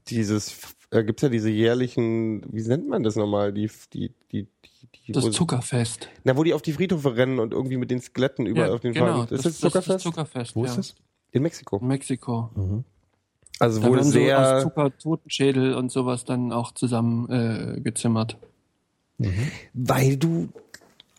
dieses, 0.07 0.55
äh, 0.91 1.03
gibt's 1.03 1.21
ja 1.21 1.29
diese 1.29 1.49
jährlichen, 1.49 2.41
wie 2.51 2.61
nennt 2.61 2.87
man 2.87 3.03
das 3.03 3.15
nochmal, 3.15 3.53
die, 3.53 3.69
die, 3.93 4.11
die, 4.31 4.43
die, 4.43 5.01
die 5.07 5.11
Das 5.11 5.25
wo, 5.25 5.29
Zuckerfest. 5.29 6.09
na, 6.23 6.35
wo 6.35 6.43
die 6.43 6.53
auf 6.53 6.61
die 6.61 6.73
Friedhofe 6.73 7.15
rennen 7.15 7.39
und 7.39 7.53
irgendwie 7.53 7.77
mit 7.77 7.91
den 7.91 8.01
Skeletten 8.01 8.45
überall 8.45 8.71
auf 8.71 8.81
den 8.81 8.93
genau, 8.93 9.25
Fahren. 9.25 9.27
Ist 9.29 9.45
das, 9.45 9.59
Zuckerfest? 9.59 10.03
Zuckerfest. 10.03 10.55
Wo 10.55 10.65
ja. 10.65 10.71
ist 10.71 10.77
das? 10.77 10.95
in 11.31 11.43
Mexiko. 11.43 11.77
In 11.77 11.87
Mexiko. 11.87 12.83
Also 13.59 13.81
Da 13.81 13.87
wohl 13.87 13.97
werden 13.97 14.11
so 14.11 14.19
aus 14.19 14.23
sehr, 14.23 14.59
Zucker 14.61 14.97
Totenschädel 14.97 15.75
und 15.75 15.91
sowas 15.91 16.25
dann 16.25 16.51
auch 16.51 16.73
zusammen 16.73 17.29
äh, 17.29 17.81
gezimmert. 17.81 18.37
weil 19.73 20.17
du 20.17 20.49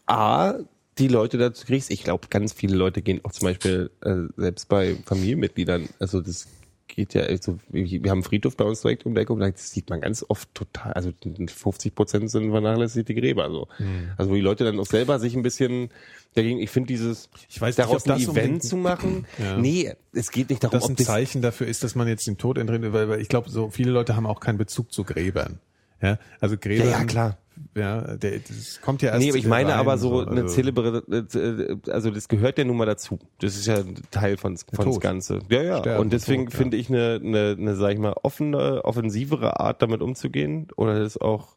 A, 0.06 0.54
die 0.98 1.08
Leute 1.08 1.38
dazu 1.38 1.66
kriegst. 1.66 1.90
Ich 1.90 2.02
glaube, 2.02 2.28
ganz 2.28 2.52
viele 2.52 2.76
Leute 2.76 3.02
gehen 3.02 3.20
auch 3.24 3.32
zum 3.32 3.46
Beispiel 3.46 3.90
äh, 4.02 4.16
selbst 4.36 4.68
bei 4.68 4.96
Familienmitgliedern, 5.04 5.88
also 5.98 6.20
das 6.20 6.48
geht 6.94 7.14
ja, 7.14 7.22
also 7.22 7.58
wir 7.70 8.10
haben 8.10 8.22
Friedhof 8.22 8.56
bei 8.56 8.64
uns 8.64 8.82
direkt 8.82 9.06
um 9.06 9.14
die 9.14 9.20
Ecke 9.20 9.32
und 9.32 9.40
das 9.40 9.70
sieht 9.70 9.90
man 9.90 10.00
ganz 10.00 10.24
oft 10.28 10.54
total, 10.54 10.92
also 10.92 11.10
50 11.46 11.94
Prozent 11.94 12.30
sind 12.30 12.50
vernachlässigte 12.50 13.14
Gräber. 13.14 13.50
So. 13.50 13.68
Also 14.16 14.30
wo 14.30 14.34
die 14.34 14.40
Leute 14.40 14.64
dann 14.64 14.78
auch 14.78 14.86
selber 14.86 15.18
sich 15.18 15.34
ein 15.34 15.42
bisschen 15.42 15.90
dagegen, 16.34 16.60
ich 16.60 16.70
finde 16.70 16.88
dieses, 16.88 17.28
Ich 17.48 17.60
weiß 17.60 17.76
nicht, 17.76 17.78
daraus 17.78 18.02
ob 18.02 18.04
das 18.04 18.28
ein 18.28 18.36
Event 18.36 18.62
zu 18.62 18.76
machen, 18.76 19.26
Ja. 19.38 19.56
nee, 19.56 19.92
es 20.12 20.30
geht 20.30 20.50
nicht 20.50 20.62
darum, 20.62 20.74
das 20.74 20.84
ob 20.84 20.90
ein 20.90 20.96
das 20.96 21.06
Zeichen 21.06 21.42
dafür 21.42 21.66
ist, 21.66 21.82
dass 21.82 21.94
man 21.94 22.08
jetzt 22.08 22.26
den 22.26 22.38
Tod 22.38 22.58
entrinnen, 22.58 22.92
weil, 22.92 23.08
weil 23.08 23.20
ich 23.20 23.28
glaube, 23.28 23.50
so 23.50 23.70
viele 23.70 23.90
Leute 23.90 24.16
haben 24.16 24.26
auch 24.26 24.40
keinen 24.40 24.58
Bezug 24.58 24.92
zu 24.92 25.04
Gräbern. 25.04 25.60
Ja, 26.02 26.18
also 26.40 26.56
Gräber. 26.56 26.84
Ja, 26.84 26.90
ja, 26.92 27.04
klar. 27.04 27.38
Ja, 27.76 28.16
der, 28.16 28.38
das 28.40 28.80
kommt 28.80 29.02
ja 29.02 29.10
erst. 29.10 29.20
Nee, 29.22 29.28
aber 29.30 29.38
ich 29.38 29.46
meine 29.46 29.70
rein, 29.70 29.78
aber 29.78 29.96
so 29.98 30.20
eine 30.26 30.42
also- 30.42 30.54
Zelebre, 30.54 31.02
äh, 31.10 31.90
also 31.90 32.10
das 32.10 32.28
gehört 32.28 32.58
ja 32.58 32.64
nun 32.64 32.76
mal 32.76 32.86
dazu. 32.86 33.18
Das 33.38 33.56
ist 33.56 33.66
ja 33.66 33.76
ein 33.76 33.94
Teil 34.10 34.36
von 34.36 34.56
von 34.56 34.86
das. 34.86 35.00
Ganze. 35.00 35.38
Ja, 35.50 35.62
ja. 35.62 35.78
Sterben, 35.78 36.00
und 36.00 36.12
deswegen 36.12 36.46
Tod, 36.46 36.54
ja. 36.54 36.58
finde 36.58 36.76
ich 36.76 36.88
eine, 36.88 37.20
eine, 37.22 37.56
eine, 37.58 37.76
sag 37.76 37.92
ich 37.92 37.98
mal, 37.98 38.14
offene, 38.22 38.84
offensivere 38.84 39.60
Art, 39.60 39.82
damit 39.82 40.02
umzugehen 40.02 40.68
oder 40.76 40.98
das 40.98 41.16
auch 41.20 41.56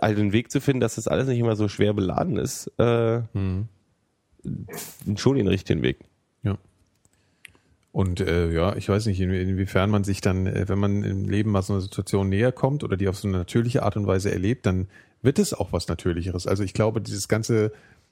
all 0.00 0.14
den 0.14 0.32
Weg 0.32 0.50
zu 0.50 0.60
finden, 0.60 0.80
dass 0.80 0.94
das 0.94 1.08
alles 1.08 1.26
nicht 1.28 1.38
immer 1.38 1.56
so 1.56 1.68
schwer 1.68 1.92
beladen 1.92 2.36
ist, 2.36 2.70
äh, 2.78 3.20
Mhm. 3.32 3.68
schon 5.16 5.36
den 5.36 5.48
richtigen 5.48 5.82
Weg. 5.82 5.98
Und 7.94 8.20
äh, 8.20 8.50
ja, 8.50 8.74
ich 8.74 8.88
weiß 8.88 9.06
nicht, 9.06 9.20
in, 9.20 9.30
inwiefern 9.30 9.88
man 9.88 10.02
sich 10.02 10.20
dann, 10.20 10.48
äh, 10.48 10.68
wenn 10.68 10.80
man 10.80 11.04
im 11.04 11.28
Leben 11.28 11.52
mal 11.52 11.62
so 11.62 11.74
einer 11.74 11.80
Situation 11.80 12.28
näher 12.28 12.50
kommt 12.50 12.82
oder 12.82 12.96
die 12.96 13.06
auf 13.06 13.16
so 13.16 13.28
eine 13.28 13.38
natürliche 13.38 13.84
Art 13.84 13.96
und 13.96 14.08
Weise 14.08 14.32
erlebt, 14.32 14.66
dann 14.66 14.88
wird 15.22 15.38
es 15.38 15.54
auch 15.54 15.72
was 15.72 15.86
Natürlicheres. 15.86 16.48
Also 16.48 16.64
ich 16.64 16.74
glaube, 16.74 17.00
dieses 17.00 17.28
ganze, 17.28 17.70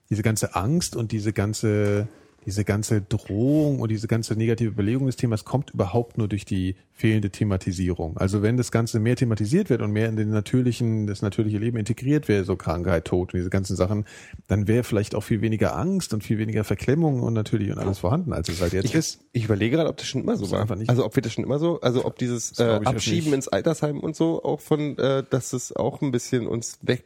diese 0.09 0.23
ganze 0.23 0.55
Angst 0.55 0.95
und 0.95 1.11
diese 1.11 1.33
ganze, 1.33 2.07
diese 2.45 2.65
ganze 2.65 3.03
Drohung 3.03 3.81
und 3.81 3.91
diese 3.91 4.09
ganze 4.09 4.35
negative 4.35 4.73
Belegung 4.73 5.07
des 5.07 5.17
Themas 5.17 5.45
kommt 5.45 5.71
überhaupt 5.71 6.19
nur 6.19 6.29
durch 6.29 6.45
die 6.45 6.77
fehlende 6.93 7.31
Thematisierung. 7.31 8.17
Also 8.17 8.43
wenn 8.43 8.57
das 8.57 8.71
Ganze 8.71 9.01
mehr 9.01 9.17
thematisiert 9.17 9.71
wird 9.71 9.83
und 9.83 9.93
mehr 9.93 10.09
in 10.09 10.17
den 10.17 10.31
natürlichen, 10.31 11.07
das 11.07 11.23
natürliche 11.23 11.59
Leben 11.59 11.77
integriert 11.77 12.29
wäre, 12.29 12.45
so 12.45 12.57
Krankheit, 12.57 13.05
Tod 13.05 13.33
und 13.33 13.39
diese 13.39 13.51
ganzen 13.51 13.77
Sachen, 13.77 14.05
dann 14.49 14.69
wäre 14.69 14.85
vielleicht 14.85 15.15
auch 15.15 15.23
viel 15.23 15.41
weniger 15.41 15.77
Angst 15.77 16.15
und 16.15 16.23
viel 16.23 16.39
weniger 16.39 16.65
Verklemmung 16.65 17.23
und 17.23 17.35
natürlich 17.35 17.71
und 17.71 17.79
alles 17.79 17.99
vorhanden, 17.99 18.33
als 18.33 18.49
es 18.49 18.61
halt 18.61 18.73
jetzt 18.73 18.85
Ich, 18.85 18.95
ist. 18.95 19.21
ich 19.33 19.45
überlege 19.45 19.77
gerade, 19.77 19.89
ob 19.89 19.97
das 19.97 20.07
schon 20.07 20.23
immer 20.23 20.37
so 20.37 20.51
war. 20.51 20.69
Also 20.87 21.05
ob 21.05 21.17
wir 21.17 21.23
das 21.23 21.33
schon 21.33 21.45
immer 21.45 21.59
so, 21.59 21.81
also 21.81 22.05
ob 22.05 22.19
dieses 22.19 22.59
äh, 22.59 22.81
Abschieben 22.85 23.33
ins 23.33 23.49
Altersheim 23.49 24.01
und 24.01 24.17
so 24.17 24.43
auch 24.43 24.61
von, 24.61 24.99
äh, 24.99 25.25
dass 25.29 25.53
es 25.53 25.75
auch 25.75 26.03
ein 26.03 26.11
bisschen 26.11 26.47
uns 26.47 26.79
weg 26.83 27.05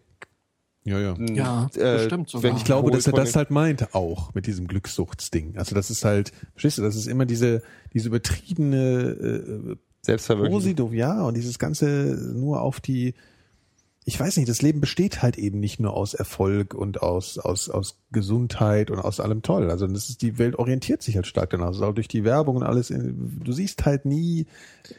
Ja, 0.86 1.00
ja. 1.00 1.16
Ja, 1.18 1.68
äh, 1.74 1.96
bestimmt 1.98 2.30
sogar. 2.30 2.50
wenn 2.50 2.56
Ich 2.56 2.64
glaube, 2.64 2.92
dass 2.92 3.08
er 3.08 3.12
das 3.12 3.34
halt 3.34 3.50
meint 3.50 3.92
auch 3.94 4.32
mit 4.34 4.46
diesem 4.46 4.68
Glückssuchtsding. 4.68 5.58
Also 5.58 5.74
das 5.74 5.90
ist 5.90 6.04
halt, 6.04 6.32
verstehst 6.52 6.78
du, 6.78 6.82
das 6.82 6.94
ist 6.94 7.08
immer 7.08 7.26
diese, 7.26 7.62
diese 7.92 8.06
übertriebene 8.08 8.76
äh, 8.78 9.76
Selbstverwirklichung. 10.02 10.60
Positiv, 10.60 10.92
ja, 10.92 11.22
und 11.22 11.36
dieses 11.36 11.58
Ganze 11.58 12.32
nur 12.34 12.62
auf 12.62 12.80
die, 12.80 13.14
ich 14.08 14.20
weiß 14.20 14.36
nicht, 14.36 14.48
das 14.48 14.62
Leben 14.62 14.80
besteht 14.80 15.20
halt 15.22 15.36
eben 15.36 15.58
nicht 15.58 15.80
nur 15.80 15.92
aus 15.94 16.14
Erfolg 16.14 16.74
und 16.74 17.02
aus, 17.02 17.38
aus, 17.38 17.68
aus 17.68 17.98
Gesundheit 18.12 18.92
und 18.92 19.00
aus 19.00 19.18
allem 19.18 19.42
toll. 19.42 19.68
Also 19.68 19.88
das 19.88 20.08
ist, 20.08 20.22
die 20.22 20.38
Welt 20.38 20.54
orientiert 20.60 21.02
sich 21.02 21.16
halt 21.16 21.26
stark 21.26 21.50
danach. 21.50 21.66
Also 21.66 21.84
auch 21.84 21.92
durch 21.92 22.06
die 22.06 22.22
Werbung 22.22 22.54
und 22.54 22.62
alles. 22.62 22.90
in- 22.90 23.40
Du 23.42 23.50
siehst 23.50 23.84
halt 23.84 24.04
nie 24.04 24.46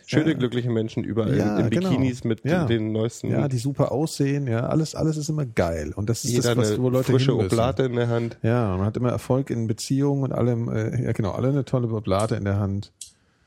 Schöne, 0.05 0.31
ja, 0.31 0.37
glückliche 0.37 0.69
Menschen 0.69 1.05
überall 1.05 1.37
Ja, 1.37 1.57
in 1.59 1.69
genau. 1.69 1.89
Bikinis 1.89 2.25
mit 2.25 2.43
Ja. 2.43 2.65
den 2.65 2.91
neuesten. 2.91 3.31
ja, 3.31 3.47
die 3.47 3.59
super 3.59 3.93
aussehen, 3.93 4.45
ja, 4.45 4.67
alles, 4.67 4.93
alles 4.93 5.15
ist 5.15 5.29
immer 5.29 5.45
geil. 5.45 5.93
Und 5.95 6.09
das 6.09 6.25
ist 6.25 6.31
jeder 6.31 6.55
das, 6.55 6.57
was, 6.57 6.71
eine 6.73 6.83
wo 6.83 6.89
Leute 6.89 7.11
frische 7.13 7.31
hin 7.31 7.37
müssen. 7.37 7.53
Oblate 7.53 7.83
in 7.83 7.93
der 7.95 8.09
Hand. 8.09 8.37
Ja, 8.43 8.75
man 8.75 8.85
hat 8.85 8.97
immer 8.97 9.09
Erfolg 9.11 9.49
in 9.49 9.67
Beziehungen 9.67 10.23
und 10.23 10.33
allem, 10.33 10.67
äh, 10.67 11.01
ja 11.05 11.13
genau, 11.13 11.31
alle 11.31 11.47
eine 11.47 11.63
tolle 11.63 11.87
Oblate 11.87 12.35
in 12.35 12.43
der 12.43 12.59
Hand. 12.59 12.91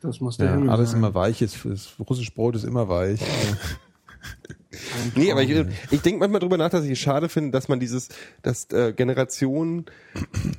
Das 0.00 0.20
muss 0.20 0.38
der 0.38 0.46
Ja, 0.46 0.52
Himmel 0.54 0.70
alles 0.70 0.92
sein. 0.92 1.00
immer 1.00 1.12
weich, 1.14 1.42
ist, 1.42 1.66
ist, 1.66 1.96
russisch 2.00 2.32
Brot 2.34 2.56
ist 2.56 2.64
immer 2.64 2.88
weich. 2.88 3.20
Nee, 5.16 5.32
aber 5.32 5.42
ich, 5.42 5.50
ich 5.90 6.00
denke 6.02 6.20
manchmal 6.20 6.40
drüber 6.40 6.56
nach, 6.56 6.70
dass 6.70 6.84
ich 6.84 6.92
es 6.92 6.98
schade 6.98 7.28
finde, 7.28 7.50
dass 7.50 7.68
man 7.68 7.80
dieses, 7.80 8.08
dass 8.42 8.70
äh, 8.72 8.92
Generationen, 8.92 9.86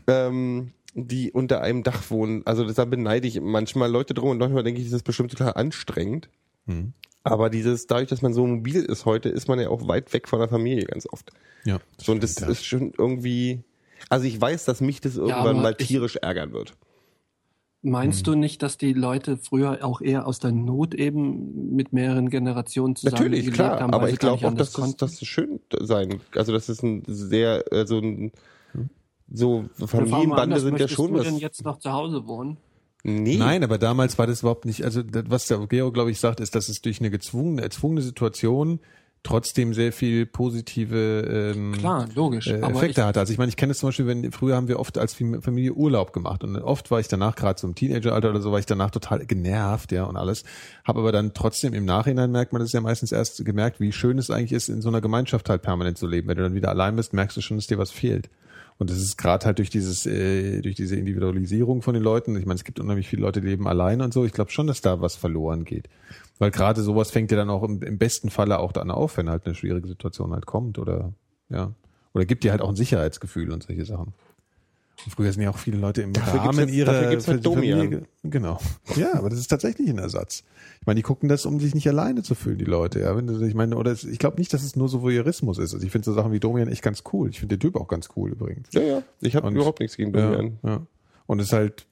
ähm, 0.08 0.72
die 0.94 1.32
unter 1.32 1.62
einem 1.62 1.84
Dach 1.84 2.10
wohnen, 2.10 2.46
also 2.46 2.70
da 2.70 2.84
beneide 2.86 3.28
ich 3.28 3.40
manchmal 3.40 3.90
Leute 3.90 4.14
drum 4.14 4.32
und 4.32 4.38
manchmal 4.40 4.64
denke 4.64 4.82
ich, 4.82 4.88
das 4.88 4.96
ist 4.98 5.04
bestimmt 5.04 5.32
total 5.32 5.54
anstrengend. 5.54 6.30
Hm. 6.68 6.94
Aber 7.24 7.50
dieses, 7.50 7.88
dadurch, 7.88 8.10
dass 8.10 8.22
man 8.22 8.34
so 8.34 8.46
mobil 8.46 8.84
ist 8.84 9.06
heute, 9.06 9.30
ist 9.30 9.48
man 9.48 9.60
ja 9.60 9.70
auch 9.70 9.88
weit 9.88 10.12
weg 10.12 10.28
von 10.28 10.40
der 10.40 10.50
Familie 10.50 10.86
ganz 10.86 11.08
oft. 11.12 11.32
ja, 11.64 11.80
So, 11.98 12.12
und 12.12 12.22
das 12.24 12.40
ja. 12.40 12.48
ist 12.48 12.66
schon 12.66 12.92
irgendwie, 12.98 13.64
also 14.10 14.26
ich 14.26 14.42
weiß, 14.42 14.66
dass 14.66 14.82
mich 14.82 15.00
das 15.02 15.16
irgendwann 15.18 15.38
aber 15.40 15.54
mal 15.54 15.76
ich- 15.78 15.88
tierisch 15.88 16.18
ärgern 16.18 16.52
wird. 16.52 16.74
Meinst 17.84 18.28
Hm. 18.28 18.34
du 18.34 18.40
nicht, 18.40 18.62
dass 18.62 18.78
die 18.78 18.94
Leute 18.94 19.38
früher 19.38 19.84
auch 19.84 20.02
eher 20.02 20.28
aus 20.28 20.38
der 20.38 20.52
Not 20.52 20.94
eben 20.94 21.76
mit 21.76 21.94
mehreren 21.94 22.30
Generationen 22.30 22.96
zusammen 22.96 23.16
Natürlich, 23.16 23.40
gelebt 23.42 23.56
klar, 23.56 23.80
haben, 23.80 23.94
aber 23.94 24.10
ich 24.10 24.20
glaube 24.20 24.48
auch, 24.48 24.54
dass 24.54 24.74
das, 24.74 24.96
das 24.98 25.20
schön 25.22 25.60
sein, 25.80 26.22
also 26.36 26.52
das 26.52 26.70
ist 26.70 26.84
ein 26.84 27.04
sehr, 27.08 27.72
äh, 27.74 27.88
so 27.88 27.98
ein, 27.98 28.32
so 29.34 29.66
Frag 29.74 29.80
mal 29.80 29.88
Familienbande 29.88 30.60
sind 30.60 30.80
ja 30.80 30.88
schon 30.88 31.14
du 31.14 31.20
was. 31.20 31.26
denn 31.26 31.38
jetzt 31.38 31.64
noch 31.66 31.80
zu 31.80 31.92
Hause 31.92 32.28
wohnen? 32.28 32.58
Nee, 33.04 33.38
Nein, 33.38 33.64
aber 33.64 33.80
damals 33.80 34.20
war 34.20 34.28
das 34.28 34.42
überhaupt 34.42 34.66
nicht, 34.66 34.84
also 34.84 35.02
das, 35.02 35.24
was 35.28 35.48
der 35.48 35.58
Gero, 35.66 35.92
glaube 35.92 36.12
ich, 36.12 36.20
sagt, 36.20 36.40
ist, 36.40 36.54
dass 36.54 36.70
es 36.70 36.84
durch 36.84 37.00
eine 37.00 37.10
gezwungene, 37.10 37.64
erzwungene 37.64 38.04
Situation 38.04 38.80
trotzdem 39.24 39.74
sehr 39.74 39.92
viel 39.92 40.26
positive 40.26 41.54
ähm, 41.56 41.74
Klar, 41.74 42.08
logisch. 42.16 42.48
äh, 42.48 42.60
Effekte 42.62 43.02
ich, 43.02 43.06
hatte. 43.08 43.20
Also 43.20 43.32
ich 43.32 43.38
meine, 43.38 43.50
ich 43.50 43.56
kenne 43.56 43.72
das 43.72 43.78
zum 43.78 43.90
Beispiel, 43.90 44.08
wenn 44.08 44.32
früher 44.32 44.56
haben 44.56 44.68
wir 44.68 44.80
oft 44.80 44.98
als 44.98 45.14
Fam- 45.14 45.42
Familie 45.42 45.74
Urlaub 45.74 46.12
gemacht 46.12 46.44
und 46.44 46.56
oft 46.58 46.90
war 46.90 47.00
ich 47.00 47.08
danach, 47.08 47.36
gerade 47.36 47.60
so 47.60 47.68
im 47.68 47.76
Teenageralter 47.76 48.30
oder 48.32 48.42
so, 48.42 48.52
war 48.52 48.60
ich 48.60 48.66
danach 48.66 48.90
total 48.90 49.26
genervt, 49.26 49.92
ja, 49.92 50.06
und 50.06 50.18
alles. 50.18 50.44
Habe 50.84 51.00
aber 51.02 51.12
dann 51.12 51.34
trotzdem 51.34 51.74
im 51.74 51.86
Nachhinein 51.86 52.32
merkt 52.32 52.52
man 52.52 52.62
das 52.62 52.72
ja 52.72 52.82
meistens 52.82 53.12
erst 53.12 53.46
gemerkt, 53.46 53.80
wie 53.80 53.92
schön 53.92 54.18
es 54.18 54.32
eigentlich 54.32 54.54
ist, 54.54 54.70
in 54.70 54.82
so 54.82 54.90
einer 54.90 55.02
Gemeinschaft 55.02 55.50
halt 55.50 55.62
permanent 55.62 55.98
zu 55.98 56.08
leben. 56.08 56.28
Wenn 56.28 56.38
du 56.38 56.44
dann 56.44 56.56
wieder 56.56 56.70
allein 56.70 56.96
bist, 56.96 57.14
merkst 57.14 57.38
du 57.38 57.42
schon, 57.42 57.58
dass 57.58 57.68
dir 57.68 57.78
was 57.78 57.92
fehlt. 57.92 58.30
Und 58.82 58.90
das 58.90 58.98
ist 58.98 59.16
gerade 59.16 59.46
halt 59.46 59.60
durch 59.60 59.70
dieses, 59.70 60.08
äh, 60.08 60.60
durch 60.62 60.74
diese 60.74 60.96
Individualisierung 60.96 61.84
von 61.84 61.94
den 61.94 62.02
Leuten. 62.02 62.36
Ich 62.36 62.48
meine, 62.48 62.56
es 62.56 62.64
gibt 62.64 62.80
unheimlich 62.80 63.08
viele 63.08 63.22
Leute, 63.22 63.40
die 63.40 63.50
leben 63.50 63.68
allein 63.68 64.02
und 64.02 64.12
so. 64.12 64.26
Ich 64.26 64.34
glaube 64.34 64.50
schon, 64.50 64.66
dass 64.66 64.82
da 64.82 65.00
was 65.02 65.16
verloren 65.16 65.66
geht. 65.66 65.88
Weil 66.40 66.50
gerade 66.50 66.82
sowas 66.82 67.12
fängt 67.12 67.30
ja 67.30 67.38
dann 67.38 67.52
auch 67.52 67.62
im, 67.62 67.84
im 67.84 68.00
besten 68.00 68.32
Falle 68.32 68.58
auch 68.58 68.72
dann 68.72 68.90
auf, 68.90 69.18
wenn 69.18 69.30
halt 69.30 69.46
eine 69.46 69.54
schwierige 69.54 69.88
Situation 69.88 70.34
halt 70.34 70.48
kommt 70.48 70.80
oder 70.80 71.14
ja. 71.50 71.76
Oder 72.16 72.26
gibt 72.26 72.44
dir 72.44 72.50
halt 72.50 72.62
auch 72.62 72.70
ein 72.70 72.76
Sicherheitsgefühl 72.76 73.52
und 73.52 73.62
solche 73.62 73.86
Sachen. 73.86 74.14
Früher 75.10 75.32
sind 75.32 75.42
ja 75.42 75.50
auch 75.50 75.58
viele 75.58 75.78
Leute 75.78 76.02
im 76.02 76.14
Dafür 76.14 76.42
Rahmen 76.42 76.58
gibt's 76.58 76.74
ihrer 76.74 76.94
dafür 76.94 77.10
gibt's 77.10 77.28
halt 77.28 77.44
Familie-. 77.44 78.04
Genau. 78.24 78.60
Ja, 78.96 79.14
aber 79.16 79.30
das 79.30 79.40
ist 79.40 79.48
tatsächlich 79.48 79.90
ein 79.90 79.98
Ersatz. 79.98 80.44
Ich 80.80 80.86
meine, 80.88 80.98
die 80.98 81.02
gucken 81.04 81.30
das, 81.30 81.46
um 81.46 81.60
sich 81.60 81.74
nicht 81.74 81.88
alleine 81.88 82.24
zu 82.24 82.36
fühlen, 82.36 82.58
die 82.58 82.66
Leute. 82.66 83.00
Ja, 83.00 83.16
wenn 83.16 83.28
du, 83.28 83.42
ich 83.42 83.54
meine, 83.54 83.78
oder 83.78 83.92
es, 83.92 84.04
ich 84.04 84.20
glaube 84.20 84.38
nicht, 84.38 84.54
dass 84.54 84.64
es 84.64 84.76
nur 84.76 84.90
so 84.90 85.02
Voyeurismus 85.02 85.58
ist. 85.58 85.74
Also 85.74 85.86
ich 85.86 85.92
finde 85.92 86.06
so 86.06 86.14
Sachen 86.14 86.32
wie 86.32 86.40
Domian 86.40 86.68
echt 86.68 86.82
ganz 86.84 87.04
cool. 87.14 87.30
Ich 87.30 87.40
finde 87.40 87.58
den 87.58 87.62
Typ 87.62 87.76
auch 87.76 87.88
ganz 87.88 88.10
cool 88.16 88.32
übrigens. 88.32 88.70
Ja, 88.74 88.82
ja. 88.82 89.04
Ich 89.22 89.36
habe 89.36 89.50
überhaupt 89.50 89.80
nichts 89.80 89.98
gegen 89.98 90.14
Ja, 90.14 90.32
Domian. 90.32 90.60
ja. 90.64 90.82
Und 91.28 91.40
es 91.40 91.48
ist 91.48 91.54
halt, 91.54 91.86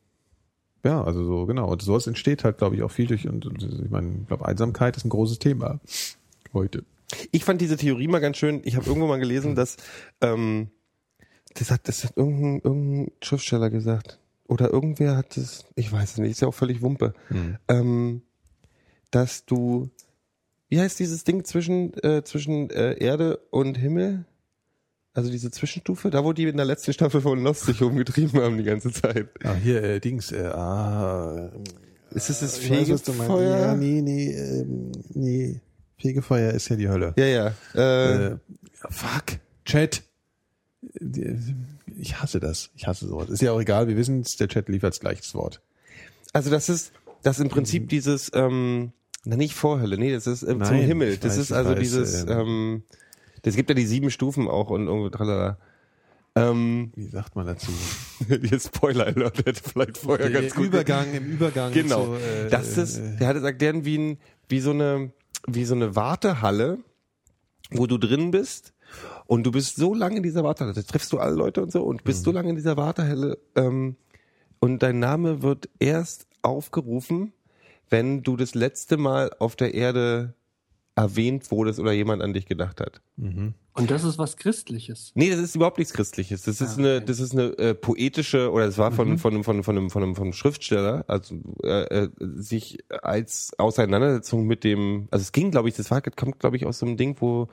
ja, 0.83 1.03
also 1.03 1.23
so, 1.23 1.45
genau. 1.45 1.69
Und 1.71 1.81
sowas 1.81 2.07
entsteht 2.07 2.43
halt, 2.43 2.57
glaube 2.57 2.75
ich, 2.75 2.83
auch 2.83 2.91
viel 2.91 3.07
durch, 3.07 3.27
und, 3.27 3.45
und 3.45 3.61
ich 3.63 3.89
meine, 3.89 4.19
ich 4.21 4.27
glaube, 4.27 4.45
Einsamkeit 4.45 4.97
ist 4.97 5.05
ein 5.05 5.09
großes 5.09 5.39
Thema 5.39 5.79
heute. 6.53 6.83
Ich 7.31 7.43
fand 7.43 7.59
diese 7.61 7.77
Theorie 7.77 8.07
mal 8.07 8.19
ganz 8.19 8.37
schön. 8.37 8.61
Ich 8.63 8.75
habe 8.75 8.85
irgendwo 8.85 9.07
mal 9.07 9.19
gelesen, 9.19 9.55
dass 9.55 9.77
ähm, 10.21 10.69
das 11.55 11.71
hat, 11.71 11.87
das 11.87 12.03
hat 12.03 12.15
irgendein, 12.15 12.61
irgendein 12.63 13.11
Schriftsteller 13.21 13.69
gesagt. 13.69 14.19
Oder 14.47 14.71
irgendwer 14.71 15.15
hat 15.15 15.37
es, 15.37 15.65
ich 15.75 15.91
weiß 15.91 16.11
es 16.13 16.17
nicht, 16.17 16.31
ist 16.31 16.41
ja 16.41 16.47
auch 16.47 16.53
völlig 16.55 16.81
Wumpe. 16.81 17.13
Ähm, 17.67 18.21
dass 19.11 19.45
du, 19.45 19.89
wie 20.69 20.79
heißt 20.79 20.99
dieses 20.99 21.23
Ding 21.23 21.43
zwischen, 21.45 21.93
äh, 22.03 22.23
zwischen 22.23 22.69
äh, 22.71 22.93
Erde 23.03 23.39
und 23.51 23.75
Himmel? 23.77 24.25
Also 25.13 25.31
diese 25.31 25.51
Zwischenstufe, 25.51 26.09
da 26.11 26.23
wo 26.23 26.33
die 26.33 26.43
in 26.43 26.57
der 26.57 26.65
letzten 26.65 26.93
Staffel 26.93 27.21
von 27.21 27.43
Lost 27.43 27.65
sich 27.65 27.81
rumgetrieben 27.81 28.41
haben 28.41 28.57
die 28.57 28.63
ganze 28.63 28.91
Zeit. 28.91 29.29
Ah, 29.43 29.53
hier, 29.55 29.83
äh, 29.83 29.99
Dings, 29.99 30.31
äh, 30.31 30.45
ah, 30.45 31.51
Ist 32.11 32.29
es 32.29 32.39
das. 32.39 32.57
Fegefeuer? 32.59 33.59
Ja, 33.59 33.75
nee, 33.75 34.01
nee, 34.01 34.31
ähm, 34.33 34.91
nee. 35.13 35.61
Fegefeuer 35.97 36.53
ist 36.53 36.69
ja 36.69 36.75
die 36.75 36.87
Hölle. 36.87 37.13
Ja, 37.17 37.25
ja. 37.25 37.53
Äh, 37.75 38.25
Äh, 38.33 38.37
fuck. 38.89 39.39
Chat. 39.65 40.03
Ich 41.97 42.21
hasse 42.21 42.39
das. 42.39 42.69
Ich 42.75 42.87
hasse 42.87 43.07
sowas. 43.07 43.29
Ist 43.29 43.41
ja 43.41 43.51
auch 43.51 43.61
egal, 43.61 43.87
wir 43.87 43.97
wissen 43.97 44.21
es, 44.21 44.37
der 44.37 44.47
Chat 44.47 44.69
liefert 44.69 44.99
gleich 44.99 45.19
das 45.21 45.33
Wort. 45.33 45.61
Also 46.33 46.49
das 46.49 46.69
ist, 46.69 46.91
das 47.23 47.37
ist 47.37 47.43
im 47.43 47.49
Prinzip 47.49 47.89
dieses, 47.89 48.31
ähm, 48.33 48.91
na 49.25 49.35
nicht 49.35 49.53
Vorhölle, 49.53 49.97
nee, 49.97 50.11
das 50.11 50.27
ist 50.27 50.43
ähm, 50.43 50.63
zum 50.63 50.77
Nein, 50.77 50.85
Himmel. 50.85 51.13
ich 51.13 51.19
Das 51.19 51.33
weiß, 51.33 51.43
ist 51.43 51.51
also 51.51 51.71
weiß, 51.71 51.79
dieses, 51.79 52.23
ähm, 52.23 52.29
ähm, 52.29 52.83
das 53.41 53.55
gibt 53.55 53.69
ja 53.69 53.73
die 53.73 53.85
sieben 53.85 54.11
Stufen 54.11 54.47
auch 54.47 54.69
und 54.69 54.87
irgendwie 54.87 55.11
tralala. 55.11 55.57
Ähm, 56.35 56.91
Wie 56.95 57.07
sagt 57.07 57.35
man 57.35 57.47
dazu? 57.47 57.71
jetzt 58.29 58.67
Spoiler 58.67 59.07
Alert 59.07 59.45
hätte 59.45 59.61
vielleicht 59.63 59.97
vorher 59.97 60.29
ganz 60.29 60.53
gut. 60.53 60.67
Übergang, 60.67 61.13
im 61.13 61.25
Übergang. 61.25 61.73
Genau. 61.73 62.05
zu, 62.05 62.13
äh, 62.15 62.49
das 62.49 62.77
ist, 62.77 62.97
äh, 62.97 63.17
der 63.17 63.27
hat 63.27 63.35
es 63.35 63.43
erklärt 63.43 63.83
wie 63.85 63.97
ein, 63.97 64.17
wie 64.47 64.59
so 64.59 64.71
eine, 64.71 65.11
wie 65.47 65.65
so 65.65 65.73
eine 65.73 65.95
Wartehalle, 65.95 66.79
wo 67.71 67.87
du 67.87 67.97
drin 67.97 68.31
bist 68.31 68.73
und 69.29 69.43
du 69.45 69.51
bist 69.51 69.75
so 69.75 69.93
lange 69.93 70.17
in 70.17 70.23
dieser 70.23 70.43
Wartehalle, 70.43 70.73
da 70.73 70.81
triffst 70.81 71.11
du 71.13 71.19
alle 71.19 71.35
Leute 71.35 71.61
und 71.61 71.71
so 71.71 71.83
und 71.83 72.03
bist 72.03 72.21
Mhm. 72.21 72.25
so 72.25 72.31
lange 72.31 72.49
in 72.49 72.55
dieser 72.55 72.77
Wartehalle 72.77 73.37
ähm, 73.55 73.95
und 74.59 74.81
dein 74.81 74.97
Name 74.99 75.41
wird 75.43 75.69
erst 75.79 76.25
aufgerufen, 76.41 77.31
wenn 77.89 78.23
du 78.23 78.35
das 78.37 78.55
letzte 78.55 78.97
Mal 78.97 79.31
auf 79.39 79.55
der 79.55 79.73
Erde 79.75 80.33
erwähnt 80.95 81.49
wurdest 81.51 81.79
oder 81.79 81.91
jemand 81.93 82.21
an 82.21 82.33
dich 82.33 82.45
gedacht 82.47 82.81
hat. 82.81 83.01
Und 83.17 83.91
das 83.91 84.03
ist 84.03 84.17
was 84.17 84.35
Christliches. 84.35 85.11
Nee, 85.15 85.29
das 85.29 85.39
ist 85.39 85.55
überhaupt 85.55 85.77
nichts 85.77 85.93
Christliches. 85.93 86.41
Das 86.41 86.59
ist 86.59 86.75
Ah, 86.75 86.79
eine, 86.79 87.01
das 87.01 87.19
ist 87.21 87.31
eine 87.31 87.57
äh, 87.57 87.73
poetische, 87.73 88.51
oder 88.51 88.65
es 88.65 88.77
war 88.77 88.91
von, 88.91 89.17
von, 89.17 89.33
einem- 89.33 89.43
von, 89.43 89.55
einem- 89.55 89.63
von, 89.63 89.77
einem, 89.77 89.89
von, 89.91 90.03
einem, 90.03 90.15
von 90.15 90.23
einem 90.25 90.33
Schriftsteller, 90.33 91.05
also 91.07 91.35
äh, 91.63 91.83
äh, 91.83 92.09
sich 92.19 92.79
als 93.01 93.53
Auseinandersetzung 93.57 94.45
mit 94.45 94.63
dem, 94.65 95.07
also 95.11 95.21
es 95.23 95.31
ging, 95.31 95.51
glaube 95.51 95.69
ich, 95.69 95.75
das 95.75 95.89
war, 95.91 96.01
kommt, 96.01 96.39
glaube 96.39 96.57
ich, 96.57 96.65
aus 96.65 96.79
so 96.79 96.85
einem 96.85 96.97
Ding, 96.97 97.15
wo 97.19 97.47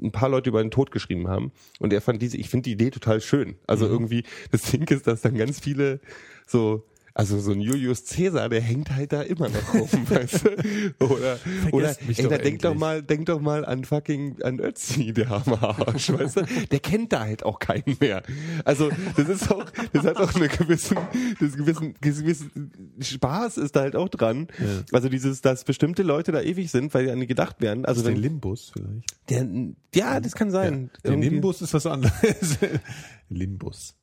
ein 0.00 0.12
paar 0.12 0.28
Leute 0.28 0.50
über 0.50 0.62
den 0.62 0.70
Tod 0.70 0.90
geschrieben 0.90 1.28
haben. 1.28 1.52
Und 1.78 1.92
er 1.92 2.00
fand 2.00 2.20
diese, 2.20 2.36
ich 2.36 2.48
finde 2.48 2.64
die 2.64 2.72
Idee 2.72 2.90
total 2.90 3.20
schön. 3.20 3.56
Also 3.66 3.86
irgendwie, 3.86 4.24
das 4.50 4.62
Ding 4.62 4.88
ist, 4.90 5.06
dass 5.06 5.22
dann 5.22 5.36
ganz 5.36 5.60
viele 5.60 6.00
so, 6.46 6.84
also 7.16 7.38
so 7.38 7.52
ein 7.52 7.60
Julius 7.60 8.04
Caesar, 8.06 8.48
der 8.48 8.60
hängt 8.60 8.90
halt 8.90 9.12
da 9.12 9.22
immer 9.22 9.48
noch 9.48 9.74
rum, 9.74 9.88
weißt 10.10 10.44
du? 10.44 11.04
Oder, 11.04 11.38
oder 11.70 11.96
mich 12.08 12.18
ey, 12.18 12.24
doch 12.24 12.30
da 12.32 12.38
denk 12.38 12.60
doch 12.62 12.74
mal, 12.74 13.02
denk 13.02 13.26
doch 13.26 13.40
mal 13.40 13.64
an 13.64 13.84
fucking, 13.84 14.42
an 14.42 14.58
Ötzi, 14.58 15.12
der 15.12 15.30
Arsch, 15.30 16.10
weißt 16.12 16.36
du? 16.38 16.42
Der 16.72 16.80
kennt 16.80 17.12
da 17.12 17.20
halt 17.20 17.44
auch 17.44 17.60
keinen 17.60 17.96
mehr. 18.00 18.22
Also, 18.64 18.90
das 19.16 19.28
ist 19.28 19.50
auch, 19.50 19.64
das 19.92 20.04
hat 20.04 20.16
auch 20.16 20.34
eine 20.34 20.48
gewissen, 20.48 20.98
das 21.40 21.56
gewissen, 21.56 21.94
gewissen 22.00 22.72
Spaß 23.00 23.58
ist 23.58 23.76
da 23.76 23.82
halt 23.82 23.94
auch 23.94 24.08
dran. 24.08 24.48
Also 24.92 25.08
dieses, 25.08 25.40
dass 25.40 25.62
bestimmte 25.64 26.02
Leute 26.02 26.32
da 26.32 26.40
ewig 26.42 26.70
sind, 26.70 26.92
weil 26.94 27.04
die 27.04 27.10
an 27.12 27.20
die 27.20 27.26
gedacht 27.28 27.60
werden. 27.60 27.84
Also 27.84 28.02
der 28.02 28.14
Limbus 28.14 28.72
vielleicht. 28.72 29.16
der, 29.30 29.46
ja, 29.94 30.18
das 30.18 30.34
kann 30.34 30.50
sein. 30.50 30.90
Der 31.04 31.12
Irgendwie- 31.12 31.30
Nimbus 31.30 31.62
ist 31.62 31.74
was 31.74 31.86
anderes. 31.86 32.58
Limbus. 33.28 33.94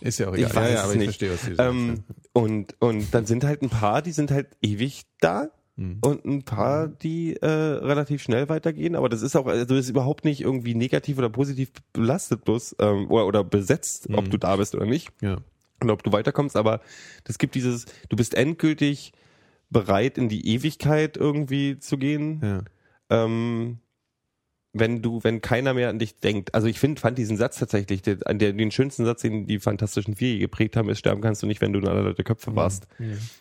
Ist 0.00 0.18
ja 0.18 0.28
auch 0.28 0.34
egal. 0.34 0.48
Ich 0.50 0.54
weiß 0.56 0.68
ja, 0.70 0.74
ja, 0.76 0.80
aber 0.82 0.88
es 0.90 0.94
ich 0.94 0.98
nicht. 0.98 1.06
verstehe, 1.06 1.32
was 1.32 1.40
du 1.42 1.54
sagst. 1.56 1.60
ähm, 1.70 2.04
und, 2.32 2.76
und 2.80 3.12
dann 3.14 3.26
sind 3.26 3.44
halt 3.44 3.62
ein 3.62 3.68
paar, 3.70 4.02
die 4.02 4.12
sind 4.12 4.30
halt 4.30 4.48
ewig 4.62 5.02
da. 5.20 5.48
Mhm. 5.76 5.98
Und 6.00 6.24
ein 6.24 6.42
paar, 6.44 6.88
die 6.88 7.36
äh, 7.36 7.46
relativ 7.46 8.20
schnell 8.22 8.48
weitergehen, 8.48 8.96
aber 8.96 9.08
das 9.08 9.22
ist 9.22 9.36
auch, 9.36 9.46
also 9.46 9.64
das 9.64 9.78
ist 9.78 9.90
überhaupt 9.90 10.24
nicht 10.24 10.40
irgendwie 10.40 10.74
negativ 10.74 11.18
oder 11.18 11.30
positiv 11.30 11.70
belastet 11.92 12.44
bloß 12.44 12.76
ähm, 12.80 13.08
oder, 13.10 13.26
oder 13.26 13.44
besetzt, 13.44 14.08
Mhm. 14.08 14.16
ob 14.16 14.30
du 14.30 14.38
da 14.38 14.56
bist 14.56 14.74
oder 14.74 14.86
nicht 14.86 15.10
ja. 15.20 15.36
und 15.80 15.90
ob 15.90 16.02
du 16.02 16.10
weiterkommst, 16.10 16.56
aber 16.56 16.80
das 17.24 17.38
gibt 17.38 17.54
dieses, 17.54 17.84
du 18.08 18.16
bist 18.16 18.34
endgültig 18.34 19.12
bereit 19.70 20.18
in 20.18 20.28
die 20.28 20.48
Ewigkeit 20.52 21.16
irgendwie 21.16 21.78
zu 21.78 21.96
gehen, 21.96 22.40
Ja. 22.42 22.62
ähm, 23.24 23.78
wenn 24.78 25.02
du, 25.02 25.22
wenn 25.22 25.40
keiner 25.40 25.74
mehr 25.74 25.88
an 25.88 25.98
dich 25.98 26.20
denkt. 26.20 26.54
Also 26.54 26.66
ich 26.66 26.78
finde, 26.78 27.00
fand 27.00 27.18
diesen 27.18 27.36
Satz 27.36 27.58
tatsächlich, 27.58 28.02
der, 28.02 28.16
den 28.16 28.70
schönsten 28.70 29.04
Satz, 29.04 29.22
den 29.22 29.46
die 29.46 29.60
Fantastischen 29.60 30.16
Vier 30.16 30.38
geprägt 30.38 30.76
haben, 30.76 30.88
ist, 30.88 30.98
sterben 30.98 31.20
kannst 31.20 31.42
du 31.42 31.46
nicht, 31.46 31.60
wenn 31.60 31.72
du 31.72 31.80
in 31.80 31.88
aller 31.88 32.02
Leute 32.02 32.24
Köpfe 32.24 32.54
warst. 32.56 32.86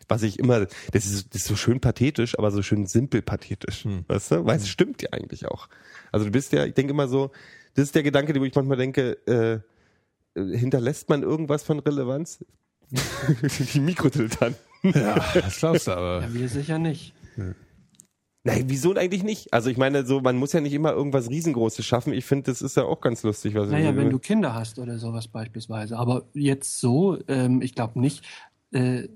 Was 0.07 0.23
ich 0.23 0.39
immer, 0.39 0.67
das 0.91 1.05
ist, 1.05 1.33
das 1.33 1.41
ist 1.41 1.47
so 1.47 1.55
schön 1.55 1.79
pathetisch, 1.79 2.37
aber 2.37 2.51
so 2.51 2.61
schön 2.61 2.85
simpel 2.87 3.21
pathetisch. 3.21 3.85
Weißt 4.07 4.31
du? 4.31 4.45
Weil 4.45 4.57
es 4.57 4.69
stimmt 4.69 5.01
ja 5.01 5.09
eigentlich 5.11 5.47
auch. 5.47 5.67
Also 6.11 6.25
du 6.25 6.31
bist 6.31 6.53
ja, 6.53 6.65
ich 6.65 6.73
denke 6.73 6.91
immer 6.91 7.07
so, 7.07 7.31
das 7.75 7.85
ist 7.85 7.95
der 7.95 8.03
Gedanke, 8.03 8.37
wo 8.39 8.43
ich 8.43 8.55
manchmal 8.55 8.77
denke, 8.77 9.17
äh, 9.27 9.59
äh, 10.37 10.57
hinterlässt 10.57 11.09
man 11.09 11.23
irgendwas 11.23 11.63
von 11.63 11.79
Relevanz? 11.79 12.45
die 13.73 13.79
Mikrodilettanten. 13.79 14.61
ja, 14.83 15.15
das 15.33 15.59
glaubst 15.59 15.87
du 15.87 15.91
aber. 15.91 16.21
Ja, 16.21 16.33
wir 16.33 16.47
sicher 16.47 16.79
nicht. 16.79 17.13
Nein, 18.47 18.63
wieso 18.67 18.95
eigentlich 18.95 19.23
nicht? 19.23 19.53
Also 19.53 19.69
ich 19.69 19.75
meine, 19.75 20.05
so 20.05 20.21
man 20.21 20.37
muss 20.37 20.53
ja 20.53 20.61
nicht 20.61 20.71
immer 20.71 20.93
irgendwas 20.93 21.29
riesengroßes 21.29 21.85
schaffen. 21.85 22.13
Ich 22.13 22.23
finde, 22.23 22.49
das 22.49 22.61
ist 22.61 22.77
ja 22.77 22.83
auch 22.83 23.01
ganz 23.01 23.21
lustig, 23.23 23.55
was 23.55 23.69
Naja, 23.69 23.93
wenn 23.93 24.09
du 24.09 24.19
Kinder 24.19 24.53
hast 24.53 24.79
oder 24.79 24.99
sowas 24.99 25.27
beispielsweise. 25.27 25.97
Aber 25.97 26.23
jetzt 26.33 26.79
so, 26.79 27.17
ähm, 27.27 27.61
ich 27.61 27.75
glaube 27.75 27.99
nicht, 27.99 28.23
äh, 28.71 29.09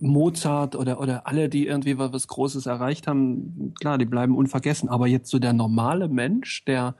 Mozart 0.00 0.74
oder, 0.74 1.00
oder 1.00 1.26
alle, 1.26 1.50
die 1.50 1.66
irgendwie 1.66 1.98
was, 1.98 2.14
was 2.14 2.28
Großes 2.28 2.64
erreicht 2.64 3.06
haben, 3.06 3.74
klar, 3.78 3.98
die 3.98 4.06
bleiben 4.06 4.34
unvergessen. 4.34 4.88
Aber 4.88 5.06
jetzt 5.06 5.28
so 5.28 5.38
der 5.38 5.52
normale 5.52 6.08
Mensch, 6.08 6.64
der 6.64 6.94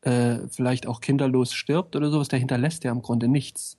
äh, 0.00 0.38
vielleicht 0.48 0.86
auch 0.86 1.02
kinderlos 1.02 1.52
stirbt 1.52 1.96
oder 1.96 2.10
sowas, 2.10 2.28
der 2.28 2.38
hinterlässt 2.38 2.82
ja 2.82 2.92
im 2.92 3.02
Grunde 3.02 3.28
nichts. 3.28 3.76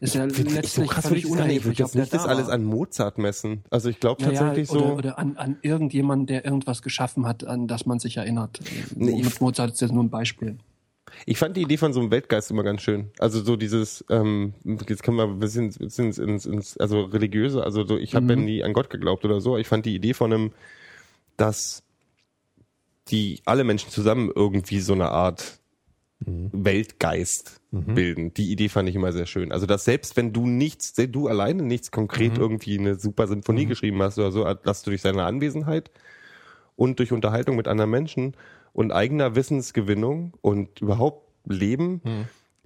Ist 0.00 0.14
ja 0.14 0.22
Find 0.28 0.48
ich 0.48 0.54
letztlich 0.54 0.72
so 0.72 0.92
krass, 0.92 1.06
völlig 1.06 1.24
würde 1.24 1.34
ich 1.34 1.40
unerheblich, 1.40 1.64
würde 1.78 1.82
jetzt 1.82 1.94
nicht 1.94 2.14
das 2.14 2.24
da 2.24 2.28
alles 2.28 2.48
an 2.48 2.64
Mozart 2.64 3.18
messen. 3.18 3.64
Also 3.70 3.88
ich 3.88 4.00
glaube 4.00 4.22
Naja, 4.22 4.38
tatsächlich 4.40 4.70
oder, 4.70 4.80
so. 4.88 4.94
oder 4.94 5.18
an, 5.18 5.36
an 5.36 5.58
irgendjemanden, 5.62 6.26
der 6.26 6.44
irgendwas 6.44 6.82
geschaffen 6.82 7.26
hat, 7.26 7.44
an 7.44 7.66
das 7.68 7.86
man 7.86 7.98
sich 7.98 8.16
erinnert. 8.16 8.60
Nee, 8.94 9.24
Mozart 9.40 9.72
ist 9.72 9.80
jetzt 9.80 9.92
nur 9.92 10.02
ein 10.04 10.10
Beispiel. 10.10 10.56
Ich 11.26 11.38
fand 11.38 11.56
die 11.56 11.62
Idee 11.62 11.76
von 11.76 11.92
so 11.92 12.00
einem 12.00 12.10
Weltgeist 12.12 12.50
immer 12.52 12.62
ganz 12.62 12.82
schön. 12.82 13.10
Also 13.18 13.42
so 13.42 13.56
dieses, 13.56 14.04
ähm, 14.10 14.54
jetzt 14.88 15.02
können 15.02 15.16
wir 15.16 15.24
ein 15.24 15.38
bisschen 15.40 15.66
ins, 15.72 15.98
ins, 15.98 16.18
ins, 16.18 16.46
ins 16.46 16.76
also 16.78 17.02
religiöse, 17.02 17.64
also 17.64 17.84
so, 17.84 17.98
ich 17.98 18.14
habe 18.14 18.24
Mhm. 18.24 18.30
ja 18.30 18.36
nie 18.36 18.62
an 18.64 18.72
Gott 18.72 18.90
geglaubt 18.90 19.24
oder 19.24 19.40
so. 19.40 19.58
Ich 19.58 19.66
fand 19.66 19.86
die 19.86 19.94
Idee 19.94 20.14
von 20.14 20.32
einem, 20.32 20.52
dass 21.36 21.82
die 23.08 23.40
alle 23.44 23.64
Menschen 23.64 23.90
zusammen 23.90 24.30
irgendwie 24.34 24.80
so 24.80 24.92
eine 24.92 25.10
Art 25.10 25.58
Weltgeist 26.20 27.59
bilden. 27.70 28.34
Die 28.34 28.50
Idee 28.50 28.68
fand 28.68 28.88
ich 28.88 28.96
immer 28.96 29.12
sehr 29.12 29.26
schön. 29.26 29.52
Also 29.52 29.66
dass 29.66 29.84
selbst 29.84 30.16
wenn 30.16 30.32
du 30.32 30.46
nichts, 30.46 30.94
du 30.94 31.28
alleine 31.28 31.62
nichts 31.62 31.90
konkret 31.90 32.36
irgendwie 32.36 32.78
eine 32.78 32.96
super 32.96 33.26
Symphonie 33.28 33.66
geschrieben 33.66 34.02
hast 34.02 34.18
oder 34.18 34.32
so, 34.32 34.44
dass 34.54 34.82
du 34.82 34.90
durch 34.90 35.02
seine 35.02 35.24
Anwesenheit 35.24 35.90
und 36.76 36.98
durch 36.98 37.12
Unterhaltung 37.12 37.56
mit 37.56 37.68
anderen 37.68 37.90
Menschen 37.90 38.36
und 38.72 38.92
eigener 38.92 39.36
Wissensgewinnung 39.36 40.34
und 40.40 40.80
überhaupt 40.80 41.28
Leben 41.46 42.00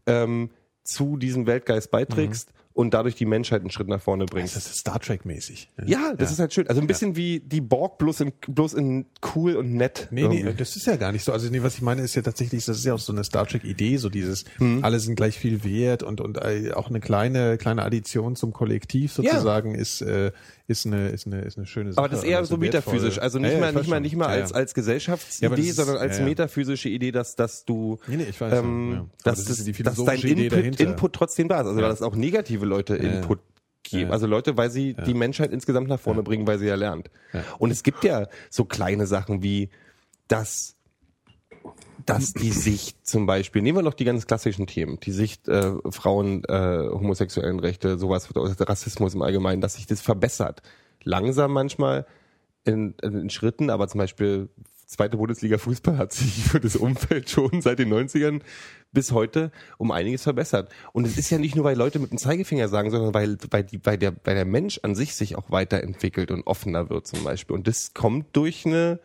ähm, 0.06 0.50
zu 0.82 1.16
diesem 1.16 1.46
Weltgeist 1.46 1.90
beiträgst 1.90 2.50
und 2.74 2.92
dadurch 2.92 3.14
die 3.14 3.24
Menschheit 3.24 3.60
einen 3.60 3.70
Schritt 3.70 3.86
nach 3.88 4.02
vorne 4.02 4.26
bringst. 4.26 4.56
Das 4.56 4.66
ist 4.66 4.78
Star 4.78 4.98
Trek 4.98 5.24
mäßig. 5.24 5.70
Ja, 5.86 6.12
das 6.18 6.32
ist 6.32 6.40
halt 6.40 6.52
schön. 6.52 6.68
Also 6.68 6.80
ein 6.80 6.88
bisschen 6.88 7.14
wie 7.14 7.38
die 7.38 7.60
Borg, 7.60 7.98
bloß 7.98 8.20
in, 8.20 8.32
bloß 8.48 8.74
in 8.74 9.06
cool 9.34 9.54
und 9.54 9.74
nett. 9.74 10.08
Nee, 10.10 10.26
nee, 10.26 10.38
irgendwie. 10.40 10.56
das 10.56 10.74
ist 10.74 10.86
ja 10.86 10.96
gar 10.96 11.12
nicht 11.12 11.22
so. 11.22 11.32
Also 11.32 11.48
nee, 11.50 11.62
was 11.62 11.76
ich 11.76 11.82
meine 11.82 12.02
ist 12.02 12.16
ja 12.16 12.22
tatsächlich, 12.22 12.64
das 12.64 12.78
ist 12.78 12.84
ja 12.84 12.94
auch 12.94 12.98
so 12.98 13.12
eine 13.12 13.22
Star 13.22 13.46
Trek 13.46 13.64
Idee, 13.64 13.96
so 13.96 14.10
dieses 14.10 14.44
alle 14.82 14.98
sind 14.98 15.14
gleich 15.14 15.38
viel 15.38 15.62
wert 15.62 16.02
und 16.02 16.20
und 16.20 16.38
äh, 16.38 16.72
auch 16.74 16.88
eine 16.88 17.00
kleine 17.00 17.58
kleine 17.58 17.84
Addition 17.84 18.34
zum 18.34 18.52
Kollektiv 18.52 19.12
sozusagen 19.12 19.74
ist 19.74 20.02
äh, 20.02 20.32
ist 20.66 20.86
eine 20.86 21.08
ist 21.08 21.26
eine 21.26 21.42
ist 21.42 21.58
eine 21.58 21.66
schöne 21.66 21.92
Sache. 21.92 21.98
Aber 22.04 22.08
das 22.08 22.20
ist 22.20 22.28
eher 22.28 22.44
so 22.44 22.56
metaphysisch. 22.56 23.18
Also 23.18 23.38
nicht 23.38 23.52
Ja, 23.52 23.60
mal, 23.60 23.70
ich 23.70 23.76
nicht 23.76 23.88
mal, 23.88 24.00
nicht 24.00 24.16
mal 24.16 24.28
als, 24.28 24.52
als 24.52 24.74
Gesellschaftsidee, 24.74 25.70
sondern 25.72 25.98
als 25.98 26.20
metaphysische 26.20 26.88
Idee, 26.88 27.12
dass, 27.12 27.36
dass 27.36 27.64
du, 27.64 27.98
Nee, 28.06 28.16
nee, 28.16 28.26
ich 28.30 28.40
weiß 28.40 28.58
ähm, 28.58 29.10
dass, 29.22 29.44
das 29.44 29.64
die 29.64 29.72
dass 29.82 30.02
dein 30.02 30.18
Idee 30.18 30.44
Input, 30.44 30.52
dahinter. 30.58 30.84
Input 30.84 31.12
trotzdem 31.12 31.48
da 31.48 31.60
ist. 31.60 31.66
Also 31.66 31.80
dass 31.80 32.02
auch 32.02 32.16
negative 32.16 32.64
Leute. 32.64 32.96
Input 32.96 33.40
geben. 33.82 34.10
Also 34.10 34.26
Leute, 34.26 34.56
weil 34.56 34.70
sie 34.70 34.94
die 34.94 35.14
Menschheit 35.14 35.52
insgesamt 35.52 35.88
nach 35.88 36.00
vorne 36.00 36.22
bringen, 36.22 36.46
weil 36.46 36.58
sie 36.58 36.66
ja 36.66 36.74
lernt. 36.74 37.10
Und 37.58 37.70
es 37.70 37.82
gibt 37.82 38.02
ja 38.04 38.26
so 38.50 38.64
kleine 38.64 39.06
Sachen 39.06 39.42
wie, 39.42 39.68
dass 40.28 40.76
dass 42.06 42.32
die 42.32 42.50
Sicht 42.50 43.06
zum 43.06 43.26
Beispiel, 43.26 43.62
nehmen 43.62 43.78
wir 43.78 43.82
noch 43.82 43.94
die 43.94 44.04
ganz 44.04 44.26
klassischen 44.26 44.66
Themen, 44.66 44.98
die 45.00 45.12
Sicht 45.12 45.48
äh, 45.48 45.72
Frauen, 45.90 46.44
äh, 46.44 46.88
homosexuellen 46.90 47.60
Rechte, 47.60 47.98
sowas, 47.98 48.28
Rassismus 48.34 49.14
im 49.14 49.22
Allgemeinen, 49.22 49.60
dass 49.60 49.74
sich 49.74 49.86
das 49.86 50.00
verbessert. 50.00 50.62
Langsam 51.02 51.52
manchmal 51.52 52.06
in, 52.64 52.94
in 53.02 53.30
Schritten, 53.30 53.70
aber 53.70 53.88
zum 53.88 53.98
Beispiel 53.98 54.48
zweite 54.86 55.16
Bundesliga 55.16 55.58
Fußball 55.58 55.98
hat 55.98 56.12
sich 56.12 56.44
für 56.44 56.60
das 56.60 56.76
Umfeld 56.76 57.30
schon 57.30 57.60
seit 57.60 57.78
den 57.78 57.92
90ern 57.92 58.40
bis 58.92 59.12
heute 59.12 59.50
um 59.76 59.90
einiges 59.90 60.22
verbessert. 60.22 60.70
Und 60.92 61.06
es 61.06 61.18
ist 61.18 61.30
ja 61.30 61.38
nicht 61.38 61.56
nur, 61.56 61.64
weil 61.64 61.76
Leute 61.76 61.98
mit 61.98 62.12
dem 62.12 62.18
Zeigefinger 62.18 62.68
sagen, 62.68 62.90
sondern 62.90 63.12
weil, 63.12 63.36
weil, 63.50 63.64
die, 63.64 63.84
weil, 63.84 63.98
der, 63.98 64.14
weil 64.24 64.36
der 64.36 64.44
Mensch 64.44 64.78
an 64.82 64.94
sich 64.94 65.14
sich 65.14 65.36
auch 65.36 65.50
weiterentwickelt 65.50 66.30
und 66.30 66.46
offener 66.46 66.90
wird 66.90 67.06
zum 67.06 67.24
Beispiel. 67.24 67.56
Und 67.56 67.66
das 67.66 67.92
kommt 67.92 68.36
durch 68.36 68.64
eine, 68.66 69.00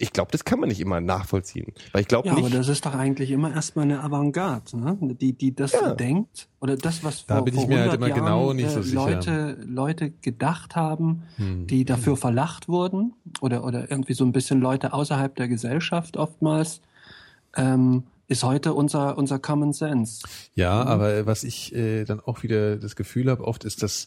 ich 0.00 0.12
glaube, 0.12 0.30
das 0.32 0.44
kann 0.44 0.58
man 0.60 0.68
nicht 0.68 0.80
immer 0.80 1.00
nachvollziehen. 1.00 1.72
Weil 1.92 2.02
ich 2.02 2.08
glaube 2.08 2.26
Ja, 2.28 2.32
aber 2.34 2.42
nicht, 2.42 2.54
das 2.54 2.68
ist 2.68 2.86
doch 2.86 2.94
eigentlich 2.94 3.30
immer 3.30 3.54
erstmal 3.54 3.84
eine 3.84 4.02
Avantgarde, 4.02 4.78
ne? 4.78 4.98
die, 5.00 5.32
die 5.34 5.54
das 5.54 5.72
Ja. 5.72 5.94
denkt 5.94 6.48
oder 6.60 6.76
das, 6.76 7.04
was 7.04 7.26
Da 7.26 7.36
vor, 7.36 7.44
bin 7.44 7.54
ich 7.54 7.60
vor 7.60 7.68
mir 7.68 7.80
halt 7.80 7.92
100 7.92 8.08
immer 8.08 8.14
genau 8.20 8.44
Jahren, 8.46 8.56
nicht 8.56 8.70
so 8.70 8.80
äh, 8.80 8.82
sicher. 8.82 9.04
Leute, 9.16 9.58
Leute 9.66 10.10
gedacht 10.10 10.74
haben, 10.76 11.22
Hm. 11.36 11.66
die 11.66 11.84
dafür 11.84 12.16
verlacht 12.16 12.68
wurden 12.68 13.14
oder, 13.40 13.62
oder 13.64 13.90
irgendwie 13.90 14.14
so 14.14 14.24
ein 14.24 14.32
bisschen 14.32 14.60
Leute 14.60 14.92
außerhalb 14.92 15.34
der 15.36 15.48
Gesellschaft 15.48 16.16
oftmals, 16.16 16.80
ähm, 17.56 18.04
ist 18.28 18.44
heute 18.44 18.74
unser, 18.74 19.18
unser 19.18 19.38
Common 19.40 19.72
Sense. 19.72 20.22
Ja, 20.54 20.82
aber 20.84 21.26
was 21.26 21.42
ich 21.42 21.74
äh, 21.74 22.04
dann 22.04 22.20
auch 22.20 22.42
wieder 22.44 22.76
das 22.76 22.94
Gefühl 22.96 23.28
habe, 23.30 23.44
oft 23.44 23.64
ist, 23.64 23.82
dass 23.82 24.06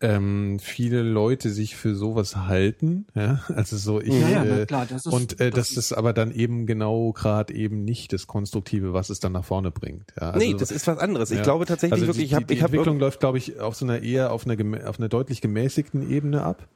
ähm, 0.00 0.58
viele 0.60 1.02
Leute 1.02 1.50
sich 1.50 1.74
für 1.74 1.94
sowas 1.94 2.36
halten, 2.36 3.06
ja, 3.14 3.40
also 3.54 3.76
so 3.76 4.00
ich 4.00 4.08
Ja, 4.08 4.28
ja, 4.28 4.44
na 4.44 4.58
äh, 4.58 4.66
klar, 4.66 4.86
das 4.86 5.06
ist- 5.06 5.12
und 5.12 5.40
äh, 5.40 5.50
das 5.50 5.70
das 5.70 5.76
ist 5.76 5.92
aber 5.92 6.12
dann 6.12 6.32
eben 6.32 6.66
genau 6.66 7.12
gerade 7.12 7.54
eben 7.54 7.84
nicht 7.84 8.12
das 8.12 8.26
Konstruktive, 8.26 8.92
was 8.92 9.08
es 9.08 9.20
dann 9.20 9.32
nach 9.32 9.44
vorne 9.44 9.70
bringt. 9.70 10.12
Ja, 10.20 10.32
also, 10.32 10.46
nee, 10.46 10.54
das 10.54 10.70
ist 10.70 10.86
was 10.86 10.98
anderes. 10.98 11.30
Ich 11.30 11.38
ja. 11.38 11.42
glaube 11.42 11.64
tatsächlich 11.64 11.94
also 11.94 12.06
wirklich, 12.08 12.24
die, 12.24 12.26
ich 12.26 12.34
habe 12.34 12.44
die 12.44 12.54
ich 12.54 12.62
hab 12.62 12.72
Entwicklung 12.72 12.98
läuft, 12.98 13.20
glaube 13.20 13.38
ich, 13.38 13.58
auf 13.58 13.74
so 13.74 13.86
einer 13.86 14.02
eher 14.02 14.32
auf 14.32 14.46
einer 14.46 14.88
auf 14.88 14.98
einer 14.98 15.08
deutlich 15.08 15.40
gemäßigten 15.40 16.10
Ebene 16.10 16.42
ab. 16.42 16.68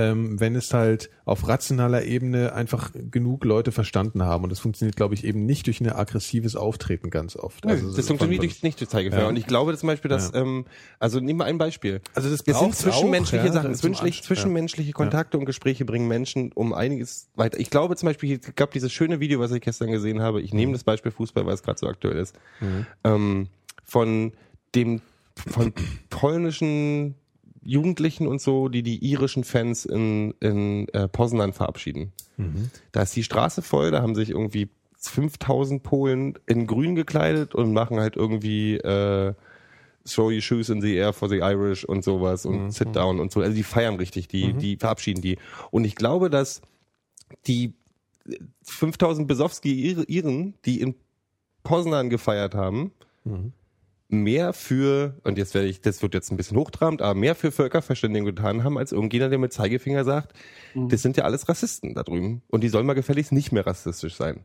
Ähm, 0.00 0.38
wenn 0.38 0.54
es 0.54 0.72
halt 0.72 1.10
auf 1.24 1.48
rationaler 1.48 2.04
Ebene 2.04 2.52
einfach 2.54 2.92
genug 3.10 3.44
Leute 3.44 3.72
verstanden 3.72 4.22
haben. 4.22 4.44
Und 4.44 4.50
das 4.50 4.60
funktioniert, 4.60 4.94
glaube 4.96 5.14
ich, 5.14 5.24
eben 5.24 5.44
nicht 5.44 5.66
durch 5.66 5.80
ein 5.80 5.90
aggressives 5.90 6.54
Auftreten 6.56 7.10
ganz 7.10 7.34
oft. 7.36 7.64
Nö, 7.64 7.72
Also 7.72 7.88
das 7.88 7.96
so 7.96 8.02
funktioniert 8.12 8.40
von- 8.42 8.46
nicht, 8.46 8.62
nicht 8.62 8.80
durch 8.80 8.88
Zeigefinger. 8.90 9.22
Ja. 9.24 9.28
Und 9.28 9.36
ich 9.36 9.46
glaube 9.46 9.76
zum 9.76 9.88
Beispiel, 9.88 10.08
dass, 10.08 10.30
Ja. 10.32 10.40
ähm, 10.42 10.66
also 11.00 11.18
nehmen 11.18 11.40
wir 11.40 11.46
ein 11.46 11.58
Beispiel. 11.58 12.00
Also 12.14 12.30
das 12.30 12.44
das 12.44 12.60
sind 12.60 12.74
zwischenmenschliche 12.76 13.42
auch, 13.42 13.46
ja, 13.48 13.52
Sachen, 13.52 13.74
zwischenmenschliche, 13.74 14.22
zwischenmenschliche 14.22 14.92
Kontakte 14.92 15.36
und 15.36 15.44
Gespräche 15.46 15.84
bringen 15.84 16.06
Menschen 16.06 16.52
um 16.52 16.72
einiges 16.72 17.28
weiter. 17.34 17.58
Ich 17.58 17.68
glaube 17.70 17.96
zum 17.96 18.06
Beispiel, 18.06 18.38
es 18.40 18.54
gab 18.54 18.70
dieses 18.70 18.92
schöne 18.92 19.18
Video, 19.18 19.40
was 19.40 19.50
ich 19.50 19.60
gestern 19.60 19.90
gesehen 19.90 20.22
habe. 20.22 20.40
Ich 20.40 20.52
Mhm. 20.52 20.58
nehme 20.60 20.72
das 20.74 20.84
Beispiel 20.84 21.10
Fußball, 21.10 21.44
weil 21.44 21.54
es 21.54 21.62
gerade 21.64 21.78
so 21.80 21.88
aktuell 21.88 22.18
ist. 22.18 22.36
Ähm, 23.02 23.48
von 23.82 24.32
dem, 24.76 25.00
von 25.34 25.72
polnischen 26.10 27.14
Jugendlichen 27.68 28.26
und 28.26 28.40
so, 28.40 28.68
die 28.68 28.82
die 28.82 29.04
irischen 29.04 29.44
Fans 29.44 29.84
in, 29.84 30.32
in 30.40 30.88
äh, 30.88 31.06
Poznan 31.06 31.52
verabschieden. 31.52 32.12
Da 32.92 33.02
ist 33.02 33.14
die 33.14 33.22
Straße 33.22 33.60
voll, 33.60 33.90
da 33.90 34.00
haben 34.00 34.14
sich 34.14 34.30
irgendwie 34.30 34.68
5000 34.96 35.82
Polen 35.82 36.38
in 36.46 36.66
grün 36.66 36.94
gekleidet 36.94 37.54
und 37.54 37.72
machen 37.72 38.00
halt 38.00 38.16
irgendwie 38.16 38.76
äh, 38.76 39.34
Show 40.06 40.30
your 40.30 40.40
shoes 40.40 40.70
in 40.70 40.80
the 40.80 40.94
air 40.94 41.12
for 41.12 41.28
the 41.28 41.40
Irish 41.40 41.84
und 41.84 42.02
sowas 42.02 42.46
und 42.46 42.70
sit 42.72 42.96
down 42.96 43.20
und 43.20 43.30
so. 43.30 43.42
Also 43.42 43.54
die 43.54 43.62
feiern 43.62 43.96
richtig, 43.96 44.28
die, 44.28 44.54
die 44.54 44.76
verabschieden 44.76 45.20
die. 45.20 45.36
Und 45.70 45.84
ich 45.84 45.94
glaube, 45.94 46.30
dass 46.30 46.62
die 47.46 47.74
5000 48.62 49.28
Besowski 49.28 49.94
Iren, 50.08 50.54
die 50.64 50.80
in 50.80 50.94
Poznan 51.62 52.08
gefeiert 52.08 52.54
haben, 52.54 52.92
mehr 54.08 54.52
für, 54.54 55.14
und 55.22 55.36
jetzt 55.36 55.54
werde 55.54 55.68
ich, 55.68 55.80
das 55.80 56.00
wird 56.02 56.14
jetzt 56.14 56.30
ein 56.30 56.36
bisschen 56.36 56.56
hochtrabend, 56.56 57.02
aber 57.02 57.14
mehr 57.14 57.34
für 57.34 57.52
Völkerverständigung 57.52 58.26
getan 58.26 58.64
haben, 58.64 58.78
als 58.78 58.92
irgendjemand, 58.92 59.32
der 59.32 59.38
mit 59.38 59.52
Zeigefinger 59.52 60.04
sagt, 60.04 60.32
das 60.74 61.02
sind 61.02 61.16
ja 61.16 61.24
alles 61.24 61.48
Rassisten 61.48 61.94
da 61.94 62.02
drüben. 62.02 62.42
Und 62.48 62.62
die 62.62 62.68
sollen 62.68 62.86
mal 62.86 62.94
gefälligst 62.94 63.32
nicht 63.32 63.52
mehr 63.52 63.66
rassistisch 63.66 64.14
sein. 64.16 64.44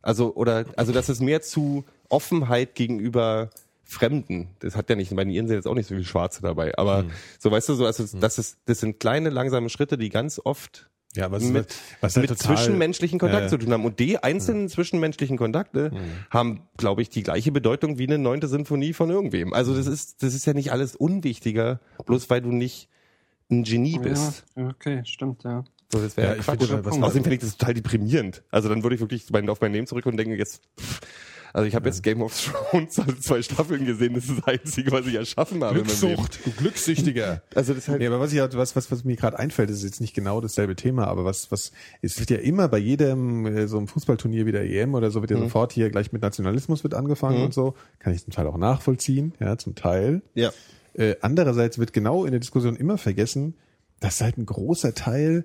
Also, 0.00 0.34
oder, 0.34 0.66
also, 0.76 0.92
das 0.92 1.08
ist 1.08 1.20
mehr 1.20 1.42
zu 1.42 1.84
Offenheit 2.08 2.74
gegenüber 2.74 3.50
Fremden. 3.82 4.48
Das 4.60 4.76
hat 4.76 4.88
ja 4.88 4.96
nicht, 4.96 5.14
bei 5.14 5.24
den 5.24 5.32
Iren 5.32 5.46
sind 5.48 5.56
jetzt 5.56 5.66
auch 5.66 5.74
nicht 5.74 5.88
so 5.88 5.94
viele 5.94 6.06
Schwarze 6.06 6.40
dabei, 6.42 6.76
aber 6.78 7.04
so, 7.38 7.50
weißt 7.50 7.68
du, 7.68 7.74
so, 7.74 7.86
also, 7.86 8.04
das 8.18 8.38
ist, 8.38 8.58
das 8.66 8.80
sind 8.80 9.00
kleine, 9.00 9.30
langsame 9.30 9.68
Schritte, 9.70 9.98
die 9.98 10.08
ganz 10.08 10.40
oft 10.42 10.88
Ja, 11.16 11.30
was, 11.30 11.44
mit, 11.44 11.74
was 12.00 12.16
halt 12.16 12.28
mit 12.28 12.38
total- 12.38 12.56
zwischenmenschlichen 12.56 13.18
Kontakten 13.20 13.44
Ja, 13.44 13.48
zu 13.48 13.58
tun 13.58 13.72
haben. 13.72 13.84
Und 13.84 14.00
die 14.00 14.18
einzelnen 14.18 14.68
zwischenmenschlichen 14.68 15.36
Kontakte 15.36 15.92
haben, 16.30 16.62
glaube 16.76 17.02
ich, 17.02 17.08
die 17.08 17.22
gleiche 17.22 17.52
Bedeutung 17.52 17.98
wie 17.98 18.06
eine 18.06 18.18
neunte 18.18 18.48
Sinfonie 18.48 18.92
von 18.92 19.10
irgendwem. 19.10 19.52
Also 19.52 19.76
das 19.76 19.86
ist, 19.86 20.22
das 20.24 20.34
ist 20.34 20.44
ja 20.46 20.54
nicht 20.54 20.72
alles 20.72 20.96
unwichtiger, 20.96 21.80
bloß 22.06 22.30
weil 22.30 22.40
du 22.40 22.50
nicht 22.50 22.88
ein 23.50 23.62
Genie 23.62 23.98
bist. 24.00 24.44
Ja, 24.56 24.68
okay, 24.68 25.02
stimmt, 25.04 25.44
ja. 25.44 25.62
So, 25.92 26.00
das 26.00 26.16
wäre 26.16 26.30
Ja, 26.30 26.34
ja, 26.36 26.42
Quatsch. 26.42 26.66
finde, 26.66 26.84
was- 26.84 26.94
Außerdem 26.94 27.22
finde 27.22 27.34
ich 27.36 27.40
das 27.42 27.56
total 27.56 27.74
deprimierend. 27.74 28.42
Also 28.50 28.68
dann 28.68 28.82
würde 28.82 28.96
ich 28.96 29.00
wirklich 29.00 29.24
mein, 29.30 29.48
auf 29.48 29.60
mein 29.60 29.72
Leben 29.72 29.86
zurück 29.86 30.06
und 30.06 30.16
denke 30.16 30.34
jetzt, 30.36 30.62
pff, 30.80 31.00
also 31.54 31.68
ich 31.68 31.76
habe 31.76 31.86
jetzt 31.86 32.02
Game 32.02 32.20
of 32.20 32.36
Thrones, 32.36 32.98
also 32.98 33.12
zwei 33.12 33.40
Staffeln 33.40 33.86
gesehen, 33.86 34.14
das 34.14 34.24
ist 34.24 34.38
das 34.38 34.46
Einzige, 34.46 34.90
was 34.90 35.06
ich 35.06 35.14
erschaffen 35.14 35.62
habe. 35.62 35.74
Glückssucht, 35.74 36.44
du 36.44 36.50
Glückssüchtiger. 36.50 37.42
Also 37.54 37.72
das 37.72 37.88
halt, 37.88 38.00
Nee, 38.00 38.08
aber 38.08 38.18
was 38.18 38.32
ich 38.32 38.40
halt, 38.40 38.56
was, 38.56 38.74
was, 38.74 38.90
was 38.90 39.04
mir 39.04 39.14
gerade 39.14 39.38
einfällt, 39.38 39.70
ist 39.70 39.84
jetzt 39.84 40.00
nicht 40.00 40.14
genau 40.14 40.40
dasselbe 40.40 40.74
Thema, 40.74 41.06
aber 41.06 41.24
was, 41.24 41.52
was, 41.52 41.70
es 42.02 42.18
wird 42.18 42.30
ja 42.30 42.38
immer 42.38 42.66
bei 42.66 42.78
jedem 42.78 43.46
äh, 43.46 43.68
so 43.68 43.78
einem 43.78 43.86
Fußballturnier 43.86 44.46
wie 44.46 44.52
der 44.52 44.68
EM 44.68 44.94
oder 44.94 45.12
so 45.12 45.20
wird 45.20 45.30
ja 45.30 45.38
sofort 45.38 45.72
hier 45.72 45.90
gleich 45.90 46.12
mit 46.12 46.22
Nationalismus 46.22 46.82
wird 46.82 46.94
angefangen 46.94 47.42
und 47.44 47.54
so. 47.54 47.74
Kann 48.00 48.12
ich 48.12 48.24
zum 48.24 48.32
Teil 48.32 48.48
auch 48.48 48.58
nachvollziehen, 48.58 49.34
ja, 49.38 49.56
zum 49.56 49.76
Teil. 49.76 50.22
ja. 50.34 50.52
Äh, 50.94 51.16
andererseits 51.20 51.78
wird 51.78 51.92
genau 51.92 52.24
in 52.24 52.30
der 52.30 52.40
Diskussion 52.40 52.76
immer 52.76 52.98
vergessen, 52.98 53.54
dass 54.00 54.20
halt 54.20 54.38
ein 54.38 54.46
großer 54.46 54.94
Teil 54.94 55.44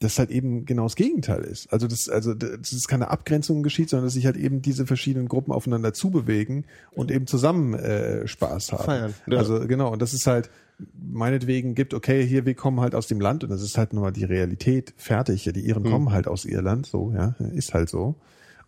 das 0.00 0.18
halt 0.18 0.30
eben 0.30 0.64
genau 0.64 0.84
das 0.84 0.96
Gegenteil 0.96 1.42
ist. 1.42 1.70
Also 1.72 1.86
das, 1.86 2.08
also 2.08 2.32
das 2.34 2.72
ist 2.72 2.88
keine 2.88 3.10
Abgrenzung 3.10 3.62
geschieht, 3.62 3.90
sondern 3.90 4.06
dass 4.06 4.14
sich 4.14 4.24
halt 4.24 4.36
eben 4.36 4.62
diese 4.62 4.86
verschiedenen 4.86 5.28
Gruppen 5.28 5.52
aufeinander 5.52 5.92
zubewegen 5.92 6.64
und 6.92 7.10
eben 7.10 7.26
zusammen 7.26 7.74
äh, 7.74 8.26
Spaß 8.26 8.72
haben. 8.72 8.84
Feiern, 8.84 9.14
ja. 9.26 9.38
Also 9.38 9.60
genau, 9.66 9.92
und 9.92 10.00
das 10.00 10.14
ist 10.14 10.26
halt 10.26 10.50
meinetwegen 10.98 11.74
gibt, 11.74 11.92
okay, 11.92 12.26
hier, 12.26 12.46
wir 12.46 12.54
kommen 12.54 12.80
halt 12.80 12.94
aus 12.94 13.06
dem 13.06 13.20
Land 13.20 13.44
und 13.44 13.50
das 13.50 13.60
ist 13.60 13.76
halt 13.76 13.92
nur 13.92 14.04
mal 14.04 14.10
die 14.10 14.24
Realität, 14.24 14.94
fertig. 14.96 15.44
Ja, 15.44 15.52
die 15.52 15.60
Iren 15.60 15.84
Hm. 15.84 15.90
kommen 15.90 16.12
halt 16.12 16.26
aus 16.26 16.46
Irland, 16.46 16.86
so, 16.86 17.12
ja, 17.12 17.34
ist 17.52 17.74
halt 17.74 17.90
so. 17.90 18.14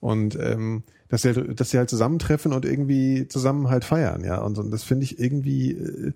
Und 0.01 0.39
ähm, 0.39 0.83
dass 1.09 1.23
sie, 1.23 1.29
halt, 1.29 1.59
dass 1.59 1.71
sie 1.71 1.79
halt 1.79 1.89
zusammentreffen 1.89 2.53
und 2.53 2.67
irgendwie 2.67 3.27
zusammen 3.29 3.71
halt 3.71 3.85
feiern, 3.85 4.23
ja. 4.25 4.39
Und, 4.43 4.59
und 4.59 4.71
das 4.71 4.83
finde 4.83 5.05
ich 5.05 5.19
irgendwie 5.19 5.73
äh, 5.73 6.13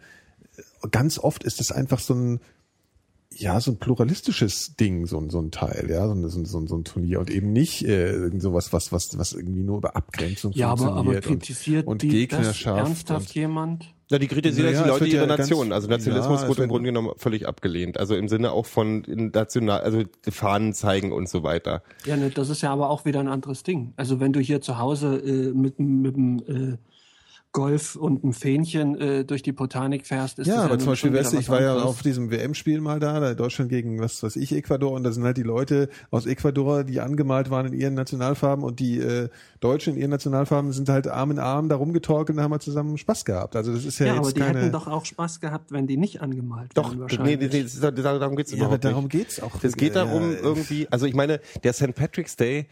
ganz 0.91 1.19
oft 1.19 1.43
ist 1.45 1.61
es 1.61 1.73
einfach 1.73 2.01
so 2.01 2.15
ein 2.15 2.41
ja, 3.39 3.61
so 3.61 3.73
ein 3.73 3.79
pluralistisches 3.79 4.75
Ding, 4.77 5.07
so, 5.07 5.19
ein 5.19 5.31
so 5.31 5.41
ein 5.41 5.51
Teil, 5.51 5.87
ja, 5.91 6.07
so, 6.07 6.15
ein- 6.15 6.29
so, 6.29 6.39
ein- 6.39 6.45
so, 6.47 6.59
ein- 6.59 6.67
so 6.67 6.77
ein 6.77 6.85
Turnier 6.85 7.21
und 7.21 7.31
eben 7.31 7.53
nicht 7.53 7.85
äh, 7.87 8.11
irgend 8.13 8.43
sowas, 8.43 8.73
was, 8.73 8.93
was, 8.93 9.17
was 9.19 9.33
irgendwie 9.33 9.63
nur 9.63 9.79
über 9.79 9.97
Abgrenzung 9.97 10.53
Ja, 10.53 10.71
aber, 10.71 10.93
aber 10.93 11.21
funktioniert 11.21 11.25
kritisiert 11.25 11.87
und, 11.87 11.93
und 11.93 12.03
die 12.03 12.09
das 12.09 12.17
Gegnerschaft. 12.17 13.09
ihre 13.11 13.17
und, 13.19 13.35
jemand? 13.35 13.95
Ja, 14.09 14.19
die 14.21 14.29
kritisieren 14.29 14.67
Naja, 14.73 14.83
die 14.85 14.89
Leute 14.89 15.01
wird 15.05 15.13
ja 15.15 15.19
ihre 15.21 15.27
ganz- 15.27 15.39
Nation. 15.51 15.73
Also 15.73 15.89
Nationalismus 15.89 16.43
ja, 16.43 16.49
wurde 16.49 16.63
im 16.63 16.69
wird- 16.69 16.71
Grunde 16.71 16.87
genommen 16.91 17.11
völlig 17.17 17.49
abgelehnt. 17.49 17.99
Also 17.99 18.15
im 18.15 18.29
Sinne 18.29 18.53
auch 18.53 18.65
von 18.67 19.03
national, 19.09 19.81
also 19.81 20.05
Fahnen 20.31 20.75
zeigen 20.75 21.11
und 21.13 21.29
so 21.29 21.43
weiter. 21.43 21.83
Ja, 22.05 22.17
ne, 22.17 22.31
das 22.31 22.49
ist 22.49 22.63
ja 22.63 22.73
aber 22.73 22.89
auch 22.91 23.05
wieder 23.05 23.19
ein 23.19 23.27
anderes 23.29 23.65
Ding. 23.65 23.93
Also 23.97 24.21
wenn 24.21 24.33
du 24.33 24.39
hier 24.39 24.61
zu 24.61 24.79
Hause 24.79 25.17
äh, 25.17 25.53
mit, 25.53 25.81
mit 25.81 26.15
dem 26.15 26.39
äh, 26.47 26.77
Golf 27.53 27.97
und 27.97 28.23
einem 28.23 28.35
Fähnchen 28.35 29.01
äh, 29.01 29.25
durch 29.25 29.43
die 29.43 29.53
Botanik 29.53 30.07
fährst, 30.07 30.39
ist 30.39 30.47
Ja, 30.47 30.57
das 30.57 30.65
aber 30.67 30.79
zum 30.79 30.89
Beispiel, 30.89 31.15
weißt 31.15 31.33
du, 31.33 31.39
ich 31.39 31.49
war 31.49 31.63
ja 31.63 31.75
auf 31.77 32.03
diesem 32.03 32.31
WM-Spiel 32.31 32.83
mal 32.83 33.01
da, 33.01 33.19
da 33.19 33.33
Deutschland 33.33 33.71
gegen 33.71 33.99
was 33.99 34.23
weiß 34.23 34.37
ich, 34.37 34.53
Ecuador, 34.55 34.93
und 34.93 35.05
da 35.05 35.13
sind 35.13 35.25
halt 35.25 35.39
die 35.39 35.43
Leute 35.43 35.89
aus 36.11 36.27
Ecuador, 36.27 36.85
die 36.85 37.01
angemalt 37.01 37.49
waren 37.49 37.67
in 37.67 37.73
ihren 37.73 37.95
Nationalfarben 37.95 38.63
und 38.63 38.79
die 38.79 38.99
äh, 38.99 39.31
Deutschen 39.61 39.95
in 39.95 40.01
ihren 40.03 40.11
Nationalfarben 40.11 40.73
sind 40.73 40.91
halt 40.91 41.09
Arm 41.09 41.31
in 41.31 41.39
Arm 41.39 41.71
da 41.71 41.77
rumgetorkelt 41.77 42.37
und 42.37 42.45
haben 42.45 42.53
halt 42.53 42.63
zusammen 42.63 42.99
Spaß 42.99 43.25
gehabt. 43.25 43.57
Also 43.57 43.73
das 43.73 43.87
ist 43.87 43.99
ja, 44.01 44.07
Ja, 44.07 44.13
jetzt 44.17 44.21
aber 44.21 44.33
die 44.33 44.41
keine... 44.41 44.61
hätten 44.61 44.73
doch 44.73 44.87
auch 44.87 45.07
Spaß 45.07 45.41
gehabt, 45.41 45.73
wenn 45.73 45.87
die 45.87 45.97
nicht 45.97 46.21
angemalt 46.21 46.73
Doch, 46.75 46.89
wären 46.91 46.97
nee, 46.97 47.01
wahrscheinlich. 47.03 47.39
nee, 47.39 47.49
nee, 47.51 47.61
ist- 47.61 47.83
darum 47.83 48.37
geht's 48.37 48.51
ja, 48.51 48.57
aber 48.59 48.65
überhaupt 48.67 48.85
darum 48.85 49.05
nicht. 49.05 49.13
geht's 49.13 49.41
auch. 49.43 49.53
Es 49.63 49.77
geht 49.79 49.97
darum, 49.97 50.33
Ja, 50.33 50.39
irgendwie, 50.43 50.89
also 50.91 51.07
ich 51.07 51.15
meine, 51.15 51.41
der 51.65 51.73
St. 51.73 51.95
Patrick's 51.95 52.37
Day, 52.37 52.67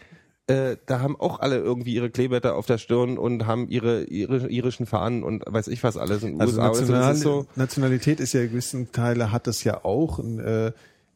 äh, 0.47 0.77
da 0.87 1.01
haben 1.01 1.19
auch 1.19 1.41
alle 1.41 1.57
irgendwie 1.57 1.95
ihre 1.95 2.11
Kleeblätter 2.11 2.55
auf 2.55 2.67
der 2.67 2.79
Stirn 2.79 3.17
und 3.19 3.47
haben 3.47 3.69
ihre, 3.69 4.05
ihre 4.05 4.49
irischen 4.49 4.87
Fahnen 4.87 5.23
und 5.23 5.43
weiß 5.47 5.69
ich 5.69 5.83
was 5.83 5.97
alles 5.97 6.23
in 6.23 6.33
den 6.33 6.41
Also 6.41 6.61
USA. 6.61 6.69
Also 6.69 6.81
National, 6.83 7.09
das 7.09 7.17
ist 7.17 7.23
so, 7.23 7.47
Nationalität 7.57 8.21
ist 8.21 8.33
ja 8.35 8.43
gewissen 8.43 8.93
Teile 8.93 9.33
hat 9.33 9.47
das 9.47 9.65
ja 9.65 9.85
auch. 9.85 10.19
Und, 10.19 10.41
äh, 10.41 10.73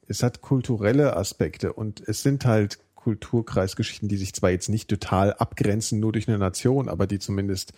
es 0.09 0.23
hat 0.23 0.41
kulturelle 0.41 1.17
Aspekte 1.17 1.75
und 1.75 2.03
es 2.07 2.23
sind 2.23 2.47
halt 2.47 2.79
Kulturkreisgeschichten, 2.95 4.09
die 4.09 4.17
sich 4.17 4.35
zwar 4.35 4.51
jetzt 4.51 4.69
nicht 4.69 4.89
total 4.89 5.35
abgrenzen 5.35 6.01
nur 6.01 6.13
durch 6.13 6.29
eine 6.29 6.39
Nation, 6.39 6.89
aber 6.89 7.07
die 7.07 7.19
zumindest 7.19 7.73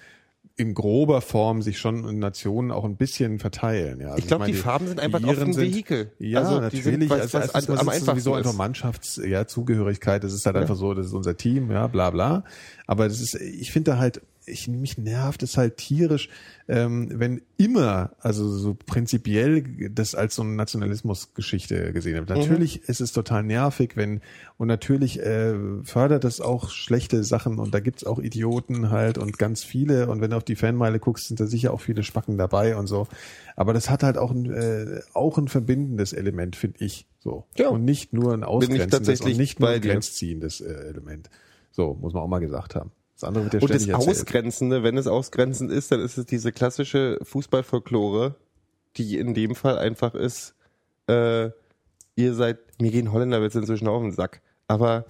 in 0.56 0.74
grober 0.74 1.20
Form 1.22 1.62
sich 1.62 1.78
schon 1.78 2.06
in 2.06 2.18
Nationen 2.18 2.70
auch 2.70 2.84
ein 2.84 2.96
bisschen 2.96 3.38
verteilen. 3.38 4.00
Ja, 4.00 4.08
also 4.08 4.18
Ich 4.18 4.26
glaub, 4.26 4.40
meine, 4.40 4.52
die 4.52 4.58
Farben 4.58 4.86
sind 4.88 5.00
einfach 5.00 5.22
ein 5.22 5.36
sind- 5.36 5.56
Vehikel. 5.56 6.12
Ja, 6.18 6.40
Also 6.40 6.68
die 6.68 6.76
sind, 6.82 7.00
natürlich. 7.00 7.10
was- 7.10 7.20
also 7.20 7.38
was 7.38 7.54
erstens 7.54 7.78
am 7.78 7.88
einfachsten 7.88 8.06
sowieso 8.06 8.32
ist. 8.32 8.38
einfach 8.38 8.54
Mannschafts 8.58 9.20
ja, 9.24 9.46
Zugehörigkeit. 9.46 10.22
Das 10.22 10.32
ist 10.34 10.44
halt 10.46 10.56
einfach 10.56 10.76
so, 10.76 10.92
das 10.94 11.06
ist 11.06 11.12
unser 11.14 11.36
Team, 11.36 11.70
ja, 11.70 11.86
bla 11.86 12.10
bla. 12.10 12.44
Aber 12.86 13.08
das 13.08 13.20
ist, 13.20 13.34
ich 13.36 13.72
finde 13.72 13.92
da 13.92 13.98
halt, 13.98 14.20
ich 14.50 14.68
mich 14.68 14.98
nervt 14.98 15.42
es 15.42 15.56
halt 15.56 15.76
tierisch, 15.76 16.28
ähm, 16.68 17.08
wenn 17.12 17.42
immer, 17.56 18.12
also 18.20 18.48
so 18.48 18.74
prinzipiell 18.74 19.90
das 19.90 20.14
als 20.14 20.34
so 20.34 20.42
eine 20.42 20.52
Nationalismusgeschichte 20.52 21.92
gesehen 21.92 22.16
wird. 22.16 22.28
Natürlich 22.30 22.88
ist 22.88 23.00
es 23.00 23.12
total 23.12 23.42
nervig, 23.42 23.96
wenn 23.96 24.20
und 24.56 24.68
natürlich 24.68 25.20
äh, 25.20 25.54
fördert 25.84 26.24
das 26.24 26.40
auch 26.40 26.70
schlechte 26.70 27.24
Sachen 27.24 27.58
und 27.58 27.74
da 27.74 27.80
gibt's 27.80 28.04
auch 28.04 28.18
Idioten 28.18 28.90
halt 28.90 29.18
und 29.18 29.38
ganz 29.38 29.64
viele 29.64 30.08
und 30.08 30.20
wenn 30.20 30.30
du 30.30 30.36
auf 30.36 30.44
die 30.44 30.56
Fanmeile 30.56 31.00
guckst, 31.00 31.28
sind 31.28 31.40
da 31.40 31.46
sicher 31.46 31.72
auch 31.72 31.80
viele 31.80 32.02
Spacken 32.02 32.38
dabei 32.38 32.76
und 32.76 32.86
so. 32.86 33.08
Aber 33.56 33.72
das 33.72 33.90
hat 33.90 34.02
halt 34.02 34.16
auch 34.16 34.30
ein, 34.30 34.50
äh, 34.50 35.00
auch 35.12 35.38
ein 35.38 35.48
verbindendes 35.48 36.12
Element, 36.12 36.56
finde 36.56 36.84
ich. 36.84 37.06
So. 37.18 37.44
Ja. 37.56 37.68
Und 37.68 37.84
nicht 37.84 38.12
nur 38.12 38.32
ein 38.32 38.44
ausgrenzendes 38.44 38.90
tatsächlich 38.90 39.34
und 39.34 39.40
nicht 39.40 39.60
nur 39.60 39.68
ein 39.68 39.80
grenzziehendes 39.80 40.60
äh, 40.60 40.72
Element. 40.72 41.28
So, 41.70 41.94
muss 42.00 42.12
man 42.12 42.22
auch 42.22 42.28
mal 42.28 42.38
gesagt 42.38 42.74
haben. 42.74 42.90
Das 43.20 43.28
andere 43.28 43.44
wird 43.44 43.54
ja 43.54 43.60
Und 43.60 43.70
das 43.70 43.86
erzählt. 43.86 44.08
Ausgrenzende, 44.08 44.82
wenn 44.82 44.96
es 44.96 45.06
ausgrenzend 45.06 45.70
ist, 45.70 45.92
dann 45.92 46.00
ist 46.00 46.16
es 46.16 46.24
diese 46.24 46.52
klassische 46.52 47.18
Fußballfolklore, 47.22 48.34
die 48.96 49.18
in 49.18 49.34
dem 49.34 49.54
Fall 49.54 49.78
einfach 49.78 50.14
ist, 50.14 50.54
äh, 51.06 51.50
ihr 52.16 52.34
seid, 52.34 52.58
mir 52.80 52.90
gehen 52.90 53.12
Holländer 53.12 53.42
jetzt 53.42 53.56
inzwischen 53.56 53.88
auf 53.88 54.02
den 54.02 54.12
Sack. 54.12 54.40
Aber 54.68 55.04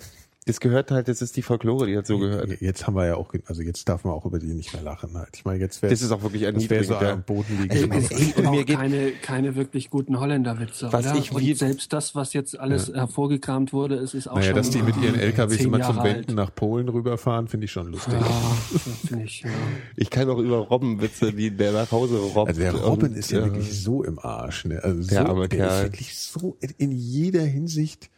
das 0.51 0.61
gehört 0.61 0.91
halt, 0.91 1.07
das 1.09 1.23
ist 1.23 1.37
die 1.37 1.43
Folklore, 1.43 1.87
die 1.87 1.95
halt 1.95 2.07
so 2.07 2.19
gehört. 2.19 2.61
Jetzt 2.61 2.87
haben 2.87 2.95
wir 2.97 3.07
ja 3.07 3.15
auch, 3.15 3.33
also 3.47 3.63
jetzt 3.63 3.89
darf 3.89 4.03
man 4.05 4.13
auch 4.15 4.27
über 4.27 4.39
die 4.39 4.49
nicht 4.49 4.73
mehr 4.73 4.83
lachen 4.83 5.17
halt. 5.17 5.29
Ich 5.35 5.45
meine, 5.45 5.61
jetzt 5.61 5.81
wäre 5.81 5.91
Das 5.93 6.03
ist 6.03 6.11
auch 6.11 6.23
wirklich 6.23 6.43
das 6.43 6.69
wäre 6.69 6.85
so 6.85 6.95
ja. 6.95 7.13
am 7.13 7.23
Boden 7.23 7.59
liegen. 7.63 7.71
Ey, 7.75 7.85
Aber- 7.85 7.97
es 7.97 8.09
gibt 8.09 8.37
und 8.39 8.47
auch 8.49 8.67
keine, 8.67 9.13
keine 9.23 9.55
wirklich 9.55 9.91
guten 9.91 10.19
Holländerwitze, 10.19 10.93
Was 10.93 11.07
oder? 11.07 11.17
ich 11.19 11.33
Und 11.33 11.41
wie- 11.43 11.55
selbst 11.55 11.93
das, 11.93 12.15
was 12.15 12.33
jetzt 12.33 12.59
alles 12.59 12.93
hervorgekramt 12.93 13.73
wurde, 13.73 13.95
es 13.97 14.13
ist 14.15 14.27
auch 14.29 14.35
naja, 14.37 14.47
schon 14.49 14.57
dass 14.57 14.71
die 14.71 14.83
mit 14.83 14.97
ihren 14.97 15.15
LKWs 15.19 15.61
immer 15.61 15.81
zum 15.83 16.03
Wenden 16.03 16.35
nach 16.35 16.55
Polen 16.55 16.89
rüberfahren, 16.89 17.47
finde 17.49 17.67
ich 17.67 17.73
schon 17.73 17.87
lustig. 17.93 18.13
Ja, 18.15 18.21
finde 19.09 19.25
ich. 19.25 19.43
Ja. 19.43 19.51
Ich 19.97 20.11
kann 20.11 20.29
auch 20.29 20.39
über 20.39 20.57
Robbenwitze, 20.59 21.37
wie 21.37 21.51
der 21.51 21.73
nach 21.73 21.91
Hause 21.93 22.19
robbt. 22.19 22.49
Also 22.49 22.61
der 22.61 22.75
Robin 22.75 23.11
und, 23.11 23.17
ist 23.17 23.31
ja 23.31 23.41
äh, 23.41 23.45
wirklich 23.45 23.81
so 23.83 24.03
im 24.03 24.19
Arsch, 24.19 24.65
ne? 24.65 24.81
Also 24.83 25.09
Der 25.09 25.23
so, 25.23 25.29
arme 25.29 25.49
der 25.49 25.59
Kerl. 25.59 25.77
ist 25.87 25.93
wirklich 25.93 26.17
so 26.19 26.57
in 26.79 26.93
jeder 26.93 27.43
Hinsicht 27.43 28.11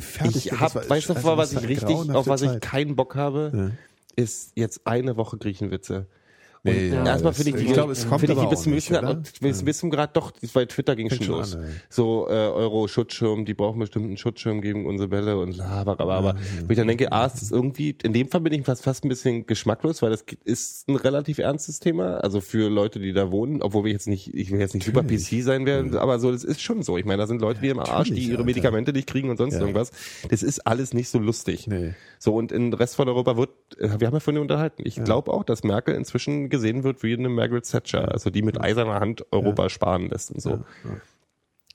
gefertigt. 0.00 0.46
Ich 0.46 0.52
hab, 0.52 0.74
war- 0.74 0.88
weißt 0.88 1.08
du, 1.08 1.14
also 1.14 1.36
was 1.36 1.52
ich 1.52 1.56
war 1.62 1.68
richtig, 1.68 2.14
auf 2.14 2.26
was 2.26 2.42
ich 2.42 2.60
keinen 2.60 2.96
Bock 2.96 3.14
habe, 3.14 3.52
Ja. 3.54 3.70
ist 4.16 4.52
jetzt 4.54 4.86
eine 4.86 5.16
Woche 5.16 5.36
Griechenwitze. 5.38 6.06
Nee, 6.72 6.88
ja, 6.88 7.04
erstmal 7.04 7.32
finde 7.32 7.50
ich 7.50 7.56
die, 7.56 7.64
ich 7.66 7.72
glaube, 7.72 7.92
es 7.92 8.08
kommt 8.08 8.22
ich 8.22 8.30
die 8.30 8.46
bis 8.46 8.62
zum 8.62 8.72
nicht, 8.72 8.90
bis, 9.40 9.62
bis 9.62 9.78
zum 9.78 9.90
Grad 9.90 10.16
doch, 10.16 10.32
bei 10.52 10.64
Twitter 10.66 10.96
ging 10.96 11.10
schon 11.10 11.26
los. 11.26 11.54
an, 11.56 11.64
so 11.88 12.26
äh, 12.28 12.32
Euro-Schutzschirm, 12.32 13.44
die 13.44 13.54
brauchen 13.54 13.78
bestimmt 13.78 14.06
einen 14.06 14.16
Schutzschirm 14.16 14.60
gegen 14.60 14.86
unsere 14.86 15.08
Bälle 15.08 15.38
und 15.38 15.60
aber, 15.60 16.00
aber, 16.00 16.14
aber 16.14 16.34
wo 16.66 16.70
ich 16.70 16.76
dann 16.76 16.88
denke, 16.88 17.12
ah, 17.12 17.26
es 17.26 17.40
ist 17.42 17.52
irgendwie, 17.52 17.96
in 18.02 18.12
dem 18.12 18.28
Fall 18.28 18.40
bin 18.40 18.52
ich 18.52 18.64
fast, 18.64 18.84
fast 18.84 19.04
ein 19.04 19.08
bisschen 19.08 19.46
geschmacklos, 19.46 20.02
weil 20.02 20.10
das 20.10 20.24
ist 20.44 20.88
ein 20.88 20.96
relativ 20.96 21.38
ernstes 21.38 21.80
Thema, 21.80 22.18
also 22.18 22.40
für 22.40 22.68
Leute, 22.68 22.98
die 22.98 23.12
da 23.12 23.30
wohnen, 23.30 23.62
obwohl 23.62 23.84
wir 23.84 23.92
jetzt 23.92 24.08
nicht, 24.08 24.34
ich 24.34 24.50
will 24.50 24.60
jetzt 24.60 24.74
nicht 24.74 24.84
super 24.84 25.02
PC 25.02 25.42
sein 25.42 25.66
werden, 25.66 25.96
aber 25.96 26.18
so, 26.18 26.32
das 26.32 26.44
ist 26.44 26.60
schon 26.60 26.82
so. 26.82 26.98
Ich 26.98 27.04
meine, 27.04 27.18
da 27.18 27.26
sind 27.26 27.40
Leute 27.40 27.62
wie 27.62 27.68
im 27.68 27.78
Arsch, 27.78 28.10
die 28.10 28.28
ihre. 28.28 28.44
Medikamente 28.44 28.92
nicht 28.92 29.06
kriegen 29.08 29.28
und 29.30 29.36
sonst 29.36 29.54
Ja. 29.54 29.60
irgendwas. 29.60 29.90
Das 30.30 30.42
ist 30.42 30.66
alles 30.66 30.94
nicht 30.94 31.08
so 31.10 31.18
lustig. 31.18 31.66
Nee. 31.66 31.94
So, 32.18 32.34
und 32.34 32.50
im 32.50 32.72
Rest 32.72 32.96
von 32.96 33.08
Europa 33.08 33.36
wird, 33.36 33.50
äh, 33.78 34.00
wir 34.00 34.06
haben 34.06 34.14
ja 34.14 34.20
von 34.20 34.34
dir 34.34 34.40
unterhalten, 34.40 34.82
ich 34.84 35.02
glaube 35.04 35.32
auch, 35.32 35.44
dass 35.44 35.64
Merkel 35.64 35.94
inzwischen 35.94 36.48
gesehen 36.58 36.84
wird 36.84 37.02
wie 37.02 37.14
eine 37.14 37.28
Margaret 37.28 37.68
Thatcher, 37.68 38.10
also 38.12 38.30
die 38.30 38.42
mit 38.42 38.60
eiserner 38.60 39.00
Hand 39.00 39.24
Europa 39.32 39.68
sparen 39.68 40.08
lässt 40.08 40.30
und 40.30 40.40
so. 40.42 40.64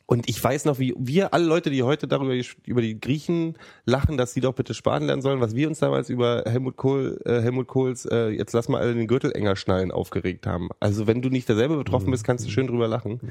Und 0.05 0.29
ich 0.29 0.43
weiß 0.43 0.65
noch, 0.65 0.79
wie 0.79 0.93
wir 0.97 1.33
alle 1.33 1.45
Leute, 1.45 1.69
die 1.71 1.81
heute 1.81 2.09
darüber 2.09 2.35
über 2.65 2.81
die 2.81 2.99
Griechen 2.99 3.57
lachen, 3.85 4.17
dass 4.17 4.33
sie 4.33 4.41
doch 4.41 4.53
bitte 4.53 4.73
sparen 4.73 5.05
lernen 5.05 5.21
sollen, 5.21 5.39
was 5.39 5.55
wir 5.55 5.67
uns 5.69 5.79
damals 5.79 6.09
über 6.09 6.43
Helmut 6.45 6.75
Kohl, 6.75 7.21
äh, 7.25 7.41
Helmut 7.41 7.67
Kohls, 7.67 8.05
äh, 8.05 8.27
jetzt 8.27 8.51
lass 8.51 8.67
mal 8.67 8.81
alle 8.81 8.93
den 8.93 9.07
Gürtel 9.07 9.31
enger 9.31 9.55
schnallen, 9.55 9.91
aufgeregt 9.91 10.45
haben. 10.45 10.67
Also 10.81 11.07
wenn 11.07 11.21
du 11.21 11.29
nicht 11.29 11.47
derselbe 11.47 11.77
betroffen 11.77 12.11
bist, 12.11 12.25
kannst 12.25 12.45
du 12.45 12.49
schön 12.51 12.67
drüber 12.67 12.89
lachen. 12.89 13.21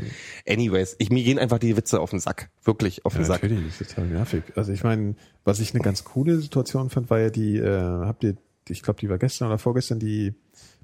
Anyways, 0.49 0.97
ich, 0.99 1.11
mir 1.11 1.23
gehen 1.23 1.39
einfach 1.39 1.59
die 1.59 1.77
Witze 1.77 2.01
auf 2.01 2.11
den 2.11 2.20
Sack. 2.20 2.49
Wirklich 2.65 3.05
auf 3.05 3.12
den 3.12 3.23
Ja, 3.23 3.27
Sack. 3.29 3.43
natürlich, 3.43 3.65
das 3.66 3.81
ist 3.83 3.91
total 3.95 4.07
nervig. 4.07 4.43
Also 4.57 4.73
ich 4.73 4.83
meine, 4.83 5.15
was 5.45 5.61
ich 5.61 5.74
eine 5.74 5.85
ganz 5.85 6.05
coole 6.05 6.39
Situation 6.39 6.89
fand, 6.89 7.11
war 7.11 7.20
ja 7.20 7.29
die, 7.29 7.59
äh, 7.59 7.70
habt 7.70 8.24
ihr, 8.24 8.35
ich 8.69 8.83
glaube, 8.83 8.99
die 8.99 9.11
war 9.11 9.19
gestern 9.19 9.49
oder 9.49 9.59
vorgestern, 9.59 9.99
die 9.99 10.35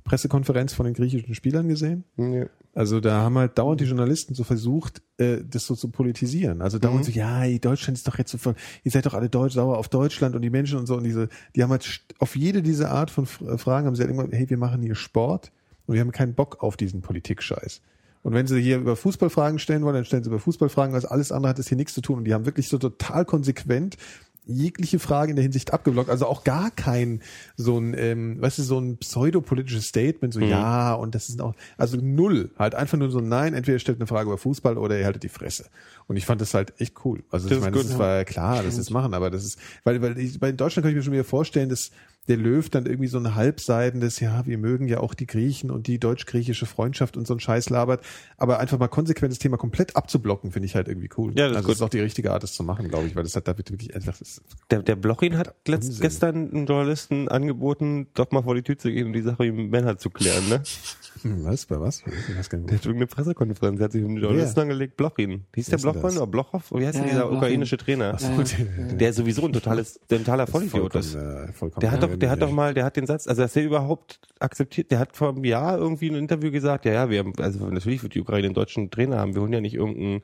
Pressekonferenz 0.05 0.73
von 0.73 0.85
den 0.85 0.95
griechischen 0.95 1.35
Spielern 1.35 1.69
gesehen? 1.69 2.05
Ja. 2.17 2.47
Also 2.75 3.01
da 3.01 3.23
haben 3.23 3.37
halt 3.39 3.59
dauernd 3.59 3.81
die 3.81 3.87
Journalisten 3.87 4.35
so 4.35 4.45
versucht, 4.45 5.03
äh, 5.17 5.39
das 5.45 5.67
so 5.67 5.75
zu 5.75 5.91
politisieren. 5.91 6.63
Also 6.63 6.79
dauernd 6.79 7.05
so, 7.05 7.11
ja, 7.11 7.47
Deutschland 7.59 7.99
ist 7.99 8.07
doch 8.07 8.19
jetzt 8.19 8.31
so 8.31 8.39
voll, 8.39 8.55
ihr 8.85 8.93
seid 8.93 9.07
doch 9.07 9.15
alle 9.15 9.29
deutsch 9.29 9.55
sauer 9.55 9.79
auf 9.79 9.89
Deutschland 9.89 10.37
und 10.37 10.43
die 10.43 10.51
Menschen 10.51 10.79
und 10.79 10.87
so 10.87 10.97
und 10.97 11.05
diese, 11.05 11.29
die 11.57 11.63
haben 11.63 11.71
halt 11.71 12.05
auf 12.19 12.37
jede 12.37 12.63
diese 12.63 12.91
Art 12.91 13.11
von 13.11 13.27
Fragen 13.27 13.87
haben 13.87 13.97
sie 13.97 14.03
halt 14.03 14.11
irgendwann, 14.11 14.31
hey, 14.31 14.49
wir 14.49 14.59
machen 14.59 14.83
hier 14.83 14.95
Sport 14.95 15.51
und 15.87 15.95
wir 15.95 16.01
haben 16.01 16.13
keinen 16.13 16.35
Bock 16.35 16.63
auf 16.63 16.77
diesen 16.77 17.01
Politikscheiß. 17.01 17.81
Und 18.23 18.35
wenn 18.35 18.47
sie 18.47 18.61
hier 18.61 18.79
über 18.79 18.97
Fußballfragen 18.97 19.59
stellen 19.59 19.83
wollen, 19.83 19.95
dann 19.95 20.05
stellen 20.05 20.23
sie 20.23 20.29
über 20.29 20.39
Fußballfragen, 20.39 20.95
was 20.95 21.05
alles 21.05 21.33
andere 21.33 21.51
hat 21.51 21.59
das 21.59 21.69
hier 21.69 21.77
nichts 21.77 21.95
zu 21.95 22.01
tun. 22.01 22.19
Und 22.19 22.25
die 22.25 22.35
haben 22.35 22.47
wirklich 22.47 22.69
so 22.69 22.79
total 22.79 23.25
konsequent 23.25 23.97
jegliche 24.49 24.99
Frage 24.99 25.31
in 25.31 25.37
der 25.37 25.43
Hinsicht 25.45 25.73
abgeblockt. 25.73 26.11
Also 26.11 26.27
auch 26.27 26.43
gar 26.43 26.71
kein 26.71 27.23
so 27.57 27.79
ein, 27.79 27.95
ähm, 27.97 28.41
weißt 28.41 28.59
du, 28.59 28.63
so 28.63 28.79
ein 28.81 28.97
pseudopolitisches 28.97 29.87
Statement, 29.87 30.35
so 30.35 30.41
ja, 30.41 30.95
und 30.95 31.15
das 31.15 31.29
ist 31.29 31.41
auch, 31.41 31.55
also 31.77 31.99
null. 32.01 32.51
Halt 32.59 32.75
einfach 32.75 32.99
nur 32.99 33.11
so, 33.11 33.21
nein, 33.21 33.55
entweder 33.55 33.77
ihr 33.77 33.81
stellt 33.81 33.99
eine 33.99 34.07
Frage 34.07 34.29
über 34.29 34.39
Fußball 34.39 34.79
oder 34.79 34.99
ihr 34.99 35.05
haltet 35.05 35.23
die 35.23 35.29
Fresse. 35.29 35.67
Und 36.07 36.17
ich 36.17 36.27
fand 36.27 36.41
das 36.41 36.55
halt 36.55 36.81
echt 36.81 36.95
cool. 37.05 37.23
Also 37.31 37.49
Das 37.49 37.59
ich 37.59 37.65
meine, 37.65 37.77
gut. 37.77 37.85
das 37.85 37.99
war 37.99 38.17
ja 38.17 38.25
klar, 38.25 38.63
das 38.63 38.79
ist 38.79 38.91
machen, 38.91 39.15
aber 39.15 39.31
das 39.31 39.45
ist, 39.45 39.59
weil, 39.85 40.01
weil 40.01 40.19
ich, 40.19 40.41
bei 40.41 40.51
Deutschland 40.53 40.85
kann 40.85 40.91
ich 40.91 40.97
mir 40.97 41.03
schon 41.03 41.13
wieder 41.13 41.25
vorstellen, 41.25 41.69
dass 41.69 41.91
der 42.29 42.37
Löw 42.37 42.69
dann 42.69 42.87
irgendwie 42.87 43.09
so 43.09 43.19
ein 43.19 43.35
halbseidendes, 43.35 44.21
ja, 44.21 44.47
wir 44.47 44.59
mögen 44.59 44.87
ja 44.87 45.01
auch 45.01 45.15
die 45.15 45.27
Griechen 45.27 45.71
und 45.71 45.87
die 45.87 45.99
deutsch-griechische 45.99 46.67
Freundschaft 46.67 47.17
und 47.17 47.27
so 47.27 47.35
ein 47.35 47.41
Scheiß 47.41 47.71
labert, 47.71 48.05
aber 48.37 48.61
einfach 48.61 48.79
mal 48.79 48.89
konsequent 48.89 49.33
das 49.33 49.39
Thema 49.39 49.57
komplett 49.57 49.97
abzublocken, 49.97 50.53
finde 50.53 50.67
ich 50.67 50.75
halt 50.75 50.89
irgendwie 50.89 51.09
cool. 51.17 51.33
Ja, 51.35 51.49
das 51.49 51.51
ist 51.51 51.57
also 51.57 51.67
gut. 51.67 51.75
ist 51.77 51.83
auch 51.83 51.89
die 51.89 52.01
richtige 52.01 52.33
Art, 52.33 52.43
das 52.43 52.53
zu 52.53 52.63
machen, 52.63 52.89
glaube 52.89 53.07
ich, 53.07 53.17
weil 53.17 53.23
das 53.23 53.35
hat 53.35 53.49
damit 53.49 53.71
wirklich 53.71 53.95
einfach, 53.95 54.17
Der, 54.71 54.83
der 54.83 54.97
Blochin 54.97 55.37
hat 55.39 55.55
letzt, 55.67 56.01
gestern 56.01 56.51
einem 56.51 56.67
Journalisten 56.67 57.29
angeboten, 57.29 58.09
doch 58.15 58.31
mal 58.31 58.43
vor 58.43 58.55
die 58.55 58.63
Tür 58.63 58.79
zu 58.79 58.91
gehen 58.91 59.07
und 59.07 59.13
die 59.15 59.23
Sache 59.23 59.51
mit 59.51 59.71
Männer 59.71 59.97
zu 59.97 60.11
klären, 60.11 60.49
ne? 60.49 60.63
Was, 61.25 61.67
bei 61.67 61.81
was? 61.81 62.03
Gar 62.05 62.13
Der 62.61 62.77
hat 62.77 62.85
irgendeine 62.87 63.07
Pressekonferenz, 63.07 63.79
der 63.79 63.85
hat 63.87 63.93
sich 63.93 64.03
mit 64.03 64.23
Journalisten 64.23 64.61
angelegt, 64.61 64.97
Blochin. 64.97 65.45
Hieß 65.55 65.67
der 65.67 65.77
ist 65.77 65.85
denn 65.85 65.93
Blochmann 65.93 66.13
das? 66.13 66.17
oder 66.17 66.27
Blochow? 66.27 66.63
Wie 66.73 66.87
heißt 66.87 66.95
Ja, 66.97 67.01
denn 67.01 67.03
ja, 67.03 67.09
dieser 67.09 67.21
Blochin. 67.23 67.37
ukrainische 67.39 67.77
Trainer? 67.77 68.13
Ach 68.15 68.21
so, 68.21 68.43
der- 68.43 68.95
Der 68.97 69.13
sowieso 69.13 69.47
ein 69.47 69.53
totales, 69.53 70.01
der 70.11 70.19
ein 70.19 70.25
totaler 70.25 70.47
Vollidiot 70.47 70.95
ist. 70.97 71.13
vollkommen, 71.13 71.49
äh, 71.49 71.53
vollkommen 71.53 71.81
Der 71.81 71.91
hat 71.91 72.03
doch, 72.03 72.17
der 72.17 72.31
hat 72.31 72.43
doch 72.43 72.51
mal, 72.53 72.75
der 72.75 72.85
hat 72.85 72.97
den 72.97 73.07
Satz, 73.07 73.27
also 73.27 73.43
dass 73.43 73.53
der 73.53 73.65
überhaupt 73.65 74.21
akzeptiert, 74.41 74.91
der 74.91 74.99
hat 74.99 75.17
vor 75.17 75.31
einem 75.31 75.45
Jahr 75.45 75.79
irgendwie 75.79 76.07
in 76.09 76.15
einem 76.15 76.23
Interview 76.23 76.51
gesagt, 76.51 76.85
ja, 76.85 76.93
ja, 76.93 77.11
wir 77.11 77.19
haben, 77.21 77.33
also 77.39 77.67
natürlich 77.69 78.03
wird 78.03 78.15
die 78.15 78.21
Ukraine 78.21 78.47
einen 78.49 78.55
deutschen 78.55 78.91
Trainer 78.91 79.19
haben, 79.19 79.35
wir 79.35 79.43
holen 79.43 79.53
ja 79.53 79.61
nicht 79.61 79.75
irgendeinen 79.75 80.23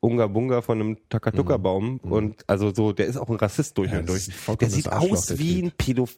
Unga 0.00 0.28
Bunga 0.28 0.62
von 0.62 0.80
einem 0.80 0.96
Takatuka-Baum 1.08 1.98
und 1.98 2.44
also 2.48 2.72
so, 2.72 2.92
der 2.92 3.06
ist 3.06 3.16
auch 3.16 3.28
ein 3.30 3.36
Rassist 3.36 3.76
durch 3.78 3.88
Mhm. 3.88 3.94
Ja, 3.94 4.00
und 4.00 4.08
durch. 4.08 4.28
ist 4.28 4.60
Der 4.60 4.70
sieht 4.70 4.88
Arschloch, 4.88 5.12
aus 5.12 5.26
der 5.26 5.38
wie 5.40 5.62
ein 5.62 5.72
Pädof 5.76 6.16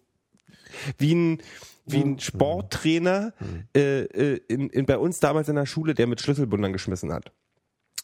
wie 0.98 1.14
ein 1.14 1.38
wie 1.86 2.02
ein 2.02 2.18
Sporttrainer 2.18 3.32
Mhm. 3.40 3.64
äh, 3.74 4.00
äh, 4.02 4.40
in, 4.48 4.68
in, 4.70 4.86
bei 4.86 4.98
uns 4.98 5.20
damals 5.20 5.48
in 5.48 5.56
der 5.56 5.66
Schule, 5.66 5.94
der 5.94 6.06
mit 6.06 6.20
Schlüsselbundern 6.20 6.72
geschmissen 6.72 7.12
hat. 7.12 7.32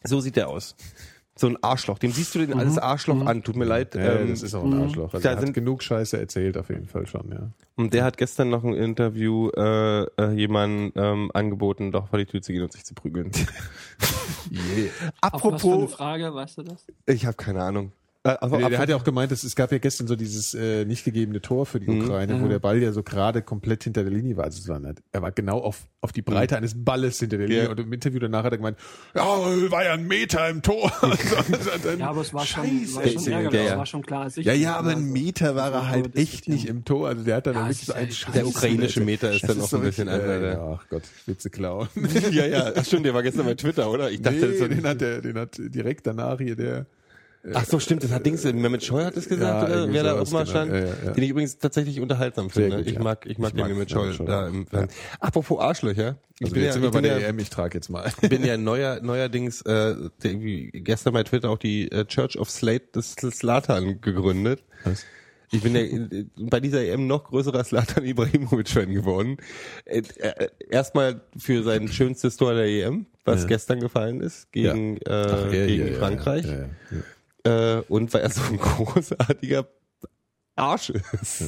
So 0.05 0.21
sieht 0.21 0.37
der 0.37 0.49
aus. 0.49 0.77
So 1.39 1.49
ein 1.49 1.63
Arschloch. 1.63 1.99
Dem 1.99 2.13
siehst 2.13 2.35
du 2.35 2.39
den 2.39 2.55
alles 2.59 2.79
Arschloch 2.79 3.27
an. 3.27 3.43
Tut 3.43 3.57
mir 3.57 3.67
leid. 3.67 3.95
Ja, 3.95 4.21
ähm, 4.21 4.31
das 4.31 4.43
ist 4.43 4.55
auch 4.55 4.65
ein 4.65 4.73
Arschloch. 4.73 5.13
Also 5.13 5.23
da 5.23 5.29
er 5.31 5.37
hat 5.37 5.43
sind- 5.45 5.53
genug 5.53 5.83
Scheiße 5.83 6.19
erzählt 6.19 6.57
auf 6.57 6.71
jeden 6.71 6.87
Fall 6.87 7.07
schon, 7.07 7.31
ja. 7.31 7.51
Und 7.75 7.93
der 7.93 8.05
hat 8.05 8.17
gestern 8.17 8.49
noch 8.49 8.65
ein 8.65 8.73
Interview 8.73 9.51
äh, 9.51 10.05
äh, 10.05 10.33
jemandem 10.33 10.93
ähm, 10.97 11.31
angeboten, 11.35 11.93
doch 11.93 12.09
vor 12.09 12.19
die 12.19 12.25
Tür 12.25 12.41
zu 12.41 12.53
gehen 12.53 12.63
und 12.63 12.73
sich 12.73 12.85
zu 12.87 12.95
prügeln. 12.95 13.31
Auf 13.37 13.43
was 14.51 14.51
für 14.51 15.03
eine 15.03 15.13
Apropos, 15.21 15.93
Frage, 15.95 16.35
weißt 16.35 16.59
du 16.59 16.63
das? 16.63 16.87
ich 17.07 17.27
habe 17.27 17.37
keine 17.37 17.63
Ahnung. 17.63 17.93
Äh, 18.27 18.37
aber 18.41 18.59
Der, 18.59 18.69
der 18.71 18.79
hat 18.79 18.89
ja 18.89 18.97
auch 18.97 19.05
gemeint, 19.05 19.31
dass, 19.33 19.45
es 19.45 19.55
gab 19.57 19.73
ja 19.73 19.79
gestern 19.79 20.07
so 20.07 20.17
dieses 20.17 20.55
äh, 20.55 20.85
nicht 20.85 21.05
gegebene 21.05 21.41
Tor 21.41 21.67
für 21.67 21.81
die 21.81 21.89
Ukraine, 21.89 22.41
wo 22.43 22.49
der 22.49 22.59
Ball 22.59 22.83
ja 22.83 22.93
so 22.93 23.03
gerade 23.03 23.43
komplett 23.43 23.85
hinter 23.85 24.03
der 24.03 24.13
Linie 24.13 24.37
war. 24.37 24.45
Also 24.45 24.59
es 24.61 24.69
war 24.69 24.79
nicht, 24.79 25.03
er 25.13 25.23
war 25.23 25.33
genau 25.33 25.59
auf, 25.59 25.87
auf 26.01 26.13
die 26.13 26.23
Breite 26.23 26.57
eines 26.57 26.73
Balles 26.85 27.19
hinter 27.19 27.39
der 27.39 27.49
Linie 27.49 27.65
Ja. 27.65 27.71
und 27.71 27.81
im 27.81 27.93
Interview 27.93 28.19
danach 28.19 28.45
hat 28.45 28.53
er 28.53 28.59
gemeint, 28.59 28.79
ja, 29.15 29.23
war 29.25 29.85
ja 29.85 29.93
ein 29.95 30.07
Meter 30.07 30.49
im 30.49 30.63
Tor. 30.63 30.93
Dann- 31.83 31.99
Ja, 31.99 32.09
aber 32.11 32.21
es 32.23 32.33
war 32.35 32.45
schon, 32.47 32.65
war 32.95 33.03
Scheiße. 33.05 33.13
schon 33.21 33.33
Ja, 33.33 33.39
ärgerlich. 33.41 33.61
ja. 33.67 33.73
Es 33.73 33.79
war 33.79 33.87
schon 33.87 34.03
klar. 34.05 34.29
ja, 34.37 34.53
ja, 34.53 34.77
aber 34.77 34.91
ein 34.91 35.13
Meter 35.13 35.55
war 35.57 35.73
er 35.73 35.89
halt 35.89 36.17
echt 36.17 36.49
nicht 36.49 36.67
im 36.69 36.85
Tor. 36.85 37.09
Also 37.09 37.25
der 37.25 37.37
hat 37.37 37.47
dann 37.47 37.55
Ja, 37.55 37.61
wirklich 37.69 37.81
es 37.81 37.87
so 37.87 37.93
ist 37.93 37.99
ein 37.99 38.07
ja- 38.09 38.13
Scheiß. 38.13 38.33
Der 38.35 38.47
ukrainische 38.47 39.01
Meter 39.01 39.33
ist 39.33 39.49
dann 39.49 39.59
noch 39.59 39.73
ein 39.73 39.81
bisschen 39.83 40.09
äh, 40.09 40.53
ja, 40.53 40.79
Ach 40.81 40.85
Gott, 40.89 41.03
Witze 41.27 41.51
klauen. 41.51 41.89
ja, 42.33 42.47
ja, 42.47 42.73
ach 42.77 42.85
stimmt, 42.85 43.07
der 43.07 43.15
war 43.15 43.23
gestern 43.23 43.47
bei 43.47 43.55
Twitter, 43.55 43.91
oder? 43.91 44.11
Ich 44.11 44.21
dachte, 44.23 44.47
nee, 44.61 44.69
den 44.69 44.87
hat 44.87 45.01
der, 45.01 45.21
den 45.21 45.39
hat 45.39 45.57
direkt 45.59 46.07
danach 46.07 46.39
hier 46.39 46.57
der, 46.57 46.87
Ach 47.55 47.65
so, 47.65 47.79
stimmt, 47.79 48.03
das 48.03 48.11
hat 48.11 48.27
Dings, 48.27 48.45
Mehmet 48.45 48.83
Scheu 48.85 49.05
hat 49.05 49.17
es 49.17 49.29
gesagt, 49.29 49.69
Ja, 49.69 49.83
oder? 49.85 49.93
Wer 49.93 50.03
da 50.03 50.21
oben 50.21 50.31
mal 50.33 50.41
genau. 50.45 50.51
stand, 50.51 50.73
Ja, 50.73 50.79
ja, 50.79 50.87
ja. 51.05 51.11
den 51.13 51.23
ich 51.25 51.31
übrigens 51.31 51.59
tatsächlich 51.59 52.01
unterhaltsam 52.01 52.51
finde. 52.51 52.79
gut, 52.79 52.87
ich 52.87 52.95
ja. 52.95 53.03
mag, 53.03 53.25
ich 53.27 53.39
mag 53.39 53.53
Ich 53.55 53.63
den 53.63 53.69
Mehmet 53.69 53.91
Scheu 53.91 54.13
da 54.25 54.49
im 54.49 54.63
ja. 54.63 54.67
Fernsehen. 54.71 54.99
Apropos 55.21 55.61
Arschlöcher. 55.61 56.17
Ich 56.39 56.43
also 56.47 56.55
bin 56.55 56.63
jetzt 56.65 56.69
ja, 56.69 56.73
sind 56.75 56.83
ich 56.83 56.87
wir 56.89 56.91
bei 56.93 57.01
der 57.09 57.21
ja, 57.21 57.29
EM, 57.29 57.39
ich 57.39 57.51
trage 57.51 57.79
jetzt 57.79 57.89
mal. 57.89 58.11
bin 58.29 58.45
ja 58.45 58.57
neuer, 58.57 59.01
neuerdings, 59.03 59.63
äh, 59.63 59.95
irgendwie 60.23 60.71
gestern 60.73 61.13
bei 61.15 61.23
Twitter 61.23 61.51
auch 61.51 61.59
die 61.59 61.91
äh, 61.93 62.05
Church 62.05 62.39
of 62.39 62.51
Slate 62.51 62.87
des 62.95 63.13
Slatan 63.15 64.01
gegründet. 64.01 64.63
Was? 64.85 65.05
Ich 65.53 65.63
bin 65.63 65.75
ja 65.77 65.83
äh, 65.83 66.27
bei 66.37 66.59
dieser 66.59 66.85
EM 66.85 67.07
noch 67.07 67.25
größerer 67.25 67.63
Slatan 67.63 68.05
Ibrahimovic-Fan 68.05 68.93
geworden. 68.93 69.37
Äh, 69.85 70.03
äh, 70.19 70.49
Erstmal 70.69 71.21
für 71.39 71.63
sein 71.63 71.87
schönstes 71.89 72.37
Tor 72.37 72.55
der 72.55 72.67
EM, 72.67 73.07
was 73.25 73.43
Ja. 73.43 73.49
gestern 73.49 73.79
gefallen 73.81 74.21
ist, 74.21 74.51
gegen, 74.53 74.99
Ach, 75.07 75.11
er 75.13 75.53
äh, 75.53 75.67
gegen 75.69 75.93
ja, 75.93 75.99
Frankreich. 76.01 76.45
Ja, 77.47 77.51
ja, 77.51 77.61
ja. 77.75 77.79
Äh, 77.79 77.83
und 77.89 78.13
weil 78.13 78.23
er 78.23 78.31
so 78.31 78.41
ein 78.43 78.57
großartiger 78.59 79.69
Arsch 80.59 80.89
ist. 80.91 81.43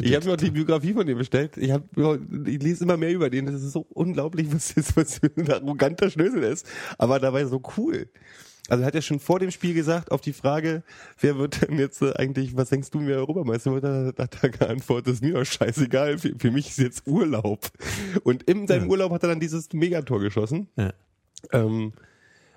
Ich 0.00 0.14
habe 0.16 0.26
mir 0.26 0.32
auch 0.32 0.36
die 0.36 0.50
Biografie 0.50 0.92
von 0.94 1.06
dem 1.06 1.16
bestellt. 1.18 1.56
Ich, 1.56 1.70
hab, 1.70 1.84
ich 1.96 2.60
lese 2.62 2.82
immer 2.84 2.96
mehr 2.96 3.12
über 3.12 3.30
den. 3.30 3.46
Das 3.46 3.62
ist 3.62 3.70
so 3.72 3.86
unglaublich, 3.90 4.52
was, 4.52 4.74
das, 4.74 4.96
was 4.96 5.18
für 5.18 5.30
ein 5.36 5.48
arroganter 5.50 6.10
Schnösel 6.10 6.42
ist. 6.42 6.66
Aber 6.98 7.20
dabei 7.20 7.44
so 7.44 7.62
cool. 7.76 8.08
Also 8.68 8.82
er 8.82 8.86
hat 8.86 8.94
ja 8.94 9.02
schon 9.02 9.20
vor 9.20 9.38
dem 9.38 9.50
Spiel 9.50 9.74
gesagt, 9.74 10.10
auf 10.12 10.20
die 10.20 10.32
Frage, 10.32 10.82
wer 11.20 11.36
wird 11.36 11.62
denn 11.68 11.78
jetzt 11.78 12.00
äh, 12.02 12.14
eigentlich, 12.14 12.56
was 12.56 12.70
denkst 12.70 12.90
du 12.90 13.00
mir 13.00 13.16
Europameister 13.16 13.72
wird, 13.74 13.84
hat 13.84 14.18
er- 14.18 14.24
hat 14.24 14.38
er 14.42 14.48
geantwortet, 14.50 15.14
ist 15.14 15.22
mir 15.22 15.34
doch 15.34 15.44
scheißegal, 15.44 16.18
für, 16.18 16.32
für 16.38 16.50
mich 16.50 16.68
ist 16.68 16.78
jetzt 16.78 17.06
Urlaub. 17.06 17.70
Und 18.24 18.44
in 18.44 18.66
seinem 18.68 18.88
Urlaub 18.90 19.10
hat 19.12 19.22
er 19.24 19.30
dann 19.30 19.40
dieses 19.40 19.72
Megator 19.72 20.20
geschossen. 20.20 20.68
Ja. 20.76 20.92
Ähm, 21.52 21.92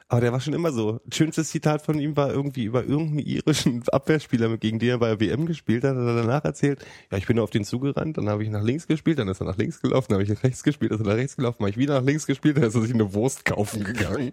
aber 0.07 0.21
der 0.21 0.31
war 0.31 0.39
schon 0.39 0.53
immer 0.53 0.71
so. 0.71 1.01
Schönstes 1.11 1.49
Zitat 1.49 1.81
von 1.81 1.99
ihm 1.99 2.15
war 2.15 2.31
irgendwie 2.31 2.65
über 2.65 2.83
irgendeinen 2.83 3.25
irischen 3.25 3.83
Abwehrspieler, 3.91 4.55
gegen 4.57 4.79
den 4.79 4.89
er 4.89 4.97
bei 4.99 5.15
der 5.15 5.19
WM 5.19 5.45
gespielt 5.45 5.83
hat, 5.83 5.95
hat 5.95 6.05
er 6.05 6.15
danach 6.15 6.45
erzählt, 6.45 6.85
ja, 7.11 7.17
ich 7.17 7.25
bin 7.25 7.39
auf 7.39 7.49
den 7.49 7.63
zugerannt, 7.63 8.17
dann 8.17 8.29
habe 8.29 8.43
ich 8.43 8.49
nach 8.49 8.63
links 8.63 8.87
gespielt, 8.87 9.17
dann 9.19 9.27
ist 9.27 9.41
er 9.41 9.45
nach 9.45 9.57
links 9.57 9.81
gelaufen, 9.81 10.07
dann 10.09 10.15
habe 10.15 10.23
ich 10.23 10.29
nach 10.29 10.43
rechts 10.43 10.63
gespielt, 10.63 10.91
dann 10.91 10.99
ist 10.99 11.05
er 11.05 11.09
nach 11.09 11.17
rechts 11.17 11.35
gelaufen, 11.35 11.57
dann 11.59 11.65
habe 11.65 11.71
ich 11.71 11.77
wieder 11.77 11.99
nach 11.99 12.05
links 12.05 12.27
gespielt, 12.27 12.57
dann 12.57 12.65
ist 12.65 12.75
er 12.75 12.81
sich 12.81 12.93
eine 12.93 13.13
Wurst 13.13 13.45
kaufen 13.45 13.83
gegangen. 13.83 14.31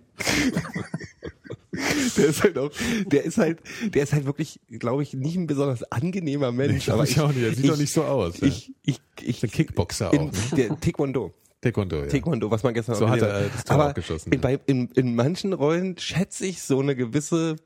der 2.17 2.27
ist 2.27 2.43
halt 2.43 2.59
auch, 2.59 2.71
der 3.07 3.25
ist 3.25 3.39
halt, 3.39 3.61
der 3.83 4.03
ist 4.03 4.13
halt 4.13 4.27
wirklich, 4.27 4.61
glaube 4.69 5.03
ich, 5.03 5.15
nicht 5.15 5.37
ein 5.37 5.47
besonders 5.47 5.91
angenehmer 5.91 6.53
Mensch. 6.53 6.85
glaub 6.85 6.99
aber 6.99 7.09
ich 7.09 7.19
auch 7.19 7.33
nicht. 7.33 7.45
Er 7.45 7.55
sieht 7.55 7.71
doch 7.71 7.79
nicht 7.79 7.93
so 7.93 8.05
aus, 8.05 8.41
ja. 8.41 8.49
Ich, 8.49 8.75
ich, 8.85 9.01
ich, 9.21 9.41
Der 9.41 9.49
Kickboxer 9.49 10.13
in, 10.13 10.21
auch, 10.21 10.33
ne? 10.33 10.39
Der 10.57 10.81
Taekwondo. 10.81 11.33
Taekwondo, 11.63 12.01
ja. 12.03 12.07
Taekwondo, 12.09 12.51
was 12.51 12.63
man 12.65 12.75
gestern 12.75 12.97
So 12.97 13.09
hat 13.09 13.23
er 13.23 13.49
das 13.49 13.65
Tor 13.65 13.77
Aber 13.77 13.95
geschossen, 13.95 14.33
In, 14.33 14.41
ja. 14.41 14.43
bei, 14.43 14.61
in, 14.67 14.89
in 14.91 15.15
manchen 15.15 15.53
Rollen 15.55 15.97
schätze 15.97 16.45
ich 16.45 16.61
so 16.63 16.81
eine 16.81 16.95
gewisse 16.95 17.57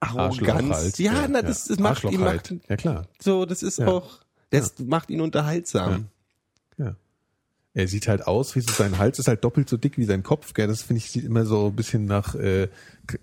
Arroganz. 0.00 0.74
halt. 0.76 0.98
Ja, 0.98 1.26
na, 1.28 1.42
das, 1.42 1.66
das 1.66 1.78
macht 1.78 1.96
Arschloch 1.96 2.12
ihn 2.12 2.20
halt. 2.22 2.50
macht, 2.52 2.68
Ja, 2.70 2.76
klar. 2.76 3.06
so, 3.20 3.44
das 3.44 3.62
ist 3.62 3.78
Ja. 3.78 3.88
auch, 3.88 4.18
das 4.50 4.74
macht 4.78 5.10
ihn 5.10 5.20
unterhaltsam. 5.20 6.06
Ja. 6.78 6.94
Er 7.74 7.88
sieht 7.88 8.08
halt 8.08 8.26
aus, 8.26 8.56
wie 8.56 8.60
so 8.60 8.72
sein 8.72 8.98
Hals 8.98 9.18
ist 9.18 9.28
halt 9.28 9.44
doppelt 9.44 9.68
so 9.68 9.76
dick 9.76 9.98
wie 9.98 10.04
sein 10.04 10.22
Kopf, 10.22 10.54
gell? 10.54 10.66
Das 10.68 10.82
finde 10.82 10.98
ich 10.98 11.10
sieht 11.10 11.24
immer 11.24 11.44
so 11.44 11.66
ein 11.66 11.76
bisschen 11.76 12.06
nach 12.06 12.34
äh, 12.34 12.68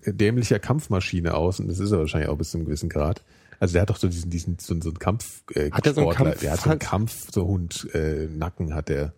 dämlicher 0.06 0.60
Kampfmaschine 0.60 1.34
aus 1.34 1.60
und 1.60 1.68
das 1.68 1.80
ist 1.80 1.92
er 1.92 2.00
wahrscheinlich 2.00 2.30
auch 2.30 2.38
bis 2.38 2.52
zu 2.52 2.58
einem 2.58 2.66
gewissen 2.66 2.88
Grad. 2.90 3.24
Also 3.60 3.74
der 3.74 3.82
hat 3.84 3.90
doch 3.90 3.98
so 3.98 4.08
diesen 4.08 4.30
diesen 4.30 4.58
so, 4.60 4.80
so 4.80 4.90
einen 4.90 5.00
Kampf 5.00 5.44
äh, 5.54 5.72
Hat 5.72 5.88
er 5.88 5.94
so 5.94 6.02
einen. 6.02 6.12
Kampf- 6.18 6.40
der 6.40 6.52
hat 6.52 6.62
so 6.62 6.70
einen 6.70 6.80
Kampf 6.80 7.32
so 7.32 7.48
Hund 7.48 7.88
äh, 7.94 8.28
Nacken 8.28 8.76
hat 8.76 8.90
der. 8.90 9.14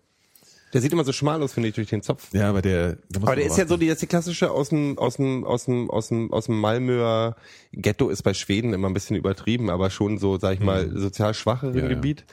Der 0.77 0.81
sieht 0.83 0.93
immer 0.93 1.03
so 1.03 1.11
schmal 1.11 1.41
aus, 1.41 1.53
finde 1.53 1.69
ich, 1.69 1.75
durch 1.75 1.89
den 1.89 2.01
Zopf. 2.03 2.31
Ja, 2.33 2.49
aber 2.49 2.61
der, 2.61 2.97
der 3.09 3.19
muss 3.19 3.27
Aber 3.27 3.35
der 3.35 3.45
ist 3.45 3.53
ja 3.53 3.57
warten. 3.59 3.69
so, 3.69 3.77
die, 3.77 3.87
ist 3.87 4.01
die 4.01 4.07
klassische 4.07 4.51
aus 4.51 4.69
dem, 4.69 4.97
aus 4.99 5.15
dem, 5.17 5.43
aus 5.43 5.65
dem, 5.65 5.89
aus 5.89 6.07
dem, 6.09 6.31
aus 6.31 6.45
dem 6.45 6.59
Malmöer 6.59 7.35
Ghetto 7.71 8.09
ist 8.09 8.21
bei 8.21 8.33
Schweden 8.33 8.73
immer 8.73 8.87
ein 8.87 8.93
bisschen 8.93 9.15
übertrieben, 9.15 9.69
aber 9.69 9.89
schon 9.89 10.17
so, 10.19 10.37
sag 10.37 10.53
ich 10.53 10.59
mal, 10.59 10.89
sozial 10.97 11.33
schwachere 11.33 11.71
Mhm. 11.71 11.77
Ja, 11.77 11.83
ja. 11.83 11.89
Gebiet. 11.89 12.25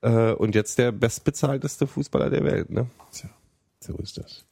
Äh, 0.00 0.32
und 0.32 0.54
jetzt 0.54 0.78
der 0.78 0.92
bestbezahlteste 0.92 1.86
Fußballer 1.86 2.30
der 2.30 2.44
Welt, 2.44 2.70
ne? 2.70 2.86
Tja, 3.12 3.28
so 3.80 3.94
ist 3.96 4.16
das. 4.18 4.44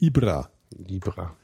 Ibra 0.00 0.48
Libra. 0.76 1.34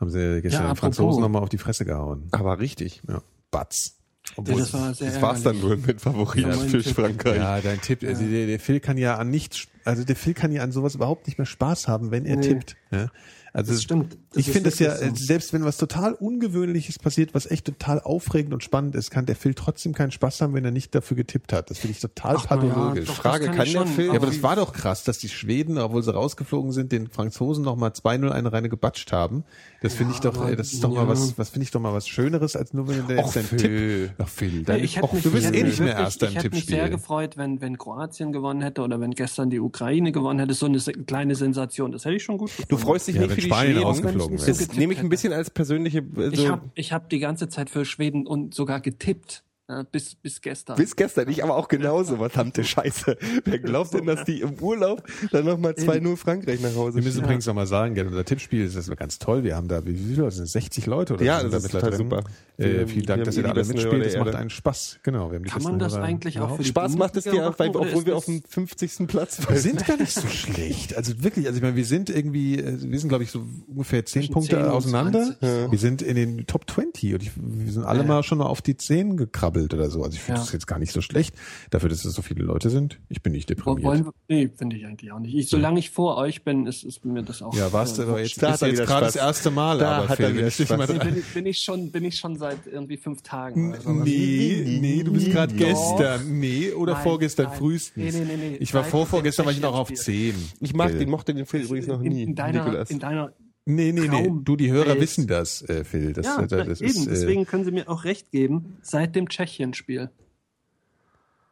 haben 0.00 0.10
sie 0.10 0.40
gestern 0.40 0.62
Ja, 0.62 0.68
den. 0.72 0.76
Franzosen 0.76 1.20
nochmal 1.20 1.42
auf 1.42 1.48
die 1.50 1.58
Fresse 1.58 1.84
gehauen. 1.84 2.28
Aber 2.32 2.58
richtig. 2.58 3.02
Ja, 3.08 3.22
Batz. 3.50 3.96
Ja, 4.36 4.54
das 4.56 4.72
war 4.72 4.94
sehr 4.94 5.10
Das 5.10 5.22
war's 5.22 5.42
dann 5.42 5.60
wohl 5.62 5.76
mit 5.76 6.00
Favorit 6.00 6.46
Ja, 6.46 6.52
für. 6.52 6.82
Frankreich. 6.82 7.36
Ja, 7.36 7.60
dein 7.60 7.80
Tipp, 7.80 8.02
also 8.02 8.24
der, 8.24 8.46
der 8.46 8.58
Phil 8.60 8.80
kann 8.80 8.96
ja 8.98 9.16
an 9.16 9.30
nichts, 9.30 9.66
also 9.84 10.04
der 10.04 10.16
Phil 10.16 10.34
kann 10.34 10.52
ja 10.52 10.62
an 10.62 10.72
sowas 10.72 10.94
überhaupt 10.94 11.26
nicht 11.26 11.38
mehr 11.38 11.46
Spaß 11.46 11.88
haben, 11.88 12.10
wenn 12.10 12.24
er 12.24 12.36
Nee. 12.36 12.42
tippt. 12.48 12.76
Ja? 12.90 13.08
Also 13.54 13.72
Das 13.72 13.82
stimmt. 13.82 14.16
Das 14.30 14.38
ich 14.46 14.50
finde 14.50 14.70
es 14.70 14.78
ja, 14.78 14.96
so. 14.96 15.04
selbst 15.14 15.52
wenn 15.52 15.62
was 15.62 15.76
total 15.76 16.14
Ungewöhnliches 16.14 16.98
passiert, 16.98 17.34
was 17.34 17.44
echt 17.50 17.66
total 17.66 18.00
aufregend 18.00 18.54
und 18.54 18.62
spannend 18.64 18.94
ist, 18.94 19.10
kann 19.10 19.26
der 19.26 19.36
Phil 19.36 19.52
trotzdem 19.52 19.92
keinen 19.92 20.10
Spaß 20.10 20.40
haben, 20.40 20.54
wenn 20.54 20.64
er 20.64 20.70
nicht 20.70 20.94
dafür 20.94 21.18
getippt 21.18 21.52
hat. 21.52 21.68
Das 21.70 21.78
finde 21.78 21.92
ich 21.92 22.00
total 22.00 22.36
Ach, 22.38 22.46
na 22.48 22.56
ja, 22.56 22.62
pathologisch. 22.62 23.08
doch, 23.08 23.14
Frage, 23.14 23.46
das 23.48 23.56
kann 23.56 23.66
ich 23.66 23.72
der 23.72 23.78
schon, 23.80 23.88
Film- 23.88 24.08
ja, 24.12 24.16
aber 24.18 24.26
das 24.26 24.42
war 24.42 24.56
doch 24.56 24.72
krass, 24.72 25.04
dass 25.04 25.18
die 25.18 25.28
Schweden, 25.28 25.76
obwohl 25.76 26.02
sie 26.02 26.14
rausgeflogen 26.14 26.72
sind, 26.72 26.92
den 26.92 27.08
Franzosen 27.08 27.62
nochmal 27.62 27.90
2-0 27.90 28.30
eine 28.30 28.52
reine 28.52 28.70
gebatscht 28.70 29.12
haben. 29.12 29.44
Das 29.82 29.92
finde 29.94 30.14
ich 30.14 30.20
doch, 30.20 30.34
aber- 30.36 30.52
äh, 30.52 30.56
das 30.56 30.72
ist 30.72 30.82
doch 30.82 30.88
mal 30.90 31.02
ja. 31.02 31.08
was, 31.08 31.36
was 31.36 31.50
finde 31.50 31.64
ich 31.64 31.70
doch 31.70 31.80
mal 31.80 31.92
was 31.92 32.08
Schöneres, 32.08 32.56
als 32.56 32.72
nur 32.72 32.88
wenn 32.88 33.06
der 33.06 33.18
jetzt 33.18 33.32
seinen 33.34 33.44
Phil. 33.44 33.58
Tipp. 33.58 34.14
Ach, 34.18 34.28
Phil, 34.28 34.56
Ja, 34.58 34.62
dein, 34.64 34.84
ich 34.84 35.02
och, 35.02 35.12
mich, 35.12 35.22
du 35.24 35.30
bist 35.30 35.46
eh 35.52 35.62
nicht 35.62 35.78
mehr 35.78 35.88
wirklich- 35.88 35.92
Erster 35.98 36.26
im 36.28 36.32
Ich 36.32 36.38
hätte 36.38 36.50
mich 36.50 36.64
sehr 36.66 36.76
Tippspiel. 36.84 36.96
gefreut, 36.96 37.36
wenn, 37.36 37.60
wenn 37.60 37.76
Kroatien 37.76 38.32
gewonnen 38.32 38.62
hätte 38.62 38.80
oder 38.80 38.98
wenn 39.00 39.10
gestern 39.10 39.50
die 39.50 39.60
Ukraine 39.60 40.10
gewonnen 40.10 40.38
hätte. 40.38 40.54
So 40.54 40.64
eine 40.66 40.78
kleine 40.78 41.34
Sensation. 41.34 41.92
Das 41.92 42.06
hätte 42.06 42.14
ich 42.16 42.22
schon 42.22 42.38
gut 42.38 42.48
gefunden. 42.48 42.68
Du 42.70 42.76
freust 42.78 43.08
dich 43.08 43.16
Ja, 43.16 43.22
nicht 43.22 43.41
Spanien 43.46 43.78
rausgeflogen 43.78 44.38
wäre. 44.38 44.46
Das 44.46 44.72
nehme 44.74 44.92
ich 44.92 45.00
ein 45.00 45.08
bisschen 45.08 45.32
als 45.32 45.50
persönliche, 45.50 45.98
äh, 46.16 46.28
Ich 46.32 46.48
habe 46.48 46.70
ich 46.74 46.92
hab 46.92 47.08
die 47.10 47.18
ganze 47.18 47.48
Zeit 47.48 47.70
für 47.70 47.84
Schweden 47.84 48.26
und 48.26 48.54
sogar 48.54 48.80
getippt. 48.80 49.44
Ja, 49.72 49.82
bis, 49.84 50.14
bis 50.14 50.40
gestern. 50.42 50.76
bis 50.76 50.94
gestern, 50.96 51.30
ich 51.30 51.42
aber 51.42 51.56
auch 51.56 51.68
genauso, 51.68 52.16
verdammte 52.16 52.62
Scheiße. 52.62 53.16
Wer 53.44 53.58
glaubt 53.58 53.94
denn, 53.94 54.04
dass 54.04 54.24
die 54.24 54.42
im 54.42 54.52
Urlaub 54.60 55.02
dann 55.30 55.46
nochmal 55.46 55.72
2-0 55.72 56.16
Frankreich 56.18 56.60
nach 56.60 56.74
Hause 56.74 56.96
Wir 56.96 57.02
müssen 57.02 57.22
übrigens 57.24 57.46
nochmal 57.46 57.66
sagen, 57.66 57.94
gell, 57.94 58.06
unser 58.06 58.24
Tippspiel 58.24 58.66
ist 58.66 58.76
das 58.76 58.90
ganz 58.96 59.18
toll. 59.18 59.44
Wir 59.44 59.56
haben 59.56 59.68
da, 59.68 59.86
wie 59.86 59.94
viele 59.96 60.22
Leute 60.24 60.36
sind 60.36 60.44
es? 60.44 60.52
60 60.52 60.84
Leute 60.84 61.14
oder 61.14 61.24
Ja, 61.24 61.40
so? 61.40 61.48
das 61.48 61.62
sind 61.62 61.74
ist 61.74 61.80
total 61.80 61.96
super. 61.96 62.24
Wir 62.58 62.66
Äh, 62.82 62.86
vielen 62.86 63.00
wir 63.00 63.06
Dank, 63.06 63.24
dass 63.24 63.36
ihr 63.38 63.44
da 63.44 63.50
alle 63.52 63.64
mitspielt. 63.64 64.04
Das 64.04 64.16
macht 64.18 64.34
einen 64.34 64.50
Spaß. 64.50 64.98
Genau. 65.02 65.30
Wir 65.30 65.36
haben 65.36 65.44
die 65.44 65.50
Kann 65.50 65.62
man 65.62 65.78
das 65.78 65.94
eigentlich 65.94 66.38
auch 66.38 66.56
für 66.56 66.62
die 66.62 66.68
Spaß 66.68 66.96
macht 66.96 67.16
es 67.16 67.24
dir, 67.24 67.54
weil, 67.56 67.70
obwohl 67.70 68.04
wir 68.04 68.14
auf 68.16 68.26
dem 68.26 68.42
50. 68.46 69.06
Platz 69.08 69.38
Wir 69.40 69.48
waren. 69.48 69.56
sind 69.58 69.86
gar 69.86 69.96
nicht 69.96 70.12
so 70.12 70.26
schlecht. 70.28 70.94
Also 70.96 71.22
wirklich, 71.24 71.46
also 71.46 71.56
ich 71.56 71.62
meine, 71.62 71.76
wir 71.76 71.86
sind 71.86 72.10
irgendwie, 72.10 72.58
äh, 72.58 72.76
wir 72.82 72.98
sind 73.00 73.08
glaube 73.08 73.24
ich 73.24 73.30
so 73.30 73.42
ungefähr 73.68 74.04
10 74.04 74.22
Zwischen 74.22 74.32
Punkte 74.34 74.56
10 74.56 74.64
und 74.66 74.70
auseinander. 74.70 75.34
20. 75.40 75.70
Wir 75.72 75.78
sind 75.78 76.02
in 76.02 76.16
den 76.16 76.46
Top 76.46 76.70
20 76.70 77.14
und 77.14 77.22
ich, 77.22 77.30
wir 77.36 77.72
sind 77.72 77.84
alle 77.84 78.04
mal 78.04 78.22
schon 78.22 78.36
mal 78.38 78.46
auf 78.46 78.60
die 78.60 78.76
10 78.76 79.16
gekrabbelt 79.16 79.61
oder 79.74 79.90
so. 79.90 80.02
Also 80.02 80.14
ich 80.14 80.20
finde 80.20 80.40
Ja. 80.40 80.44
das 80.44 80.52
jetzt 80.52 80.66
gar 80.66 80.78
nicht 80.78 80.92
so 80.92 81.00
schlecht. 81.00 81.34
Dafür, 81.70 81.88
dass 81.88 82.04
es 82.04 82.14
so 82.14 82.22
viele 82.22 82.44
Leute 82.44 82.70
sind. 82.70 82.98
Ich 83.08 83.22
bin 83.22 83.32
nicht 83.32 83.48
deprimiert. 83.50 83.84
Wollen 83.84 84.04
wir, 84.06 84.12
nee, 84.28 84.48
finde 84.56 84.76
ich 84.76 84.86
eigentlich 84.86 85.12
auch 85.12 85.18
nicht. 85.18 85.34
Ich, 85.34 85.48
solange 85.48 85.78
ich 85.78 85.90
vor 85.90 86.16
euch 86.16 86.42
bin, 86.44 86.66
ist, 86.66 86.84
ist 86.84 87.04
mir 87.04 87.22
das 87.22 87.42
auch. 87.42 87.54
ja, 87.54 87.72
warst 87.72 87.98
du 87.98 88.02
äh, 88.02 88.06
aber 88.06 88.20
jetzt, 88.20 88.42
Da 88.42 88.54
ist 88.54 88.62
jetzt 88.62 88.82
gerade 88.86 89.06
das 89.06 89.16
erste 89.16 89.50
Mal, 89.50 89.78
Da 89.78 89.92
aber 89.98 90.08
hat 90.08 90.20
er 90.20 90.26
Phil, 90.28 90.36
wenn 90.36 90.36
wieder 90.36 90.46
ich 90.48 90.68
mal 90.70 90.86
bin, 90.86 91.18
ich, 91.18 91.34
bin, 91.34 91.46
ich 91.46 91.58
schon, 91.58 91.90
bin 91.90 92.04
ich 92.04 92.16
schon 92.16 92.36
seit 92.36 92.66
irgendwie 92.66 92.96
fünf 92.96 93.22
Tagen. 93.22 93.70
Oder 93.72 93.80
sowas. 93.80 94.04
Nee, 94.04 94.78
nee, 94.80 95.02
du 95.02 95.12
bist 95.12 95.30
gerade 95.30 95.54
gestern. 95.54 96.38
Nee, 96.40 96.72
oder 96.72 96.94
Nein, 96.94 97.02
vorgestern 97.02 97.46
nein. 97.46 97.58
frühestens. 97.58 97.96
Nee, 97.96 98.10
nee, 98.24 98.36
nee, 98.36 98.50
nee. 98.50 98.56
Ich 98.60 98.72
war 98.74 98.82
Seit 98.82 98.90
vor, 98.90 99.06
vorgestern 99.06 99.46
war 99.46 99.52
ich 99.52 99.60
noch 99.60 99.74
auf. 99.74 99.92
10. 99.92 100.34
Ich 100.60 100.74
mag 100.74 100.90
den, 100.98 101.08
mochte 101.10 101.34
den 101.34 101.46
Phil 101.46 101.62
übrigens 101.62 101.86
noch 101.86 102.00
nie, 102.00 102.22
in, 102.22 102.34
deiner, 102.34 102.64
Nikolas. 102.64 102.90
in 102.90 102.98
deiner 102.98 103.32
Nee, 103.64 103.92
nee, 103.92 104.00
nee. 104.02 104.08
Kaum 104.08 104.44
Du, 104.44 104.56
die 104.56 104.72
Hörer 104.72 104.88
Welt. 104.88 105.00
wissen 105.00 105.26
das, 105.28 105.62
äh, 105.68 105.84
Phil. 105.84 106.12
Das, 106.12 106.26
ja, 106.26 106.42
das, 106.46 106.66
das 106.66 106.80
eben, 106.80 106.90
ist, 106.90 107.06
äh, 107.06 107.10
deswegen 107.10 107.46
können 107.46 107.64
Sie 107.64 107.70
mir 107.70 107.88
auch 107.88 108.04
recht 108.04 108.30
geben, 108.32 108.76
seit 108.82 109.14
dem 109.14 109.28
Tschechien-Spiel. 109.28 110.10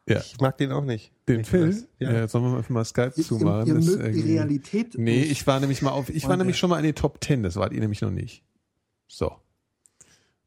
ja. 0.07 0.19
Ich 0.19 0.39
mag 0.41 0.57
den 0.57 0.71
auch 0.73 0.83
nicht. 0.83 1.13
Den 1.29 1.45
Phil? 1.45 1.87
Ja. 1.99 2.11
Ja. 2.11 2.27
sollen 2.27 2.43
wir 2.51 2.57
einfach 2.57 2.69
mal 2.69 2.83
Skype 2.83 3.13
zumachen? 3.13 3.67
ihr 3.67 3.75
Das 3.75 3.85
mögt 3.85 4.15
die 4.15 4.21
Realität 4.33 4.95
Nee, 4.97 5.19
nicht. 5.21 5.31
ich 5.31 5.47
war 5.47 5.59
nämlich 5.61 5.81
mal 5.81 5.91
auf, 5.91 6.09
ich 6.09 6.23
war 6.25 6.31
Und 6.31 6.39
nämlich 6.39 6.57
schon 6.57 6.69
mal 6.69 6.77
in 6.79 6.83
den 6.83 6.95
Top 6.95 7.23
10, 7.23 7.43
das 7.43 7.55
wart 7.55 7.71
ihr 7.71 7.79
nämlich 7.79 8.01
noch 8.01 8.11
nicht. 8.11 8.43
So. 9.07 9.31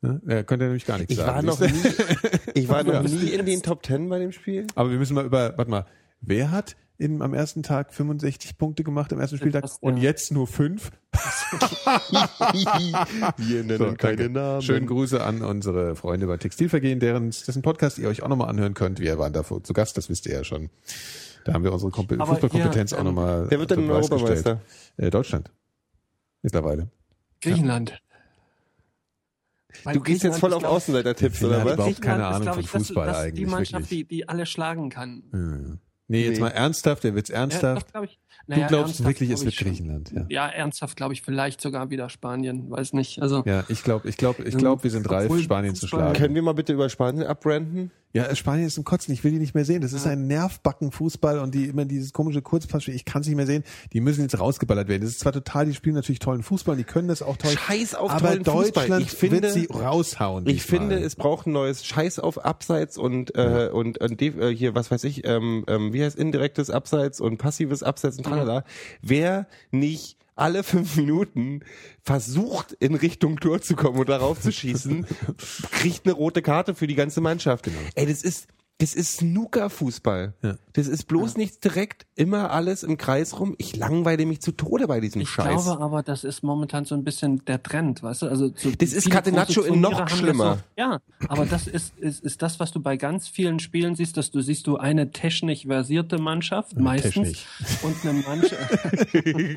Ne? 0.03 0.21
Er 0.27 0.45
könnte 0.45 0.67
nämlich 0.67 0.85
gar 0.85 0.99
nichts 0.99 1.13
Ich 1.13 1.17
sagen. 1.19 1.35
war 1.35 1.43
noch 1.43 1.61
nie, 1.61 1.73
ich 2.55 2.69
war 2.69 2.83
noch 2.83 2.93
Ja. 2.93 3.03
nie 3.03 3.31
in 3.31 3.47
den 3.47 3.63
Top 3.63 3.83
Ten 3.83 4.11
bei 4.11 4.19
dem 4.19 4.33
Spiel. 4.33 4.67
Aber 4.75 4.91
wir 4.91 4.99
müssen 4.99 5.15
mal 5.15 5.25
über, 5.25 5.57
warte 5.57 5.71
mal, 5.71 5.87
wer 6.21 6.51
hat 6.51 6.77
in, 7.05 7.23
am 7.23 7.35
ersten 7.35 7.63
Tag 7.63 7.93
65 7.93 8.57
Punkte 8.59 8.83
gemacht 8.83 9.13
am 9.13 9.21
ersten 9.21 9.37
Spieltag 9.37 9.63
Das, 9.63 9.79
und 9.81 9.99
ja. 9.99 10.05
jetzt 10.05 10.33
nur 10.33 10.47
fünf? 10.47 10.91
Wir 13.37 13.65
nennen 13.65 13.79
So, 13.79 13.85
keine 13.95 14.17
danke. 14.17 14.31
Namen. 14.31 14.63
Schönen 14.63 14.87
Grüße 14.87 15.23
an 15.23 15.43
unsere 15.43 15.95
Freunde 15.97 16.27
bei 16.27 16.37
Textilvergehen, 16.39 17.01
deren, 17.01 17.31
dessen 17.31 17.63
Podcast 17.63 17.99
ihr 17.99 18.09
euch 18.09 18.23
auch 18.23 18.29
nochmal 18.29 18.49
anhören 18.49 18.75
könnt. 18.75 19.01
Wir 19.01 19.19
waren 19.19 19.33
da 19.33 19.45
zu 19.45 19.73
Gast, 19.73 19.97
das 19.97 20.09
wisst 20.09 20.27
ihr 20.27 20.35
ja 20.35 20.45
schon. 20.45 20.71
Da 21.45 21.53
haben 21.53 21.63
wir 21.63 21.73
unsere 21.73 21.91
Kompe 21.91 22.15
Aber 22.15 22.27
Fußballkompetenz 22.27 22.91
hier, 22.91 22.99
auch 22.99 23.03
ähm, 23.03 23.07
nochmal. 23.07 23.47
Wer 23.51 23.59
wird 23.61 23.71
denn 23.71 23.91
Europameister? 23.91 24.55
gestellt. 24.55 24.59
Äh, 24.97 25.11
Deutschland. 25.11 25.51
Mittlerweile. 26.43 26.89
Griechenland. 27.43 28.01
Du 29.93 30.01
gehst 30.01 30.23
jetzt 30.23 30.39
voll 30.39 30.55
auf 30.55 30.65
Außenseiter-Tipps, 30.65 31.43
oder 31.45 31.65
was? 31.65 31.75
überhaupt 31.75 32.01
keine 32.01 32.23
Griechenland 32.23 32.45
ist, 32.45 32.49
Ahnung 32.49 32.55
von 32.55 32.65
ich, 32.65 32.71
das- 32.71 32.87
Fußball 32.87 33.07
das, 33.09 33.17
eigentlich, 33.19 33.35
Die 33.45 33.51
Mannschaft, 33.51 33.91
wirklich. 33.91 34.09
die, 34.09 34.17
die 34.17 34.29
alle 34.29 34.47
schlagen 34.47 34.89
kann. 34.89 35.81
Nee, 36.09 36.25
jetzt 36.27 36.35
Nee. 36.37 36.41
mal 36.43 36.49
ernsthaft, 36.51 37.05
der 37.05 37.15
wird's 37.15 37.31
Ja, 37.31 37.37
ernsthaft. 37.37 37.91
glaub 37.93 38.05
ich. 38.05 38.19
du 38.47 38.53
Naja, 38.55 38.67
glaubst 38.67 39.01
ernsthaft 39.01 39.09
wirklich, 39.09 39.31
es 39.31 39.41
glaub 39.41 39.45
wird 39.47 39.55
ich 39.55 39.59
schon. 39.59 39.69
Griechenland, 39.69 40.13
ja. 40.13 40.27
Ja, 40.29 40.49
ernsthaft 40.49 40.97
glaube 40.97 41.15
ich 41.15 41.23
vielleicht 41.23 41.61
sogar 41.63 41.89
wieder 41.91 42.09
Spanien, 42.11 42.71
weiß 42.71 42.93
nicht. 42.93 43.23
Also 43.23 43.43
Ja, 43.47 43.65
ich 43.69 43.83
glaube, 43.83 44.09
ich 44.09 44.17
glaube, 44.19 44.43
ich 44.45 44.57
glaube, 44.57 44.83
wir 44.83 44.91
sind 44.91 45.09
reif, 45.11 45.25
Obwohl 45.25 45.41
Spanien 45.41 45.75
zu 45.75 45.87
schlagen. 45.87 46.13
Können 46.15 46.35
wir 46.35 46.43
mal 46.43 46.53
bitte 46.53 46.75
über 46.75 46.89
Spanien 46.91 47.27
abbranden? 47.27 47.91
Ja, 48.15 48.33
Spanien 48.37 48.67
ist 48.67 48.79
im 48.79 48.85
Kotzen. 48.85 49.13
Ich 49.13 49.25
will 49.25 49.33
die 49.33 49.39
nicht 49.41 49.55
mehr 49.55 49.65
sehen. 49.65 49.81
Das 49.83 49.93
ist 49.93 50.07
ein 50.07 50.29
Nervbacken-Fußball 50.29 51.41
und 51.41 51.55
die 51.55 51.65
immer 51.67 51.85
dieses 51.85 52.13
komische 52.13 52.43
Kurzpassspiel. 52.43 52.95
Ich 52.95 53.05
kann 53.05 53.23
es 53.23 53.27
nicht 53.27 53.37
mehr 53.37 53.47
sehen. 53.47 53.65
Die 53.93 54.01
müssen 54.01 54.23
jetzt 54.23 54.39
rausgeballert 54.39 54.87
werden. 54.89 55.03
Das 55.03 55.11
ist 55.11 55.21
zwar 55.21 55.33
total, 55.33 55.67
die 55.67 55.75
spielen 55.75 55.97
natürlich 55.97 56.21
tollen 56.21 56.43
Fußball, 56.45 56.77
die 56.77 56.85
können 56.85 57.09
das 57.09 57.23
auch 57.23 57.37
toll. 57.37 57.51
Scheiß 57.51 57.95
auf 57.97 58.11
aber 58.13 58.29
tollen 58.43 58.45
Fußball. 58.45 58.71
Deutschland 58.89 59.03
Ich 59.07 59.11
finde- 59.11 59.43
wird 59.43 59.53
sie 59.53 59.67
raushauen. 59.67 60.47
Ich 60.47 60.63
finde, 60.63 60.99
es 61.01 61.17
braucht 61.17 61.47
ein 61.47 61.53
neues 61.53 61.85
Scheiß 61.85 62.21
auf 62.21 62.45
Abseits 62.45 62.97
und 62.99 63.35
äh, 63.35 63.69
und, 63.73 63.99
und 63.99 64.21
de- 64.21 64.53
äh, 64.53 64.55
hier 64.55 64.75
was 64.77 64.91
weiß 64.93 65.03
ich, 65.05 65.27
ähm, 65.27 65.65
ähm, 65.67 65.93
wie 65.93 66.05
heißt 66.05 66.17
indirektes 66.17 66.71
Abseits 66.71 67.21
und 67.21 67.39
passives 67.39 67.83
Abseits 67.83 68.17
und 68.19 68.25
tralala. 68.25 68.65
Wer 69.03 69.47
nicht 69.73 70.17
alle 70.37 70.63
fünf 70.63 70.97
Minuten 70.97 71.61
versucht 72.03 72.73
in 72.73 72.95
Richtung 72.95 73.39
Tor 73.39 73.61
zu 73.61 73.77
kommen 73.77 73.99
und 73.99 74.09
darauf 74.09 74.41
zu 74.41 74.53
schießen, 74.53 75.07
kriegt 75.71 76.07
eine 76.07 76.15
rote 76.15 76.43
Karte 76.43 76.75
für 76.75 76.87
die 76.87 76.95
ganze 76.95 77.21
Mannschaft. 77.21 77.71
Ey, 77.95 78.07
das 78.07 78.23
ist 78.23 78.49
das 78.79 78.95
ist 78.95 79.19
Snooker-Fußball. 79.19 80.35
Ja. 80.43 80.57
Das 80.73 80.89
ist 80.89 81.05
bloß 81.05 81.37
nicht 81.37 81.63
direkt 81.65 82.07
immer 82.17 82.51
alles 82.51 82.83
im 82.83 82.97
Kreis 82.97 83.39
rum. 83.39 83.55
Ich 83.59 83.77
langweile 83.77 84.27
mich 84.27 84.41
zu 84.41 84.51
Tode 84.51 84.89
bei 84.89 84.99
diesem 84.99 85.21
ich 85.21 85.29
Scheiß. 85.29 85.63
glaube 85.65 85.81
aber, 85.81 86.03
das 86.03 86.25
ist 86.25 86.43
momentan 86.43 86.85
so 86.85 86.97
ein 86.97 87.05
bisschen 87.05 87.45
der 87.45 87.63
Trend, 87.63 88.03
weißt 88.03 88.23
du? 88.23 88.27
Also 88.27 88.53
so 88.57 88.73
Das 88.77 88.93
ist 88.93 89.09
Catenaccio 89.09 89.63
in 89.63 89.81
noch 89.81 90.09
schlimmer. 90.09 90.57
So, 90.77 90.83
ja, 90.83 90.99
aber 91.29 91.47
das 91.47 91.69
ist, 91.69 91.97
ist, 91.99 92.25
ist 92.25 92.43
das, 92.43 92.59
was 92.59 92.73
du 92.73 92.81
bei 92.81 92.97
ganz 92.97 93.29
vielen 93.29 93.61
Spielen 93.61 93.95
siehst, 93.95 94.17
dass 94.17 94.33
du 94.33 94.41
siehst 94.41 94.67
du 94.67 94.77
eine 94.77 95.13
technisch 95.13 95.65
versierte 95.67 96.19
Mannschaft 96.19 96.77
meistens 96.77 97.45
und 97.83 97.95
eine 98.05 98.21
Mannschaft 98.23 99.13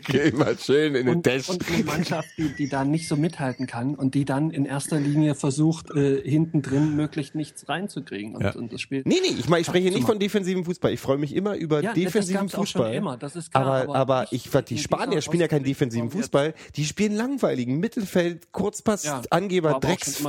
Geh 0.07 0.31
mal 0.31 0.56
schön 0.60 0.94
in 0.94 1.07
den 1.07 1.15
und, 1.18 1.23
Test. 1.23 1.49
und 1.49 1.68
eine 1.73 1.84
Mannschaft, 1.84 2.30
die, 2.38 2.53
die 2.56 2.69
da 2.69 2.85
nicht 2.85 3.07
so 3.07 3.15
mithalten 3.15 3.65
kann 3.65 3.95
und 3.95 4.14
die 4.14 4.26
dann 4.26 4.52
in 4.52 4.65
erster 4.65 4.99
Linie 4.99 5.34
versucht, 5.34 5.89
äh, 5.91 6.22
hinten 6.22 6.61
drin 6.61 6.95
möglichst 6.95 7.34
nichts 7.34 7.68
reinzukriegen 7.68 8.35
und, 8.35 8.44
Ja. 8.44 8.52
und 8.56 8.72
das 8.72 8.80
Spiel. 8.81 9.02
Nee, 9.07 9.19
nee, 9.21 9.35
ich, 9.39 9.47
meine, 9.47 9.61
ich 9.61 9.67
spreche 9.67 9.89
nicht 9.89 10.05
von 10.05 10.19
defensivem 10.19 10.65
Fußball. 10.65 10.91
Ich 10.91 10.99
freue 10.99 11.17
mich 11.17 11.34
immer 11.34 11.55
über 11.55 11.81
Ja, 11.81 11.93
defensiven 11.93 12.47
das 12.47 12.51
gab's 12.51 12.55
auch 12.55 12.67
schon 12.67 12.81
Fußball. 12.81 12.93
immer, 12.93 13.15
das 13.17 13.35
ist 13.38 13.51
klar, 13.51 13.84
aber, 13.84 13.95
aber 13.95 14.27
ich 14.31 14.53
in 14.53 14.65
die 14.65 14.77
Spanier 14.77 15.21
spielen 15.21 15.41
ja 15.41 15.47
keinen 15.47 15.63
defensiven 15.63 16.07
jetzt. 16.07 16.15
Fußball. 16.17 16.53
Die 16.75 16.84
spielen 16.84 17.15
langweiligen 17.15 17.79
Mittelfeld, 17.79 18.51
Kurzpass, 18.51 19.05
Ja, 19.05 19.21
Angeber, 19.29 19.79
Drecks, 19.79 20.21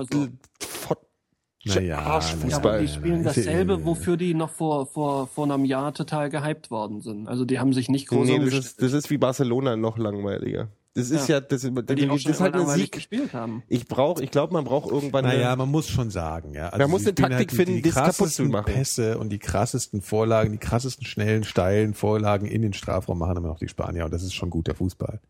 Naja, 1.64 1.80
Ja, 1.82 1.98
aber 1.98 2.06
Arschfußball. 2.14 2.80
die 2.80 2.88
spielen 2.88 3.18
Ja, 3.18 3.22
dasselbe, 3.24 3.72
ja. 3.74 3.84
wofür 3.84 4.16
die 4.16 4.32
noch 4.34 4.50
vor, 4.50 4.86
vor, 4.86 5.26
vor 5.26 5.44
einem 5.44 5.64
Jahr 5.64 5.92
total 5.92 6.30
gehypt 6.30 6.70
worden 6.70 7.00
sind. 7.00 7.26
Also 7.26 7.44
die 7.44 7.58
haben 7.58 7.72
sich 7.72 7.88
nicht 7.88 8.08
groß 8.08 8.26
nee, 8.28 8.38
das 8.38 8.54
ist, 8.54 8.80
das 8.82 8.92
ist 8.92 9.10
wie 9.10 9.18
Barcelona 9.18 9.76
noch 9.76 9.98
langweiliger. 9.98 10.68
Das 10.98 11.10
ist 11.10 11.28
ja, 11.28 11.36
Ja. 11.36 11.40
das, 11.40 11.62
das, 11.62 11.70
die 11.96 12.06
das 12.06 12.24
ist 12.24 12.26
halt 12.26 12.36
immer 12.36 12.44
ein 12.44 12.52
langweilig 12.52 12.84
Sieg. 12.86 12.92
gespielt 12.92 13.32
haben. 13.32 13.62
Ich 13.68 13.86
brauche, 13.86 14.22
ich 14.22 14.30
glaube, 14.30 14.52
man 14.52 14.64
braucht 14.64 14.90
irgendwann 14.90 15.24
Naja, 15.24 15.48
eine, 15.48 15.56
man 15.56 15.70
muss 15.70 15.88
schon 15.88 16.10
sagen, 16.10 16.54
ja. 16.54 16.68
Also 16.68 16.78
Man 16.78 16.90
muss 16.90 17.02
eine 17.02 17.14
Taktik 17.14 17.48
die- 17.48 17.56
finden, 17.56 17.76
die 17.76 17.82
zu 17.82 17.90
krassesten 17.90 18.48
machen. 18.50 18.72
Pässe 18.72 19.18
und 19.18 19.30
die 19.30 19.38
krassesten 19.38 20.02
Vorlagen, 20.02 20.52
die 20.52 20.58
krassesten 20.58 21.06
schnellen, 21.06 21.44
steilen 21.44 21.94
Vorlagen 21.94 22.46
in 22.46 22.62
den 22.62 22.72
Strafraum 22.72 23.18
machen 23.18 23.36
immer 23.36 23.48
noch 23.48 23.58
die 23.58 23.68
Spanier 23.68 24.04
und 24.04 24.12
das 24.12 24.22
ist 24.22 24.34
schon 24.34 24.50
guter 24.50 24.74
Fußball. 24.74 25.20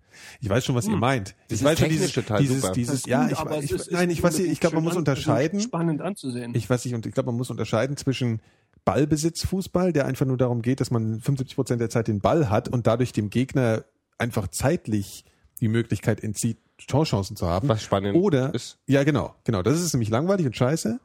Ich 0.41 0.49
weiß 0.49 0.65
schon, 0.65 0.75
was 0.75 0.87
ihr 0.89 0.97
meint. 0.97 1.29
Hm. 1.29 1.35
Das 1.49 1.57
ich 1.61 1.63
ist 1.63 1.65
weiß 1.71 1.79
schon, 1.79 1.89
dieses, 1.91 2.13
total 2.13 2.41
dieses, 2.41 2.61
super. 2.63 2.73
dieses, 2.73 2.91
Das 2.93 3.01
ist 3.03 3.07
ja, 3.07 3.29
ich, 3.29 3.65
ich, 3.65 3.71
ist 3.73 3.93
nein, 3.93 4.11
ich 4.11 4.23
weiß, 4.23 4.39
ich 4.41 4.59
glaube, 4.61 4.77
man 4.77 4.85
muss 4.85 4.97
unterscheiden. 4.97 5.61
Spannend 5.61 6.01
anzusehen. 6.03 6.55
Ich 6.57 6.69
weiß 6.69 6.85
nicht, 6.85 6.95
und 6.95 7.07
ich 7.07 7.13
glaube, 7.13 7.27
man 7.29 7.37
muss 7.37 7.51
unterscheiden 7.51 7.97
zwischen 7.97 8.41
Ballbesitzfußball, 8.85 9.93
der 9.93 10.07
einfach 10.07 10.27
nur 10.27 10.37
darum 10.37 10.63
geht, 10.63 10.81
dass 10.81 10.91
man 10.91 11.21
75 11.21 11.55
Prozent 11.57 11.81
der 11.81 11.91
Zeit 11.91 12.09
den 12.09 12.21
Ball 12.21 12.51
hat 12.51 12.69
und 12.69 12.87
dadurch 12.87 13.13
dem 13.13 13.31
Gegner 13.31 13.85
einfach 14.19 14.49
zeitlich 14.49 15.25
die 15.61 15.69
Möglichkeit 15.69 16.23
entzieht, 16.23 16.59
Torchancen 16.87 17.37
zu 17.37 17.47
haben. 17.47 17.69
Was 17.69 17.83
spannend 17.83 18.17
Oder, 18.17 18.55
ist. 18.55 18.79
ja, 18.87 19.05
genau, 19.05 19.35
genau. 19.45 19.63
Das 19.63 19.81
ist 19.81 19.93
nämlich 19.93 20.11
langweilig 20.11 20.47
und 20.47 20.57
scheiße. 20.57 21.01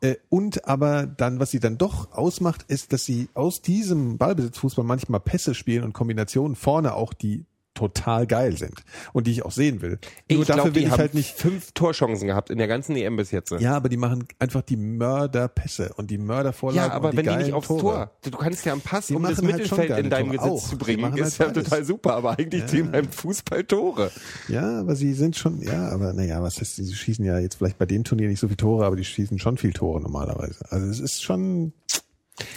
Äh, 0.00 0.16
Und 0.28 0.66
aber 0.66 1.06
dann, 1.06 1.38
was 1.38 1.52
sie 1.52 1.60
dann 1.60 1.78
doch 1.78 2.12
ausmacht, 2.12 2.64
ist, 2.68 2.92
dass 2.92 3.04
sie 3.04 3.28
aus 3.34 3.62
diesem 3.62 4.18
Ballbesitzfußball 4.18 4.84
manchmal 4.84 5.20
Pässe 5.20 5.54
spielen 5.54 5.84
und 5.84 5.92
Kombinationen 5.92 6.56
vorne 6.56 6.94
auch, 6.94 7.14
die 7.14 7.44
total 7.74 8.26
geil 8.26 8.56
sind 8.56 8.82
und 9.12 9.26
die 9.26 9.32
ich 9.32 9.44
auch 9.44 9.50
sehen 9.52 9.80
will. 9.82 9.98
Nur 10.30 10.40
ich 10.42 10.46
dafür 10.46 10.54
glaube, 10.54 10.64
will 10.66 10.72
die 10.72 10.86
ich 10.86 10.90
haben 10.92 10.98
halt 10.98 11.14
nicht 11.14 11.36
fünf 11.36 11.72
Torchancen 11.72 12.26
gehabt 12.26 12.50
in 12.50 12.58
der 12.58 12.68
ganzen 12.68 12.96
EM 12.96 13.16
bis 13.16 13.30
jetzt. 13.30 13.50
ja, 13.52 13.74
aber 13.74 13.88
die 13.88 13.96
machen 13.96 14.26
einfach 14.38 14.62
die 14.62 14.76
Mörderpässe 14.76 15.92
und 15.96 16.10
die 16.10 16.18
Mördervorlagen. 16.18 16.90
Ja, 16.90 16.94
aber 16.94 17.10
und 17.10 17.12
die 17.18 17.26
wenn 17.26 17.38
die 17.38 17.44
nicht 17.44 17.52
aufs 17.54 17.68
Tore. 17.68 17.80
Tor, 17.80 18.10
du 18.22 18.30
kannst 18.30 18.64
ja 18.66 18.72
am 18.72 18.80
Pass, 18.80 19.06
Die 19.06 19.14
um 19.14 19.22
das 19.22 19.38
halt 19.38 19.46
Mittelfeld 19.46 19.88
geile 19.88 20.20
in. 20.20 20.28
Besitz 20.28 20.42
Auch. 20.42 20.68
zu 20.68 20.78
bringen, 20.78 21.16
ist 21.16 21.40
halt 21.40 21.56
ja 21.56 21.62
total 21.62 21.84
super, 21.84 22.14
aber 22.14 22.38
eigentlich 22.38 22.66
ziehen 22.66 22.90
beim 22.90 23.08
Fußball 23.08 23.64
Tore. 23.64 24.10
Ja, 24.48 24.80
aber 24.80 24.94
sie 24.94 25.14
sind 25.14 25.36
schon, 25.36 25.60
ja, 25.62 25.88
aber 25.88 26.12
naja, 26.12 26.42
was 26.42 26.60
heißt, 26.60 26.76
sie 26.76 26.94
schießen 26.94 27.24
ja 27.24 27.38
jetzt 27.38 27.56
vielleicht 27.56 27.78
bei 27.78 27.86
dem 27.86 28.04
Turnier 28.04 28.28
nicht 28.28 28.40
so 28.40 28.48
viele 28.48 28.56
Tore, 28.56 28.84
aber 28.84 28.96
die 28.96 29.04
schießen 29.04 29.38
schon 29.38 29.56
viel 29.56 29.72
Tore 29.72 30.00
normalerweise. 30.00 30.64
Also 30.70 30.86
es 30.86 31.00
ist 31.00 31.22
schon, 31.22 31.72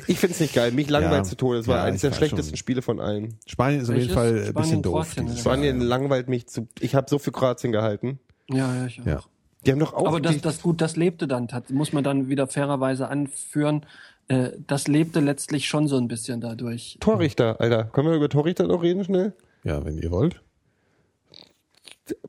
Ich 0.07 0.19
find's 0.19 0.39
nicht 0.39 0.53
geil, 0.56 0.72
mich 0.72 0.89
langweilt 0.89 1.14
Ja. 1.14 1.23
zu 1.23 1.35
Tode. 1.35 1.57
Das 1.60 1.68
war 1.68 1.77
Ja, 1.77 1.84
eines 1.84 2.02
der 2.02 2.14
schlechtesten 2.14 2.52
schon. 2.52 2.57
Spiele 2.57 2.81
von 2.81 2.99
allen. 2.99 3.38
Spanien 3.45 3.81
ist 3.81 3.89
auf 3.89 3.95
jeden? 3.95 4.14
Fall 4.14 4.27
ein 4.30 4.45
Spanien, 4.45 4.53
bisschen 4.53 4.81
doof. 4.81 5.14
Kroatien. 5.15 5.38
Spanien 5.38 5.80
langweilt 5.81 6.30
mich 6.30 6.47
zu, 6.47 6.68
ich 6.80 6.95
habe 6.95 7.07
so 7.10 7.19
für 7.19 7.31
Kroatien 7.31 7.72
gehalten. 7.72 8.19
Ja, 8.49 8.73
ja, 8.76 8.85
ich 8.85 9.02
auch. 9.02 9.06
Ja. 9.06 9.19
Die 9.65 9.72
haben 9.72 9.80
doch 9.80 9.93
auch 9.93 10.07
Aber 10.07 10.22
das, 10.22 10.39
das 10.41 10.61
gut, 10.61 10.80
das 10.80 10.95
lebte 10.95 11.27
dann, 11.27 11.47
muss 11.69 11.91
man 11.91 12.03
dann 12.03 12.30
wieder 12.30 12.47
fairerweise 12.47 13.07
anführen. 13.10 13.85
Äh, 14.27 14.52
das 14.68 14.88
lebte 14.88 15.19
letztlich 15.19 15.68
schon 15.68 15.88
so 15.88 15.97
ein 15.97 16.07
bisschen 16.07 16.39
dadurch. 16.39 16.97
Torrichter, 16.99 17.60
Alter. 17.60 17.84
Können 17.85 18.07
wir 18.10 18.15
über 18.15 18.30
Torrichter 18.30 18.68
noch 18.68 18.81
reden 18.84 19.03
schnell? 19.03 19.34
Ja, 19.64 19.84
wenn 19.84 19.97
ihr 19.97 20.11
wollt. 20.11 20.41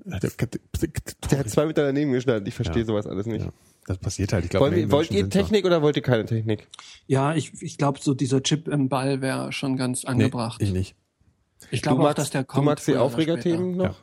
Der 0.05 1.39
hat 1.39 1.51
zwei 1.51 1.66
Meter 1.66 1.85
daneben 1.85 2.12
gestanden. 2.12 2.47
Ich 2.47 2.55
verstehe 2.55 2.82
Ja. 2.82 2.86
sowas 2.86 3.07
alles 3.07 3.27
nicht. 3.27 3.44
Ja, 3.44 3.53
das 3.86 3.98
passiert 3.98 4.32
halt. 4.32 4.44
Ich 4.44 4.51
glaube, 4.51 4.66
Wollen 4.66 4.77
wir, 4.77 4.90
wollt 4.90 5.11
ihr 5.11 5.28
Technik 5.28 5.65
oder 5.65 5.82
wollt 5.82 5.97
ihr 5.97 6.03
keine 6.03 6.24
Technik? 6.24 6.66
Ja, 7.07 7.35
ich, 7.35 7.53
ich 7.62 7.77
glaube, 7.78 7.98
so 8.01 8.15
dieser 8.15 8.43
Chip 8.43 8.69
im 8.69 8.89
Ball 8.89 9.20
wäre 9.20 9.53
schon 9.53 9.77
ganz 9.77 10.03
Nee, 10.05 10.09
angebracht. 10.11 10.62
ich 10.62 10.73
nicht. 10.73 10.94
ich 11.70 11.82
Du 11.82 11.90
glaube 11.90 12.09
auch, 12.09 12.15
dass 12.15 12.31
der 12.31 12.43
du 12.43 12.47
kommt. 12.47 12.65
magst 12.66 12.86
die 12.89 12.97
Aufregerthemen 12.97 13.77
noch? 13.77 13.97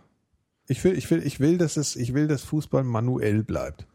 Ich 0.68 0.84
will, 0.84 0.98
ich 0.98 1.10
will, 1.12 1.26
ich 1.26 1.40
will, 1.40 1.58
dass 1.58 1.76
es, 1.78 1.96
ich 1.96 2.14
will, 2.14 2.28
dass 2.28 2.44
Fußball 2.44 2.84
manuell 2.84 3.44
bleibt. 3.44 3.86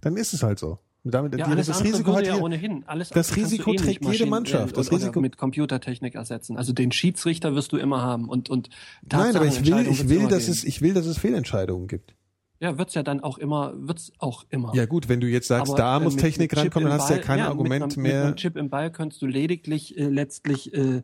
Dann 0.00 0.16
ist 0.16 0.32
es 0.34 0.42
halt 0.42 0.58
so. 0.58 0.78
Damit, 1.06 1.38
Ja, 1.38 1.46
die- 1.48 1.54
das 1.56 1.84
Risiko 1.84 2.14
hat 2.14 2.26
ja 2.26 2.36
ohnehin. 2.36 2.82
Alles 2.86 3.10
das 3.10 3.36
Risiko 3.36 3.72
eh 3.74 3.76
trägt 3.76 4.04
jede 4.06 4.24
Mannschaft. 4.26 4.74
Das 4.76 4.88
oder 4.88 4.96
Risiko- 4.96 5.20
mit 5.20 5.36
Computertechnik 5.36 6.14
ersetzen. 6.14 6.56
Also 6.56 6.72
den 6.72 6.92
Schiedsrichter 6.92 7.54
wirst 7.54 7.72
du 7.72 7.76
immer 7.76 8.00
haben 8.00 8.28
und 8.28 8.48
und 8.48 8.70
Nein, 9.12 9.36
aber 9.36 9.44
ich 9.44 9.64
will, 9.66 9.86
ich 9.86 10.08
will, 10.08 10.28
dass 10.28 10.46
geben. 10.46 10.52
es, 10.52 10.64
ich 10.64 10.80
will, 10.80 10.94
dass 10.94 11.04
es 11.06 11.18
Fehlentscheidungen 11.18 11.88
gibt. 11.88 12.14
ja 12.60 12.78
wird's 12.78 12.94
ja 12.94 13.02
dann 13.02 13.20
auch 13.20 13.36
immer 13.36 13.74
wird's 13.76 14.12
auch 14.18 14.46
immer. 14.48 14.74
Ja 14.74 14.86
gut, 14.86 15.10
wenn 15.10 15.20
du 15.20 15.26
jetzt 15.26 15.48
sagst, 15.48 15.72
Aber, 15.72 15.76
da 15.76 15.98
äh, 15.98 16.00
muss 16.00 16.14
mit- 16.14 16.24
Technik 16.24 16.52
mit 16.52 16.58
rankommen, 16.60 16.88
dann 16.88 16.98
hast 16.98 17.10
du 17.10 17.14
ja 17.14 17.20
kein 17.20 17.40
mit 17.40 17.48
Argument 17.48 17.82
einem- 17.82 18.02
Mit 18.02 18.12
mehr. 18.12 18.24
einem 18.24 18.36
Chip 18.36 18.56
im 18.56 18.70
Ball 18.70 18.90
kannst 18.90 19.20
du 19.20 19.26
lediglich 19.26 19.98
äh, 19.98 20.04
letztlich 20.08 20.72
äh, 20.72 21.02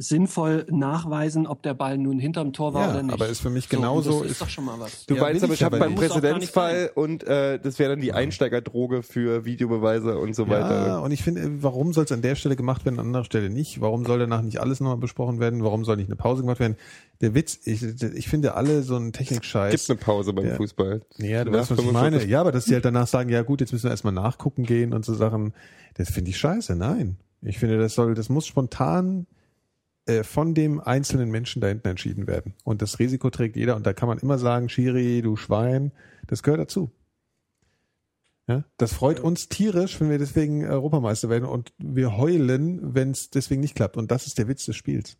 sinnvoll 0.00 0.64
nachweisen, 0.70 1.48
ob 1.48 1.62
der 1.64 1.74
Ball 1.74 1.98
nun 1.98 2.20
hinterm 2.20 2.52
Tor 2.52 2.72
war 2.72 2.84
Ja, 2.86 2.90
oder 2.92 3.02
nicht. 3.02 3.12
aber 3.12 3.26
ist 3.26 3.40
für 3.40 3.50
mich 3.50 3.68
So, 3.68 3.76
genauso- 3.76 4.10
Das 4.18 4.26
ist- 4.26 4.30
ist 4.32 4.40
doch 4.42 4.48
schon 4.48 4.64
mal 4.64 4.78
was. 4.78 5.06
Du 5.06 5.16
Ja, 5.16 5.22
meinst 5.22 5.42
aber, 5.42 5.52
ich 5.54 5.62
habe 5.64 5.78
beim 5.78 5.96
Präzedenzfall 5.96 6.92
und 6.94 7.24
äh, 7.24 7.58
das 7.58 7.80
wäre 7.80 7.90
dann 7.90 8.00
die 8.00 8.12
Einsteigerdroge 8.12 9.02
für 9.02 9.44
Videobeweise 9.44 10.16
und 10.18 10.34
so 10.36 10.44
Ja, 10.44 10.50
weiter. 10.50 11.02
und 11.02 11.10
ich 11.10 11.22
finde, 11.24 11.62
warum 11.62 11.92
soll 11.92 12.04
es 12.04 12.12
an 12.12 12.22
der 12.22 12.36
Stelle 12.36 12.54
gemacht 12.54 12.84
werden, 12.84 13.00
an 13.00 13.06
anderer 13.06 13.24
Stelle 13.24 13.50
nicht? 13.50 13.80
Warum 13.80 14.06
soll 14.06 14.20
danach 14.20 14.42
nicht 14.42 14.60
alles 14.60 14.78
nochmal 14.80 14.98
besprochen 14.98 15.40
werden? 15.40 15.64
Warum 15.64 15.84
soll 15.84 15.96
nicht 15.96 16.06
eine 16.08 16.16
Pause 16.16 16.42
gemacht 16.42 16.60
werden? 16.60 16.76
Der 17.20 17.34
Witz, 17.34 17.58
ich, 17.64 17.82
ich 17.82 18.28
finde 18.28 18.54
alle 18.54 18.82
so 18.84 18.94
einen 18.94 19.12
Technikscheiß. 19.12 19.72
Gibt 19.72 19.90
eine 19.90 19.98
Pause 19.98 20.32
beim 20.32 20.46
Ja. 20.46 20.54
Fußball. 20.54 21.02
Ja, 21.16 21.44
du 21.44 21.50
weißt, 21.50 21.72
was 21.72 21.78
ich 21.80 21.84
45 21.84 21.92
meine. 22.20 22.30
Ja, 22.30 22.40
aber 22.40 22.52
dass 22.52 22.66
die 22.66 22.74
halt 22.74 22.84
danach 22.84 23.08
sagen, 23.08 23.30
ja 23.30 23.42
gut, 23.42 23.60
jetzt 23.60 23.72
müssen 23.72 23.84
wir 23.84 23.90
erstmal 23.90 24.12
nachgucken 24.12 24.62
gehen 24.62 24.92
und 24.94 25.04
so 25.04 25.12
Sachen, 25.14 25.52
das 25.94 26.10
finde 26.10 26.30
ich 26.30 26.38
scheiße. 26.38 26.76
Nein. 26.76 27.16
Ich 27.42 27.58
finde, 27.58 27.78
das 27.78 27.94
soll, 27.94 28.14
das 28.14 28.28
muss 28.28 28.46
spontan 28.46 29.26
von 30.22 30.54
dem 30.54 30.80
einzelnen 30.80 31.30
Menschen 31.30 31.60
da 31.60 31.68
hinten 31.68 31.88
entschieden 31.88 32.26
werden. 32.26 32.54
Und 32.64 32.82
das 32.82 32.98
Risiko 32.98 33.30
trägt 33.30 33.56
jeder. 33.56 33.76
Und 33.76 33.86
da 33.86 33.92
kann 33.92 34.08
man 34.08 34.18
immer 34.18 34.38
sagen, 34.38 34.68
Schiri, 34.68 35.22
du 35.22 35.36
Schwein, 35.36 35.92
das 36.26 36.42
gehört 36.42 36.60
dazu. 36.60 36.90
Ja, 38.46 38.64
das 38.78 38.94
freut 38.94 39.20
uns 39.20 39.50
tierisch, 39.50 40.00
wenn 40.00 40.08
wir 40.08 40.18
deswegen 40.18 40.64
Europameister 40.64 41.28
werden 41.28 41.44
und 41.44 41.72
wir 41.76 42.16
heulen, 42.16 42.94
wenn 42.94 43.10
es 43.10 43.28
deswegen 43.28 43.60
nicht 43.60 43.74
klappt. 43.74 43.98
Und 43.98 44.10
das 44.10 44.26
ist 44.26 44.38
der 44.38 44.48
Witz 44.48 44.64
des 44.64 44.74
Spiels. 44.74 45.18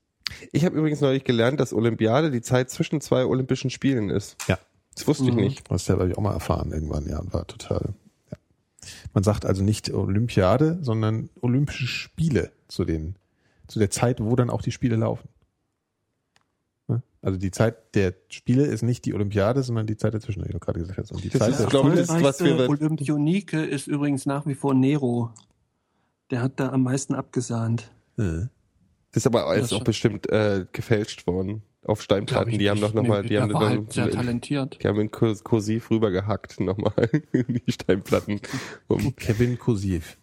Ich 0.53 0.65
habe 0.65 0.77
übrigens 0.77 1.03
neulich 1.03 1.25
gelernt, 1.25 1.61
dass 1.61 1.75
Olympiade 1.75 2.31
die 2.31 2.41
Zeit 2.41 2.71
zwischen 2.71 3.01
zwei 3.03 3.27
Olympischen 3.27 3.71
Spielen 3.71 4.09
ist. 4.09 4.37
Ja. 4.49 4.59
Das 4.95 5.07
wusste 5.07 5.29
ich 5.29 5.35
nicht. 5.35 5.71
Das 5.71 5.89
habe 5.91 6.09
ich 6.09 6.19
auch 6.19 6.23
mal 6.23 6.33
erfahren 6.33 6.73
irgendwann, 6.73 7.07
ja, 7.09 7.19
und 7.21 7.33
war 7.33 7.47
total. 7.47 7.95
Ja. 8.31 8.39
Man 9.15 9.23
sagt 9.23 9.45
also 9.45 9.63
nicht 9.63 9.93
Olympiade, 9.93 10.79
sondern 10.81 11.29
Olympische 11.41 11.87
Spiele 11.87 12.51
zu 12.67 12.85
den, 12.85 13.15
zu 13.69 13.79
der 13.79 13.91
Zeit, 13.91 14.21
wo 14.23 14.35
dann 14.37 14.51
auch 14.51 14.63
die 14.63 14.73
Spiele 14.73 14.97
laufen. 14.97 15.29
Ne? 16.89 17.03
Also 17.23 17.39
die 17.39 17.51
Zeit 17.51 17.95
der 17.95 18.15
Spiele 18.29 18.65
ist 18.65 18.83
nicht 18.83 19.05
die 19.05 19.15
Olympiade, 19.15 19.63
sondern 19.63 19.87
die 19.87 19.97
Zeit 19.97 20.15
dazwischen, 20.15 20.45
wie 20.47 20.53
du 20.53 20.59
gerade 20.59 20.81
gesagt 20.81 20.99
hast. 20.99 21.13
Und 21.13 21.23
die 21.23 21.29
Das 21.29 21.39
Zeit 21.41 21.51
ist, 21.51 21.59
der 21.61 21.67
ich, 21.69 21.79
Spiele, 21.79 21.97
das- 21.97 22.23
was 22.23 22.41
wir- 22.43 22.69
Olympionike 22.69 23.65
ist 23.65 23.87
übrigens 23.87 24.27
nach 24.27 24.47
wie 24.47 24.55
vor 24.55 24.75
Nero. 24.75 25.31
Der 26.31 26.43
hat 26.43 26.59
da 26.61 26.71
am 26.71 26.83
meisten 26.83 27.15
abgesahnt. 27.15 27.91
äh, 28.19 28.47
Das 29.13 29.23
ist 29.23 29.27
aber 29.27 29.55
Das 29.57 29.73
auch 29.73 29.85
bestimmt 29.85 30.29
äh, 30.31 30.67
gefälscht 30.73 31.27
worden 31.27 31.63
auf 31.85 32.03
Steinplatten. 32.03 32.59
Die 32.59 32.69
haben 32.69 32.81
doch 32.81 32.93
nochmal, 32.93 33.23
die 33.23 33.39
haben 33.39 33.51
dann, 33.53 33.63
halt 33.63 33.93
sehr 33.93 34.11
talentiert. 34.11 34.83
die 34.83 34.89
haben 34.89 35.01
in 35.01 35.11
Kurs- 35.11 35.43
Kursiv 35.43 35.91
rübergehackt 35.91 36.61
nochmal 36.61 37.09
die 37.33 37.73
Steinplatten. 37.73 38.41
Um. 38.89 39.15
Kevin 39.17 39.59
Kursiv. 39.59 40.19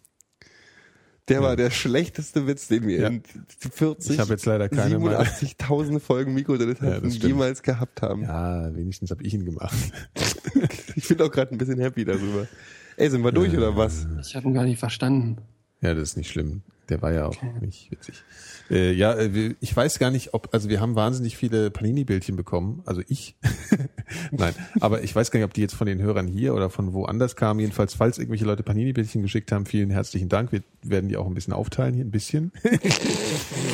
Der 1.27 1.41
war 1.41 1.55
der 1.55 1.71
schlechteste 1.71 2.45
Witz, 2.45 2.67
den 2.67 2.85
wir 2.87 2.99
Ja. 2.99 3.07
in 3.07 3.23
40, 3.71 4.11
Ich 4.13 4.19
habe 4.19 4.31
jetzt 4.33 4.45
leider 4.45 4.69
keine 4.69 4.99
Meinung. 4.99 5.21
87.000 5.25 5.99
Folgen 5.99 6.31
Ja, 6.31 6.35
Mikrodilettanten 6.35 7.03
das 7.03 7.15
stimmt. 7.15 7.29
jemals 7.33 7.63
gehabt 7.63 8.01
haben. 8.03 8.21
Ja, 8.23 8.75
wenigstens 8.75 9.09
habe 9.11 9.23
ich 9.23 9.33
ihn 9.33 9.45
gemacht. 9.45 9.75
Ich 10.97 11.09
bin 11.09 11.19
auch 11.21 11.29
gerade 11.31 11.53
ein 11.53 11.57
bisschen 11.57 11.79
happy 11.79 12.05
darüber. 12.05 12.47
Ey, 12.95 13.09
sind 13.09 13.21
wir 13.23 13.33
durch 13.33 13.53
oder 13.55 13.75
was? 13.75 14.07
Ich 14.21 14.35
habe 14.37 14.47
ihn 14.47 14.53
gar 14.53 14.63
nicht 14.63 14.79
verstanden. 14.79 15.39
Ja, 15.81 15.93
das 15.93 16.09
ist 16.11 16.17
nicht 16.17 16.29
schlimm. 16.31 16.61
Der 16.87 17.01
war 17.01 17.11
ja 17.11 17.25
auch 17.25 17.35
nicht 17.59 17.91
witzig. 17.91 18.23
Äh, 18.71 18.93
ja, 18.93 19.13
äh, 19.13 19.53
ich 19.59 19.75
weiß 19.75 19.99
gar 19.99 20.09
nicht, 20.09 20.33
ob, 20.33 20.49
also 20.51 20.69
wir 20.69 20.81
haben 20.81 20.95
wahnsinnig 20.95 21.37
viele 21.37 21.69
Panini-Bildchen 21.69 22.35
bekommen, 22.35 22.81
also 22.85 23.01
ich. 23.07 23.35
Nein, 24.31 24.53
aber 24.79 25.03
ich 25.03 25.15
weiß 25.15 25.29
gar 25.29 25.39
nicht, 25.39 25.45
ob 25.45 25.53
die 25.53 25.61
jetzt 25.61 25.75
von 25.75 25.85
den 25.85 26.01
Hörern 26.01 26.27
hier 26.27 26.55
oder 26.55 26.69
von 26.71 26.93
woanders 26.93 27.35
kamen. 27.35 27.59
Jedenfalls, 27.59 27.93
falls 27.93 28.17
irgendwelche 28.17 28.45
Leute 28.45 28.63
Panini-Bildchen 28.63 29.21
geschickt 29.21 29.51
haben, 29.51 29.65
vielen 29.67 29.89
herzlichen 29.91 30.29
Dank. 30.29 30.51
Wir 30.51 30.61
werden 30.83 31.09
die 31.09 31.17
auch 31.17 31.27
ein 31.27 31.33
bisschen 31.35 31.53
aufteilen 31.53 31.93
hier, 31.93 32.05
ein 32.05 32.11
bisschen. 32.11 32.51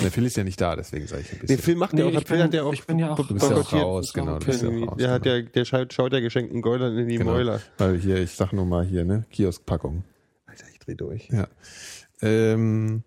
Der 0.04 0.12
Phil 0.12 0.26
ist 0.26 0.36
ja 0.38 0.44
nicht 0.44 0.60
da, 0.60 0.76
deswegen 0.76 1.08
sage 1.08 1.22
ich 1.22 1.32
ein 1.34 1.40
bisschen. 1.40 1.58
Film 1.60 1.78
macht 1.80 1.94
Nee, 1.94 2.00
der 2.02 2.08
auch, 2.08 2.12
ich 2.12 2.18
hat 2.18 2.28
Phil 2.28 2.36
bin- 2.38 2.44
hat 2.46 2.54
der 2.54 2.66
auch 2.66 2.74
ich 2.74 2.86
bin 2.86 3.00
ja 3.00 3.12
auch- 3.12 3.28
Du 3.28 3.34
bist 3.34 3.50
ja 3.50 3.56
auch 3.56 3.74
raus, 3.74 4.14
genau. 4.14 4.40
Du 4.40 4.46
bist 4.46 4.62
ja 4.64 4.70
auch 4.70 4.88
raus, 4.88 4.98
Der 4.98 5.12
hat 5.12 5.24
genau. 5.24 5.36
ja, 5.38 5.42
der 5.44 5.66
schaut, 5.66 5.94
schaut 5.94 6.12
der 6.14 6.22
geschenkten 6.22 6.62
Goldern 6.62 6.98
in 6.98 7.08
die 7.08 7.18
Genau. 7.18 7.32
Mäuler. 7.32 7.62
Weil 7.78 7.98
hier, 7.98 8.18
ich 8.18 8.32
sag 8.32 8.52
nur 8.52 8.66
mal 8.66 8.86
hier, 8.86 9.06
ne, 9.06 9.26
Kioskpackung. 9.32 10.04
Alter, 10.48 10.66
ich 10.72 10.80
dreh 10.80 10.96
durch. 10.96 11.30
Ja. 11.30 11.48
Ähm, 12.22 13.04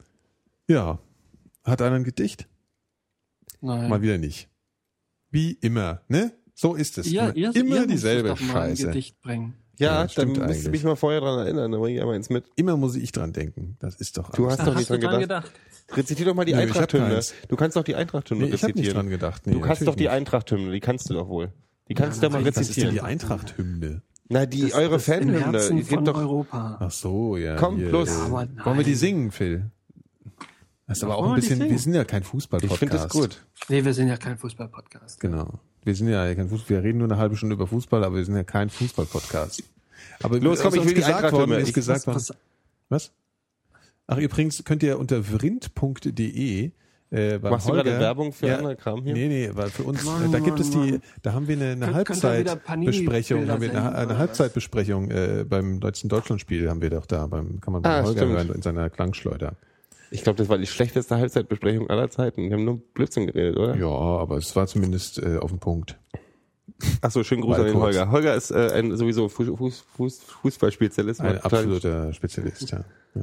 ja. 0.69 0.99
Hat 1.65 1.83
einer 1.83 1.97
ein 1.97 2.05
Gedicht? 2.05 2.47
Nein. 3.61 3.89
Mal 3.89 4.03
wieder 4.03 4.19
nicht. 4.19 4.49
Wie 5.31 5.53
immer, 5.53 6.03
ne? 6.09 6.33
So 6.55 6.75
ist 6.75 6.99
es. 6.99 7.11
Ja, 7.11 7.29
immer 7.31 7.37
ihr, 7.37 7.57
immer 7.57 7.77
ihr 7.77 7.87
dieselbe 7.87 8.29
doch 8.29 8.41
mal 8.41 8.63
ein 8.63 8.77
Scheiße. 8.77 8.87
Gedicht 8.89 9.21
bringen. 9.23 9.55
Ja, 9.79 10.03
Ja, 10.05 10.07
dann 10.15 10.33
müsst 10.33 10.67
du 10.67 10.71
mich 10.71 10.85
mal 10.85 10.95
vorher 10.95 11.21
dran 11.21 11.39
erinnern, 11.41 11.73
dann 11.73 11.81
bring 11.81 11.97
ich 11.97 12.01
einmal 12.01 12.15
ins 12.15 12.31
mit. 12.31 12.45
Immer 12.55 12.77
muss 12.77 12.95
ich 12.95 13.11
dran 13.11 13.33
denken. 13.33 13.77
Das 13.81 13.97
ist 13.97 14.17
doch 14.17 14.31
Du 14.31 14.45
alles. 14.47 14.59
hast 14.59 14.67
Da 14.67 14.71
doch 14.71 14.79
nicht 14.79 14.89
dran 14.91 15.01
dran 15.01 15.21
gedacht. 15.21 15.45
gedacht. 15.53 15.97
Rezitier 15.99 16.27
doch 16.27 16.35
mal 16.35 16.45
die 16.45 16.53
Nee, 16.53 16.59
hab 16.61 16.69
Eintracht-Hymne. 16.69 17.21
Du 17.49 17.57
kannst 17.57 17.77
doch 17.77 17.83
die 17.83 17.95
Eintracht-Hymne 17.97 18.45
nee, 18.47 18.51
ich 18.55 18.63
habe 18.63 18.67
nicht 18.73 18.77
rezitieren. 18.79 18.95
dran 18.95 19.11
gedacht. 19.11 19.47
Nee, 19.47 19.55
du 19.55 19.61
kannst 19.61 19.87
doch 19.87 19.97
die. 19.97 20.09
Eintracht-Hymne, 20.09 20.71
die 20.73 20.81
kannst 20.81 21.11
du 21.11 21.15
doch 21.15 21.29
wohl. 21.29 21.53
Die 21.89 21.95
kannst 21.95 22.19
du 22.23 22.27
doch 22.27 22.33
mal 22.33 22.41
Was 22.45 22.49
ist 22.51 22.57
denn 22.57 22.63
rezitieren. 22.65 22.95
die 22.95 23.01
Eintracht-Hymne? 23.01 24.03
Na, 24.29 24.47
die, 24.47 24.63
Das- 24.63 24.73
eure 24.75 24.91
das 24.95 25.09
im 25.09 25.15
Fanhymne. 25.15 25.41
Herzen 25.41 25.85
von 25.85 26.05
doch, 26.05 26.17
Europa. 26.17 26.77
Ach 26.81 26.91
so, 26.91 27.37
ja. 27.37 27.57
Komm, 27.57 27.81
los. 27.91 28.09
äh, 28.11 28.31
Wollen 28.31 28.79
wir 28.79 28.85
die 28.85 28.95
singen, 28.95 29.33
Phil? 29.33 29.71
Das 30.87 30.99
ist 30.99 31.05
aber 31.05 31.17
auch 31.17 31.29
ein 31.31 31.35
bisschen, 31.37 31.61
wir 31.61 31.79
sind 31.79 31.95
ja 31.95 32.05
kein 32.05 32.23
ich 32.23 32.29
Fußball-Podcast. 32.29 32.79
finde 32.79 32.97
das 32.97 33.09
gut. 33.09 33.45
Nee, 33.69 33.85
wir 33.85 33.95
sind 33.95 34.09
ja 34.09 34.17
kein 34.19 34.37
Fußball-Podcast. 34.37 35.19
Genau. 35.21 35.59
Wir 35.83 35.95
sind 35.95 36.09
ja 36.09 36.35
kein 36.35 36.49
Fußball, 36.49 36.77
wir 36.77 36.83
reden 36.83 36.99
nur 36.99 37.09
eine 37.09 37.17
halbe 37.19 37.37
Stunde 37.37 37.55
über 37.55 37.67
Fußball, 37.67 38.05
aber 38.05 38.17
wir 38.17 38.25
sind 38.25 38.37
ja 38.37 38.45
kein 38.45 38.69
Fußball-Podcast. 38.69 39.63
Aber 40.23 40.39
Los, 40.41 40.61
komm, 40.61 40.75
ich 40.75 40.85
will 40.85 40.95
gesagt 40.95 41.15
Eintracht 41.17 41.33
worden 41.33 41.53
ist, 41.53 41.69
Ich- 41.69 41.75
gesagt 41.75 42.07
worden, 42.07 42.17
Was, 42.17 42.33
Was? 42.91 43.13
Ach, 44.07 44.19
übrigens 44.19 44.63
könnt 44.65 44.83
ihr 44.83 44.99
unter 44.99 45.23
vrind.de 45.25 46.71
äh, 47.11 47.39
beim 47.39 47.53
Machst 47.53 47.67
du 47.67 47.71
Holger, 47.73 47.85
gerade 47.85 48.01
Werbung 48.01 48.33
für 48.33 48.49
ja, 48.49 48.59
anderen 48.59 48.77
Kram 48.77 49.03
hier? 49.05 49.13
Nee, 49.15 49.29
nee, 49.29 49.51
weil 49.55 49.71
für 49.71 49.85
uns, 49.85 50.05
Mann, 50.05 50.33
da 50.33 50.39
gibt 50.41 50.59
Mann, 50.59 50.61
es 50.61 50.71
die, 50.71 50.77
Mann. 50.93 51.03
da 51.23 51.33
haben 51.33 51.49
wir 51.49 51.57
eine, 51.57 51.73
eine 51.73 51.95
Halbzeitbesprechung, 51.95 53.49
haben 53.49 53.63
wir 53.63 53.71
eine, 53.71 53.95
eine 53.95 54.19
Halbzeitbesprechung 54.19 55.11
äh, 55.11 55.45
beim 55.49 55.81
deutschen 55.81 56.09
Deutschlandspiel 56.11 56.69
haben 56.69 56.83
wir 56.83 56.91
doch 56.91 57.07
da, 57.07 57.27
beim, 57.27 57.61
kann 57.61 57.73
man 57.73 57.83
bei 57.83 57.91
Ah, 57.91 58.03
Holger 58.03 58.19
stimmt. 58.23 58.33
hören 58.33 58.51
in 58.55 58.63
seiner 58.63 58.91
Klangschleuder. 58.91 59.55
Ich 60.15 60.23
glaube, 60.23 60.37
das 60.37 60.49
war 60.49 60.59
die 60.59 60.67
schlechteste 60.69 61.17
Halbzeitbesprechung 61.17 61.91
aller 61.91 62.09
Zeiten. 62.09 62.49
Wir 62.49 62.53
haben 62.53 62.65
nur 62.65 62.79
Blödsinn 62.95 63.27
geredet, 63.27 63.57
oder? 63.57 63.77
Ja, 63.77 63.89
aber 63.89 64.37
es 64.37 64.55
war 64.55 64.69
zumindest 64.69 65.19
äh, 65.19 65.39
auf 65.39 65.51
den 65.51 65.59
Punkt. 65.59 65.99
Ach 67.01 67.11
so, 67.11 67.25
schönen 67.25 67.43
Gruß 67.43 67.59
an 67.59 67.65
den. 67.65 67.75
Holger. 67.75 68.13
Holger 68.13 68.35
ist 68.37 68.53
äh, 68.53 68.71
ein 68.75 68.97
sowieso 68.97 69.29
Fuß, 69.29 69.49
Fuß, 69.49 69.85
Fuß, 69.97 70.23
Fußballspezialist. 70.23 71.21
Ein 71.21 71.41
absoluter 71.41 72.13
Spezialist, 72.13 72.71
ja. 72.71 72.85
Ja, 73.17 73.23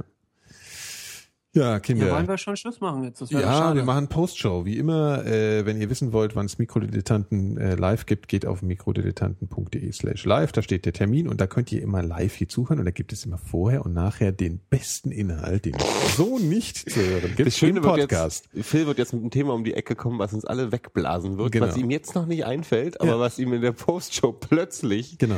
ja 1.54 1.80
Kinder. 1.80 2.08
ja, 2.08 2.14
wollen 2.16 2.28
wir 2.28 2.38
schon 2.38 2.56
Schluss 2.56 2.80
machen 2.80 3.04
jetzt? 3.04 3.22
Ja, 3.32 3.42
schade. 3.42 3.76
wir 3.80 3.84
machen 3.84 4.08
Postshow. 4.08 4.66
Wie 4.66 4.78
immer, 4.78 5.26
äh, 5.26 5.66
wenn 5.66 5.80
ihr 5.80 5.90
wissen 5.90 6.14
wollt, 6.14 6.36
wann 6.36 6.46
es 6.46 6.58
Mikrodilettanten 6.58 7.58
äh, 7.58 7.76
live 7.76 8.06
gibt, 8.06 8.28
geht 8.28 8.46
auf 8.46 8.62
mikrodilettanten.de 8.62 9.92
slash 9.92 10.26
live. 10.26 10.52
Da 10.52 10.62
steht 10.62 10.86
der 10.86 10.94
Termin 10.94 11.28
und 11.28 11.42
da 11.42 11.48
könnt 11.48 11.72
ihr 11.72 11.82
immer 11.82 12.02
live 12.04 12.34
hier 12.36 12.48
zuhören 12.48 12.80
und 12.80 12.86
da 12.86 12.92
gibt 12.92 13.14
es 13.14 13.26
immer 13.26 13.38
vorher 13.38 13.86
und 13.86 13.94
nachher 13.94 14.32
den 14.32 14.60
besten 14.70 15.12
Inhalt, 15.12 15.66
den 15.66 15.76
so 16.16 16.40
nicht 16.40 16.90
zu 16.90 17.00
hören 17.02 17.34
gibt 17.36 17.48
Das 17.48 17.58
Schöne 17.58 17.80
im 17.80 17.84
wird 17.84 18.00
Podcast. 18.10 18.48
jetzt, 18.54 18.68
Phil 18.68 18.88
wird 18.88 18.98
jetzt 18.98 19.14
mit 19.14 19.22
einem 19.22 19.32
Thema 19.32 19.54
um 19.54 19.64
die 19.64 19.74
Ecke 19.74 19.96
kommen, 19.96 20.20
was 20.20 20.34
uns 20.34 20.46
alle 20.46 20.72
wegblasen 20.72 21.38
wird, 21.38 21.52
Genau. 21.52 21.68
was 21.68 21.78
ihm 21.78 21.90
jetzt 21.90 22.16
noch 22.16 22.26
nicht 22.26 22.46
einfällt, 22.46 23.00
aber 23.02 23.12
Ja. 23.12 23.20
was 23.20 23.40
ihm 23.40 23.54
in 23.54 23.62
der 23.62 23.72
Postshow 23.74 24.32
plötzlich. 24.32 25.18
Genau. 25.18 25.38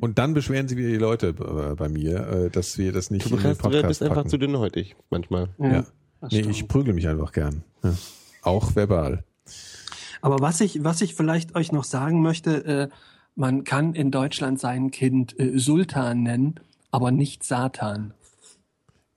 Und 0.00 0.18
dann 0.18 0.34
beschweren 0.34 0.68
sich 0.68 0.76
wieder 0.78 0.88
die 0.88 0.96
Leute 0.96 1.28
äh, 1.28 1.74
bei 1.74 1.88
mir, 1.88 2.28
äh, 2.28 2.50
dass 2.50 2.78
wir 2.78 2.92
das 2.92 3.10
nicht 3.10 3.26
Du, 3.26 3.30
in 3.30 3.36
den 3.36 3.42
kannst, 3.42 3.60
du 3.60 3.64
Podcast 3.64 3.88
bist 3.88 4.02
einfach 4.02 4.16
packen. 4.16 4.28
zu 4.30 4.38
dünnhäutig 4.38 4.96
manchmal. 5.10 5.48
ja. 5.58 5.84
das 6.20 6.32
Nee, 6.32 6.40
ich 6.48 6.66
prügel 6.68 6.94
mich 6.94 7.08
einfach 7.08 7.32
gern. 7.32 7.62
Ja. 7.82 7.94
Auch 8.42 8.74
verbal. 8.74 9.24
Aber 10.22 10.40
was 10.40 10.60
ich, 10.60 10.82
was 10.82 11.02
ich 11.02 11.14
vielleicht 11.14 11.54
euch 11.54 11.72
noch 11.72 11.84
sagen 11.84 12.22
möchte, 12.22 12.64
äh, 12.64 12.88
man 13.34 13.64
kann 13.64 13.94
in 13.94 14.10
Deutschland 14.10 14.58
sein 14.58 14.90
Kind 14.90 15.38
äh, 15.38 15.58
Sultan 15.58 16.22
nennen, 16.22 16.54
aber 16.90 17.10
nicht 17.10 17.44
Satan. 17.44 18.14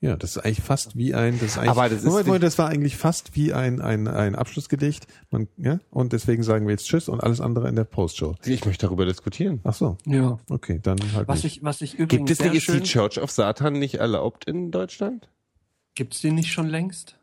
Ja, 0.02 0.16
das 0.16 0.38
ist 0.38 0.46
eigentlich 0.46 0.62
fast 0.62 0.96
wie 0.96 1.14
ein, 1.14 1.34
das 1.40 1.50
ist 1.52 1.58
eigentlich, 1.58 1.70
Aber 1.72 1.90
das 1.90 2.00
ist 2.00 2.06
Moment, 2.06 2.28
Moment, 2.28 2.44
das 2.46 2.58
war 2.58 2.70
eigentlich 2.70 2.96
fast 2.96 3.36
wie 3.36 3.52
ein, 3.54 3.82
ein, 3.82 4.08
ein 4.08 4.34
Abschlussgedicht. 4.36 5.08
Man, 5.30 5.50
ja, 5.58 5.80
und 5.90 6.14
deswegen 6.14 6.42
sagen 6.44 6.68
wir 6.68 6.72
jetzt 6.72 6.88
Tschüss 6.88 7.10
und 7.10 7.22
alles 7.22 7.42
andere 7.42 7.68
in 7.68 7.76
der 7.76 7.84
Postshow. 7.84 8.36
Ich 8.46 8.64
möchte 8.66 8.86
darüber 8.88 9.06
diskutieren. 9.06 9.60
Ach 9.66 9.74
so, 9.74 9.98
Ja. 10.06 10.40
okay, 10.50 10.80
dann 10.82 11.00
halt 11.14 11.28
Was 11.28 11.44
nicht. 11.44 11.58
ich, 11.58 11.64
was 11.64 11.82
ich 11.82 11.96
übrigens 11.96 12.12
Gibt 12.12 12.30
es 12.30 12.38
sehr 12.38 12.52
nicht, 12.52 12.70
ist 12.70 12.78
die 12.80 12.84
Church 12.84 13.20
of 13.22 13.30
Satan 13.30 13.74
nicht 13.74 13.96
erlaubt 13.96 14.46
in 14.46 14.72
Deutschland? 14.72 15.30
gibt's 15.96 16.22
die 16.22 16.32
nicht 16.32 16.54
schon 16.54 16.68
längst? 16.70 17.19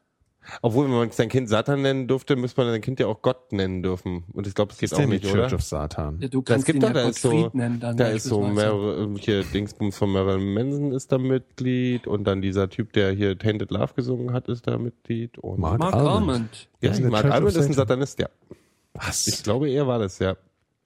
Obwohl, 0.62 0.86
wenn 0.86 0.94
man 0.94 1.10
sein 1.10 1.28
Kind 1.28 1.48
Satan 1.48 1.82
nennen 1.82 2.06
durfte, 2.08 2.36
müsste 2.36 2.60
man 2.60 2.70
sein 2.70 2.80
Kind 2.80 3.00
ja 3.00 3.06
auch 3.06 3.22
Gott 3.22 3.52
nennen 3.52 3.82
dürfen. 3.82 4.24
Und 4.32 4.46
ich 4.46 4.54
glaube, 4.54 4.70
das 4.70 4.78
geht 4.78 4.94
auch 4.94 5.06
nicht, 5.06 5.24
Church 5.24 5.34
oder? 5.34 5.54
of 5.54 5.62
Satan? 5.62 6.18
Ja, 6.20 6.28
du 6.28 6.42
Das 6.42 6.54
kannst 6.54 6.66
gibt 6.66 6.76
ihn 6.76 6.80
doch, 6.82 6.88
ja 6.88 6.94
da 6.94 7.08
ist 7.08 7.22
so, 7.22 7.30
Gottfried 7.30 7.54
nennen 7.54 7.80
dann 7.80 7.96
da 7.96 8.06
ist 8.08 8.24
so 8.24 8.42
mehrere, 8.42 9.14
hier 9.18 9.44
Dingsbums 9.44 9.96
von 9.96 10.10
Marilyn 10.12 10.54
Manson 10.54 10.92
ist 10.92 11.12
da 11.12 11.18
Mitglied 11.18 12.06
und 12.06 12.24
dann 12.24 12.42
dieser 12.42 12.68
Typ, 12.68 12.92
der 12.92 13.12
hier 13.12 13.38
Tainted 13.38 13.70
Love 13.70 13.94
gesungen 13.94 14.32
hat, 14.32 14.48
ist 14.48 14.66
da 14.66 14.78
Mitglied 14.78 15.38
und 15.38 15.60
Mark 15.60 15.78
Mark 15.78 15.94
Almond. 15.94 16.12
Almond. 16.12 16.68
ja, 16.80 16.90
der 16.90 17.10
Mark 17.10 17.22
Church 17.22 17.34
Almond 17.34 17.56
ist 17.56 17.56
ein 17.56 17.72
Satan. 17.72 17.74
Satanist, 17.74 18.18
ja. 18.18 18.28
Was? 18.94 19.26
Ich 19.26 19.42
glaube, 19.42 19.68
er 19.68 19.86
war 19.86 19.98
das, 19.98 20.18
ja. 20.18 20.36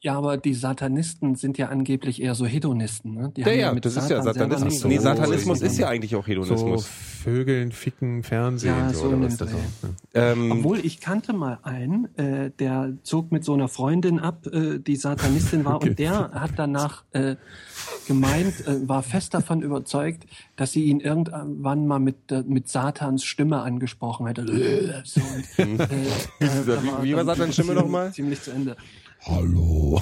Ja, 0.03 0.17
aber 0.17 0.39
die 0.39 0.55
Satanisten 0.55 1.35
sind 1.35 1.59
ja 1.59 1.69
angeblich 1.69 2.23
eher 2.23 2.35
so 2.35 2.47
Hedonisten. 2.47 3.13
Ne? 3.13 3.33
Die 3.37 3.43
Ja, 3.43 3.47
haben 3.49 3.59
ja, 3.59 3.73
mit 3.75 3.85
das 3.85 3.97
ist 3.97 4.09
ja 4.09 4.23
Satan 4.23 4.49
Satanismus. 4.51 4.81
so, 4.81 4.89
nee. 4.89 4.97
Satanismus 4.99 5.59
so- 5.59 5.67
ist 5.67 5.79
ja 5.79 5.89
eigentlich 5.89 6.17
auch 6.17 6.23
so 6.25 6.29
Hedonismus. 6.29 6.87
Vögeln, 6.87 7.71
Ficken, 7.71 8.23
Fernsehen, 8.23 8.75
Ja, 8.75 8.95
so, 8.95 9.01
so 9.01 9.09
oder 9.09 9.21
was 9.27 9.37
das 9.37 9.53
auch. 9.53 9.59
Ja. 10.15 10.33
ähm, 10.33 10.53
Obwohl 10.53 10.79
ich 10.79 11.01
kannte 11.01 11.35
mal 11.35 11.59
einen, 11.65 12.09
äh, 12.17 12.51
der 12.59 12.95
zog 13.03 13.31
mit 13.31 13.45
so 13.45 13.53
einer 13.53 13.69
Freundin 13.69 14.19
ab, 14.21 14.47
äh, 14.47 14.79
die 14.79 14.97
Satanistin 14.97 15.67
war 15.67 15.75
Okay. 15.81 15.91
und 15.91 15.99
der 15.99 16.31
hat 16.33 16.53
danach 16.57 17.05
äh, 17.13 17.37
gemeint, 18.09 18.67
äh, 18.67 18.89
war 18.89 19.03
fest 19.03 19.35
davon 19.35 19.61
überzeugt, 19.61 20.25
dass 20.57 20.73
sie 20.73 20.85
ihn 20.85 21.01
irgendwann 21.01 21.87
mal 21.87 21.99
mit, 22.01 22.33
äh, 22.33 22.43
mit 22.49 22.71
Satans 22.71 23.23
Stimme 23.25 23.61
angesprochen 23.61 24.27
hätte. 24.27 24.47
So, 25.05 25.21
und, 25.21 25.79
äh, 25.81 25.85
äh, 25.85 26.07
Wie- 27.03 27.09
wie 27.11 27.15
war 27.17 27.27
Satans 27.27 27.53
Stimme 27.53 27.75
nochmal? 27.75 28.13
Ziemlich 28.15 28.41
zu 28.41 28.51
Ende. 28.51 28.77
Hallo. 29.23 30.01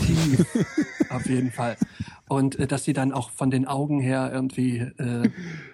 Auf 1.10 1.26
jeden 1.28 1.50
Fall. 1.50 1.76
Und 2.28 2.58
äh, 2.58 2.66
dass 2.66 2.84
sie 2.84 2.92
dann 2.92 3.12
auch 3.12 3.30
von 3.30 3.50
den 3.50 3.66
Augen 3.66 4.00
her 4.00 4.30
irgendwie 4.32 4.78
äh, 4.78 4.92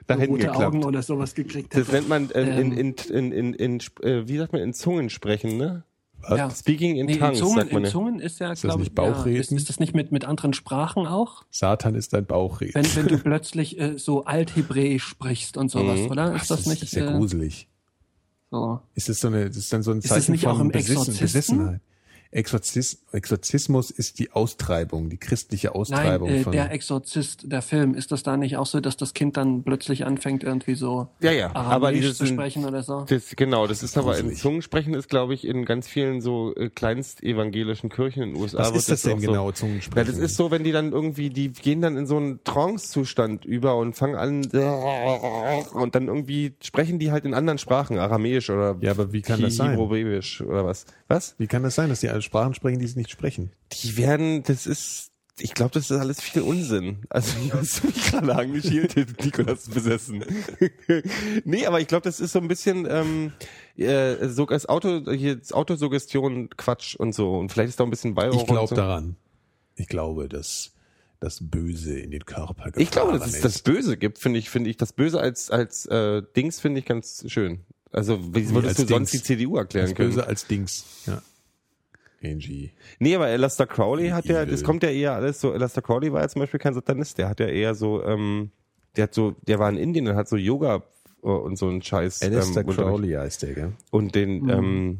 Nach 0.08 0.18
hinten 0.18 0.24
rote 0.32 0.46
geklappt. 0.46 0.60
Augen 0.64 0.84
oder 0.84 1.02
sowas 1.02 1.34
gekriegt 1.34 1.74
Das 1.74 1.80
hätte. 1.88 1.92
nennt 1.92 2.08
man 2.08 2.30
äh, 2.30 2.60
in, 2.60 2.72
Ähm. 2.72 2.78
in, 2.78 2.94
in, 3.10 3.32
in, 3.32 3.54
in, 3.54 3.80
äh, 4.02 4.26
wie 4.28 4.38
sagt 4.38 4.52
man, 4.52 4.62
in 4.62 4.72
Zungen 4.72 5.10
sprechen, 5.10 5.56
ne? 5.56 5.84
ja. 6.30 6.48
Speaking 6.48 6.96
in 6.96 7.04
Nee, 7.06 7.16
tongues, 7.18 7.38
in 7.40 7.44
Zungen, 7.44 7.56
sagt 7.58 7.72
man 7.72 7.82
in 7.82 7.84
ja. 7.86 7.90
Zungen 7.92 8.18
ist 8.20 8.40
ja, 8.40 8.48
das 8.48 8.62
glaube 8.62 8.82
ich, 8.82 8.88
nicht 8.88 8.94
Bauchreden? 8.94 9.34
ja, 9.34 9.40
ist, 9.40 9.52
ist 9.52 9.68
das 9.68 9.78
nicht 9.78 9.94
mit, 9.94 10.10
mit 10.10 10.24
anderen 10.24 10.54
Sprachen 10.54 11.06
auch? 11.06 11.44
Satan 11.50 11.94
ist 11.96 12.14
dein 12.14 12.24
Bauchreden. 12.24 12.74
Wenn, 12.82 12.96
wenn 12.96 13.08
du 13.08 13.18
plötzlich 13.22 13.78
äh, 13.78 13.98
so 13.98 14.24
Althebräisch 14.24 15.04
sprichst 15.04 15.58
und 15.58 15.70
sowas, 15.70 16.00
Mhm. 16.00 16.10
oder? 16.10 16.32
Ach, 16.34 16.40
Ist 16.40 16.50
das, 16.50 16.64
nicht 16.66 16.82
ist 16.82 16.94
ja 16.94 17.10
äh, 17.10 17.12
gruselig. 17.12 17.68
so? 18.50 18.80
Ist 18.94 19.10
das 19.10 19.20
so 19.20 19.28
eine, 19.28 19.48
das 19.48 19.56
ist 19.58 19.70
dann 19.72 19.82
so 19.82 19.90
ein 19.90 20.00
das 20.00 20.08
Zeichen 20.10 20.32
nicht 20.32 20.44
von 20.44 20.52
auch 20.52 20.60
im 20.60 20.68
Besissen, 20.70 20.92
Exorzisten? 21.12 21.26
Besessenheit? 21.26 21.80
Exorzis, 22.34 22.98
Exorzismus 23.12 23.90
ist 23.92 24.18
die 24.18 24.32
Austreibung, 24.32 25.08
die 25.08 25.18
christliche 25.18 25.68
Nein, 25.68 25.76
Austreibung 25.76 26.28
äh, 26.30 26.42
von. 26.42 26.52
der 26.52 26.72
Exorzist, 26.72 27.44
der 27.50 27.62
Film, 27.62 27.94
ist 27.94 28.10
das 28.10 28.24
da 28.24 28.36
nicht 28.36 28.56
auch 28.56 28.66
so, 28.66 28.80
dass 28.80 28.96
das 28.96 29.14
Kind 29.14 29.36
dann 29.36 29.62
plötzlich 29.62 30.04
anfängt, 30.04 30.42
irgendwie 30.42 30.74
so 30.74 31.08
Ja, 31.20 31.30
ja, 31.30 31.54
aber 31.54 31.92
dieses 31.92 32.18
zu 32.18 32.26
sprechen 32.26 32.64
oder 32.64 32.82
so? 32.82 33.04
Das, 33.08 33.36
genau, 33.36 33.68
das 33.68 33.84
ist 33.84 33.96
aber 33.96 34.18
in. 34.18 34.34
Zungensprechen 34.34 34.94
ist, 34.94 35.08
glaube 35.08 35.32
ich, 35.34 35.46
in 35.46 35.64
ganz 35.64 35.86
vielen 35.86 36.20
so 36.20 36.52
äh, 36.56 36.70
kleinstevangelischen 36.70 37.88
Kirchen 37.88 38.24
in 38.24 38.30
den 38.34 38.42
USA. 38.42 38.58
Was 38.58 38.72
ist 38.76 38.90
das 38.90 39.02
denn 39.02 39.12
auch 39.12 39.20
so- 39.20 39.26
genau, 39.28 39.48
Ja, 39.48 39.54
Zungensprechen? 39.54 40.06
das 40.06 40.18
ist 40.18 40.36
so, 40.36 40.50
wenn 40.50 40.64
die 40.64 40.72
dann 40.72 40.90
irgendwie, 40.90 41.30
die 41.30 41.52
gehen 41.52 41.80
dann 41.82 41.96
in 41.96 42.06
so 42.06 42.16
einen 42.16 42.42
Trance-Zustand 42.42 43.44
über 43.44 43.76
und 43.76 43.94
fangen 43.94 44.16
an 44.16 44.42
und 45.72 45.94
dann 45.94 46.08
irgendwie 46.08 46.54
sprechen 46.62 46.98
die 46.98 47.12
halt 47.12 47.24
in 47.24 47.34
anderen 47.34 47.58
Sprachen, 47.58 47.98
Aramäisch 47.98 48.50
oder 48.50 48.76
Ja, 48.80 48.90
aber 48.90 49.12
wie 49.12 49.22
kann 49.22 49.40
das 49.40 49.54
sein? 49.56 49.78
Hebräisch 49.78 50.40
oder 50.40 50.64
was? 50.64 50.84
Was? 51.08 51.34
Wie 51.38 51.46
kann 51.46 51.62
das 51.62 51.74
sein, 51.76 51.88
dass 51.90 52.00
die 52.00 52.08
alle 52.08 52.22
Sprachen 52.24 52.54
sprechen, 52.54 52.78
die 52.80 52.86
sie 52.86 52.98
nicht 52.98 53.10
sprechen? 53.10 53.52
Die 53.72 53.96
werden, 53.96 54.42
das 54.42 54.66
ist, 54.66 55.10
ich 55.38 55.54
glaube, 55.54 55.72
das 55.72 55.90
ist 55.90 55.98
alles 55.98 56.20
viel 56.20 56.42
Unsinn. 56.42 57.06
Also, 57.10 57.32
wie 57.42 57.52
hast 57.52 57.82
du 57.82 57.86
mich 57.88 58.10
gerade 58.10 58.34
angeschielt? 58.34 58.96
Nikolas 59.22 59.68
besessen. 59.68 60.24
nee, 61.44 61.66
aber 61.66 61.80
ich 61.80 61.86
glaube, 61.86 62.04
das 62.04 62.20
ist 62.20 62.32
so 62.32 62.40
ein 62.40 62.48
bisschen, 62.48 62.86
ähm, 62.88 63.32
äh, 63.76 64.28
so 64.28 64.46
als 64.46 64.68
Auto, 64.68 65.10
hier, 65.12 65.40
Autosuggestion, 65.52 66.50
Quatsch 66.50 66.96
und 66.96 67.14
so. 67.14 67.36
Und 67.38 67.50
vielleicht 67.52 67.70
ist 67.70 67.80
da 67.80 67.84
ein 67.84 67.90
bisschen 67.90 68.16
Weihrauch 68.16 68.40
Ich 68.40 68.46
glaube 68.46 68.68
so. 68.68 68.74
daran. 68.74 69.16
Ich 69.76 69.88
glaube, 69.88 70.28
dass 70.28 70.72
das 71.20 71.38
Böse 71.40 71.98
in 71.98 72.10
den 72.10 72.24
Körper 72.24 72.70
Ich 72.76 72.90
glaube, 72.90 73.18
dass 73.18 73.26
es 73.26 73.40
das 73.40 73.60
Böse 73.62 73.96
gibt, 73.96 74.18
finde 74.18 74.38
ich, 74.38 74.50
finde 74.50 74.70
ich, 74.70 74.76
das 74.76 74.92
Böse 74.92 75.20
als, 75.20 75.50
als, 75.50 75.86
äh, 75.86 76.22
Dings 76.36 76.60
finde 76.60 76.80
ich 76.80 76.86
ganz 76.86 77.24
schön. 77.28 77.60
Also, 77.92 78.34
wie 78.34 78.50
würdest 78.50 78.78
als 78.78 78.88
du 78.88 78.94
sonst 78.94 79.12
Dings. 79.12 79.22
die 79.22 79.36
CDU 79.36 79.56
erklären 79.56 79.86
Das 79.86 79.94
können? 79.94 80.10
Böse 80.10 80.26
als 80.26 80.46
Dings. 80.46 80.84
Ja. 81.06 81.22
Angie. 82.26 82.72
Nee, 82.98 83.14
aber 83.14 83.26
Alastair 83.26 83.66
Crowley 83.66 84.08
hat 84.08 84.26
ja, 84.26 84.44
das 84.44 84.62
kommt 84.64 84.82
ja 84.82 84.90
eher 84.90 85.12
alles 85.12 85.40
so, 85.40 85.52
Alastair 85.52 85.82
Crowley 85.82 86.12
war 86.12 86.22
ja 86.22 86.28
zum 86.28 86.40
Beispiel 86.40 86.60
kein 86.60 86.74
Satanist, 86.74 87.18
der 87.18 87.28
hat 87.28 87.40
ja 87.40 87.46
eher 87.46 87.74
so, 87.74 88.02
ähm, 88.04 88.50
der 88.96 89.04
hat 89.04 89.14
so, 89.14 89.34
der 89.46 89.58
war 89.58 89.68
in 89.68 89.76
Indien 89.76 90.08
und 90.08 90.16
hat 90.16 90.28
so 90.28 90.36
Yoga 90.36 90.82
äh, 91.22 91.26
und 91.26 91.56
so 91.56 91.68
einen 91.68 91.82
Scheiß. 91.82 92.22
Alistair 92.22 92.62
ähm. 92.62 92.70
Crowley 92.70 93.12
heißt 93.12 93.42
der, 93.42 93.54
gell? 93.54 93.72
Und 93.90 94.14
den, 94.14 94.48
ähm, 94.48 94.98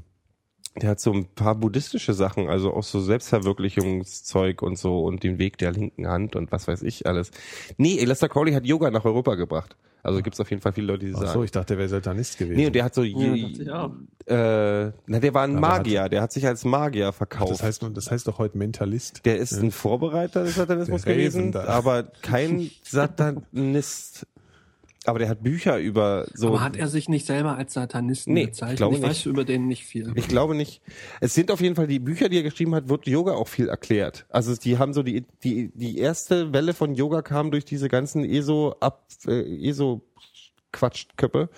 der 0.81 0.91
hat 0.91 1.01
so 1.01 1.13
ein 1.13 1.27
paar 1.27 1.55
buddhistische 1.55 2.15
Sachen, 2.15 2.49
also 2.49 2.75
auch 2.75 2.83
so 2.83 3.01
Selbstverwirklichungszeug 3.01 4.61
und 4.63 4.77
so 4.77 5.05
und 5.05 5.23
den 5.23 5.39
Weg 5.39 5.59
der 5.59 5.73
linken 5.73 6.09
Hand 6.09 6.35
und 6.35 6.51
was 6.51 6.67
weiß 6.67 6.83
ich 6.83 7.07
alles. 7.07 7.31
Nee, 7.77 8.01
Alastair 8.01 8.29
Crowley 8.29 8.53
hat 8.53 8.67
Yoga 8.67 8.91
nach 8.91 9.05
Europa 9.05 9.37
gebracht. 9.37 9.77
Also 10.05 10.21
gibt's 10.23 10.39
auf 10.39 10.51
jeden 10.51 10.61
Fall 10.63 10.73
viele 10.73 10.87
Leute, 10.89 11.07
die 11.07 11.13
Ach 11.15 11.21
sagen. 11.21 11.33
so, 11.33 11.43
ich 11.45 11.51
dachte, 11.51 11.69
der 11.75 11.79
wäre 11.79 11.89
Satanist 11.89 12.39
gewesen. 12.39 12.57
nee, 12.57 12.67
und 12.67 12.75
der 12.75 12.85
hat 12.85 12.95
so, 12.95 13.03
Ja, 13.03 13.19
je, 13.35 13.43
äh, 14.27 14.93
na, 15.07 15.19
der 15.19 15.35
war 15.35 15.45
ein 15.45 15.57
Aber 15.57 15.61
Magier, 15.69 16.09
der 16.11 16.21
hat 16.23 16.31
sich 16.33 16.47
als 16.47 16.65
Magier 16.65 17.09
Ach, 17.09 17.15
verkauft. 17.15 17.51
das 17.53 17.63
heißt, 17.63 17.87
das 17.95 18.11
heißt 18.11 18.29
doch 18.29 18.39
heute 18.39 18.57
Mentalist. 18.59 19.25
Der 19.25 19.39
ist 19.39 19.53
ein 19.55 19.71
Vorbereiter 19.71 20.45
des 20.45 20.55
Satanismus 20.57 21.03
Der 21.03 21.15
gewesen, 21.15 21.57
aber 21.57 22.03
kein 22.23 22.71
Satanist. 22.83 24.27
Aber 25.07 25.19
der 25.19 25.29
hat 25.29 25.43
Bücher 25.43 25.79
über 25.79 26.27
so. 26.33 26.49
Aber 26.49 26.61
hat 26.63 26.77
er 26.77 26.89
sich 26.89 27.09
nicht 27.11 27.27
selber 27.27 27.57
als 27.57 27.75
Satanisten 27.75 28.33
Nee, 28.33 28.47
bezeichnet? 28.47 28.73
ich 28.73 28.77
glaube 28.79 28.95
ich 28.95 29.01
nicht. 29.03 29.11
weiß 29.11 29.27
über 29.27 29.45
den 29.45 29.67
nicht 29.69 29.85
viel. 29.85 30.13
ich 30.15 30.29
glaube 30.29 30.55
nicht. 30.55 30.81
Es 31.21 31.35
sind 31.35 31.51
auf 31.51 31.61
jeden 31.61 31.75
Fall 31.75 31.87
die 31.87 31.99
Bücher, 31.99 32.29
die 32.31 32.39
er 32.39 32.43
geschrieben 32.43 32.75
hat, 32.75 32.89
wird 32.89 33.07
Yoga 33.07 33.33
auch 33.35 33.49
viel 33.49 33.69
erklärt. 33.69 34.25
Also 34.31 34.55
die 34.57 34.79
haben 34.79 34.95
so 34.95 35.03
die 35.03 35.25
die 35.43 35.71
die 35.75 35.99
erste 35.99 36.53
Welle 36.55 36.73
von 36.73 36.95
Yoga 36.95 37.21
kam 37.23 37.51
durch 37.51 37.65
diese 37.67 37.89
ganzen 37.89 38.25
ESO 38.25 38.77
ab 38.81 39.07
äh, 39.27 39.69
ESO 39.69 40.01
Quatschköppe, 40.73 41.49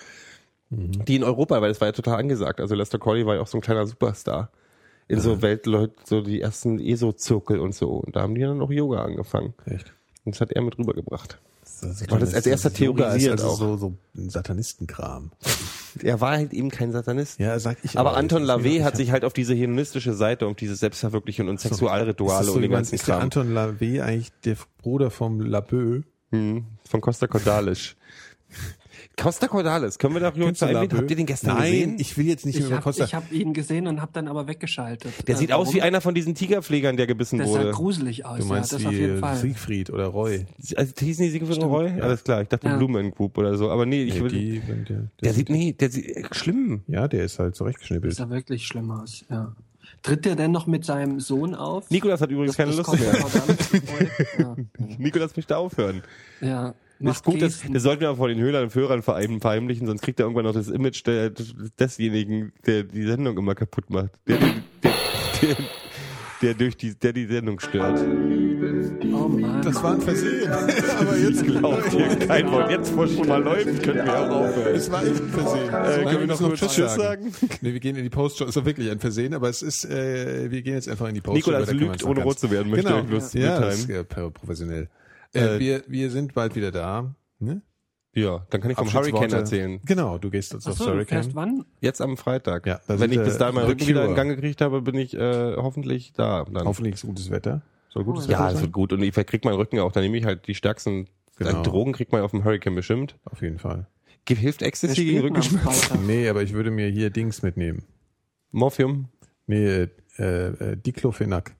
die 0.69 1.15
in 1.15 1.23
Europa, 1.23 1.61
weil 1.61 1.69
das 1.69 1.79
war 1.81 1.87
ja 1.87 1.91
total 1.93 2.19
angesagt. 2.19 2.59
Also 2.59 2.75
Lester 2.75 2.99
Crowley 2.99 3.25
war 3.25 3.35
ja 3.35 3.41
auch 3.41 3.47
so 3.47 3.57
ein 3.57 3.61
kleiner 3.61 3.87
Superstar 3.87 4.51
in 5.07 5.21
so 5.21 5.41
Weltleute, 5.41 5.93
so 6.03 6.19
die 6.21 6.41
ersten 6.41 6.79
ESO-Zirkel 6.79 7.59
und 7.59 7.73
so. 7.73 7.91
Und 7.91 8.15
da 8.17 8.21
haben 8.23 8.35
die 8.35 8.41
dann 8.41 8.61
auch 8.61 8.69
Yoga 8.71 9.03
angefangen. 9.05 9.53
Echt? 9.65 9.93
Und 10.27 10.35
das 10.35 10.41
hat 10.41 10.51
er 10.51 10.61
mit 10.61 10.77
rübergebracht. 10.77 11.39
Das 11.79 12.11
War 12.11 12.19
das 12.19 12.33
als 12.33 12.45
erster 12.45 12.69
Yoga 12.83 13.05
ist 13.05 13.23
theorisiert 13.23 13.31
also 13.39 13.47
auch. 13.47 13.57
so, 13.57 13.77
so 13.77 13.93
ein 14.17 14.29
Satanistenkram. 14.29 15.31
Er 16.03 16.19
war 16.19 16.31
halt 16.35 16.51
eben 16.51 16.69
kein 16.69 16.91
Satanist. 16.91 17.39
Ja, 17.39 17.57
sag 17.59 17.77
ich 17.81 17.97
Aber 17.97 18.11
auch. 18.11 18.17
Anton 18.17 18.43
LaVey 18.43 18.79
hat 18.79 18.97
sich 18.97 19.11
halt 19.11 19.23
auf 19.23 19.31
diese 19.31 19.53
hedonistische 19.53 20.13
Seite, 20.13 20.47
auf 20.47 20.57
diese 20.57 20.75
Selbstverwirklichung 20.75 21.47
und 21.47 21.55
Ist 21.55 21.61
Sexualrituale 21.61 22.45
so, 22.45 22.55
und 22.55 22.61
den 22.61 22.71
ganzen 22.71 22.95
Ist 22.95 23.05
Kram. 23.05 23.21
Anton 23.21 23.53
LaVey 23.53 24.01
eigentlich 24.01 24.33
der 24.43 24.57
Bruder 24.79 25.11
vom 25.11 25.39
Labö? 25.39 26.01
Hm, 26.31 26.65
von 26.83 26.99
Costa 26.99 27.27
Cordalis. 27.27 27.95
Costa 29.19 29.47
Cordalis, 29.47 29.97
können 29.97 30.13
wir 30.13 30.21
darüber 30.21 30.51
du 30.51 30.65
erwähnen? 30.65 30.91
Habt 30.95 31.09
ihr 31.09 31.15
den 31.17 31.25
gestern 31.25 31.57
Nein, 31.57 31.71
gesehen? 31.71 31.95
ich 31.97 32.17
will 32.17 32.27
jetzt 32.27 32.45
nicht 32.45 32.59
Ich 32.59 32.65
über 32.65 32.75
habe 32.75 32.83
Costa. 32.83 33.11
hab 33.11 33.31
ihn 33.31 33.51
gesehen 33.53 33.87
und 33.87 33.99
habe 33.99 34.11
dann 34.13 34.27
aber 34.27 34.47
weggeschaltet. 34.47 35.11
Der 35.27 35.33
Äh, 35.35 35.37
sieht 35.39 35.51
aus 35.51 35.69
wie 35.73 35.77
warum? 35.79 35.87
einer 35.87 36.01
von 36.01 36.13
diesen 36.13 36.35
Tigerpflegern, 36.35 36.97
der 36.97 37.07
gebissen 37.07 37.39
Der 37.39 37.47
sah 37.47 37.53
wurde. 37.53 37.71
gruselig 37.71 38.25
aus, 38.25 38.37
du 38.39 38.45
meinst 38.45 38.71
ja, 38.73 38.77
das 38.77 38.85
auf 38.87 38.93
wie 38.93 38.97
jeden 38.97 39.19
Fall. 39.19 39.35
Siegfried 39.37 39.89
oder 39.89 40.05
Roy? 40.05 40.45
Also 40.75 40.93
hießen 40.99 41.25
die 41.25 41.31
Siegfried 41.31 41.57
und 41.57 41.63
Roy? 41.69 41.97
ja. 41.97 42.03
Alles 42.03 42.23
klar, 42.23 42.43
ich 42.43 42.47
dachte 42.47 42.67
Ja. 42.67 42.77
Blumen 42.77 43.09
Group 43.11 43.37
oder 43.39 43.57
so. 43.57 43.71
Aber 43.71 43.87
nee, 43.87 44.03
ich 44.03 44.13
Nee, 44.13 44.21
will. 44.21 44.29
die, 44.29 44.59
der, 44.59 44.75
der, 44.75 45.07
der 45.23 45.33
sieht, 45.33 45.49
nee, 45.49 45.73
der 45.73 45.89
sieht 45.89 46.15
äh, 46.15 46.23
schlimm. 46.31 46.83
Ja, 46.87 47.07
der 47.07 47.23
ist 47.25 47.39
halt 47.39 47.55
zurechtgeschnippelt. 47.55 48.13
sah 48.15 48.29
wirklich 48.29 48.67
schlimm 48.67 48.91
aus, 48.91 49.25
ja. 49.31 49.55
Tritt 50.03 50.25
der 50.25 50.35
denn 50.35 50.51
noch 50.51 50.67
mit 50.67 50.85
seinem 50.85 51.19
Sohn 51.19 51.55
auf? 51.55 51.89
Nikolas 51.89 52.21
hat 52.21 52.29
übrigens 52.29 52.55
keine 52.55 52.69
Das 52.75 52.77
Lust 52.77 52.89
kommt 52.89 53.01
mehr. 53.01 54.07
ja, 54.39 54.55
Nikolas 54.99 55.35
möchte 55.35 55.57
aufhören. 55.57 56.03
ja. 56.39 56.75
Das 56.99 57.05
Macht 57.05 57.15
ist 57.15 57.23
gut, 57.23 57.41
das, 57.41 57.61
das 57.69 57.83
sollten 57.83 58.01
wir 58.01 58.09
aber 58.09 58.17
vor 58.17 58.27
den 58.27 58.39
Hörern 58.39 58.63
und 58.63 58.75
Hörern 58.75 59.03
verheimlichen, 59.03 59.85
sonst 59.85 60.01
kriegt 60.01 60.19
er 60.19 60.25
irgendwann 60.25 60.45
noch 60.45 60.53
das 60.53 60.67
Image 60.67 61.05
der, 61.05 61.31
desjenigen, 61.79 62.53
der 62.65 62.83
die 62.83 63.03
Sendung 63.03 63.37
immer 63.37 63.53
kaputt 63.53 63.89
macht. 63.89 64.11
Der, 64.27 64.39
der, 64.39 64.93
der, 65.41 65.57
der 66.41 66.53
durch 66.55 66.75
die, 66.75 66.95
der 66.95 67.13
die 67.13 67.25
Sendung 67.25 67.59
stört. 67.59 67.99
oh 67.99 69.27
Mann. 69.27 69.61
Das 69.61 69.81
war 69.83 69.93
ein 69.93 70.01
Versehen. 70.01 70.51
Aber 70.99 71.17
jetzt 71.17 71.45
Glaubt 71.45 71.93
ihr 71.97 72.27
kein 72.27 72.51
Wort. 72.51 72.71
Jetzt, 72.71 72.95
wo 72.95 73.03
es 73.03 73.15
schon 73.15 73.27
mal 73.27 73.43
läuft, 73.43 73.83
können 73.83 74.05
wir 74.05 74.19
auch 74.19 74.29
aufhören. 74.29 74.75
Es 74.75 74.91
war 74.91 75.03
echt 75.03 75.21
ein 75.21 75.29
Versehen. 75.29 75.67
Äh, 75.67 76.03
können 76.03 76.19
wir 76.19 76.27
noch 76.27 76.39
kurz 76.39 76.59
Tschüss 76.75 76.95
sagen? 76.95 77.33
Nee, 77.61 77.73
wir 77.73 77.79
gehen 77.79 77.95
in 77.95 78.03
die 78.03 78.09
Postshow. 78.09 78.45
Es 78.45 78.55
war 78.55 78.65
wirklich 78.65 78.89
ein 78.89 78.99
Versehen, 78.99 79.33
aber 79.33 79.49
es 79.49 79.61
ist, 79.61 79.85
äh, 79.85 80.49
wir 80.49 80.61
gehen 80.63 80.73
jetzt 80.73 80.89
einfach 80.89 81.07
in 81.07 81.15
die 81.15 81.21
Postshow. 81.21 81.51
Nikolas 81.51 81.71
lügt, 81.71 82.03
ohne 82.03 82.23
rot 82.23 82.39
zu 82.39 82.49
werden, 82.49 82.71
möchte 82.71 82.87
genau. 82.87 83.01
ich 83.01 83.05
bloß 83.05 83.33
ja, 83.33 83.59
das 83.59 83.85
mitteilen. 83.85 84.05
ist 84.05 84.13
ja 84.17 84.29
professionell. 84.29 84.89
Äh, 85.33 85.55
Äh, 85.55 85.59
wir, 85.59 85.83
wir 85.87 86.09
sind 86.11 86.33
bald 86.33 86.55
wieder 86.55 86.71
da. 86.71 87.15
Ne? 87.39 87.61
Ja, 88.13 88.47
dann 88.49 88.61
kann 88.61 88.71
ich 88.71 88.77
vom 88.77 88.91
Hurricane 88.91 89.31
erzählen. 89.31 89.79
Genau, 89.85 90.17
du 90.17 90.29
gehst 90.31 90.51
jetzt 90.53 90.65
aufs 90.67 90.77
Achso, 90.81 90.85
du 90.91 90.95
Hurricane. 90.97 91.23
fährst 91.23 91.35
wann? 91.35 91.65
Jetzt 91.81 92.01
am 92.01 92.17
Freitag. 92.17 92.65
Ja, 92.65 92.79
da 92.87 92.99
Wenn 92.99 93.11
ich 93.11 93.19
bis 93.21 93.37
dahin 93.37 93.53
meinen 93.55 93.67
Rücken 93.67 93.85
wieder 93.87 94.05
in 94.05 94.15
Gang 94.15 94.29
gekriegt 94.29 94.61
habe, 94.61 94.81
bin 94.81 94.95
ich 94.95 95.13
äh, 95.15 95.55
hoffentlich 95.55 96.13
da. 96.13 96.45
Dann. 96.45 96.65
Hoffentlich 96.65 96.95
ist 96.95 97.03
gutes 97.05 97.29
Wetter. 97.29 97.61
Soll 97.89 98.03
gutes 98.05 98.27
Oh, 98.27 98.31
ja, 98.31 98.39
Wetter 98.39 98.47
es 98.47 98.53
sein? 98.55 98.61
wird 98.63 98.73
gut. 98.73 98.93
Und 98.93 99.03
ich 99.03 99.13
krieg 99.13 99.45
meinen 99.45 99.55
Rücken 99.57 99.79
auch. 99.79 99.91
Dann 99.91 100.03
nehme 100.03 100.17
ich 100.17 100.25
halt 100.25 100.47
die 100.47 100.55
stärksten 100.55 101.07
Genau. 101.37 101.59
äh, 101.59 101.63
Drogen, 101.63 101.93
kriegt 101.93 102.11
man 102.11 102.21
auf 102.21 102.31
dem 102.31 102.43
Hurricane 102.43 102.73
bestimmt. 102.73 103.15
Auf 103.25 103.43
jeden 103.43 103.59
Fall. 103.59 103.85
Hilft 104.27 104.63
Ecstasy 104.63 105.05
gegen 105.05 105.19
Rückenschmerzen? 105.21 106.05
Nee, 106.07 106.27
aber 106.27 106.41
ich 106.41 106.53
würde 106.53 106.71
mir 106.71 106.87
hier 106.89 107.11
Dings 107.11 107.43
mitnehmen. 107.43 107.83
Morphium? 108.51 109.09
Nee, 109.45 109.87
äh, 110.17 110.47
äh, 110.47 110.75
Diclofenac. 110.77 111.55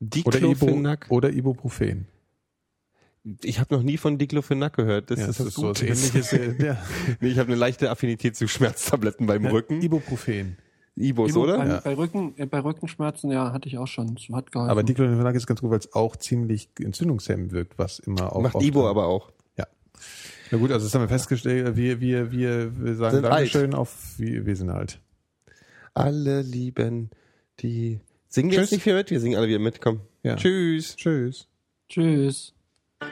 Oder, 0.00 0.16
Ibo, 0.16 0.30
Diclofenac? 0.30 1.06
oder 1.10 1.30
Ibuprofen. 1.30 2.06
Ich 3.42 3.58
habe 3.60 3.74
noch 3.74 3.82
nie 3.82 3.96
von 3.98 4.16
Diclofenac 4.18 4.74
gehört. 4.76 5.10
Das 5.10 5.18
Ja, 5.18 5.26
ist 5.26 5.38
das 5.40 5.46
das 5.46 5.46
ist 5.48 5.54
so 5.54 5.62
was 5.68 5.78
Gute. 5.80 5.86
ähnliches. 5.86 6.32
äh, 6.32 6.54
ja. 6.64 6.76
Nee, 7.20 7.28
ich 7.28 7.38
habe 7.38 7.48
eine 7.48 7.56
leichte 7.58 7.90
Affinität 7.90 8.36
zu 8.36 8.48
Schmerztabletten 8.48 9.26
beim 9.26 9.44
Rücken. 9.46 9.82
Ibuprofen. 9.82 10.56
Ibos, 10.96 11.30
Ibu- 11.32 11.38
oder? 11.42 11.58
Bei, 11.58 11.66
Ja. 11.68 11.80
bei, 11.80 11.94
Rücken, 11.96 12.34
äh, 12.38 12.46
bei 12.46 12.58
Rückenschmerzen, 12.60 13.30
ja, 13.30 13.52
hatte 13.52 13.68
ich 13.68 13.78
auch 13.78 13.86
schon. 13.86 14.14
Das 14.16 14.24
hat 14.34 14.50
geholfen. 14.50 14.70
Aber 14.70 14.82
Diclofenac 14.82 15.34
ist 15.36 15.46
ganz 15.46 15.60
gut, 15.60 15.70
weil 15.70 15.78
es 15.78 15.92
auch 15.92 16.16
ziemlich 16.16 16.70
entzündungshemmend 16.80 17.52
wirkt, 17.52 17.78
was 17.78 17.98
immer 18.00 18.34
auch 18.34 18.40
Macht 18.42 18.60
Ibo 18.62 18.88
aber 18.88 19.06
auch. 19.06 19.30
Ja. 19.56 19.66
Na 20.50 20.58
gut, 20.58 20.72
also 20.72 20.86
das 20.86 20.94
haben 20.94 21.02
wir 21.02 21.08
festgestellt. 21.08 21.76
Wir, 21.76 22.00
wir, 22.00 22.32
wir, 22.32 22.76
wir 22.84 22.94
sagen 22.96 23.16
Sind 23.16 23.24
Dankeschön 23.24 23.74
auf, 23.74 24.14
wir, 24.18 24.44
wir 24.46 24.56
sind 24.56 24.70
alt. 24.70 25.00
Alle 25.94 26.42
lieben 26.42 27.10
die. 27.60 28.00
Singen 28.28 28.50
wir 28.50 28.58
Tschüss. 28.58 28.66
jetzt 28.70 28.72
nicht 28.72 28.82
viel 28.82 28.94
mit? 28.94 29.10
Wir 29.10 29.20
singen 29.20 29.36
alle 29.36 29.48
wieder 29.48 29.58
mit. 29.58 29.80
Komm. 29.80 30.00
Ja. 30.22 30.36
Tschüss. 30.36 30.96
Tschüss. 30.96 31.46
Tschüss. 31.88 32.54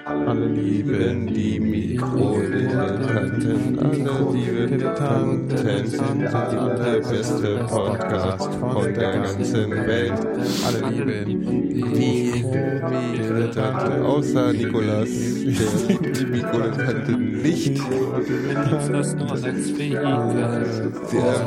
Alle 0.07 0.47
lieben 0.47 1.33
die 1.33 1.61
Mikrodilettanten. 1.61 3.79
Alle 3.79 4.69
Dilettanten 4.69 5.87
sind 5.87 6.23
der 6.23 7.01
beste 7.09 7.65
Podcast 7.69 8.53
von 8.55 8.93
der 8.95 9.13
ganzen 9.13 9.71
Welt. 9.71 10.27
Alle 10.67 10.91
lieben 10.91 11.25
Die 11.95 12.45
Dilettanten, 13.17 14.03
außer 14.03 14.53
Nikolas, 14.53 15.09
der 15.09 16.13
die 16.13 16.27
Mikrodilettanten 16.27 17.43
nicht, 17.43 17.79
der 17.79 17.85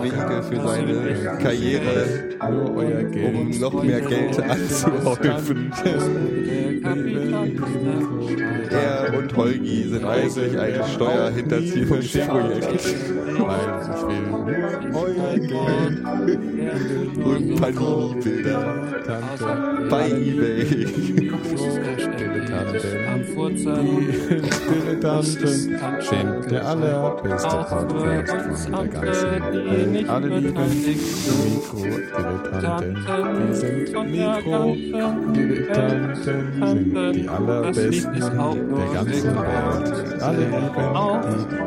Vehikel 0.02 0.44
für 0.44 0.62
seine 0.66 1.38
Karriere, 1.42 2.06
um 2.40 3.50
noch 3.60 3.84
mehr 3.84 4.00
Geld 4.02 4.40
anzuhäufen. 4.40 5.74
Er 8.72 9.14
und 9.18 9.36
Holgi 9.36 9.84
sind 9.84 10.06
eigentlich 10.06 10.60
ein 10.60 10.84
Steuerhinterziehungsprojekt. 10.94 12.68
Weil 14.92 15.40
ich 15.40 15.50
will. 15.50 16.04
Und 17.24 17.56
Panini-Bilder 17.62 19.04
Tante. 19.06 19.88
bei 19.90 20.10
Ebay. 20.10 20.90
Am 22.52 22.68
Furzen. 23.40 24.12
Dilettanten 24.70 25.24
sind 25.24 26.52
der 26.52 26.66
allerbeste 26.66 27.48
Podcast 27.48 27.88
von 27.90 28.10
der 28.10 28.24
ganzen 28.24 28.74
Welt. 28.74 30.10
Alle 30.10 30.40
lieben 30.40 30.70
Mikrodilettanten. 31.46 33.48
Die 33.48 33.54
sind 33.56 33.94
Mikrodilettanten, 34.12 36.16
sind 36.16 37.16
die 37.16 37.30
allerbesten 37.30 38.14
der 38.14 38.90
ganzen 38.94 39.36
Welt. 39.36 40.22
Alle 40.22 40.46
lieben 40.46 40.76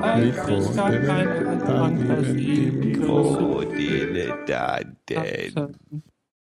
die 0.04 0.26
Mikrodilettanten, 0.26 2.36
die 2.36 2.70
Mikro. 2.70 3.62
Dilettanten. 3.62 6.02